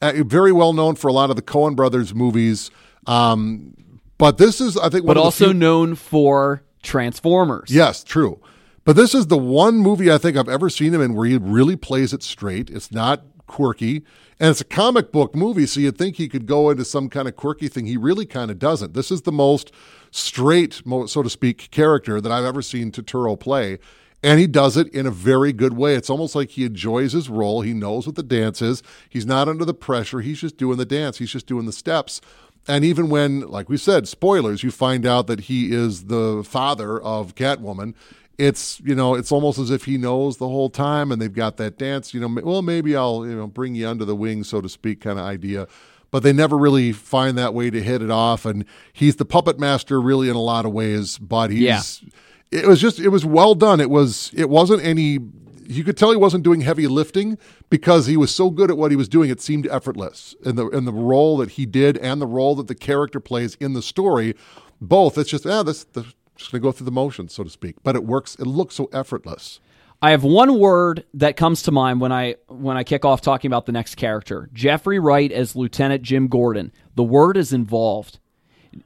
uh, 0.00 0.12
very 0.24 0.52
well 0.52 0.72
known 0.72 0.94
for 0.94 1.08
a 1.08 1.12
lot 1.12 1.28
of 1.28 1.36
the 1.36 1.42
Coen 1.42 1.76
Brothers 1.76 2.14
movies. 2.14 2.70
Um, 3.06 3.74
but 4.16 4.38
this 4.38 4.60
is 4.60 4.76
I 4.78 4.88
think 4.88 5.04
one 5.04 5.14
But 5.14 5.18
of 5.18 5.22
the 5.22 5.24
also 5.26 5.44
few- 5.46 5.54
known 5.54 5.94
for 5.94 6.62
Transformers. 6.82 7.70
Yes, 7.70 8.02
true. 8.02 8.40
But 8.84 8.96
this 8.96 9.14
is 9.14 9.28
the 9.28 9.38
one 9.38 9.76
movie 9.76 10.10
I 10.10 10.18
think 10.18 10.36
I've 10.36 10.48
ever 10.48 10.68
seen 10.68 10.92
him 10.92 11.00
in 11.00 11.14
where 11.14 11.28
he 11.28 11.36
really 11.36 11.76
plays 11.76 12.12
it 12.12 12.22
straight. 12.22 12.68
It's 12.70 12.90
not 12.90 13.22
quirky. 13.52 14.02
And 14.40 14.50
it's 14.50 14.60
a 14.60 14.64
comic 14.64 15.12
book 15.12 15.36
movie, 15.36 15.66
so 15.66 15.78
you'd 15.78 15.98
think 15.98 16.16
he 16.16 16.28
could 16.28 16.46
go 16.46 16.70
into 16.70 16.84
some 16.84 17.08
kind 17.08 17.28
of 17.28 17.36
quirky 17.36 17.68
thing. 17.68 17.86
He 17.86 17.96
really 17.96 18.26
kind 18.26 18.50
of 18.50 18.58
doesn't. 18.58 18.94
This 18.94 19.12
is 19.12 19.22
the 19.22 19.30
most 19.30 19.70
straight, 20.10 20.82
so 21.06 21.22
to 21.22 21.30
speak, 21.30 21.70
character 21.70 22.20
that 22.20 22.32
I've 22.32 22.44
ever 22.44 22.62
seen 22.62 22.90
Turturro 22.90 23.38
play. 23.38 23.78
And 24.24 24.40
he 24.40 24.46
does 24.46 24.76
it 24.76 24.88
in 24.94 25.06
a 25.06 25.10
very 25.10 25.52
good 25.52 25.76
way. 25.76 25.94
It's 25.94 26.10
almost 26.10 26.34
like 26.34 26.50
he 26.50 26.64
enjoys 26.64 27.12
his 27.12 27.28
role. 27.28 27.60
He 27.60 27.74
knows 27.74 28.06
what 28.06 28.16
the 28.16 28.22
dance 28.22 28.62
is. 28.62 28.82
He's 29.08 29.26
not 29.26 29.48
under 29.48 29.64
the 29.64 29.74
pressure. 29.74 30.20
He's 30.20 30.40
just 30.40 30.56
doing 30.56 30.78
the 30.78 30.84
dance. 30.84 31.18
He's 31.18 31.32
just 31.32 31.46
doing 31.46 31.66
the 31.66 31.72
steps. 31.72 32.20
And 32.68 32.84
even 32.84 33.10
when, 33.10 33.40
like 33.40 33.68
we 33.68 33.76
said, 33.76 34.06
spoilers, 34.06 34.62
you 34.62 34.70
find 34.70 35.04
out 35.04 35.26
that 35.26 35.40
he 35.40 35.72
is 35.72 36.04
the 36.04 36.44
father 36.44 37.00
of 37.00 37.34
Catwoman, 37.34 37.94
it's, 38.42 38.80
you 38.80 38.96
know, 38.96 39.14
it's 39.14 39.30
almost 39.30 39.60
as 39.60 39.70
if 39.70 39.84
he 39.84 39.96
knows 39.96 40.38
the 40.38 40.48
whole 40.48 40.68
time 40.68 41.12
and 41.12 41.22
they've 41.22 41.32
got 41.32 41.58
that 41.58 41.78
dance, 41.78 42.12
you 42.12 42.20
know, 42.20 42.40
well, 42.42 42.60
maybe 42.60 42.96
I'll, 42.96 43.24
you 43.24 43.36
know, 43.36 43.46
bring 43.46 43.76
you 43.76 43.88
under 43.88 44.04
the 44.04 44.16
wing, 44.16 44.42
so 44.42 44.60
to 44.60 44.68
speak, 44.68 45.00
kind 45.00 45.16
of 45.16 45.24
idea. 45.24 45.68
But 46.10 46.24
they 46.24 46.32
never 46.32 46.58
really 46.58 46.90
find 46.90 47.38
that 47.38 47.54
way 47.54 47.70
to 47.70 47.80
hit 47.80 48.02
it 48.02 48.10
off. 48.10 48.44
And 48.44 48.64
he's 48.92 49.16
the 49.16 49.24
puppet 49.24 49.60
master, 49.60 50.00
really, 50.00 50.28
in 50.28 50.34
a 50.34 50.40
lot 50.40 50.66
of 50.66 50.72
ways, 50.72 51.18
but 51.18 51.50
he's. 51.50 51.60
Yeah. 51.62 52.08
It 52.50 52.66
was 52.66 52.80
just, 52.80 52.98
it 52.98 53.08
was 53.08 53.24
well 53.24 53.54
done. 53.54 53.80
It 53.80 53.88
was, 53.88 54.30
it 54.34 54.50
wasn't 54.50 54.84
any 54.84 55.20
you 55.64 55.84
could 55.84 55.96
tell 55.96 56.10
he 56.10 56.16
wasn't 56.16 56.44
doing 56.44 56.60
heavy 56.60 56.86
lifting 56.86 57.38
because 57.70 58.06
he 58.06 58.16
was 58.16 58.34
so 58.34 58.50
good 58.50 58.70
at 58.70 58.76
what 58.76 58.90
he 58.90 58.96
was 58.96 59.08
doing. 59.08 59.30
It 59.30 59.40
seemed 59.40 59.66
effortless 59.68 60.34
in 60.44 60.56
the 60.56 60.68
in 60.68 60.84
the 60.84 60.92
role 60.92 61.38
that 61.38 61.52
he 61.52 61.64
did 61.64 61.96
and 61.98 62.20
the 62.20 62.26
role 62.26 62.54
that 62.56 62.66
the 62.66 62.74
character 62.74 63.20
plays 63.20 63.54
in 63.54 63.72
the 63.72 63.80
story. 63.80 64.34
Both, 64.82 65.16
it's 65.16 65.30
just 65.30 65.46
ah, 65.46 65.62
this 65.62 65.84
the, 65.84 66.04
just 66.42 66.52
gonna 66.52 66.62
go 66.62 66.72
through 66.72 66.86
the 66.86 66.90
motions, 66.90 67.34
so 67.34 67.44
to 67.44 67.50
speak. 67.50 67.76
But 67.82 67.96
it 67.96 68.04
works. 68.04 68.34
It 68.36 68.46
looks 68.46 68.74
so 68.74 68.88
effortless. 68.92 69.60
I 70.02 70.10
have 70.10 70.24
one 70.24 70.58
word 70.58 71.04
that 71.14 71.36
comes 71.36 71.62
to 71.62 71.70
mind 71.70 72.00
when 72.00 72.10
I 72.10 72.34
when 72.48 72.76
I 72.76 72.82
kick 72.82 73.04
off 73.04 73.20
talking 73.20 73.48
about 73.48 73.66
the 73.66 73.72
next 73.72 73.94
character. 73.94 74.50
Jeffrey 74.52 74.98
Wright 74.98 75.30
as 75.30 75.54
Lieutenant 75.54 76.02
Jim 76.02 76.26
Gordon. 76.26 76.72
The 76.96 77.04
word 77.04 77.36
is 77.36 77.52
involved. 77.52 78.18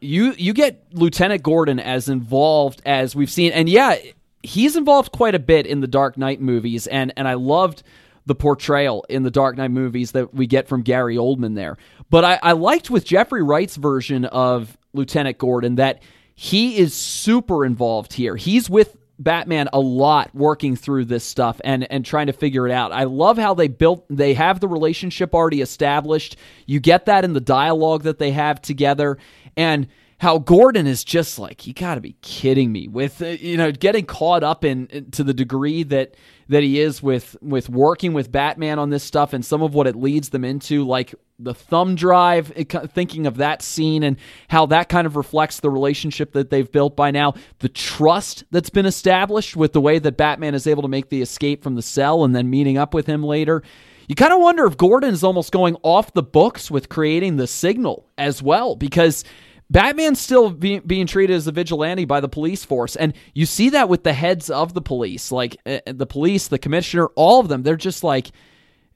You 0.01 0.35
you 0.37 0.53
get 0.53 0.85
Lieutenant 0.93 1.43
Gordon 1.43 1.81
as 1.81 2.11
involved 2.11 2.83
as 2.85 3.17
we've 3.17 3.31
seen 3.31 3.53
and 3.53 3.67
yeah, 3.67 3.97
he's 4.43 4.77
involved 4.77 5.13
quite 5.13 5.35
a 5.35 5.39
bit 5.39 5.65
in 5.65 5.81
the 5.81 5.87
Dark 5.87 6.19
Knight 6.19 6.43
movies 6.43 6.87
and 6.87 7.15
and 7.17 7.27
I 7.27 7.35
loved 7.35 7.83
the 8.27 8.35
portrayal 8.35 9.07
in 9.09 9.23
the 9.23 9.31
Dark 9.31 9.57
Knight 9.57 9.71
movies 9.71 10.13
that 10.13 10.35
we 10.35 10.47
get 10.47 10.69
from 10.69 10.83
Gary 10.83 11.17
Oldman 11.17 11.55
there. 11.55 11.79
But 12.11 12.25
I, 12.25 12.39
I 12.43 12.53
liked 12.53 12.91
with 12.91 13.07
Jeffrey 13.07 13.43
Wright's 13.43 13.77
version 13.77 14.27
of 14.27 14.77
Lieutenant 14.93 15.39
Gordon 15.39 15.77
that 15.77 16.03
he 16.37 16.77
is 16.77 16.95
super 16.95 17.65
involved 17.65 18.13
here. 18.13 18.37
He's 18.37 18.71
with 18.71 18.97
Batman 19.19 19.69
a 19.73 19.81
lot 19.81 20.35
working 20.35 20.77
through 20.77 21.07
this 21.07 21.25
stuff 21.25 21.59
and 21.65 21.91
and 21.91 22.05
trying 22.05 22.27
to 22.27 22.35
figure 22.35 22.69
it 22.69 22.73
out. 22.73 22.93
I 22.93 23.05
love 23.05 23.39
how 23.39 23.55
they 23.55 23.69
built 23.69 24.05
they 24.11 24.35
have 24.35 24.61
the 24.61 24.69
relationship 24.69 25.35
already 25.35 25.63
established. 25.63 26.37
You 26.67 26.79
get 26.79 27.07
that 27.07 27.25
in 27.25 27.33
the 27.33 27.41
dialogue 27.41 28.03
that 28.03 28.19
they 28.19 28.33
have 28.33 28.61
together 28.61 29.17
and 29.57 29.89
how 30.19 30.39
Gordon 30.39 30.87
is 30.87 31.05
just 31.05 31.39
like 31.39 31.67
you 31.67 31.75
got 31.75 31.97
to 31.97 32.01
be 32.01 32.17
kidding 32.23 32.73
me 32.73 32.89
with 32.89 33.21
uh, 33.21 33.27
you 33.27 33.57
know 33.57 33.71
getting 33.71 34.07
caught 34.07 34.43
up 34.43 34.65
in, 34.65 35.11
to 35.13 35.23
the 35.23 35.35
degree 35.35 35.83
that 35.85 36.15
that 36.49 36.63
he 36.63 36.81
is 36.81 37.03
with 37.03 37.37
with 37.43 37.69
working 37.69 38.13
with 38.13 38.33
Batman 38.33 38.79
on 38.79 38.91
this 38.91 39.05
stuff 39.05 39.33
and 39.33 39.45
some 39.45 39.63
of 39.63 39.75
what 39.75 39.87
it 39.87 39.97
leads 39.97 40.31
them 40.31 40.45
into 40.45 40.85
like 40.85 41.15
the 41.39 41.53
thumb 41.53 41.95
drive 41.97 42.51
it, 42.57 42.71
thinking 42.93 43.27
of 43.27 43.37
that 43.37 43.61
scene 43.61 44.03
and 44.03 44.17
how 44.49 44.65
that 44.67 44.89
kind 44.89 45.07
of 45.07 45.17
reflects 45.17 45.61
the 45.61 45.71
relationship 45.71 46.33
that 46.33 46.49
they've 46.49 46.73
built 46.73 46.97
by 46.97 47.11
now 47.11 47.35
the 47.59 47.69
trust 47.69 48.45
that's 48.51 48.71
been 48.71 48.87
established 48.87 49.55
with 49.57 49.73
the 49.73 49.81
way 49.81 49.99
that 49.99 50.17
Batman 50.17 50.55
is 50.55 50.67
able 50.67 50.83
to 50.83 50.89
make 50.89 51.11
the 51.11 51.21
escape 51.21 51.63
from 51.63 51.75
the 51.75 51.83
cell 51.83 52.25
and 52.25 52.35
then 52.35 52.49
meeting 52.49 52.79
up 52.79 52.95
with 52.95 53.07
him 53.07 53.23
later. 53.23 53.63
You 54.09 54.15
kind 54.15 54.33
of 54.33 54.41
wonder 54.41 54.65
if 54.67 54.77
Gordon 54.77 55.13
is 55.13 55.25
almost 55.25 55.51
going 55.51 55.77
off 55.83 56.15
the 56.15 56.23
books 56.23 56.71
with 56.71 56.89
creating 56.89 57.37
the 57.37 57.49
signal 57.49 58.09
as 58.17 58.41
well 58.41 58.77
because 58.77 59.25
Batman's 59.69 60.21
still 60.21 60.51
be, 60.51 60.79
being 60.79 61.07
treated 61.07 61.35
as 61.35 61.47
a 61.47 61.53
vigilante 61.53 62.05
by 62.05 62.21
the 62.21 62.29
police 62.29 62.65
force, 62.65 62.95
and 62.95 63.15
you 63.35 63.47
see 63.47 63.71
that 63.71 63.89
with 63.89 64.05
the 64.05 64.13
heads 64.13 64.49
of 64.49 64.75
the 64.75 64.83
police, 64.83 65.33
like 65.33 65.57
uh, 65.67 65.81
the 65.87 66.07
police, 66.07 66.49
the 66.49 66.59
commissioner, 66.59 67.07
all 67.17 67.41
of 67.41 67.49
them. 67.49 67.63
They're 67.63 67.77
just 67.77 68.05
like, 68.05 68.31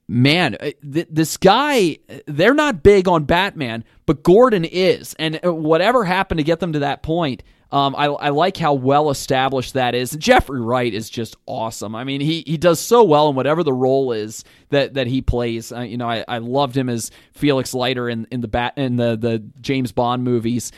man, 0.07 0.57
uh, 0.61 0.71
th- 0.93 1.09
this 1.11 1.37
guy. 1.37 1.99
They're 2.27 2.55
not 2.55 2.83
big 2.83 3.09
on 3.09 3.25
Batman, 3.25 3.85
but 4.07 4.23
Gordon 4.23 4.65
is, 4.65 5.15
and 5.19 5.41
whatever 5.43 6.05
happened 6.05 6.39
to 6.39 6.45
get 6.45 6.61
them 6.61 6.73
to 6.75 6.81
that 6.81 7.03
point. 7.03 7.43
Um, 7.73 7.95
I, 7.97 8.07
I 8.07 8.29
like 8.31 8.57
how 8.57 8.75
well 8.75 9.11
established 9.11 9.75
that 9.75 9.95
is. 9.95 10.11
Jeffrey 10.13 10.61
Wright 10.61 10.93
is 10.93 11.09
just 11.09 11.37
awesome. 11.47 11.95
I 11.95 12.03
mean, 12.03 12.21
he, 12.21 12.43
he 12.47 12.57
does 12.57 12.81
so 12.81 13.05
well 13.05 13.29
in 13.29 13.37
whatever 13.37 13.63
the 13.63 13.73
role 13.73 14.11
is 14.13 14.45
that, 14.71 14.95
that 14.95 15.07
he 15.07 15.23
plays. 15.23 15.71
Uh, 15.71 15.83
you 15.83 15.97
know, 15.97 16.09
I, 16.09 16.25
I 16.27 16.39
loved 16.39 16.77
him 16.77 16.89
as 16.89 17.13
Felix 17.33 17.73
Leiter 17.73 18.09
in, 18.09 18.27
in 18.33 18.41
the 18.41 18.49
bat 18.49 18.75
in 18.77 18.97
the, 18.97 19.17
the 19.17 19.45
James 19.61 19.93
Bond 19.93 20.25
movies. 20.25 20.73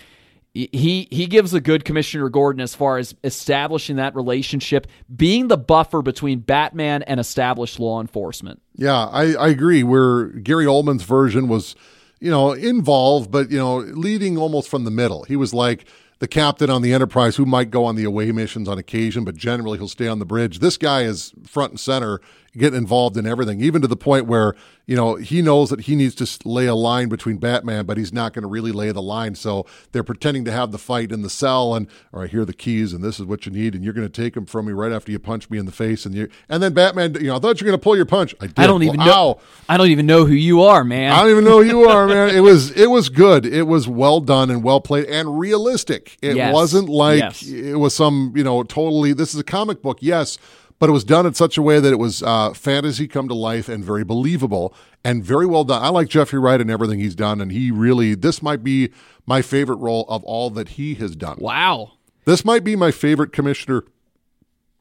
He 0.54 1.08
he 1.10 1.28
gives 1.28 1.54
a 1.54 1.62
good 1.62 1.86
Commissioner 1.86 2.28
Gordon 2.28 2.60
as 2.60 2.74
far 2.74 2.98
as 2.98 3.14
establishing 3.24 3.96
that 3.96 4.14
relationship, 4.14 4.86
being 5.16 5.48
the 5.48 5.56
buffer 5.56 6.02
between 6.02 6.40
Batman 6.40 7.02
and 7.04 7.18
established 7.18 7.80
law 7.80 8.02
enforcement. 8.02 8.60
Yeah, 8.76 9.06
I, 9.06 9.32
I 9.32 9.48
agree. 9.48 9.82
Where 9.82 10.26
Gary 10.26 10.66
Oldman's 10.66 11.04
version 11.04 11.48
was, 11.48 11.74
you 12.20 12.30
know, 12.30 12.52
involved, 12.52 13.30
but 13.30 13.50
you 13.50 13.56
know, 13.56 13.78
leading 13.78 14.36
almost 14.36 14.68
from 14.68 14.84
the 14.84 14.90
middle. 14.90 15.24
He 15.24 15.36
was 15.36 15.54
like 15.54 15.86
the 16.22 16.28
captain 16.28 16.70
on 16.70 16.82
the 16.82 16.92
Enterprise 16.92 17.34
who 17.34 17.44
might 17.44 17.68
go 17.68 17.84
on 17.84 17.96
the 17.96 18.04
away 18.04 18.30
missions 18.30 18.68
on 18.68 18.78
occasion, 18.78 19.24
but 19.24 19.34
generally 19.34 19.76
he'll 19.76 19.88
stay 19.88 20.06
on 20.06 20.20
the 20.20 20.24
bridge. 20.24 20.60
This 20.60 20.78
guy 20.78 21.02
is 21.02 21.32
front 21.44 21.72
and 21.72 21.80
center 21.80 22.20
get 22.56 22.74
involved 22.74 23.16
in 23.16 23.26
everything, 23.26 23.60
even 23.62 23.80
to 23.82 23.88
the 23.88 23.96
point 23.96 24.26
where 24.26 24.54
you 24.86 24.96
know 24.96 25.14
he 25.14 25.40
knows 25.40 25.70
that 25.70 25.82
he 25.82 25.96
needs 25.96 26.14
to 26.16 26.48
lay 26.48 26.66
a 26.66 26.74
line 26.74 27.08
between 27.08 27.38
Batman, 27.38 27.86
but 27.86 27.96
he's 27.96 28.12
not 28.12 28.32
going 28.32 28.42
to 28.42 28.48
really 28.48 28.72
lay 28.72 28.90
the 28.92 29.00
line. 29.02 29.34
So 29.34 29.64
they're 29.92 30.02
pretending 30.02 30.44
to 30.46 30.52
have 30.52 30.70
the 30.72 30.78
fight 30.78 31.12
in 31.12 31.22
the 31.22 31.30
cell, 31.30 31.74
and 31.74 31.86
or 32.12 32.26
here 32.26 32.42
are 32.42 32.44
the 32.44 32.52
keys, 32.52 32.92
and 32.92 33.02
this 33.02 33.18
is 33.18 33.26
what 33.26 33.46
you 33.46 33.52
need, 33.52 33.74
and 33.74 33.82
you're 33.82 33.94
going 33.94 34.08
to 34.08 34.22
take 34.22 34.34
them 34.34 34.44
from 34.44 34.66
me 34.66 34.72
right 34.72 34.92
after 34.92 35.10
you 35.12 35.18
punch 35.18 35.48
me 35.50 35.58
in 35.58 35.66
the 35.66 35.72
face, 35.72 36.04
and 36.04 36.14
you 36.14 36.28
and 36.48 36.62
then 36.62 36.74
Batman, 36.74 37.14
you 37.14 37.28
know, 37.28 37.36
I 37.36 37.38
thought 37.38 37.60
you 37.60 37.64
were 37.64 37.70
going 37.70 37.80
to 37.80 37.82
pull 37.82 37.96
your 37.96 38.06
punch. 38.06 38.34
I. 38.40 38.50
I 38.56 38.66
don't 38.66 38.82
even 38.82 38.98
well, 38.98 39.06
know. 39.06 39.12
ow. 39.12 39.40
I 39.68 39.76
don't 39.76 39.88
even 39.88 40.06
know 40.06 40.24
who 40.26 40.34
you 40.34 40.62
are, 40.62 40.84
man. 40.84 41.12
I 41.12 41.20
don't 41.20 41.30
even 41.30 41.44
know 41.44 41.62
who 41.62 41.68
you 41.68 41.88
are, 41.88 42.06
man. 42.06 42.34
It 42.34 42.40
was 42.40 42.70
it 42.72 42.90
was 42.90 43.08
good. 43.08 43.46
It 43.46 43.62
was 43.66 43.88
well 43.88 44.20
done 44.20 44.50
and 44.50 44.62
well 44.62 44.80
played 44.80 45.06
and 45.06 45.38
realistic. 45.38 46.18
It 46.22 46.36
Yes. 46.36 46.52
wasn't 46.52 46.88
like 46.88 47.18
Yes. 47.20 47.42
it 47.42 47.76
was 47.76 47.94
some 47.94 48.32
you 48.36 48.44
know 48.44 48.62
totally. 48.62 49.12
This 49.14 49.32
is 49.34 49.40
a 49.40 49.44
comic 49.44 49.80
book, 49.82 49.98
yes, 50.00 50.38
but 50.82 50.88
it 50.88 50.92
was 50.92 51.04
done 51.04 51.26
in 51.26 51.32
such 51.32 51.56
a 51.56 51.62
way 51.62 51.78
that 51.78 51.92
it 51.92 51.98
was 52.00 52.24
uh, 52.24 52.52
fantasy 52.54 53.06
come 53.06 53.28
to 53.28 53.34
life 53.34 53.68
and 53.68 53.84
very 53.84 54.02
believable 54.02 54.74
and 55.04 55.24
very 55.24 55.46
well 55.46 55.62
done. 55.62 55.80
I 55.80 55.90
like 55.90 56.08
Jeffrey 56.08 56.40
Wright 56.40 56.60
and 56.60 56.68
everything 56.72 56.98
he's 56.98 57.14
done, 57.14 57.40
and 57.40 57.52
he 57.52 57.70
really 57.70 58.16
this 58.16 58.42
might 58.42 58.64
be 58.64 58.90
my 59.24 59.42
favorite 59.42 59.76
role 59.76 60.04
of 60.08 60.24
all 60.24 60.50
that 60.50 60.70
he 60.70 60.94
has 60.94 61.14
done. 61.14 61.36
wow. 61.38 61.92
This 62.24 62.44
might 62.44 62.64
be 62.64 62.74
my 62.74 62.90
favorite 62.90 63.32
commissioner. 63.32 63.84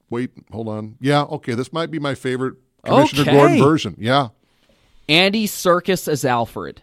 Wait, 0.09 0.31
hold 0.51 0.67
on. 0.67 0.97
Yeah, 0.99 1.21
okay. 1.25 1.53
This 1.53 1.71
might 1.71 1.91
be 1.91 1.99
my 1.99 2.15
favorite 2.15 2.55
Commissioner 2.83 3.21
Okay. 3.21 3.31
Gordon 3.37 3.59
version. 3.59 3.95
Yeah. 3.99 4.29
Andy 5.07 5.45
Serkis 5.45 6.07
as 6.07 6.25
Alfred. 6.25 6.81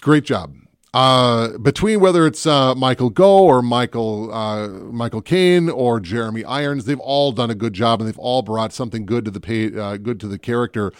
Great 0.00 0.22
job. 0.22 0.54
Uh, 0.92 1.56
between 1.58 2.00
whether 2.00 2.26
it's 2.26 2.46
uh, 2.46 2.74
Michael 2.74 3.10
Go 3.10 3.44
or 3.44 3.62
Michael 3.62 4.32
uh, 4.34 4.68
Michael 4.68 5.22
Caine 5.22 5.70
or 5.70 6.00
Jeremy 6.00 6.44
Irons, 6.44 6.84
they've 6.84 6.98
all 6.98 7.30
done 7.30 7.50
a 7.50 7.54
good 7.54 7.74
job 7.74 8.00
and 8.00 8.08
they've 8.08 8.18
all 8.18 8.42
brought 8.42 8.72
something 8.72 9.06
good 9.06 9.24
to 9.24 9.30
the 9.30 9.40
pay, 9.40 9.76
uh, 9.76 9.96
good 9.98 10.18
to 10.20 10.26
the 10.26 10.38
character. 10.38 10.92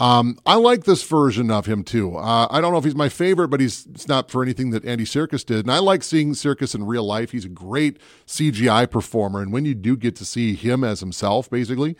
Um, 0.00 0.38
I 0.46 0.54
like 0.54 0.84
this 0.84 1.02
version 1.02 1.50
of 1.50 1.66
him 1.66 1.82
too. 1.82 2.16
Uh, 2.16 2.46
I 2.50 2.60
don't 2.60 2.72
know 2.72 2.78
if 2.78 2.84
he's 2.84 2.94
my 2.94 3.08
favorite, 3.08 3.48
but 3.48 3.60
he's 3.60 3.86
it's 3.86 4.06
not 4.06 4.30
for 4.30 4.42
anything 4.42 4.70
that 4.70 4.84
Andy 4.84 5.04
Serkis 5.04 5.44
did. 5.44 5.60
And 5.60 5.72
I 5.72 5.78
like 5.78 6.04
seeing 6.04 6.34
Serkis 6.34 6.74
in 6.74 6.84
real 6.84 7.04
life. 7.04 7.32
He's 7.32 7.46
a 7.46 7.50
great 7.50 7.98
CGI 8.26 8.88
performer, 8.88 9.40
and 9.40 9.52
when 9.52 9.64
you 9.64 9.74
do 9.74 9.96
get 9.96 10.14
to 10.16 10.24
see 10.26 10.54
him 10.54 10.84
as 10.84 11.00
himself, 11.00 11.48
basically, 11.48 11.96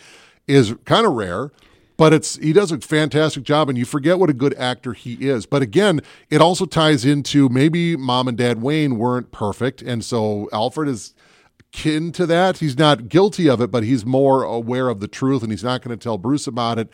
is 0.47 0.75
kind 0.85 1.07
of 1.07 1.15
rare 1.15 1.51
but 1.99 2.15
it's 2.15 2.37
he 2.37 2.55
does 2.55 2.73
a 2.73 2.79
fantastic 2.79 3.43
job 3.43 3.69
and 3.69 3.77
you 3.77 3.85
forget 3.85 4.19
what 4.19 4.31
a 4.31 4.33
good 4.33 4.55
actor 4.55 4.95
he 4.95 5.15
is. 5.29 5.45
But 5.45 5.61
again 5.61 6.01
it 6.31 6.41
also 6.41 6.65
ties 6.65 7.05
into 7.05 7.51
maybe 7.51 7.95
mom 7.95 8.29
and 8.29 8.39
dad 8.39 8.63
wayne 8.63 8.97
weren't 8.97 9.31
perfect 9.31 9.83
and 9.83 10.03
so 10.03 10.49
alfred 10.51 10.89
is 10.89 11.13
kin 11.71 12.13
to 12.13 12.25
that. 12.25 12.59
He's 12.59 12.79
not 12.79 13.11
guilty 13.11 13.51
of 13.51 13.61
it 13.61 13.71
but 13.71 13.83
he's 13.83 14.07
more 14.07 14.45
aware 14.45 14.89
of 14.89 15.01
the 15.01 15.09
truth 15.09 15.43
and 15.43 15.53
he's 15.53 15.65
not 15.65 15.83
going 15.83 15.97
to 15.97 16.03
tell 16.03 16.17
bruce 16.17 16.47
about 16.47 16.79
it 16.79 16.89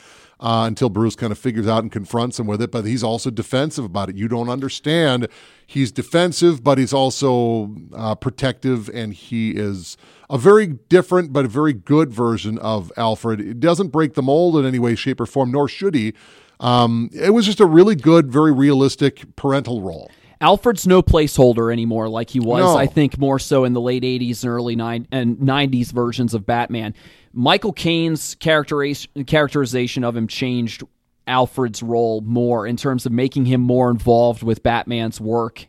uh, 0.44 0.64
until 0.66 0.88
bruce 0.88 1.16
kind 1.16 1.32
of 1.32 1.38
figures 1.38 1.66
out 1.66 1.82
and 1.82 1.90
confronts 1.90 2.38
him 2.38 2.46
with 2.46 2.62
it 2.62 2.70
but 2.70 2.84
he's 2.84 3.02
also 3.02 3.30
defensive 3.30 3.84
about 3.84 4.08
it 4.08 4.16
you 4.16 4.28
don't 4.28 4.48
understand 4.48 5.26
he's 5.66 5.90
defensive 5.90 6.62
but 6.62 6.78
he's 6.78 6.92
also 6.92 7.74
uh, 7.96 8.14
protective 8.14 8.88
and 8.90 9.14
he 9.14 9.50
is 9.50 9.96
a 10.30 10.38
very 10.38 10.66
different 10.66 11.32
but 11.32 11.44
a 11.44 11.48
very 11.48 11.72
good 11.72 12.12
version 12.12 12.58
of 12.58 12.92
Alfred. 12.96 13.40
It 13.40 13.60
doesn't 13.60 13.88
break 13.88 14.14
the 14.14 14.22
mold 14.22 14.56
in 14.56 14.64
any 14.64 14.78
way, 14.78 14.94
shape, 14.94 15.20
or 15.20 15.26
form, 15.26 15.52
nor 15.52 15.68
should 15.68 15.94
he. 15.94 16.14
Um, 16.60 17.10
it 17.12 17.30
was 17.30 17.46
just 17.46 17.60
a 17.60 17.66
really 17.66 17.94
good, 17.94 18.32
very 18.32 18.52
realistic 18.52 19.36
parental 19.36 19.80
role. 19.80 20.10
Alfred's 20.40 20.86
no 20.86 21.02
placeholder 21.02 21.72
anymore, 21.72 22.08
like 22.08 22.30
he 22.30 22.40
was. 22.40 22.60
No. 22.60 22.76
I 22.76 22.86
think 22.86 23.18
more 23.18 23.38
so 23.38 23.64
in 23.64 23.72
the 23.72 23.80
late 23.80 24.02
'80s 24.02 24.42
and 24.42 24.52
early 24.52 24.76
nine 24.76 25.06
and 25.10 25.36
'90s 25.38 25.92
versions 25.92 26.34
of 26.34 26.44
Batman. 26.46 26.94
Michael 27.34 27.72
Caine's 27.72 28.36
characterization 28.36 30.04
of 30.04 30.16
him 30.16 30.28
changed 30.28 30.84
Alfred's 31.26 31.82
role 31.82 32.20
more 32.20 32.66
in 32.66 32.76
terms 32.76 33.06
of 33.06 33.12
making 33.12 33.46
him 33.46 33.60
more 33.60 33.90
involved 33.90 34.42
with 34.42 34.62
Batman's 34.62 35.20
work 35.20 35.66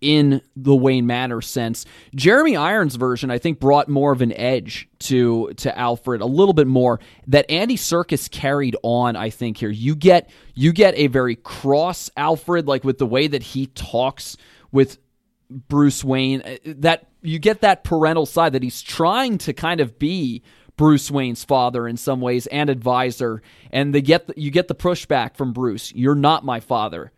in 0.00 0.40
the 0.54 0.74
Wayne 0.74 1.06
Manor 1.06 1.40
sense. 1.40 1.84
Jeremy 2.14 2.56
Irons' 2.56 2.94
version, 2.94 3.30
I 3.30 3.38
think, 3.38 3.58
brought 3.58 3.88
more 3.88 4.12
of 4.12 4.22
an 4.22 4.32
edge 4.32 4.88
to 5.00 5.52
to 5.56 5.76
Alfred, 5.76 6.20
a 6.20 6.26
little 6.26 6.54
bit 6.54 6.68
more 6.68 7.00
that 7.26 7.50
Andy 7.50 7.76
Serkis 7.76 8.30
carried 8.30 8.76
on. 8.82 9.16
I 9.16 9.30
think 9.30 9.58
here 9.58 9.70
you 9.70 9.94
get 9.96 10.30
you 10.54 10.72
get 10.72 10.94
a 10.96 11.08
very 11.08 11.36
cross 11.36 12.10
Alfred, 12.16 12.68
like 12.68 12.84
with 12.84 12.98
the 12.98 13.06
way 13.06 13.26
that 13.26 13.42
he 13.42 13.66
talks 13.66 14.36
with 14.70 14.98
Bruce 15.50 16.04
Wayne. 16.04 16.42
uh, 16.42 16.56
That 16.64 17.08
you 17.22 17.40
get 17.40 17.62
that 17.62 17.82
parental 17.82 18.26
side 18.26 18.52
that 18.52 18.62
he's 18.62 18.80
trying 18.80 19.38
to 19.38 19.52
kind 19.52 19.80
of 19.80 19.98
be. 19.98 20.42
Bruce 20.78 21.10
Wayne's 21.10 21.44
father 21.44 21.86
in 21.86 21.98
some 21.98 22.22
ways 22.22 22.46
and 22.46 22.70
advisor, 22.70 23.42
and 23.70 23.94
they 23.94 24.00
get 24.00 24.28
the, 24.28 24.34
you 24.40 24.50
get 24.50 24.68
the 24.68 24.74
pushback 24.74 25.36
from 25.36 25.52
Bruce. 25.52 25.92
You're 25.92 26.14
not 26.14 26.46
my 26.46 26.60
father. 26.60 27.12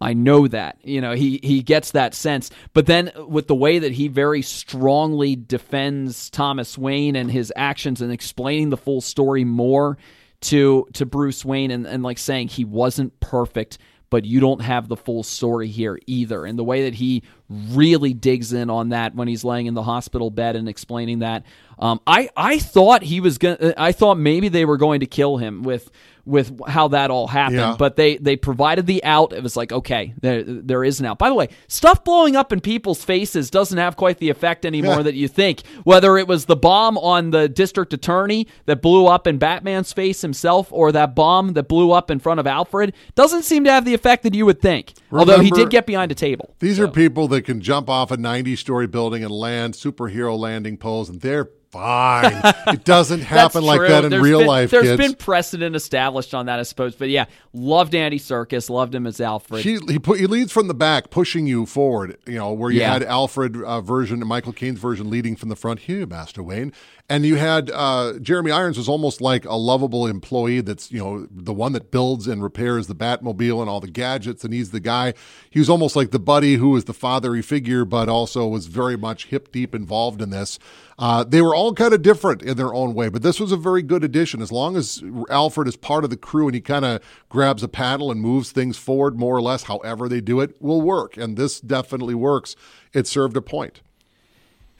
I 0.00 0.12
know 0.12 0.46
that. 0.46 0.78
You 0.84 1.00
know, 1.00 1.14
he 1.14 1.40
he 1.42 1.62
gets 1.62 1.92
that 1.92 2.14
sense. 2.14 2.50
But 2.74 2.86
then 2.86 3.10
with 3.26 3.48
the 3.48 3.54
way 3.54 3.78
that 3.78 3.92
he 3.92 4.08
very 4.08 4.42
strongly 4.42 5.34
defends 5.34 6.28
Thomas 6.30 6.76
Wayne 6.76 7.16
and 7.16 7.30
his 7.30 7.52
actions 7.56 8.02
and 8.02 8.12
explaining 8.12 8.68
the 8.68 8.76
full 8.76 9.00
story 9.00 9.44
more 9.44 9.96
to 10.42 10.86
to 10.92 11.06
Bruce 11.06 11.44
Wayne 11.44 11.70
and, 11.70 11.86
and 11.86 12.02
like 12.02 12.18
saying 12.18 12.48
he 12.48 12.66
wasn't 12.66 13.18
perfect, 13.20 13.78
but 14.10 14.26
you 14.26 14.38
don't 14.38 14.60
have 14.60 14.88
the 14.88 14.96
full 14.96 15.22
story 15.22 15.68
here 15.68 15.98
either. 16.06 16.44
And 16.44 16.58
the 16.58 16.64
way 16.64 16.84
that 16.84 16.94
he 16.94 17.22
really 17.48 18.12
digs 18.14 18.52
in 18.52 18.70
on 18.70 18.88
that 18.90 19.14
when 19.14 19.28
he's 19.28 19.44
laying 19.44 19.66
in 19.66 19.74
the 19.74 19.82
hospital 19.82 20.30
bed 20.30 20.56
and 20.56 20.68
explaining 20.68 21.20
that. 21.20 21.44
Um, 21.78 22.00
I 22.06 22.30
I 22.36 22.58
thought 22.58 23.02
he 23.02 23.20
was 23.20 23.38
gonna 23.38 23.74
I 23.76 23.92
thought 23.92 24.18
maybe 24.18 24.48
they 24.48 24.64
were 24.64 24.78
going 24.78 25.00
to 25.00 25.06
kill 25.06 25.36
him 25.36 25.62
with 25.62 25.90
with 26.24 26.60
how 26.66 26.88
that 26.88 27.10
all 27.10 27.28
happened. 27.28 27.58
Yeah. 27.58 27.76
But 27.78 27.94
they 27.96 28.16
they 28.16 28.34
provided 28.34 28.86
the 28.86 29.04
out. 29.04 29.32
It 29.34 29.42
was 29.42 29.56
like 29.56 29.72
okay, 29.72 30.14
there 30.20 30.42
there 30.42 30.82
is 30.84 31.00
an 31.00 31.06
out. 31.06 31.18
By 31.18 31.28
the 31.28 31.34
way, 31.34 31.48
stuff 31.68 32.02
blowing 32.02 32.34
up 32.34 32.50
in 32.52 32.60
people's 32.60 33.04
faces 33.04 33.50
doesn't 33.50 33.76
have 33.76 33.94
quite 33.96 34.18
the 34.18 34.30
effect 34.30 34.64
anymore 34.64 35.02
that 35.04 35.14
you 35.14 35.28
think. 35.28 35.64
Whether 35.84 36.16
it 36.16 36.26
was 36.26 36.46
the 36.46 36.56
bomb 36.56 36.96
on 36.98 37.30
the 37.30 37.46
district 37.46 37.92
attorney 37.92 38.48
that 38.64 38.80
blew 38.80 39.06
up 39.06 39.26
in 39.26 39.36
Batman's 39.36 39.92
face 39.92 40.22
himself, 40.22 40.72
or 40.72 40.90
that 40.92 41.14
bomb 41.14 41.52
that 41.52 41.68
blew 41.68 41.92
up 41.92 42.10
in 42.10 42.18
front 42.20 42.40
of 42.40 42.46
Alfred, 42.46 42.94
doesn't 43.14 43.42
seem 43.42 43.64
to 43.64 43.70
have 43.70 43.84
the 43.84 43.92
effect 43.94 44.22
that 44.22 44.34
you 44.34 44.46
would 44.46 44.62
think. 44.62 44.94
Although 45.12 45.40
he 45.40 45.50
did 45.50 45.68
get 45.70 45.84
behind 45.86 46.10
a 46.10 46.14
table. 46.16 46.54
These 46.58 46.78
So. 46.78 46.84
are 46.84 46.88
people 46.88 47.28
that 47.28 47.35
can 47.42 47.60
jump 47.60 47.88
off 47.88 48.10
a 48.10 48.16
90 48.16 48.56
story 48.56 48.86
building 48.86 49.22
and 49.24 49.32
land 49.32 49.74
superhero 49.74 50.38
landing 50.38 50.76
pose, 50.76 51.08
and 51.08 51.20
they're 51.20 51.50
fine. 51.72 52.40
it 52.68 52.84
doesn't 52.84 53.20
happen 53.22 53.62
like 53.62 53.80
that 53.80 54.04
in 54.04 54.10
There's 54.10 54.22
real 54.22 54.38
been- 54.38 54.46
life, 54.48 54.70
There's 54.70 54.84
kids. 54.84 54.96
been 54.96 55.14
precedent 55.14 55.76
established 55.76 56.32
on 56.34 56.46
that, 56.46 56.58
I 56.58 56.62
suppose. 56.62 56.94
But 56.94 57.08
yeah, 57.10 57.26
loved 57.52 57.94
Andy 57.94 58.18
Serkis, 58.18 58.70
loved 58.70 58.94
him 58.94 59.06
as 59.06 59.20
Alfred. 59.20 59.62
He 59.64 59.78
he, 59.88 59.98
put, 59.98 60.18
he 60.18 60.26
leads 60.26 60.52
from 60.52 60.68
the 60.68 60.74
back, 60.74 61.10
pushing 61.10 61.46
you 61.46 61.66
forward. 61.66 62.16
You 62.26 62.36
know 62.36 62.52
where 62.52 62.70
you 62.70 62.80
Yeah. 62.80 62.92
had 62.94 63.02
Alfred 63.02 63.62
uh, 63.62 63.80
version 63.80 64.20
Michael 64.26 64.52
Caine's 64.52 64.78
version 64.78 65.10
leading 65.10 65.36
from 65.36 65.48
the 65.50 65.56
front. 65.56 65.80
Here, 65.80 66.06
Master 66.06 66.42
Wayne, 66.42 66.72
and 67.08 67.24
you 67.24 67.36
had 67.36 67.70
uh, 67.70 68.14
Jeremy 68.20 68.50
Irons 68.50 68.76
was 68.76 68.88
almost 68.88 69.20
like 69.20 69.44
a 69.44 69.54
lovable 69.54 70.06
employee. 70.06 70.60
That's 70.60 70.90
you 70.90 70.98
know 70.98 71.26
the 71.30 71.52
one 71.52 71.72
that 71.72 71.90
builds 71.90 72.26
and 72.26 72.42
repairs 72.42 72.88
the 72.88 72.94
Batmobile 72.94 73.60
and 73.60 73.70
all 73.70 73.80
the 73.80 73.90
gadgets, 73.90 74.44
and 74.44 74.52
he's 74.52 74.72
the 74.72 74.80
guy. 74.80 75.14
He 75.48 75.60
was 75.60 75.70
almost 75.70 75.94
like 75.94 76.10
the 76.10 76.18
buddy 76.18 76.56
who 76.56 76.70
was 76.70 76.84
the 76.84 76.94
fatherly 76.94 77.42
figure, 77.42 77.84
but 77.84 78.08
also 78.08 78.46
was 78.48 78.66
very 78.66 78.96
much 78.96 79.26
hip 79.26 79.52
deep 79.52 79.74
involved 79.74 80.20
in 80.20 80.30
this. 80.30 80.58
Uh, 80.98 81.22
they 81.22 81.42
were 81.42 81.54
all 81.54 81.74
kind 81.74 81.92
of 81.92 82.02
different 82.02 82.42
in 82.42 82.56
their 82.56 82.74
own 82.74 82.94
way, 82.94 83.08
but 83.08 83.22
this 83.22 83.38
was 83.38 83.52
a 83.52 83.56
very 83.56 83.82
good 83.82 84.02
addition. 84.02 84.42
As 84.42 84.50
long 84.50 84.76
as 84.76 85.02
Alfred 85.30 85.68
is 85.68 85.76
part 85.76 86.04
of 86.04 86.10
the 86.10 86.16
crew 86.16 86.46
and 86.48 86.54
he 86.54 86.60
kind 86.60 86.84
of 86.84 87.02
grabs 87.28 87.62
a 87.62 87.68
paddle 87.68 88.10
and 88.10 88.20
moves 88.20 88.50
things 88.50 88.78
forward 88.78 89.18
more 89.18 89.36
or 89.36 89.42
less, 89.42 89.64
however 89.64 90.08
they 90.08 90.22
do 90.22 90.40
it, 90.40 90.60
will 90.60 90.80
work. 90.80 91.16
And 91.16 91.36
this 91.36 91.60
definitely 91.60 92.14
works. 92.14 92.56
It 92.94 93.06
served 93.06 93.36
a 93.36 93.42
point. 93.42 93.82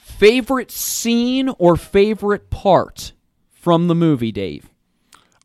Favorite 0.07 0.71
scene 0.71 1.51
or 1.59 1.77
favorite 1.77 2.49
part 2.49 3.13
from 3.51 3.89
the 3.89 3.95
movie, 3.95 4.33
Dave? 4.33 4.71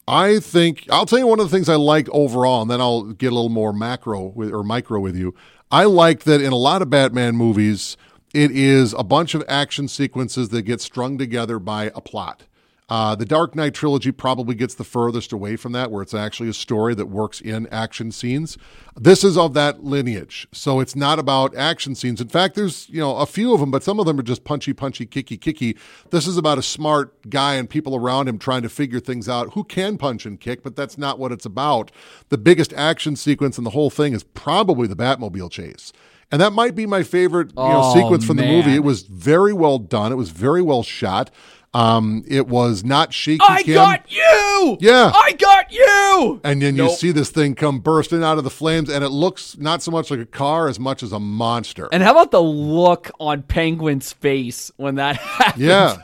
I 0.07 0.39
think 0.39 0.85
I'll 0.89 1.05
tell 1.05 1.19
you 1.19 1.27
one 1.27 1.39
of 1.39 1.49
the 1.49 1.55
things 1.55 1.67
I 1.67 1.75
like 1.75 2.07
overall, 2.09 2.61
and 2.61 2.69
then 2.69 2.79
I'll 2.79 3.03
get 3.03 3.31
a 3.31 3.35
little 3.35 3.49
more 3.49 3.73
macro 3.73 4.27
with, 4.27 4.53
or 4.53 4.63
micro 4.63 4.99
with 4.99 5.17
you. 5.17 5.33
I 5.71 5.85
like 5.85 6.23
that 6.23 6.41
in 6.41 6.53
a 6.53 6.57
lot 6.57 6.81
of 6.81 6.89
Batman 6.89 7.35
movies, 7.35 7.97
it 8.33 8.51
is 8.51 8.93
a 8.93 9.03
bunch 9.03 9.33
of 9.33 9.43
action 9.47 9.87
sequences 9.87 10.49
that 10.49 10.61
get 10.61 10.79
strung 10.79 11.17
together 11.17 11.59
by 11.59 11.91
a 11.95 12.01
plot. 12.01 12.43
Uh, 12.91 13.15
the 13.15 13.23
Dark 13.23 13.55
Knight 13.55 13.73
trilogy 13.73 14.11
probably 14.11 14.53
gets 14.53 14.75
the 14.75 14.83
furthest 14.83 15.31
away 15.31 15.55
from 15.55 15.71
that, 15.71 15.91
where 15.91 16.01
it's 16.01 16.13
actually 16.13 16.49
a 16.49 16.53
story 16.53 16.93
that 16.95 17.05
works 17.05 17.39
in 17.39 17.65
action 17.67 18.11
scenes. 18.11 18.57
This 18.99 19.23
is 19.23 19.37
of 19.37 19.53
that 19.53 19.81
lineage, 19.81 20.45
so 20.51 20.81
it's 20.81 20.93
not 20.93 21.17
about 21.17 21.55
action 21.55 21.95
scenes. 21.95 22.19
In 22.19 22.27
fact, 22.27 22.55
there's 22.55 22.89
you 22.89 22.99
know 22.99 23.15
a 23.15 23.25
few 23.25 23.53
of 23.53 23.61
them, 23.61 23.71
but 23.71 23.81
some 23.81 23.97
of 23.97 24.05
them 24.05 24.19
are 24.19 24.23
just 24.23 24.43
punchy, 24.43 24.73
punchy, 24.73 25.05
kicky, 25.05 25.37
kicky. 25.37 25.77
This 26.09 26.27
is 26.27 26.35
about 26.35 26.57
a 26.57 26.61
smart 26.61 27.29
guy 27.29 27.53
and 27.53 27.69
people 27.69 27.95
around 27.95 28.27
him 28.27 28.37
trying 28.37 28.63
to 28.63 28.69
figure 28.69 28.99
things 28.99 29.29
out 29.29 29.53
who 29.53 29.63
can 29.63 29.97
punch 29.97 30.25
and 30.25 30.37
kick, 30.37 30.61
but 30.61 30.75
that's 30.75 30.97
not 30.97 31.17
what 31.17 31.31
it's 31.31 31.45
about. 31.45 31.91
The 32.27 32.37
biggest 32.37 32.73
action 32.73 33.15
sequence 33.15 33.57
in 33.57 33.63
the 33.63 33.69
whole 33.69 33.89
thing 33.89 34.11
is 34.11 34.23
probably 34.25 34.85
the 34.89 34.97
Batmobile 34.97 35.49
chase. 35.49 35.93
And 36.29 36.41
that 36.41 36.51
might 36.51 36.75
be 36.75 36.85
my 36.85 37.03
favorite 37.03 37.49
you 37.49 37.55
know, 37.63 37.81
Oh, 37.83 37.93
sequence 37.93 38.23
from 38.23 38.37
the 38.37 38.45
movie. 38.45 38.73
It 38.73 38.85
was 38.85 39.01
very 39.03 39.51
well 39.51 39.79
done. 39.79 40.13
It 40.13 40.15
was 40.15 40.29
very 40.29 40.61
well 40.61 40.81
shot. 40.81 41.29
Um, 41.73 42.23
it 42.27 42.47
was 42.47 42.83
not 42.83 43.13
shaky 43.13 43.39
I 43.47 43.63
cam. 43.63 43.73
got 43.75 44.11
you. 44.11 44.77
Yeah. 44.81 45.09
I 45.15 45.31
got 45.33 45.71
you. 45.71 46.41
and 46.43 46.61
then 46.61 46.75
you 46.75 46.89
see 46.89 47.11
this 47.13 47.29
thing 47.29 47.55
come 47.55 47.79
bursting 47.79 48.23
out 48.23 48.37
of 48.37 48.43
the 48.43 48.49
flames, 48.49 48.89
and 48.89 49.03
it 49.05 49.09
looks 49.09 49.57
not 49.57 49.81
so 49.81 49.89
much 49.89 50.11
like 50.11 50.19
a 50.19 50.25
car 50.25 50.67
as 50.67 50.79
much 50.79 51.01
as 51.01 51.13
a 51.13 51.19
monster. 51.19 51.87
And 51.93 52.03
how 52.03 52.11
about 52.11 52.31
the 52.31 52.41
look 52.41 53.09
on 53.21 53.43
Penguin's 53.43 54.11
face 54.11 54.69
when 54.75 54.95
that 54.95 55.15
happens? 55.17 55.63
yeah, 55.63 55.95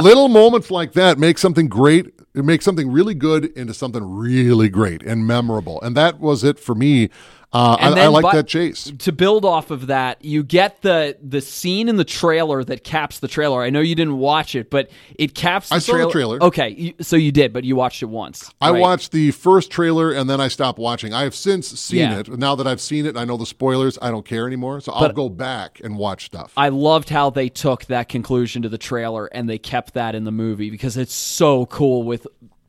little 0.00 0.28
moments 0.28 0.70
like 0.70 0.92
that 0.92 1.18
make 1.18 1.38
something 1.38 1.66
great. 1.68 2.14
It 2.34 2.44
makes 2.44 2.64
something 2.64 2.88
really 2.92 3.14
good 3.14 3.46
into 3.56 3.74
something 3.74 4.04
really 4.04 4.68
great 4.68 5.02
and 5.02 5.26
memorable, 5.26 5.80
and 5.82 5.96
that 5.96 6.20
was 6.20 6.44
it 6.44 6.60
for 6.60 6.76
me. 6.76 7.10
Uh, 7.50 7.78
And 7.80 7.88
I, 7.88 7.92
I 7.92 7.94
then 8.02 8.12
like 8.12 8.22
by- 8.24 8.36
that 8.36 8.46
chase. 8.46 8.92
to 8.98 9.10
build 9.10 9.46
off 9.46 9.70
of 9.70 9.86
that, 9.86 10.22
you 10.22 10.42
get 10.42 10.82
the 10.82 11.16
the 11.22 11.40
scene 11.40 11.88
in 11.88 11.96
the 11.96 12.04
trailer 12.04 12.62
that 12.62 12.84
caps 12.84 13.20
the 13.20 13.28
trailer. 13.28 13.62
I 13.62 13.70
know 13.70 13.80
you 13.80 13.94
didn't 13.94 14.18
watch 14.18 14.54
it, 14.54 14.68
but 14.68 14.90
it 15.18 15.34
caps. 15.34 15.70
The 15.70 15.76
I 15.76 15.78
saw 15.78 15.92
the 15.92 15.98
trailer. 16.10 16.12
trailer. 16.12 16.42
Okay, 16.42 16.68
you, 16.68 16.94
so 17.00 17.16
you 17.16 17.32
did, 17.32 17.54
but 17.54 17.64
you 17.64 17.74
watched 17.74 18.02
it 18.02 18.06
once. 18.10 18.50
I 18.60 18.70
right? 18.72 18.78
watched 18.80 19.12
the 19.12 19.30
first 19.30 19.70
trailer 19.70 20.12
and 20.12 20.28
then 20.28 20.42
I 20.42 20.48
stopped 20.48 20.78
watching. 20.78 21.14
I 21.14 21.22
have 21.22 21.34
since 21.34 21.68
seen 21.68 22.00
Yeah. 22.00 22.18
it. 22.18 22.28
Now 22.38 22.54
that 22.54 22.66
I've 22.66 22.82
seen 22.82 23.06
it, 23.06 23.16
I 23.16 23.24
know 23.24 23.38
the 23.38 23.46
spoilers. 23.46 23.98
I 24.02 24.10
don't 24.10 24.26
care 24.26 24.46
anymore, 24.46 24.82
so 24.82 24.92
I'll 24.92 25.10
go 25.12 25.30
back 25.30 25.80
and 25.82 25.96
watch 25.96 26.26
stuff. 26.26 26.52
I 26.54 26.68
loved 26.68 27.08
how 27.08 27.30
they 27.30 27.48
took 27.48 27.86
that 27.86 28.10
conclusion 28.10 28.60
to 28.60 28.68
the 28.68 28.76
trailer 28.78 29.24
and 29.24 29.48
they 29.48 29.56
kept 29.58 29.94
that 29.94 30.14
in 30.14 30.24
the 30.24 30.32
movie 30.32 30.68
because 30.68 30.98
it's 30.98 31.14
so 31.14 31.64
cool 31.64 32.02
with 32.02 32.26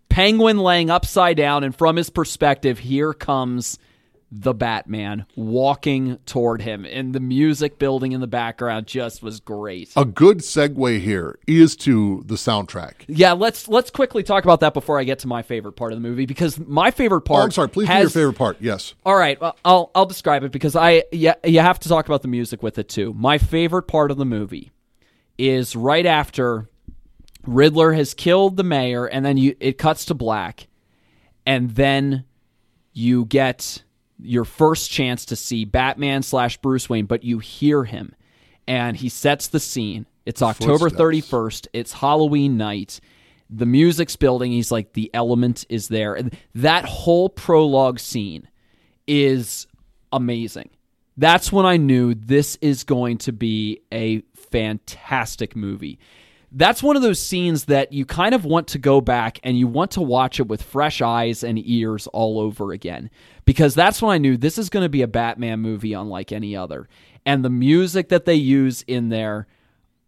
Penguin 0.07 0.57
laying 0.57 0.89
upside 0.89 1.35
down, 1.37 1.63
and 1.63 1.75
from 1.75 1.95
his 1.97 2.09
perspective, 2.09 2.79
here 2.79 3.13
comes 3.13 3.77
the 4.31 4.53
Batman 4.53 5.25
walking 5.35 6.17
toward 6.25 6.61
him, 6.61 6.85
and 6.85 7.13
the 7.13 7.19
music 7.19 7.79
building 7.79 8.11
in 8.11 8.21
the 8.21 8.27
background 8.27 8.85
just 8.85 9.23
was 9.23 9.39
great. 9.39 9.91
a 9.95 10.05
good 10.05 10.39
segue 10.39 10.99
here 10.99 11.39
is 11.47 11.75
to 11.77 12.23
the 12.27 12.35
soundtrack. 12.35 12.93
Yeah, 13.07 13.33
let's 13.33 13.67
let's 13.67 13.89
quickly 13.89 14.21
talk 14.21 14.43
about 14.43 14.59
that 14.59 14.73
before 14.73 14.99
I 14.99 15.03
get 15.03 15.19
to 15.19 15.27
my 15.27 15.41
favorite 15.41 15.73
part 15.73 15.91
of 15.91 16.01
the 16.01 16.07
movie 16.07 16.27
because 16.27 16.59
my 16.59 16.91
favorite 16.91 17.21
part. 17.21 17.39
Oh, 17.39 17.43
I'm 17.43 17.51
sorry. 17.51 17.69
Please 17.69 17.87
do 17.87 17.93
has, 17.93 18.01
your 18.03 18.09
favorite 18.21 18.37
part. 18.37 18.57
Yes. 18.59 18.93
All 19.03 19.15
right, 19.15 19.39
well, 19.41 19.57
I'll 19.65 19.91
I'll 19.95 20.05
describe 20.05 20.43
it 20.43 20.51
because 20.51 20.75
I 20.75 21.03
yeah 21.11 21.35
you 21.43 21.59
have 21.61 21.79
to 21.79 21.89
talk 21.89 22.05
about 22.05 22.21
the 22.21 22.27
music 22.27 22.61
with 22.61 22.77
it 22.77 22.87
too. 22.87 23.13
My 23.13 23.37
favorite 23.39 23.83
part 23.83 24.11
of 24.11 24.17
the 24.17 24.25
movie 24.25 24.71
is 25.37 25.75
right 25.75 26.05
after 26.05 26.69
Riddler 27.47 27.93
has 27.93 28.13
killed 28.13 28.57
the 28.57 28.63
mayor, 28.63 29.05
and 29.05 29.25
then 29.25 29.37
you 29.37 29.55
it 29.59 29.79
cuts 29.79 30.05
to 30.05 30.13
black, 30.13 30.67
and 31.47 31.71
then 31.71 32.25
you 32.93 33.25
get 33.25 33.83
your 34.21 34.45
first 34.45 34.91
chance 34.91 35.25
to 35.25 35.35
see 35.35 35.65
Batman 35.65 36.23
slash 36.23 36.57
Bruce 36.57 36.89
Wayne, 36.89 37.05
but 37.05 37.23
you 37.23 37.39
hear 37.39 37.83
him, 37.83 38.13
and 38.67 38.97
he 38.97 39.09
sets 39.09 39.47
the 39.47 39.59
scene. 39.59 40.05
It's 40.25 40.41
October 40.41 40.89
thirty 40.89 41.21
first. 41.21 41.67
It's 41.73 41.93
Halloween 41.93 42.57
night. 42.57 42.99
The 43.49 43.65
music's 43.65 44.15
building. 44.15 44.51
He's 44.51 44.71
like, 44.71 44.93
the 44.93 45.09
element 45.13 45.65
is 45.69 45.87
there. 45.87 46.13
And 46.13 46.37
that 46.53 46.85
whole 46.85 47.29
prologue 47.29 47.99
scene 47.99 48.47
is 49.07 49.65
amazing. 50.11 50.69
That's 51.17 51.51
when 51.51 51.65
I 51.65 51.77
knew 51.77 52.13
this 52.13 52.57
is 52.61 52.83
going 52.83 53.17
to 53.19 53.31
be 53.31 53.81
a 53.91 54.21
fantastic 54.35 55.55
movie. 55.55 55.97
That's 56.51 56.81
one 56.81 56.95
of 56.95 57.01
those 57.01 57.19
scenes 57.19 57.65
that 57.65 57.93
you 57.93 58.05
kind 58.05 58.33
of 58.33 58.43
want 58.43 58.67
to 58.69 58.79
go 58.79 59.01
back 59.01 59.39
and 59.43 59.57
you 59.57 59.67
want 59.67 59.91
to 59.91 60.01
watch 60.01 60.39
it 60.39 60.47
with 60.47 60.63
fresh 60.63 61.01
eyes 61.01 61.43
and 61.43 61.59
ears 61.63 62.07
all 62.07 62.39
over 62.39 62.71
again. 62.71 63.11
Because 63.45 63.75
that's 63.75 64.01
when 64.01 64.11
I 64.11 64.17
knew 64.17 64.35
this 64.35 64.57
is 64.57 64.69
going 64.69 64.83
to 64.83 64.89
be 64.89 65.03
a 65.03 65.07
Batman 65.07 65.59
movie 65.59 65.93
unlike 65.93 66.31
any 66.31 66.55
other. 66.55 66.89
And 67.25 67.45
the 67.45 67.49
music 67.49 68.09
that 68.09 68.25
they 68.25 68.35
use 68.35 68.83
in 68.87 69.09
there 69.09 69.47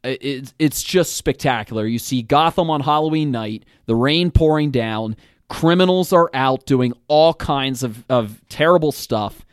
it's 0.03 0.83
just 0.83 1.15
spectacular. 1.15 1.85
You 1.85 1.99
see 1.99 2.21
Gotham 2.21 2.69
on 2.69 2.81
Halloween 2.81 3.31
night, 3.31 3.65
the 3.85 3.95
rain 3.95 4.31
pouring 4.31 4.71
down, 4.71 5.15
criminals 5.49 6.11
are 6.13 6.29
out 6.33 6.65
doing 6.65 6.93
all 7.07 7.33
kinds 7.33 7.83
of, 7.83 8.03
of 8.09 8.41
terrible 8.49 8.91
stuff, 8.91 9.45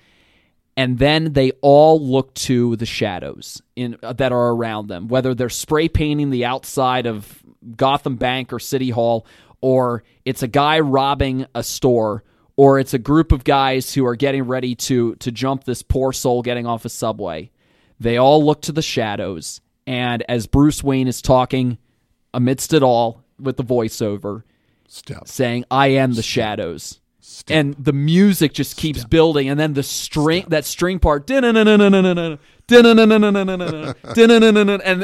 and 0.78 0.96
then 0.96 1.32
they 1.32 1.50
all 1.60 2.00
look 2.00 2.32
to 2.34 2.76
the 2.76 2.86
shadows 2.86 3.60
in 3.74 3.98
uh, 4.00 4.12
that 4.12 4.30
are 4.30 4.50
around 4.50 4.86
them, 4.86 5.08
whether 5.08 5.34
they're 5.34 5.48
spray 5.48 5.88
painting 5.88 6.30
the 6.30 6.44
outside 6.44 7.04
of 7.04 7.42
Gotham 7.76 8.14
Bank 8.14 8.52
or 8.52 8.60
City 8.60 8.90
Hall, 8.90 9.26
or 9.60 10.04
it's 10.24 10.44
a 10.44 10.46
guy 10.46 10.78
robbing 10.78 11.46
a 11.52 11.64
store, 11.64 12.22
or 12.54 12.78
it's 12.78 12.94
a 12.94 12.98
group 12.98 13.32
of 13.32 13.42
guys 13.42 13.92
who 13.92 14.06
are 14.06 14.14
getting 14.14 14.44
ready 14.44 14.76
to 14.76 15.16
to 15.16 15.32
jump 15.32 15.64
this 15.64 15.82
poor 15.82 16.12
soul 16.12 16.42
getting 16.42 16.64
off 16.64 16.84
a 16.84 16.88
subway. 16.88 17.50
They 17.98 18.16
all 18.16 18.44
look 18.44 18.62
to 18.62 18.72
the 18.72 18.80
shadows, 18.80 19.60
and 19.84 20.22
as 20.28 20.46
Bruce 20.46 20.84
Wayne 20.84 21.08
is 21.08 21.20
talking 21.20 21.78
amidst 22.32 22.72
it 22.72 22.84
all 22.84 23.24
with 23.40 23.56
the 23.56 23.64
voiceover, 23.64 24.44
Step. 24.86 25.26
saying, 25.26 25.64
I 25.72 25.88
am 25.88 26.14
the 26.14 26.22
shadows. 26.22 27.00
And 27.48 27.74
the 27.78 27.92
music 27.92 28.52
just 28.52 28.76
keeps 28.76 29.04
building, 29.04 29.48
and 29.48 29.58
then 29.58 29.72
the 29.74 29.82
string, 29.82 30.44
that 30.48 30.64
string 30.64 30.98
part, 30.98 31.30
and 31.30 31.46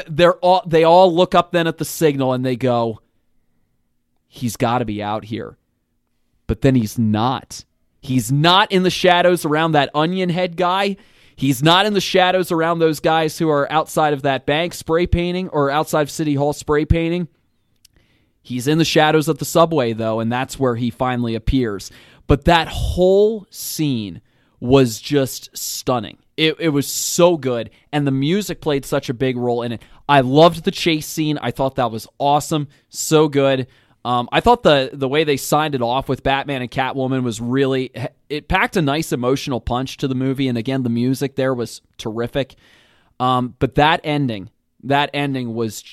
they're 0.08 0.34
all 0.34 0.62
they 0.66 0.84
all 0.84 1.14
look 1.14 1.34
up 1.34 1.52
then 1.52 1.66
at 1.66 1.78
the 1.78 1.84
signal 1.84 2.32
and 2.32 2.44
they 2.44 2.56
go, 2.56 3.00
He's 4.28 4.56
got 4.56 4.78
to 4.78 4.84
be 4.84 5.02
out 5.02 5.24
here. 5.24 5.56
But 6.46 6.60
then 6.60 6.74
he's 6.74 6.98
not. 6.98 7.64
He's 8.00 8.30
not 8.30 8.70
in 8.72 8.82
the 8.82 8.90
shadows 8.90 9.44
around 9.44 9.72
that 9.72 9.90
onion 9.94 10.28
head 10.28 10.56
guy. 10.56 10.96
He's 11.36 11.62
not 11.62 11.86
in 11.86 11.94
the 11.94 12.00
shadows 12.00 12.52
around 12.52 12.78
those 12.78 13.00
guys 13.00 13.38
who 13.38 13.48
are 13.48 13.70
outside 13.72 14.12
of 14.12 14.22
that 14.22 14.44
bank 14.44 14.74
spray 14.74 15.06
painting 15.06 15.48
or 15.48 15.70
outside 15.70 16.02
of 16.02 16.10
City 16.10 16.34
Hall 16.34 16.52
spray 16.52 16.84
painting. 16.84 17.28
He's 18.42 18.68
in 18.68 18.78
the 18.78 18.84
shadows 18.84 19.26
of 19.26 19.38
the 19.38 19.46
subway, 19.46 19.94
though, 19.94 20.20
and 20.20 20.30
that's 20.30 20.58
where 20.58 20.76
he 20.76 20.90
finally 20.90 21.34
appears. 21.34 21.90
But 22.26 22.44
that 22.44 22.68
whole 22.68 23.46
scene 23.50 24.20
was 24.60 24.98
just 24.98 25.56
stunning. 25.56 26.18
It, 26.36 26.56
it 26.58 26.70
was 26.70 26.88
so 26.88 27.36
good, 27.36 27.70
and 27.92 28.06
the 28.06 28.10
music 28.10 28.60
played 28.60 28.84
such 28.84 29.08
a 29.08 29.14
big 29.14 29.36
role 29.36 29.62
in 29.62 29.72
it. 29.72 29.82
I 30.08 30.20
loved 30.20 30.64
the 30.64 30.70
chase 30.70 31.06
scene. 31.06 31.38
I 31.38 31.50
thought 31.50 31.76
that 31.76 31.90
was 31.90 32.08
awesome. 32.18 32.68
So 32.88 33.28
good. 33.28 33.68
Um, 34.04 34.28
I 34.32 34.40
thought 34.40 34.62
the 34.62 34.90
the 34.92 35.08
way 35.08 35.24
they 35.24 35.36
signed 35.36 35.74
it 35.74 35.80
off 35.80 36.08
with 36.08 36.22
Batman 36.22 36.60
and 36.60 36.70
Catwoman 36.70 37.22
was 37.22 37.40
really 37.40 37.90
it 38.28 38.48
packed 38.48 38.76
a 38.76 38.82
nice 38.82 39.12
emotional 39.12 39.60
punch 39.60 39.96
to 39.98 40.08
the 40.08 40.14
movie, 40.14 40.48
and 40.48 40.58
again, 40.58 40.82
the 40.82 40.90
music 40.90 41.36
there 41.36 41.54
was 41.54 41.80
terrific. 41.96 42.56
Um, 43.20 43.54
but 43.58 43.76
that 43.76 44.00
ending, 44.04 44.50
that 44.82 45.08
ending 45.14 45.54
was 45.54 45.84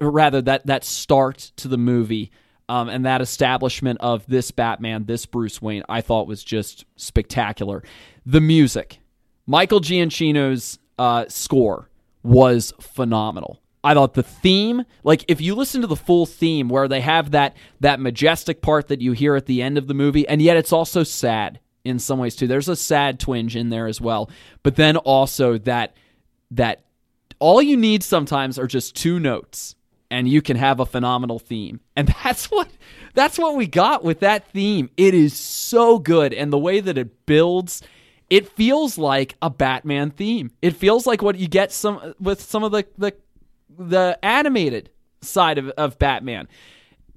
rather 0.00 0.42
that 0.42 0.66
that 0.66 0.84
start 0.84 1.52
to 1.56 1.68
the 1.68 1.78
movie 1.78 2.32
um, 2.70 2.88
and 2.88 3.04
that 3.04 3.20
establishment 3.20 3.98
of 4.00 4.24
this 4.28 4.52
Batman, 4.52 5.04
this 5.04 5.26
Bruce 5.26 5.60
Wayne, 5.60 5.82
I 5.88 6.02
thought 6.02 6.28
was 6.28 6.44
just 6.44 6.84
spectacular. 6.94 7.82
The 8.24 8.40
music, 8.40 9.00
Michael 9.44 9.80
Giacchino's 9.80 10.78
uh, 10.96 11.24
score 11.26 11.90
was 12.22 12.72
phenomenal. 12.80 13.60
I 13.82 13.94
thought 13.94 14.14
the 14.14 14.22
theme, 14.22 14.84
like 15.02 15.24
if 15.26 15.40
you 15.40 15.56
listen 15.56 15.80
to 15.80 15.88
the 15.88 15.96
full 15.96 16.26
theme 16.26 16.68
where 16.68 16.86
they 16.86 17.00
have 17.00 17.32
that 17.32 17.56
that 17.80 17.98
majestic 17.98 18.62
part 18.62 18.86
that 18.86 19.00
you 19.00 19.12
hear 19.12 19.34
at 19.34 19.46
the 19.46 19.62
end 19.62 19.76
of 19.76 19.88
the 19.88 19.94
movie, 19.94 20.28
and 20.28 20.40
yet 20.40 20.56
it's 20.56 20.72
also 20.72 21.02
sad 21.02 21.58
in 21.84 21.98
some 21.98 22.20
ways 22.20 22.36
too. 22.36 22.46
There's 22.46 22.68
a 22.68 22.76
sad 22.76 23.18
twinge 23.18 23.56
in 23.56 23.70
there 23.70 23.88
as 23.88 24.00
well, 24.00 24.30
but 24.62 24.76
then 24.76 24.96
also 24.96 25.58
that 25.58 25.96
that 26.52 26.84
all 27.40 27.60
you 27.60 27.76
need 27.76 28.04
sometimes 28.04 28.60
are 28.60 28.68
just 28.68 28.94
two 28.94 29.18
notes 29.18 29.74
and 30.10 30.28
you 30.28 30.42
can 30.42 30.56
have 30.56 30.80
a 30.80 30.86
phenomenal 30.86 31.38
theme. 31.38 31.80
And 31.96 32.08
that's 32.24 32.50
what 32.50 32.68
that's 33.14 33.38
what 33.38 33.56
we 33.56 33.66
got 33.66 34.04
with 34.04 34.20
that 34.20 34.48
theme. 34.50 34.90
It 34.96 35.14
is 35.14 35.36
so 35.36 35.98
good 35.98 36.32
and 36.32 36.52
the 36.52 36.58
way 36.58 36.80
that 36.80 36.98
it 36.98 37.26
builds 37.26 37.82
it 38.30 38.48
feels 38.48 38.96
like 38.96 39.34
a 39.42 39.50
Batman 39.50 40.12
theme. 40.12 40.52
It 40.62 40.76
feels 40.76 41.04
like 41.04 41.20
what 41.20 41.36
you 41.36 41.48
get 41.48 41.72
some 41.72 42.14
with 42.20 42.40
some 42.40 42.62
of 42.62 42.70
the 42.72 42.86
the, 42.96 43.14
the 43.76 44.18
animated 44.22 44.90
side 45.20 45.58
of, 45.58 45.68
of 45.70 45.98
Batman. 45.98 46.48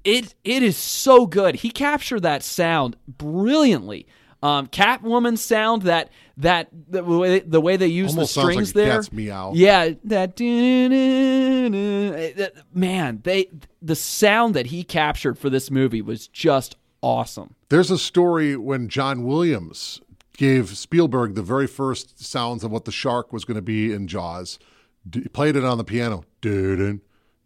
It 0.02 0.34
it 0.44 0.62
is 0.62 0.76
so 0.76 1.26
good. 1.26 1.56
He 1.56 1.70
captured 1.70 2.20
that 2.20 2.42
sound 2.42 2.96
brilliantly. 3.06 4.06
Um, 4.42 4.66
Catwoman 4.66 5.38
sound 5.38 5.82
that 5.82 6.10
that 6.38 6.68
the 6.88 7.04
way, 7.04 7.40
the 7.40 7.60
way 7.60 7.76
they 7.76 7.86
use 7.86 8.10
Almost 8.12 8.34
the 8.34 8.40
strings 8.40 8.74
like 8.74 8.86
there. 8.86 9.02
meow. 9.12 9.52
Yeah, 9.54 9.90
that 10.04 10.36
that- 10.36 12.34
uh, 12.38 12.42
uh, 12.44 12.48
man, 12.72 13.20
they 13.24 13.48
the 13.82 13.96
sound 13.96 14.54
that 14.54 14.66
he 14.66 14.84
captured 14.84 15.38
for 15.38 15.50
this 15.50 15.70
movie 15.70 16.02
was 16.02 16.28
just 16.28 16.76
awesome. 17.02 17.54
There's 17.68 17.90
a 17.90 17.98
story 17.98 18.56
when 18.56 18.88
John 18.88 19.24
Williams 19.24 20.00
gave 20.36 20.76
Spielberg 20.76 21.34
the 21.34 21.42
very 21.42 21.66
first 21.66 22.22
sounds 22.24 22.64
of 22.64 22.70
what 22.70 22.84
the 22.84 22.92
shark 22.92 23.32
was 23.32 23.44
going 23.44 23.56
to 23.56 23.62
be 23.62 23.92
in 23.92 24.06
Jaws. 24.08 24.58
D- 25.08 25.28
played 25.28 25.56
it 25.56 25.64
on 25.64 25.78
the 25.78 25.84
piano. 25.84 26.24
Dun, 26.40 27.00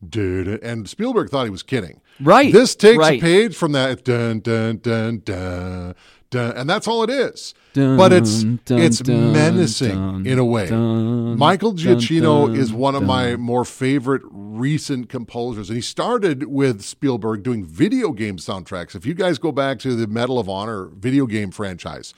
dun, 0.08 0.58
and 0.62 0.88
Spielberg 0.88 1.28
thought 1.28 1.44
he 1.44 1.50
was 1.50 1.62
kidding. 1.62 2.00
Right, 2.20 2.52
This 2.52 2.74
takes 2.74 2.98
right. 2.98 3.18
a 3.18 3.22
page 3.22 3.54
from 3.56 3.72
that 3.72 4.04
dun 4.04 4.40
dun 4.40 4.78
dun 4.78 5.20
dun 5.24 5.94
dun, 6.30 6.56
and 6.56 6.68
that's 6.68 6.86
all 6.88 7.02
it 7.02 7.10
is. 7.10 7.54
Dun, 7.72 7.96
but 7.96 8.12
it's 8.12 8.42
dun, 8.42 8.78
it's 8.80 9.06
menacing 9.06 10.26
in 10.26 10.38
a 10.38 10.44
way. 10.44 10.70
Michael 10.70 11.74
Giacchino 11.74 12.56
is 12.56 12.72
one 12.72 12.94
of 12.94 13.02
my 13.02 13.36
more 13.36 13.64
favorite 13.64 14.22
recent 14.30 15.08
composers, 15.08 15.68
and 15.68 15.76
he 15.76 15.82
started 15.82 16.44
with 16.44 16.82
Spielberg 16.82 17.42
doing 17.42 17.64
video 17.64 18.12
game 18.12 18.36
soundtracks. 18.36 18.94
If 18.94 19.06
you 19.06 19.14
guys 19.14 19.38
go 19.38 19.52
back 19.52 19.78
to 19.80 19.94
the 19.94 20.06
Medal 20.06 20.38
of 20.38 20.48
Honor 20.48 20.86
video 20.86 21.26
game 21.26 21.50
franchise. 21.50 22.14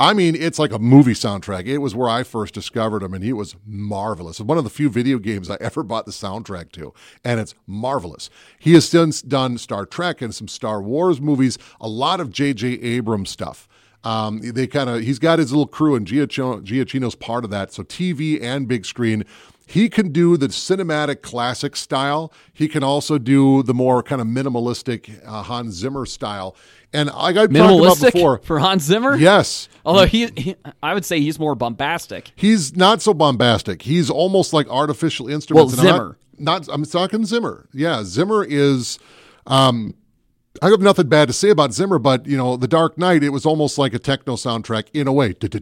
I 0.00 0.14
mean, 0.14 0.34
it's 0.34 0.58
like 0.58 0.72
a 0.72 0.78
movie 0.78 1.12
soundtrack. 1.12 1.66
It 1.66 1.76
was 1.76 1.94
where 1.94 2.08
I 2.08 2.22
first 2.22 2.54
discovered 2.54 3.02
him, 3.02 3.12
and 3.12 3.22
he 3.22 3.34
was 3.34 3.54
marvelous. 3.66 4.40
One 4.40 4.56
of 4.56 4.64
the 4.64 4.70
few 4.70 4.88
video 4.88 5.18
games 5.18 5.50
I 5.50 5.58
ever 5.60 5.82
bought 5.82 6.06
the 6.06 6.10
soundtrack 6.10 6.72
to, 6.72 6.94
and 7.22 7.38
it's 7.38 7.54
marvelous. 7.66 8.30
He 8.58 8.72
has 8.72 8.88
since 8.88 9.20
done 9.20 9.58
Star 9.58 9.84
Trek 9.84 10.22
and 10.22 10.34
some 10.34 10.48
Star 10.48 10.80
Wars 10.80 11.20
movies, 11.20 11.58
a 11.82 11.86
lot 11.86 12.18
of 12.18 12.30
J.J. 12.30 12.80
Abrams 12.80 13.28
stuff. 13.28 13.68
Um, 14.02 14.40
they 14.42 14.66
kind 14.66 14.88
of 14.88 15.02
he's 15.02 15.18
got 15.18 15.38
his 15.38 15.52
little 15.52 15.66
crew, 15.66 15.94
and 15.94 16.06
Giacchino, 16.06 16.64
Giacchino's 16.64 17.14
part 17.14 17.44
of 17.44 17.50
that. 17.50 17.70
So 17.74 17.82
TV 17.82 18.42
and 18.42 18.66
big 18.66 18.86
screen. 18.86 19.26
He 19.70 19.88
can 19.88 20.10
do 20.10 20.36
the 20.36 20.48
cinematic 20.48 21.22
classic 21.22 21.76
style. 21.76 22.32
He 22.52 22.66
can 22.66 22.82
also 22.82 23.18
do 23.18 23.62
the 23.62 23.72
more 23.72 24.02
kind 24.02 24.20
of 24.20 24.26
minimalistic 24.26 25.24
uh, 25.24 25.44
Hans 25.44 25.74
Zimmer 25.76 26.06
style. 26.06 26.56
And 26.92 27.08
like 27.08 27.36
I 27.36 27.46
talked 27.46 27.52
about 27.52 28.00
before, 28.12 28.38
for 28.38 28.58
Hans 28.58 28.82
Zimmer. 28.82 29.16
yes, 29.16 29.68
Although 29.86 30.06
he, 30.06 30.26
he, 30.36 30.56
I 30.82 30.92
would 30.92 31.04
say 31.04 31.20
he's 31.20 31.38
more 31.38 31.54
bombastic. 31.54 32.32
He's 32.34 32.74
not 32.74 33.00
so 33.00 33.14
bombastic. 33.14 33.82
He's 33.82 34.10
almost 34.10 34.52
like 34.52 34.68
artificial 34.68 35.28
instruments. 35.28 35.76
Well, 35.76 35.84
Zimmer. 35.84 36.18
Not, 36.36 36.66
not, 36.66 36.74
I'm 36.74 36.84
talking 36.84 37.24
Zimmer. 37.24 37.68
Yeah, 37.72 38.02
Zimmer 38.02 38.44
is. 38.44 38.98
Um, 39.46 39.94
I 40.62 40.68
have 40.68 40.80
nothing 40.80 41.08
bad 41.08 41.28
to 41.28 41.32
say 41.32 41.48
about 41.48 41.72
Zimmer, 41.72 41.98
but 41.98 42.26
you 42.26 42.36
know, 42.36 42.56
The 42.56 42.68
Dark 42.68 42.98
Knight, 42.98 43.22
it 43.22 43.30
was 43.30 43.46
almost 43.46 43.78
like 43.78 43.94
a 43.94 43.98
techno 43.98 44.34
soundtrack 44.36 44.88
in 44.92 45.08
a 45.08 45.12
way, 45.12 45.28
with 45.32 45.54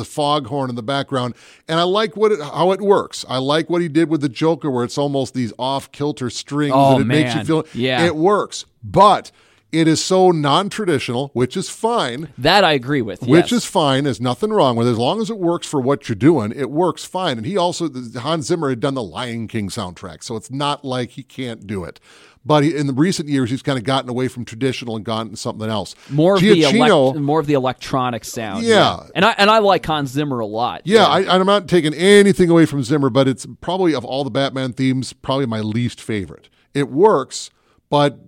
a 0.00 0.04
foghorn 0.04 0.70
in 0.70 0.76
the 0.76 0.82
background, 0.82 1.34
and 1.68 1.78
I 1.78 1.82
like 1.82 2.16
what 2.16 2.32
it, 2.32 2.40
how 2.40 2.72
it 2.72 2.80
works. 2.80 3.24
I 3.28 3.36
like 3.38 3.68
what 3.68 3.82
he 3.82 3.88
did 3.88 4.08
with 4.08 4.22
the 4.22 4.28
Joker, 4.30 4.70
where 4.70 4.84
it's 4.84 4.96
almost 4.98 5.34
these 5.34 5.52
off 5.58 5.92
kilter 5.92 6.30
strings, 6.30 6.72
Oh, 6.74 6.92
and 6.92 7.02
it 7.02 7.04
makes 7.04 7.34
you 7.34 7.44
feel. 7.44 7.66
Yeah. 7.74 8.06
it 8.06 8.16
works, 8.16 8.64
but 8.82 9.30
it 9.76 9.88
is 9.88 10.02
so 10.02 10.30
non-traditional, 10.30 11.30
which 11.32 11.56
is 11.56 11.68
fine. 11.68 12.32
That 12.38 12.64
I 12.64 12.72
agree 12.72 13.02
with. 13.02 13.22
Which 13.22 13.52
yes. 13.52 13.52
is 13.52 13.64
fine. 13.64 14.04
There's 14.04 14.20
nothing 14.20 14.50
wrong 14.50 14.76
with 14.76 14.88
it. 14.88 14.92
As 14.92 14.98
long 14.98 15.20
as 15.20 15.30
it 15.30 15.38
works 15.38 15.66
for 15.66 15.80
what 15.80 16.08
you're 16.08 16.16
doing, 16.16 16.52
it 16.54 16.70
works 16.70 17.04
fine. 17.04 17.36
And 17.36 17.46
he 17.46 17.56
also, 17.56 17.88
Hans 18.18 18.46
Zimmer 18.46 18.70
had 18.70 18.80
done 18.80 18.94
the 18.94 19.02
Lion 19.02 19.48
King 19.48 19.68
soundtrack. 19.68 20.22
So 20.22 20.36
it's 20.36 20.50
not 20.50 20.84
like 20.84 21.10
he 21.10 21.22
can't 21.22 21.66
do 21.66 21.84
it. 21.84 22.00
But 22.46 22.62
he, 22.62 22.76
in 22.76 22.86
the 22.86 22.92
recent 22.92 23.28
years, 23.28 23.50
he's 23.50 23.60
kind 23.60 23.76
of 23.76 23.82
gotten 23.82 24.08
away 24.08 24.28
from 24.28 24.44
traditional 24.44 24.94
and 24.94 25.04
gone 25.04 25.30
to 25.30 25.36
something 25.36 25.68
else. 25.68 25.96
more 26.08 26.36
of 26.36 26.40
the 26.40 26.62
elect, 26.62 27.18
more 27.18 27.40
of 27.40 27.46
the 27.46 27.54
electronic 27.54 28.24
sound. 28.24 28.64
Yeah. 28.64 29.00
and 29.16 29.24
I 29.24 29.34
and 29.36 29.50
I 29.50 29.58
like 29.58 29.84
Hans 29.84 30.10
Zimmer 30.10 30.38
a 30.38 30.46
lot. 30.46 30.82
yeah, 30.84 31.06
I, 31.06 31.34
I'm 31.34 31.44
not 31.44 31.66
taking 31.66 31.92
anything 31.92 32.48
away 32.48 32.64
from 32.64 32.84
Zimmer, 32.84 33.10
but 33.10 33.26
it's 33.26 33.46
probably 33.60 33.96
of 33.96 34.04
all 34.04 34.22
the 34.22 34.30
Batman 34.30 34.72
themes, 34.72 35.12
probably 35.12 35.46
my 35.46 35.58
least 35.58 36.00
favorite. 36.00 36.48
It 36.72 36.88
works, 36.88 37.50
but 37.90 38.20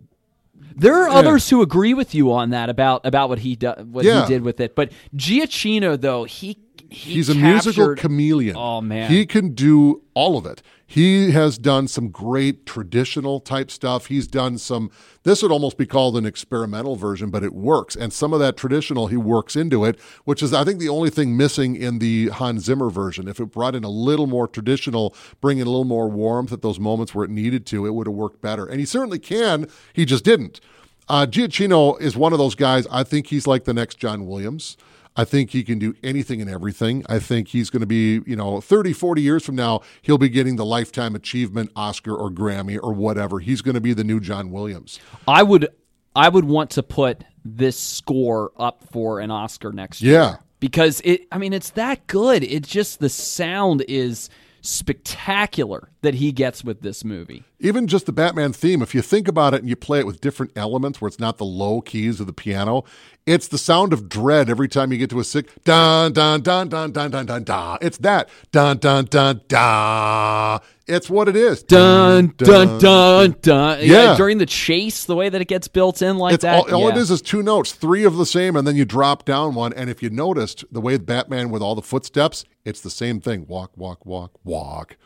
There 0.77 0.95
are 1.03 1.09
others 1.09 1.49
who 1.51 1.61
agree 1.63 1.93
with 1.95 2.15
you 2.15 2.33
on 2.33 2.51
that 2.51 2.69
about 2.71 3.05
about 3.05 3.29
what 3.29 3.41
he 3.41 3.57
do, 3.57 3.71
what 3.91 4.05
Yeah. 4.05 4.23
he 4.23 4.29
did 4.29 4.43
with 4.43 4.61
it. 4.61 4.75
But 4.77 4.93
Giacchino, 5.17 6.01
though, 6.01 6.25
he, 6.25 6.57
he 6.89 7.15
He's 7.15 7.29
a 7.29 7.35
musical 7.35 7.95
chameleon. 7.97 8.57
Oh, 8.57 8.81
man. 8.81 9.11
he 9.11 9.27
can 9.27 9.55
do 9.55 10.03
all 10.15 10.39
of 10.39 10.47
it. 10.47 10.63
He 10.91 11.33
has 11.33 11.59
done 11.59 11.87
some 11.87 12.09
great 12.09 12.65
traditional 12.65 13.41
type 13.41 13.71
stuff. 13.71 14.07
He's 14.07 14.27
done 14.27 14.57
some. 14.57 14.91
This 15.23 15.43
would 15.43 15.53
almost 15.53 15.77
be 15.77 15.85
called 15.85 16.17
an 16.17 16.25
experimental 16.25 16.97
version, 16.97 17.29
but 17.29 17.45
it 17.45 17.53
works. 17.53 17.95
And 17.95 18.11
some 18.11 18.33
of 18.33 18.41
that 18.41 18.57
traditional 18.57 19.09
he 19.09 19.19
works 19.19 19.55
into 19.55 19.85
it, 19.85 20.01
which 20.25 20.43
is 20.43 20.55
I 20.55 20.65
think 20.65 20.81
the 20.81 20.89
only 20.89 21.11
thing 21.11 21.37
missing 21.37 21.77
in 21.77 21.99
the 21.99 22.29
Hans 22.29 22.65
Zimmer 22.65 22.89
version. 22.89 23.29
If 23.29 23.39
it 23.39 23.53
brought 23.53 23.75
in 23.75 23.85
a 23.85 23.91
little 23.91 24.27
more 24.27 24.49
traditional, 24.49 25.15
bring 25.43 25.59
in 25.59 25.67
a 25.67 25.71
little 25.71 25.85
more 25.85 26.09
warmth 26.09 26.55
at 26.55 26.63
those 26.63 26.81
moments 26.81 27.15
where 27.15 27.27
it 27.27 27.31
needed 27.31 27.67
to, 27.67 27.85
it 27.85 27.93
would 27.93 28.07
have 28.07 28.17
worked 28.17 28.41
better. 28.41 28.65
And 28.65 28.81
he 28.81 28.87
certainly 28.87 29.19
can. 29.19 29.69
He 29.93 30.07
just 30.07 30.25
didn't. 30.25 30.59
Uh, 31.07 31.27
Giacchino 31.27 32.01
is 32.01 32.17
one 32.17 32.33
of 32.33 32.39
those 32.39 32.55
guys. 32.55 32.87
I 32.91 33.03
think 33.03 33.27
he's 33.27 33.47
like 33.47 33.65
the 33.65 33.75
next 33.75 33.99
John 33.99 34.27
Williams. 34.27 34.79
I 35.19 35.25
think 35.25 35.51
he 35.51 35.65
can 35.65 35.81
do 35.81 35.97
anything 36.05 36.41
and 36.41 36.49
everything. 36.49 37.05
I 37.09 37.19
think 37.19 37.49
he's 37.49 37.71
going 37.71 37.81
to 37.81 37.87
be, 37.87 38.21
you 38.25 38.37
know, 38.37 38.61
30, 38.61 38.93
40 38.93 39.21
years 39.21 39.45
from 39.45 39.57
now, 39.57 39.81
he'll 40.01 40.17
be 40.17 40.29
getting 40.29 40.55
the 40.55 40.65
Lifetime 40.65 41.17
Achievement 41.17 41.73
Oscar 41.75 42.15
or 42.15 42.31
Grammy 42.31 42.79
or 42.81 42.93
whatever. 42.93 43.41
He's 43.41 43.61
going 43.61 43.75
to 43.75 43.81
be 43.81 43.93
the 43.93 44.05
new 44.05 44.21
John 44.21 44.53
Williams. 44.53 45.01
I 45.27 45.43
would 45.43 45.69
I 46.15 46.29
would 46.29 46.45
want 46.45 46.71
to 46.71 46.85
put 46.85 47.25
this 47.45 47.77
score 47.79 48.53
up 48.57 48.85
for 48.93 49.19
an 49.19 49.33
Oscar 49.33 49.73
next 49.73 50.03
year. 50.03 50.15
Yeah. 50.15 50.37
Because 50.61 51.01
it 51.05 51.27
I 51.33 51.39
mean 51.39 51.53
it's 51.53 51.71
that 51.71 52.07
good. 52.07 52.45
It's 52.45 52.69
just 52.69 53.01
the 53.01 53.09
sound 53.09 53.85
is 53.89 54.31
spectacular 54.69 55.89
that 56.03 56.15
he 56.15 56.31
gets 56.31 56.63
with 56.63 56.83
this 56.83 57.05
movie. 57.05 57.43
Even 57.59 57.87
just 57.87 58.07
the 58.07 58.13
Batman 58.13 58.53
theme, 58.53 58.83
if 58.83 58.95
you 58.95 59.01
think 59.01 59.27
about 59.27 59.55
it 59.55 59.61
and 59.61 59.69
you 59.69 59.75
play 59.75 59.99
it 59.99 60.07
with 60.07 60.21
different 60.21 60.53
elements 60.55 61.01
where 61.01 61.09
it's 61.09 61.19
not 61.19 61.39
the 61.39 61.45
low 61.45 61.81
keys 61.81 62.21
of 62.21 62.27
the 62.27 62.33
piano, 62.33 62.85
it's 63.27 63.49
the 63.49 63.59
sound 63.59 63.93
of 63.93 64.09
dread 64.09 64.51
every 64.51 64.69
time 64.69 64.93
you 64.93 64.99
get 64.99 65.11
to 65.11 65.21
a 65.21 65.25
sick 65.25 65.65
dun 65.65 66.13
dun 66.13 66.43
dun 66.43 66.69
dun 66.69 66.93
dun 66.93 67.11
dun 67.11 67.27
dun 67.27 67.45
dun. 67.45 67.79
It's 67.81 67.99
that 67.99 68.29
dun 68.53 68.77
dun 68.79 69.07
dun 69.07 69.41
dun. 69.49 70.61
It's 70.89 71.11
what 71.11 71.29
it 71.29 71.37
is. 71.37 71.63
Dun 71.63 72.35
dun 72.37 72.79
dun 72.79 73.37
dun. 73.43 73.79
Yeah. 73.83 74.17
During 74.17 74.39
the 74.39 74.47
chase, 74.47 75.05
the 75.05 75.15
way 75.15 75.29
that 75.29 75.41
it 75.41 75.49
gets 75.49 75.69
built 75.69 76.01
in 76.03 76.17
like 76.19 76.35
It's 76.35 76.43
that. 76.43 76.71
all, 76.73 76.75
all 76.75 76.89
it 76.89 76.95
yeah. 76.95 77.01
is 77.03 77.11
is 77.11 77.21
two 77.23 77.43
notes, 77.43 77.73
three 77.73 78.05
of 78.05 78.17
the 78.17 78.27
same, 78.27 78.57
and 78.57 78.67
then 78.67 78.75
you 78.77 78.85
drop 78.85 79.25
down 79.25 79.55
one. 79.55 79.73
And 79.75 79.91
if 79.91 80.03
you 80.03 80.11
noticed 80.11 80.65
the 80.73 80.81
way 80.81 80.97
Batman 80.97 81.51
with 81.51 81.63
all 81.63 81.75
the 81.75 81.83
footsteps, 81.83 82.45
it's 82.65 82.81
the 82.81 82.91
same 82.91 83.21
thing: 83.21 83.47
walk, 83.47 83.73
walk, 83.77 84.07
walk, 84.07 84.33
walk, 84.45 84.97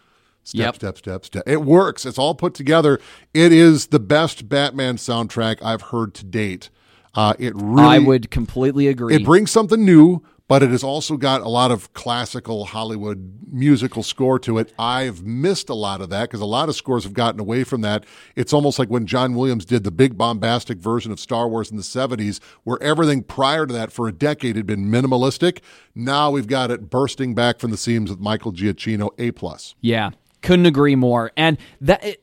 step, 0.45 0.59
Yep. 0.67 0.75
step, 0.77 0.99
step, 0.99 1.25
step. 1.25 1.43
It 1.47 1.63
works. 1.63 2.07
It's 2.07 2.19
all 2.19 2.35
put 2.35 2.55
together. 2.55 3.01
It 3.35 3.53
is 3.53 3.89
the 3.89 4.01
best 4.01 4.49
Batman 4.49 4.97
soundtrack 4.97 5.63
I've 5.63 5.83
heard 5.83 6.15
to 6.15 6.25
date. 6.25 6.71
Uh, 7.15 7.35
it 7.39 7.53
really, 7.57 7.83
I 7.83 7.99
would 7.99 8.31
completely 8.31 8.87
agree. 8.89 9.15
it 9.15 9.25
brings 9.25 9.51
something 9.51 9.85
new, 9.85 10.23
but 10.49 10.63
it 10.63 10.71
has 10.71 10.83
also 10.83 11.17
got 11.17 11.41
a 11.41 11.49
lot 11.49 11.71
of 11.71 11.93
classical 11.95 12.67
Hollywood 12.67 13.41
musical 13.51 14.03
score 14.03 14.39
to 14.41 14.59
it. 14.59 14.73
I've 14.79 15.23
missed 15.23 15.69
a 15.69 15.75
lot 15.75 16.01
of 16.01 16.11
that 16.11 16.23
because 16.23 16.41
a 16.41 16.47
lot 16.47 16.69
of 16.69 16.75
scores 16.75 17.05
have 17.05 17.15
gotten 17.15 17.41
away 17.41 17.65
from 17.65 17.81
that. 17.83 18.05
It's 18.37 18.53
almost 18.53 18.79
like 18.79 18.89
when 18.89 19.07
John 19.07 19.35
Williams 19.35 19.65
did 19.65 19.85
the 19.85 19.91
big 19.91 20.19
bombastic 20.19 20.79
version 20.79 21.13
of 21.13 21.21
Star 21.21 21.49
Wars 21.49 21.71
in 21.71 21.77
the 21.77 21.83
70s, 21.83 22.41
where 22.65 22.83
everything 22.83 23.23
prior 23.23 23.67
to 23.67 23.73
that 23.73 23.93
for 23.93 24.09
a 24.09 24.13
decade 24.13 24.57
had 24.57 24.67
been 24.67 24.87
minimalistic. 24.87 25.61
Now 25.95 26.31
we've 26.31 26.47
got 26.47 26.71
it 26.71 26.91
bursting 26.91 27.35
back 27.35 27.59
from 27.59 27.71
the 27.71 27.77
seams 27.77 28.11
with 28.11 28.21
Michael 28.21 28.53
Giacchino, 28.53 29.11
A 29.19 29.31
plus. 29.31 29.75
Yeah, 29.81 30.11
couldn't 30.43 30.67
agree 30.67 30.97
more. 30.97 31.33
And 31.37 31.59
that 31.81 32.05
it, 32.05 32.23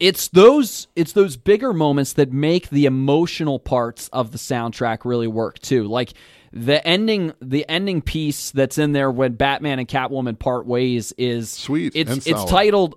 it's 0.00 0.28
those 0.28 0.88
it's 0.94 1.12
those 1.12 1.36
bigger 1.36 1.72
moments 1.72 2.12
that 2.14 2.32
make 2.32 2.70
the 2.70 2.86
emotional 2.86 3.58
parts 3.58 4.08
of 4.12 4.32
the 4.32 4.38
soundtrack 4.38 5.04
really 5.04 5.26
work 5.26 5.58
too. 5.58 5.84
Like 5.84 6.14
the 6.52 6.86
ending 6.86 7.32
the 7.40 7.68
ending 7.68 8.00
piece 8.02 8.50
that's 8.50 8.78
in 8.78 8.92
there 8.92 9.10
when 9.10 9.32
Batman 9.34 9.78
and 9.78 9.88
Catwoman 9.88 10.38
part 10.38 10.66
ways 10.66 11.12
is 11.18 11.50
Sweet 11.50 11.92
It's 11.94 12.26
it's 12.26 12.44
titled 12.44 12.96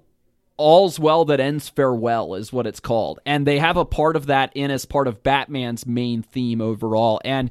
All's 0.58 1.00
Well 1.00 1.26
That 1.26 1.40
Ends 1.40 1.70
Farewell 1.70 2.36
is 2.36 2.54
what 2.54 2.68
it's 2.68 2.80
called. 2.80 3.20
And 3.26 3.48
they 3.48 3.58
have 3.60 3.78
a 3.78 3.86
part 3.86 4.16
of 4.16 4.28
that 4.28 4.52
in 4.56 4.70
as 4.72 4.86
part 4.86 5.08
of 5.08 5.24
Batman's 5.24 5.86
main 5.88 6.22
theme 6.22 6.62
overall. 6.62 7.20
And 7.26 7.50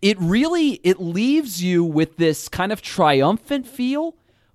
it 0.00 0.18
really 0.20 0.80
it 0.84 1.00
leaves 1.00 1.62
you 1.62 1.84
with 1.84 2.16
this 2.16 2.48
kind 2.48 2.72
of 2.72 2.80
triumphant 2.82 3.66
feel 3.66 4.14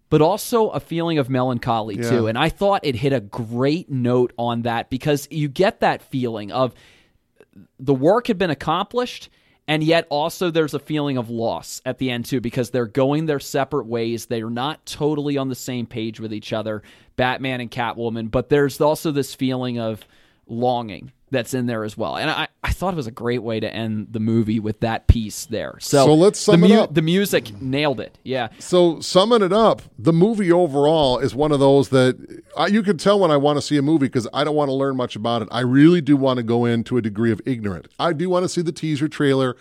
but 0.09 0.21
also 0.21 0.69
a 0.69 0.79
feeling 0.79 1.17
of 1.17 1.29
melancholy 1.29 1.95
Yeah. 1.95 2.09
too 2.09 2.27
and 2.27 2.37
i 2.37 2.47
thought 2.47 2.85
it 2.85 2.95
hit 2.95 3.11
a 3.11 3.19
great 3.19 3.89
note 3.91 4.31
on 4.37 4.61
that 4.61 4.89
because 4.89 5.27
you 5.31 5.49
get 5.49 5.81
that 5.81 6.01
feeling 6.01 6.51
of 6.51 6.73
the 7.79 7.93
work 7.93 8.27
had 8.27 8.37
been 8.37 8.51
accomplished 8.51 9.29
and 9.67 9.83
yet 9.83 10.07
also 10.09 10.51
there's 10.51 10.73
a 10.73 10.79
feeling 10.79 11.17
of 11.17 11.29
loss 11.29 11.81
at 11.85 11.97
the 11.97 12.09
end 12.09 12.25
too 12.25 12.41
because 12.41 12.69
they're 12.69 12.85
going 12.85 13.25
their 13.25 13.39
separate 13.39 13.85
ways. 13.85 14.25
They 14.25 14.41
are 14.41 14.49
not 14.49 14.85
totally 14.85 15.37
on 15.37 15.49
the 15.49 15.55
same 15.55 15.85
page 15.85 16.19
with 16.19 16.33
each 16.33 16.53
other 16.53 16.83
batman 17.15 17.61
and 17.61 17.69
catwoman 17.69 18.31
but 18.31 18.49
there's 18.49 18.81
also 18.81 19.11
this 19.11 19.35
feeling 19.35 19.79
of 19.79 20.05
longing 20.47 21.11
that's 21.33 21.53
in 21.53 21.65
there 21.65 21.83
as 21.83 21.97
well 21.97 22.15
and 22.15 22.29
i, 22.29 22.47
I 22.63 22.71
thought 22.71 22.93
it 22.93 22.97
was 22.97 23.07
a 23.07 23.11
great 23.11 23.43
way 23.43 23.59
to 23.59 23.71
end 23.73 24.07
the 24.11 24.19
movie 24.21 24.59
with 24.59 24.79
that 24.79 25.07
piece 25.07 25.45
there 25.45 25.75
so, 25.79 26.05
So 26.05 26.13
let's 26.13 26.39
sum 26.39 26.61
the, 26.61 26.67
it 26.67 26.79
up. 26.79 26.93
the 26.93 27.01
music 27.01 27.59
nailed 27.61 27.99
it 27.99 28.17
yeah 28.23 28.47
So, 28.59 28.99
summing 29.01 29.41
it 29.41 29.51
up, 29.51 29.81
the 29.99 30.13
movie 30.13 30.51
overall 30.51 31.19
is 31.19 31.35
one 31.35 31.51
of 31.51 31.59
those 31.59 31.89
that 31.89 32.15
I, 32.57 32.67
you 32.67 32.81
can 32.83 32.97
tell 32.97 33.19
when 33.19 33.31
I 33.31 33.37
want 33.37 33.57
to 33.57 33.61
see 33.61 33.77
a 33.77 33.81
movie 33.81 34.05
because 34.07 34.27
I 34.33 34.43
don't 34.43 34.55
want 34.55 34.69
to 34.69 34.73
learn 34.73 34.95
much 34.95 35.15
about 35.15 35.41
it. 35.41 35.47
I 35.51 35.59
really 35.61 35.99
do 36.01 36.15
want 36.15 36.37
to 36.37 36.43
go 36.43 36.65
into 36.65 36.97
a 36.97 37.01
degree 37.01 37.31
of 37.31 37.41
ignorant. 37.45 37.87
I 37.99 38.13
do 38.13 38.29
want 38.29 38.43
to 38.43 38.49
see 38.49 38.61
the 38.61 38.71
teaser 38.71 39.07
trailer 39.07 39.57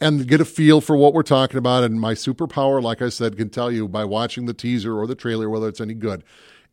and 0.00 0.26
get 0.26 0.40
a 0.40 0.44
feel 0.44 0.80
for 0.80 0.96
what 0.96 1.14
we're 1.14 1.22
talking 1.22 1.58
about. 1.58 1.84
And 1.84 2.00
my 2.00 2.14
superpower, 2.14 2.82
like 2.82 3.00
I 3.02 3.08
said, 3.08 3.36
can 3.36 3.50
tell 3.50 3.70
you 3.70 3.86
by 3.86 4.04
watching 4.04 4.46
the 4.46 4.54
teaser 4.54 4.98
or 4.98 5.06
the 5.06 5.14
trailer 5.14 5.48
whether 5.48 5.68
it's 5.68 5.80
any 5.80 5.94
good. 5.94 6.24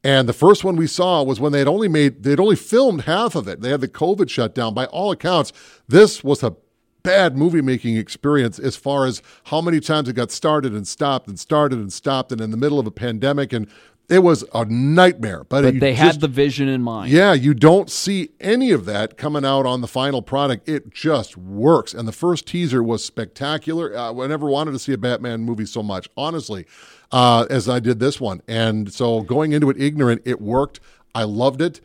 And 0.03 0.30
the 0.30 0.34
first 0.34 0.63
one 0.63 0.77
we 0.77 0.88
saw 0.88 1.23
was 1.23 1.39
when 1.39 1.51
they 1.51 1.59
had 1.59 1.67
only 1.67 1.89
made, 1.89 2.23
they'd 2.23 2.39
only 2.39 2.55
filmed 2.55 3.01
half 3.01 3.35
of 3.35 3.47
it. 3.47 3.61
They 3.61 3.69
had 3.69 3.81
the 3.81 3.88
COVID 3.88 4.30
shutdown. 4.30 4.73
By 4.73 4.85
all 4.85 5.11
accounts, 5.11 5.51
this 5.88 6.23
was 6.23 6.41
a 6.41 6.55
bad 7.03 7.38
movie 7.38 7.61
making 7.61 7.97
experience 7.97 8.59
as 8.59 8.76
far 8.76 9.05
as 9.05 9.21
how 9.45 9.61
many 9.61 9.80
times 9.80 10.09
it 10.09 10.13
got 10.13 10.31
started 10.31 10.73
and 10.73 10.88
stopped 10.88 11.27
and 11.27 11.39
started 11.39 11.80
and 11.80 11.91
stopped 11.91 12.31
and 12.31 12.41
in 12.41 12.51
the 12.51 12.57
middle 12.57 12.80
of 12.80 12.88
a 12.88 12.91
pandemic 12.91 13.53
and 13.53 13.67
it 14.10 14.19
was 14.19 14.44
a 14.53 14.65
nightmare. 14.65 15.44
But, 15.44 15.64
But 15.64 15.80
they 15.80 15.91
just- 15.91 16.02
had 16.02 16.22
the 16.22 16.27
vision 16.27 16.68
in 16.68 16.81
mind. 16.81 17.11
yeah, 17.11 17.34
you 17.34 17.53
don't 17.53 17.90
see 17.90 18.30
any 18.40 18.72
of 18.72 18.86
that 18.86 19.18
coming 19.18 19.45
out 19.45 19.65
on 19.65 19.81
the 19.81 19.88
final 19.88 20.22
product. 20.22 20.68
It 20.68 20.90
just 20.94 21.38
works. 21.38 21.94
And 21.94 22.07
the 22.07 22.11
first 22.11 22.45
teaser 22.48 22.81
was 22.84 23.03
spectacular. 23.06 23.95
Uh, 23.95 24.14
I 24.22 24.27
never 24.27 24.48
wanted 24.48 24.72
to 24.72 24.80
see 24.80 24.94
a 24.94 24.98
Batman 24.98 25.41
movie 25.41 25.65
so 25.65 25.84
much, 25.84 26.10
honestly, 26.18 26.65
uh, 27.11 27.45
as 27.49 27.69
I 27.69 27.80
did 27.80 27.99
this 27.99 28.19
one. 28.19 28.41
And 28.48 28.91
so 28.91 29.22
going 29.22 29.52
into 29.52 29.69
it 29.69 29.77
ignorant, 29.80 30.22
it 30.26 30.41
worked. 30.41 30.80
I 31.14 31.23
loved 31.23 31.61
it. 31.61 31.81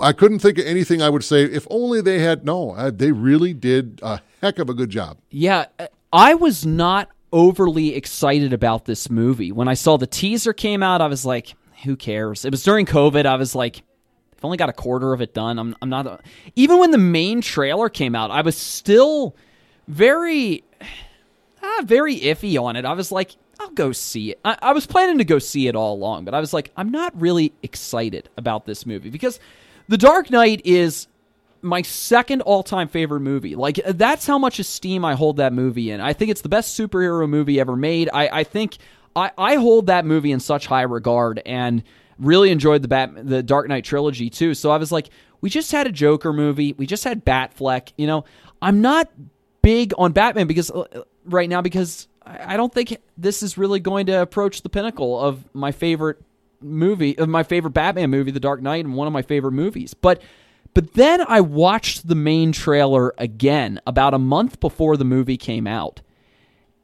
I 0.00 0.12
couldn't 0.12 0.38
think 0.38 0.58
of 0.58 0.64
anything 0.64 1.02
I 1.02 1.10
would 1.10 1.22
say 1.24 1.44
if 1.44 1.66
only 1.70 2.00
they 2.00 2.18
had. 2.20 2.44
No, 2.46 2.70
uh, 2.70 2.90
they 2.90 3.12
really 3.12 3.52
did 3.52 4.00
a 4.02 4.20
heck 4.40 4.58
of 4.58 4.70
a 4.70 4.74
good 4.74 4.88
job. 4.88 5.18
Yeah, 5.30 5.66
I 6.12 6.32
was 6.34 6.64
not 6.64 7.10
overly 7.36 7.94
excited 7.94 8.54
about 8.54 8.86
this 8.86 9.10
movie. 9.10 9.52
When 9.52 9.68
I 9.68 9.74
saw 9.74 9.98
the 9.98 10.06
teaser 10.06 10.54
came 10.54 10.82
out, 10.82 11.02
I 11.02 11.06
was 11.06 11.26
like, 11.26 11.54
who 11.84 11.94
cares? 11.94 12.46
It 12.46 12.50
was 12.50 12.62
during 12.62 12.86
COVID. 12.86 13.26
I 13.26 13.36
was 13.36 13.54
like, 13.54 13.82
I've 14.34 14.44
only 14.44 14.56
got 14.56 14.70
a 14.70 14.72
quarter 14.72 15.12
of 15.12 15.20
it 15.20 15.34
done. 15.34 15.58
I'm, 15.58 15.76
I'm 15.82 15.90
not. 15.90 16.22
Even 16.56 16.78
when 16.78 16.92
the 16.92 16.98
main 16.98 17.42
trailer 17.42 17.90
came 17.90 18.14
out, 18.14 18.30
I 18.30 18.40
was 18.40 18.56
still 18.56 19.36
very, 19.86 20.64
ah, 21.62 21.82
very 21.84 22.18
iffy 22.20 22.58
on 22.58 22.74
it. 22.74 22.86
I 22.86 22.94
was 22.94 23.12
like, 23.12 23.36
I'll 23.60 23.68
go 23.68 23.92
see 23.92 24.30
it. 24.30 24.40
I, 24.42 24.56
I 24.62 24.72
was 24.72 24.86
planning 24.86 25.18
to 25.18 25.24
go 25.24 25.38
see 25.38 25.68
it 25.68 25.76
all 25.76 25.94
along, 25.94 26.24
but 26.24 26.32
I 26.32 26.40
was 26.40 26.54
like, 26.54 26.72
I'm 26.74 26.90
not 26.90 27.18
really 27.20 27.52
excited 27.62 28.30
about 28.38 28.64
this 28.64 28.86
movie 28.86 29.10
because 29.10 29.40
The 29.88 29.98
Dark 29.98 30.30
Knight 30.30 30.62
is 30.64 31.06
my 31.66 31.82
second 31.82 32.42
all-time 32.42 32.88
favorite 32.88 33.20
movie. 33.20 33.54
Like 33.56 33.80
that's 33.84 34.26
how 34.26 34.38
much 34.38 34.58
esteem 34.58 35.04
I 35.04 35.14
hold 35.14 35.36
that 35.38 35.52
movie 35.52 35.90
in. 35.90 36.00
I 36.00 36.12
think 36.12 36.30
it's 36.30 36.42
the 36.42 36.48
best 36.48 36.78
superhero 36.78 37.28
movie 37.28 37.60
ever 37.60 37.76
made. 37.76 38.08
I, 38.12 38.28
I 38.28 38.44
think 38.44 38.78
I, 39.14 39.30
I 39.36 39.56
hold 39.56 39.86
that 39.86 40.04
movie 40.04 40.32
in 40.32 40.40
such 40.40 40.66
high 40.66 40.82
regard 40.82 41.42
and 41.44 41.82
really 42.18 42.50
enjoyed 42.50 42.82
the 42.82 42.88
Bat 42.88 43.26
the 43.26 43.42
Dark 43.42 43.68
Knight 43.68 43.84
trilogy 43.84 44.30
too. 44.30 44.54
So 44.54 44.70
I 44.70 44.76
was 44.76 44.92
like, 44.92 45.10
we 45.40 45.50
just 45.50 45.72
had 45.72 45.86
a 45.86 45.92
Joker 45.92 46.32
movie. 46.32 46.72
We 46.72 46.86
just 46.86 47.04
had 47.04 47.24
Batfleck. 47.24 47.92
You 47.96 48.06
know, 48.06 48.24
I'm 48.62 48.80
not 48.80 49.10
big 49.62 49.92
on 49.98 50.12
Batman 50.12 50.46
because 50.46 50.70
uh, 50.70 51.02
right 51.24 51.48
now 51.48 51.60
because 51.60 52.08
I 52.24 52.56
don't 52.56 52.72
think 52.72 52.96
this 53.16 53.42
is 53.42 53.58
really 53.58 53.80
going 53.80 54.06
to 54.06 54.22
approach 54.22 54.62
the 54.62 54.68
pinnacle 54.68 55.20
of 55.20 55.44
my 55.54 55.72
favorite 55.72 56.18
movie 56.60 57.16
of 57.18 57.28
my 57.28 57.42
favorite 57.42 57.72
Batman 57.72 58.10
movie, 58.10 58.30
The 58.30 58.40
Dark 58.40 58.62
Knight, 58.62 58.84
and 58.84 58.94
one 58.94 59.06
of 59.06 59.12
my 59.12 59.22
favorite 59.22 59.52
movies. 59.52 59.94
But 59.94 60.22
but 60.76 60.92
then 60.92 61.22
I 61.26 61.40
watched 61.40 62.06
the 62.06 62.14
main 62.14 62.52
trailer 62.52 63.14
again 63.16 63.80
about 63.86 64.12
a 64.12 64.18
month 64.18 64.60
before 64.60 64.98
the 64.98 65.06
movie 65.06 65.38
came 65.38 65.66
out. 65.66 66.02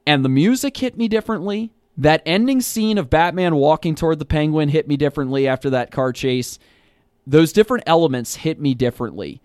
And 0.07 0.25
the 0.25 0.31
music 0.31 0.79
hit 0.79 0.97
me 0.97 1.09
differently. 1.09 1.73
That 1.99 2.23
ending 2.25 2.63
scene 2.63 2.97
of 2.97 3.11
Batman 3.11 3.55
walking 3.55 3.95
toward 3.95 4.19
the 4.19 4.25
penguin 4.25 4.71
hit 4.71 4.89
me 4.89 4.97
differently 4.97 5.47
after 5.47 5.69
that 5.69 5.91
car 5.91 6.11
chase. 6.15 6.59
Those 7.27 7.53
different 7.53 7.85
elements 7.87 8.37
hit 8.37 8.59
me 8.59 8.73
differently. 8.73 9.43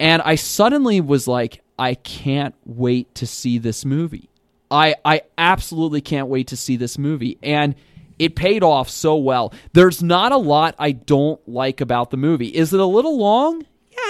And 0.00 0.20
I 0.22 0.34
suddenly 0.34 1.00
was 1.00 1.28
like, 1.28 1.62
I 1.78 1.94
can't 1.94 2.56
wait 2.64 3.14
to 3.14 3.28
see 3.28 3.58
this 3.58 3.84
movie. 3.84 4.28
I 4.72 4.96
I 5.04 5.22
absolutely 5.38 6.00
can't 6.00 6.26
wait 6.26 6.48
to 6.48 6.56
see 6.56 6.74
this 6.74 6.98
movie. 6.98 7.38
And 7.44 7.76
it 8.18 8.34
paid 8.34 8.64
off 8.64 8.90
so 8.90 9.14
well. 9.14 9.54
There's 9.72 10.02
not 10.02 10.32
a 10.32 10.36
lot 10.36 10.74
I 10.80 10.90
don't 10.90 11.40
like 11.48 11.80
about 11.80 12.10
the 12.10 12.16
movie. 12.16 12.48
Is 12.48 12.74
it 12.74 12.80
a 12.80 12.84
little 12.86 13.16
long? 13.16 13.64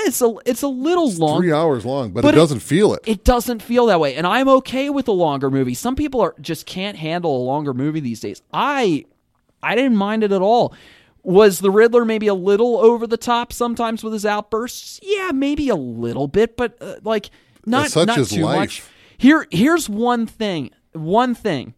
It's 0.07 0.21
a 0.23 0.35
it's 0.47 0.63
a 0.63 0.69
little 0.69 1.11
long. 1.13 1.41
Three 1.41 1.53
hours 1.53 1.85
long, 1.85 2.11
but, 2.13 2.23
But 2.23 2.35
it 2.35 2.37
it- 2.39 2.41
doesn't 2.41 2.61
feel 2.61 2.95
it. 2.95 3.01
It 3.07 3.25
doesn't 3.25 3.63
feel 3.63 3.87
that 3.87 4.01
way, 4.01 4.15
and 4.17 4.27
I'm 4.27 4.49
okay 4.49 4.91
with 4.91 5.09
a 5.09 5.13
longer 5.13 5.51
movie. 5.51 5.75
Some 5.75 5.97
people 5.97 6.21
are 6.21 6.35
just 6.41 6.67
can't 6.67 6.97
handle 6.97 7.37
a 7.37 7.43
longer 7.45 7.75
movie 7.75 8.01
these 8.01 8.21
days. 8.21 8.43
I 8.53 9.05
I 9.63 9.75
didn't 9.75 9.97
mind 9.97 10.23
it 10.25 10.33
at 10.33 10.43
all. 10.43 10.75
Was 11.23 11.61
the 11.61 11.71
Riddler 11.71 12.05
maybe 12.05 12.27
a 12.27 12.35
little 12.35 12.77
over 12.77 13.07
the 13.07 13.17
top 13.17 13.51
sometimes 13.53 14.05
with 14.05 14.13
his 14.13 14.27
outbursts? 14.27 15.01
Yeah, 15.03 15.31
maybe 15.33 15.71
a 15.71 15.75
little 15.77 16.29
bit, 16.29 16.57
but 16.57 16.77
uh, 16.83 16.97
like 17.03 17.31
not 17.65 17.89
such 17.91 18.07
not 18.09 18.19
is 18.19 18.29
too 18.31 18.43
life. 18.43 18.59
much. 18.59 18.83
Here 19.17 19.47
here's 19.51 19.89
one 19.89 20.27
thing. 20.27 20.71
One 20.93 21.35
thing 21.35 21.73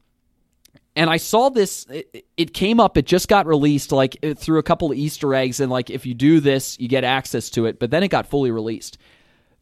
and 0.97 1.09
I 1.11 1.19
saw 1.19 1.51
this. 1.51 1.87
It, 1.91 2.27
it 2.37 2.55
came 2.55 2.81
up. 2.81 2.97
It 2.97 3.07
just 3.07 3.29
got 3.29 3.47
released, 3.47 3.93
like 3.93 4.17
it- 4.23 4.39
through 4.39 4.59
a 4.59 4.63
couple 4.63 4.91
of 4.91 4.97
Easter 4.99 5.33
eggs, 5.35 5.61
and 5.61 5.71
like 5.71 5.91
if 5.91 6.07
you 6.07 6.15
do 6.15 6.41
this, 6.41 6.79
you 6.81 6.89
get 6.89 7.05
access 7.05 7.51
to 7.51 7.67
it. 7.67 7.79
But 7.79 7.91
then 7.91 8.03
it 8.03 8.09
got 8.09 8.27
fully 8.27 8.51
released. 8.51 8.99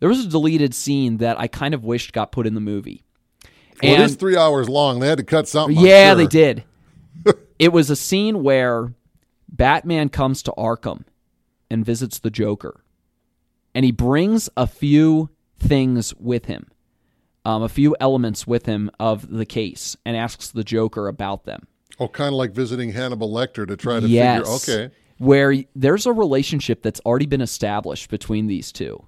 There 0.00 0.08
was 0.08 0.24
a 0.24 0.28
deleted 0.28 0.74
scene 0.74 1.18
that 1.18 1.38
I 1.38 1.48
kind 1.48 1.74
of 1.74 1.84
wished 1.84 2.12
got 2.12 2.32
put 2.32 2.46
in 2.46 2.54
the 2.54 2.60
movie. 2.60 3.04
well, 3.82 3.94
it 3.94 4.00
is 4.00 4.16
three 4.16 4.36
hours 4.36 4.68
long. 4.68 5.00
They 5.00 5.08
had 5.08 5.18
to 5.18 5.24
cut 5.24 5.48
something. 5.48 5.76
Yeah, 5.78 6.10
sure. 6.10 6.16
they 6.16 6.26
did. 6.26 6.64
it 7.58 7.72
was 7.72 7.90
a 7.90 7.96
scene 7.96 8.42
where 8.42 8.92
Batman 9.48 10.08
comes 10.08 10.42
to 10.44 10.52
Arkham 10.56 11.04
and 11.70 11.84
visits 11.84 12.18
the 12.18 12.30
Joker, 12.30 12.84
and 13.74 13.84
he 13.84 13.92
brings 13.92 14.48
a 14.56 14.66
few 14.66 15.30
things 15.58 16.14
with 16.16 16.44
him, 16.46 16.66
um, 17.44 17.62
a 17.62 17.68
few 17.68 17.96
elements 18.00 18.46
with 18.46 18.66
him 18.66 18.90
of 18.98 19.30
the 19.30 19.46
case, 19.46 19.96
and 20.04 20.16
asks 20.16 20.50
the 20.50 20.64
Joker 20.64 21.08
about 21.08 21.44
them. 21.44 21.66
Oh, 21.98 22.08
kind 22.08 22.28
of 22.28 22.34
like 22.34 22.52
visiting 22.52 22.92
Hannibal 22.92 23.30
Lecter 23.30 23.66
to 23.66 23.76
try 23.76 24.00
to 24.00 24.06
yes. 24.06 24.66
figure. 24.66 24.84
Okay, 24.84 24.94
Where 25.18 25.54
there's 25.76 26.06
a 26.06 26.12
relationship 26.12 26.82
that's 26.82 27.00
already 27.00 27.26
been 27.26 27.40
established 27.40 28.10
between 28.10 28.46
these 28.46 28.72
two. 28.72 29.06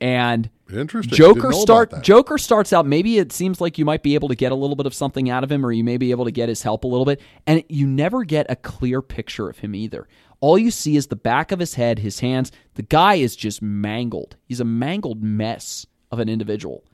And 0.00 0.50
interesting. 0.72 1.16
Joker 1.16 1.52
start. 1.52 2.02
Joker 2.02 2.36
starts 2.36 2.72
out 2.72 2.84
maybe 2.84 3.18
it 3.18 3.32
seems 3.32 3.60
like 3.60 3.78
you 3.78 3.84
might 3.84 4.02
be 4.02 4.14
able 4.14 4.28
to 4.28 4.34
get 4.34 4.52
a 4.52 4.54
little 4.54 4.76
bit 4.76 4.86
of 4.86 4.94
something 4.94 5.30
out 5.30 5.44
of 5.44 5.50
him 5.50 5.64
or 5.64 5.72
you 5.72 5.84
may 5.84 5.96
be 5.96 6.10
able 6.10 6.24
to 6.24 6.30
get 6.30 6.48
his 6.48 6.62
help 6.62 6.84
a 6.84 6.86
little 6.86 7.06
bit 7.06 7.20
and 7.46 7.64
you 7.68 7.86
never 7.86 8.24
get 8.24 8.46
a 8.50 8.56
clear 8.56 9.00
picture 9.00 9.48
of 9.48 9.58
him 9.58 9.74
either. 9.74 10.06
All 10.40 10.58
you 10.58 10.70
see 10.70 10.96
is 10.96 11.06
the 11.06 11.16
back 11.16 11.52
of 11.52 11.58
his 11.58 11.74
head, 11.74 12.00
his 12.00 12.20
hands. 12.20 12.52
The 12.74 12.82
guy 12.82 13.14
is 13.14 13.34
just 13.34 13.62
mangled. 13.62 14.36
He's 14.44 14.60
a 14.60 14.64
mangled 14.64 15.22
mess 15.22 15.86
of 16.10 16.18
an 16.18 16.28
individual. 16.28 16.84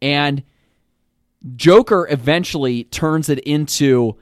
And 0.00 0.42
Joker 1.56 2.06
eventually 2.10 2.84
turns 2.84 3.28
it 3.28 3.38
into 3.40 4.16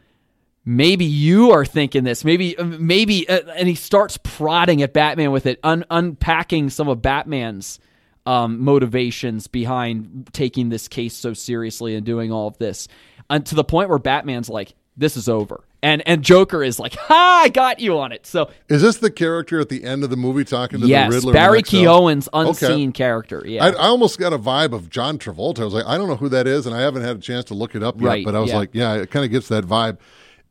maybe 0.65 1.05
you 1.05 1.53
are 1.53 1.65
thinking 1.65 2.03
this 2.03 2.24
maybe 2.24 2.57
maybe 2.59 3.28
uh, 3.28 3.40
and 3.55 3.69
he 3.69 3.77
starts 3.77 4.19
prodding 4.24 4.82
at 4.82 4.93
batman 4.93 5.31
with 5.31 5.47
it 5.47 5.61
un- 5.62 5.85
unpacking 5.90 6.69
some 6.69 6.89
of 6.89 7.01
batman's 7.01 7.78
um, 8.27 8.61
motivations 8.61 9.47
behind 9.47 10.28
taking 10.32 10.69
this 10.69 10.89
case 10.89 11.15
so 11.15 11.32
seriously 11.32 11.94
and 11.94 12.05
doing 12.05 12.32
all 12.32 12.48
of 12.48 12.59
this. 12.59 12.89
And 13.31 13.47
to 13.47 13.55
the 13.55 13.65
point 13.65 13.89
where 13.89 13.98
batman's 13.98 14.51
like 14.51 14.74
this 14.97 15.16
is 15.16 15.28
over 15.28 15.62
and 15.82 16.02
and 16.09 16.23
joker 16.23 16.62
is 16.64 16.78
like 16.78 16.94
ha 16.94 17.43
i 17.44 17.48
got 17.48 17.81
you 17.81 17.98
on 17.98 18.12
it 18.12 18.27
so 18.27 18.51
Is 18.68 18.82
this 18.82 18.97
the 18.97 19.10
character 19.10 19.60
at 19.60 19.68
the 19.68 19.85
end 19.85 20.02
of 20.05 20.10
the 20.10 20.16
movie 20.16 20.44
talking 20.44 20.81
to 20.81 20.86
yes 20.86 21.10
the 21.10 21.16
Riddler? 21.16 21.32
barry 21.35 21.62
keoghan's 21.62 22.28
unseen 22.32 22.89
Okay. 22.90 22.93
character 22.97 23.43
yeah 23.47 23.64
I, 23.64 23.68
I 23.70 23.86
almost 23.89 24.18
got 24.18 24.32
a 24.32 24.39
vibe 24.39 24.73
of 24.73 24.89
John 24.90 25.18
Travolta. 25.18 25.60
I 25.60 25.64
was 25.64 25.74
like, 25.74 25.86
I 25.86 25.98
don't 25.98 26.09
know 26.09 26.16
who 26.16 26.28
that 26.31 26.47
is, 26.47 26.66
and 26.66 26.74
I 26.74 26.81
haven't 26.81 27.02
had 27.02 27.16
a 27.16 27.20
chance 27.20 27.44
to 27.47 27.55
look 27.55 27.74
it 27.74 27.82
up 27.82 28.01
yet. 28.01 28.06
Right, 28.09 28.24
but 28.24 28.35
I 28.35 28.40
was 28.40 28.51
yeah. 28.51 28.56
like, 28.56 28.70
yeah, 28.73 28.94
it 28.94 29.10
kind 29.10 29.24
of 29.24 29.31
gets 29.31 29.48
that 29.48 29.64
vibe. 29.64 29.98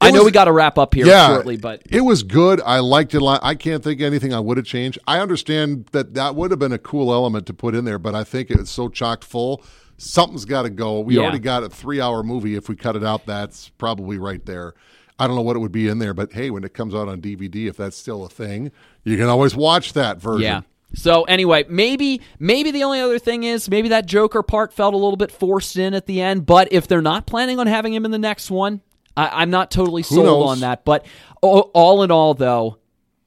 I 0.01 0.09
It 0.09 0.13
know 0.13 0.23
we 0.23 0.31
got 0.31 0.45
to 0.45 0.51
wrap 0.51 0.77
up 0.77 0.93
here 0.93 1.05
yeah, 1.07 1.27
shortly 1.27 1.57
but 1.57 1.81
it 1.89 2.01
was 2.01 2.21
good. 2.23 2.61
I 2.65 2.79
liked 2.79 3.13
it 3.15 3.21
a 3.21 3.25
lot. 3.25 3.39
I 3.43 3.55
can't 3.55 3.83
think 3.83 4.01
of 4.01 4.05
anything 4.05 4.33
I 4.33 4.39
would 4.39 4.57
have 4.57 4.65
changed. 4.65 4.99
I 5.07 5.19
understand 5.19 5.87
that 5.93 6.13
that 6.15 6.35
would 6.35 6.51
have 6.51 6.59
been 6.59 6.73
a 6.73 6.77
cool 6.77 7.11
element 7.13 7.45
to 7.47 7.53
put 7.53 7.73
in 7.75 7.85
there, 7.85 7.97
but 7.99 8.13
I 8.13 8.23
think 8.23 8.51
it's 8.51 8.69
so 8.71 8.89
chocked 8.89 9.23
full. 9.23 9.63
Something's 9.97 10.45
got 10.45 10.63
to 10.63 10.69
go. 10.69 10.99
We 10.99 11.15
Yeah. 11.15 11.21
already 11.21 11.39
got 11.39 11.63
a 11.63 11.69
three-hour 11.69 12.23
movie. 12.23 12.55
If 12.55 12.67
we 12.69 12.75
cut 12.75 12.95
it 12.95 13.03
out, 13.03 13.25
that's 13.25 13.69
probably 13.77 14.17
right 14.17 14.45
there. 14.45 14.73
I 15.17 15.27
don't 15.27 15.35
know 15.37 15.41
what 15.41 15.55
it 15.55 15.59
would 15.59 15.71
be 15.71 15.87
in 15.87 15.99
there, 15.99 16.13
but 16.13 16.33
hey, 16.33 16.49
when 16.49 16.63
it 16.65 16.73
comes 16.73 16.93
out 16.93 17.07
on 17.07 17.21
DVD, 17.21 17.67
if 17.67 17.77
that's 17.77 17.95
still 17.95 18.25
a 18.25 18.29
thing, 18.29 18.71
you 19.05 19.15
can 19.15 19.27
always 19.27 19.55
watch 19.55 19.93
that 19.93 20.19
version. 20.19 20.41
Yeah. 20.41 20.61
So 20.93 21.23
anyway, 21.23 21.65
maybe 21.69 22.21
maybe 22.39 22.71
the 22.71 22.83
only 22.83 22.99
other 22.99 23.17
thing 23.19 23.43
is 23.43 23.69
maybe 23.69 23.89
that 23.89 24.05
Joker 24.05 24.43
part 24.43 24.71
felt 24.73 24.93
a 24.93 24.97
little 24.97 25.17
bit 25.17 25.31
forced 25.31 25.77
in 25.77 25.93
at 25.93 26.05
the 26.05 26.21
end. 26.21 26.45
But 26.45 26.67
if 26.71 26.87
they're 26.87 27.01
not 27.01 27.25
planning 27.25 27.59
on 27.59 27.67
having 27.67 27.93
him 27.93 28.05
in 28.05 28.11
the 28.11 28.17
next 28.17 28.51
one, 28.51 28.81
I, 29.17 29.41
I'm 29.41 29.49
not 29.49 29.71
totally 29.71 30.03
sold 30.03 30.47
on 30.47 30.59
that. 30.59 30.83
But 30.85 31.05
all, 31.41 31.71
all 31.73 32.03
in 32.03 32.11
all, 32.11 32.33
though, 32.33 32.77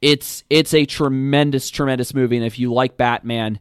it's 0.01 0.45
it's 0.51 0.73
a 0.75 0.85
tremendous, 0.85 1.69
tremendous 1.71 2.15
movie. 2.15 2.37
And 2.37 2.45
if 2.47 2.59
you 2.59 2.73
like 2.73 2.97
Batman, 2.99 3.59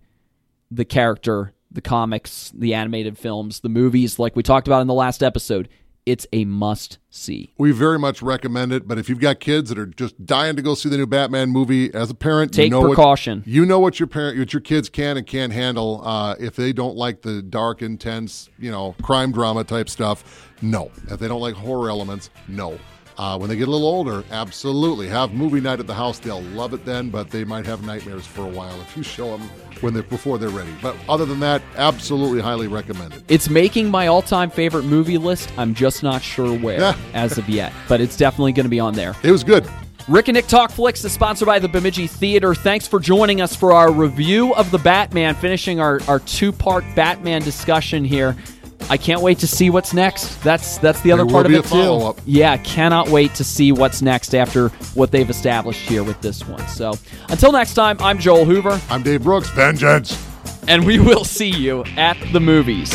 the 0.69 0.85
character, 0.85 1.53
the 1.71 1.81
comics, 1.81 2.51
the 2.55 2.73
animated 2.73 3.17
films, 3.17 3.59
the 3.59 3.69
movies, 3.69 4.19
like 4.19 4.35
we 4.35 4.43
talked 4.43 4.67
about 4.67 4.81
in 4.81 4.87
the 4.87 4.93
last 4.93 5.21
episode, 5.21 5.67
it's 6.07 6.25
a 6.31 6.45
must 6.45 6.99
see. 7.09 7.53
We 7.57 7.71
very 7.71 7.99
much 7.99 8.21
recommend 8.21 8.71
it, 8.71 8.87
but 8.87 8.97
if 8.97 9.09
you've 9.09 9.19
got 9.19 9.41
kids 9.41 9.67
that 9.67 9.77
are 9.77 9.85
just 9.85 10.25
dying 10.25 10.55
to 10.55 10.61
go 10.61 10.73
see 10.73 10.87
the 10.87 10.95
new 10.95 11.05
Batman 11.05 11.49
movie, 11.49 11.93
as 11.93 12.09
a 12.09 12.15
parent, 12.15 12.53
Take 12.53 12.65
you 12.65 12.69
know 12.69 12.81
precaution. 12.85 13.39
What, 13.39 13.47
you 13.47 13.65
know 13.65 13.79
what 13.79 13.99
your 13.99 14.07
parent, 14.07 14.39
what 14.39 14.53
your 14.53 14.61
kids 14.61 14.87
can 14.87 15.17
and 15.17 15.27
can't 15.27 15.51
handle. 15.51 16.01
Uh, 16.05 16.35
if 16.39 16.55
they 16.55 16.71
don't 16.71 16.95
like 16.95 17.23
the 17.23 17.41
dark, 17.41 17.81
intense, 17.81 18.49
you 18.57 18.71
know, 18.71 18.95
crime 19.01 19.33
drama 19.33 19.65
type 19.65 19.89
stuff, 19.89 20.49
no. 20.61 20.91
If 21.09 21.19
they 21.19 21.27
don't 21.27 21.41
like 21.41 21.55
horror 21.55 21.89
elements, 21.89 22.29
no. 22.47 22.79
Uh, 23.17 23.35
when 23.37 23.49
they 23.49 23.55
get 23.55 23.67
a 23.67 23.71
little 23.71 23.87
older, 23.87 24.23
absolutely 24.29 25.07
have 25.07 25.33
movie 25.33 25.59
night 25.59 25.79
at 25.79 25.87
the 25.87 25.93
house. 25.93 26.19
They'll 26.19 26.41
love 26.41 26.73
it 26.73 26.85
then, 26.85 27.09
but 27.09 27.31
they 27.31 27.43
might 27.43 27.65
have 27.65 27.83
nightmares 27.83 28.27
for 28.27 28.41
a 28.41 28.49
while 28.49 28.79
if 28.81 28.95
you 28.95 29.01
show 29.01 29.35
them 29.35 29.49
when 29.81 29.93
they 29.93 30.01
before 30.01 30.37
they're 30.37 30.49
ready. 30.49 30.71
But 30.81 30.95
other 31.09 31.25
than 31.25 31.39
that, 31.39 31.61
absolutely 31.75 32.41
highly 32.41 32.67
recommended. 32.67 33.23
It's 33.27 33.49
making 33.49 33.89
my 33.89 34.07
all-time 34.07 34.51
favorite 34.51 34.83
movie 34.83 35.17
list. 35.17 35.51
I'm 35.57 35.73
just 35.73 36.03
not 36.03 36.21
sure 36.21 36.55
where 36.57 36.95
as 37.13 37.37
of 37.39 37.49
yet, 37.49 37.73
but 37.87 38.01
it's 38.01 38.17
definitely 38.17 38.51
going 38.51 38.65
to 38.65 38.69
be 38.69 38.79
on 38.79 38.93
there. 38.93 39.15
It 39.23 39.31
was 39.31 39.43
good. 39.43 39.67
Rick 40.07 40.29
and 40.29 40.35
Nick 40.35 40.47
Talk 40.47 40.71
Flicks 40.71 41.03
is 41.03 41.11
sponsored 41.11 41.47
by 41.47 41.59
the 41.59 41.67
Bemidji 41.67 42.07
Theater. 42.07 42.55
Thanks 42.55 42.87
for 42.87 42.97
joining 42.97 43.41
us 43.41 43.53
for 43.53 43.73
our 43.73 43.91
review 43.91 44.53
of 44.55 44.71
the 44.71 44.77
Batman, 44.77 45.35
finishing 45.35 45.81
our, 45.81 45.99
our 46.07 46.19
two 46.19 46.53
part 46.53 46.85
Batman 46.95 47.41
discussion 47.41 48.05
here. 48.05 48.33
I 48.89 48.97
can't 48.97 49.21
wait 49.21 49.39
to 49.39 49.47
see 49.47 49.69
what's 49.69 49.93
next. 49.93 50.41
That's 50.43 50.77
that's 50.77 51.01
the 51.01 51.11
other 51.11 51.25
There 51.25 51.33
part 51.33 51.45
of 51.45 51.51
it 51.51 51.63
too. 51.63 51.67
follow-up. 51.69 52.19
Yeah, 52.25 52.55
cannot 52.57 53.09
wait 53.09 53.35
to 53.35 53.43
see 53.43 53.71
what's 53.71 54.01
next 54.01 54.33
after 54.33 54.69
what 54.93 55.11
they've 55.11 55.29
established 55.29 55.81
here 55.89 56.03
with 56.03 56.21
this 56.21 56.47
one. 56.47 56.65
So 56.69 56.93
until 57.29 57.51
next 57.51 57.73
time, 57.73 57.97
I'm 57.99 58.17
Joel 58.17 58.45
Hoover, 58.45 58.79
I'm 58.89 59.03
Dave 59.03 59.23
Brooks. 59.23 59.49
Vengeance. 59.49 60.17
and 60.69 60.85
we 60.85 60.99
will 60.99 61.25
see 61.25 61.49
you 61.49 61.83
at 61.97 62.17
the 62.31 62.39
movies. 62.39 62.93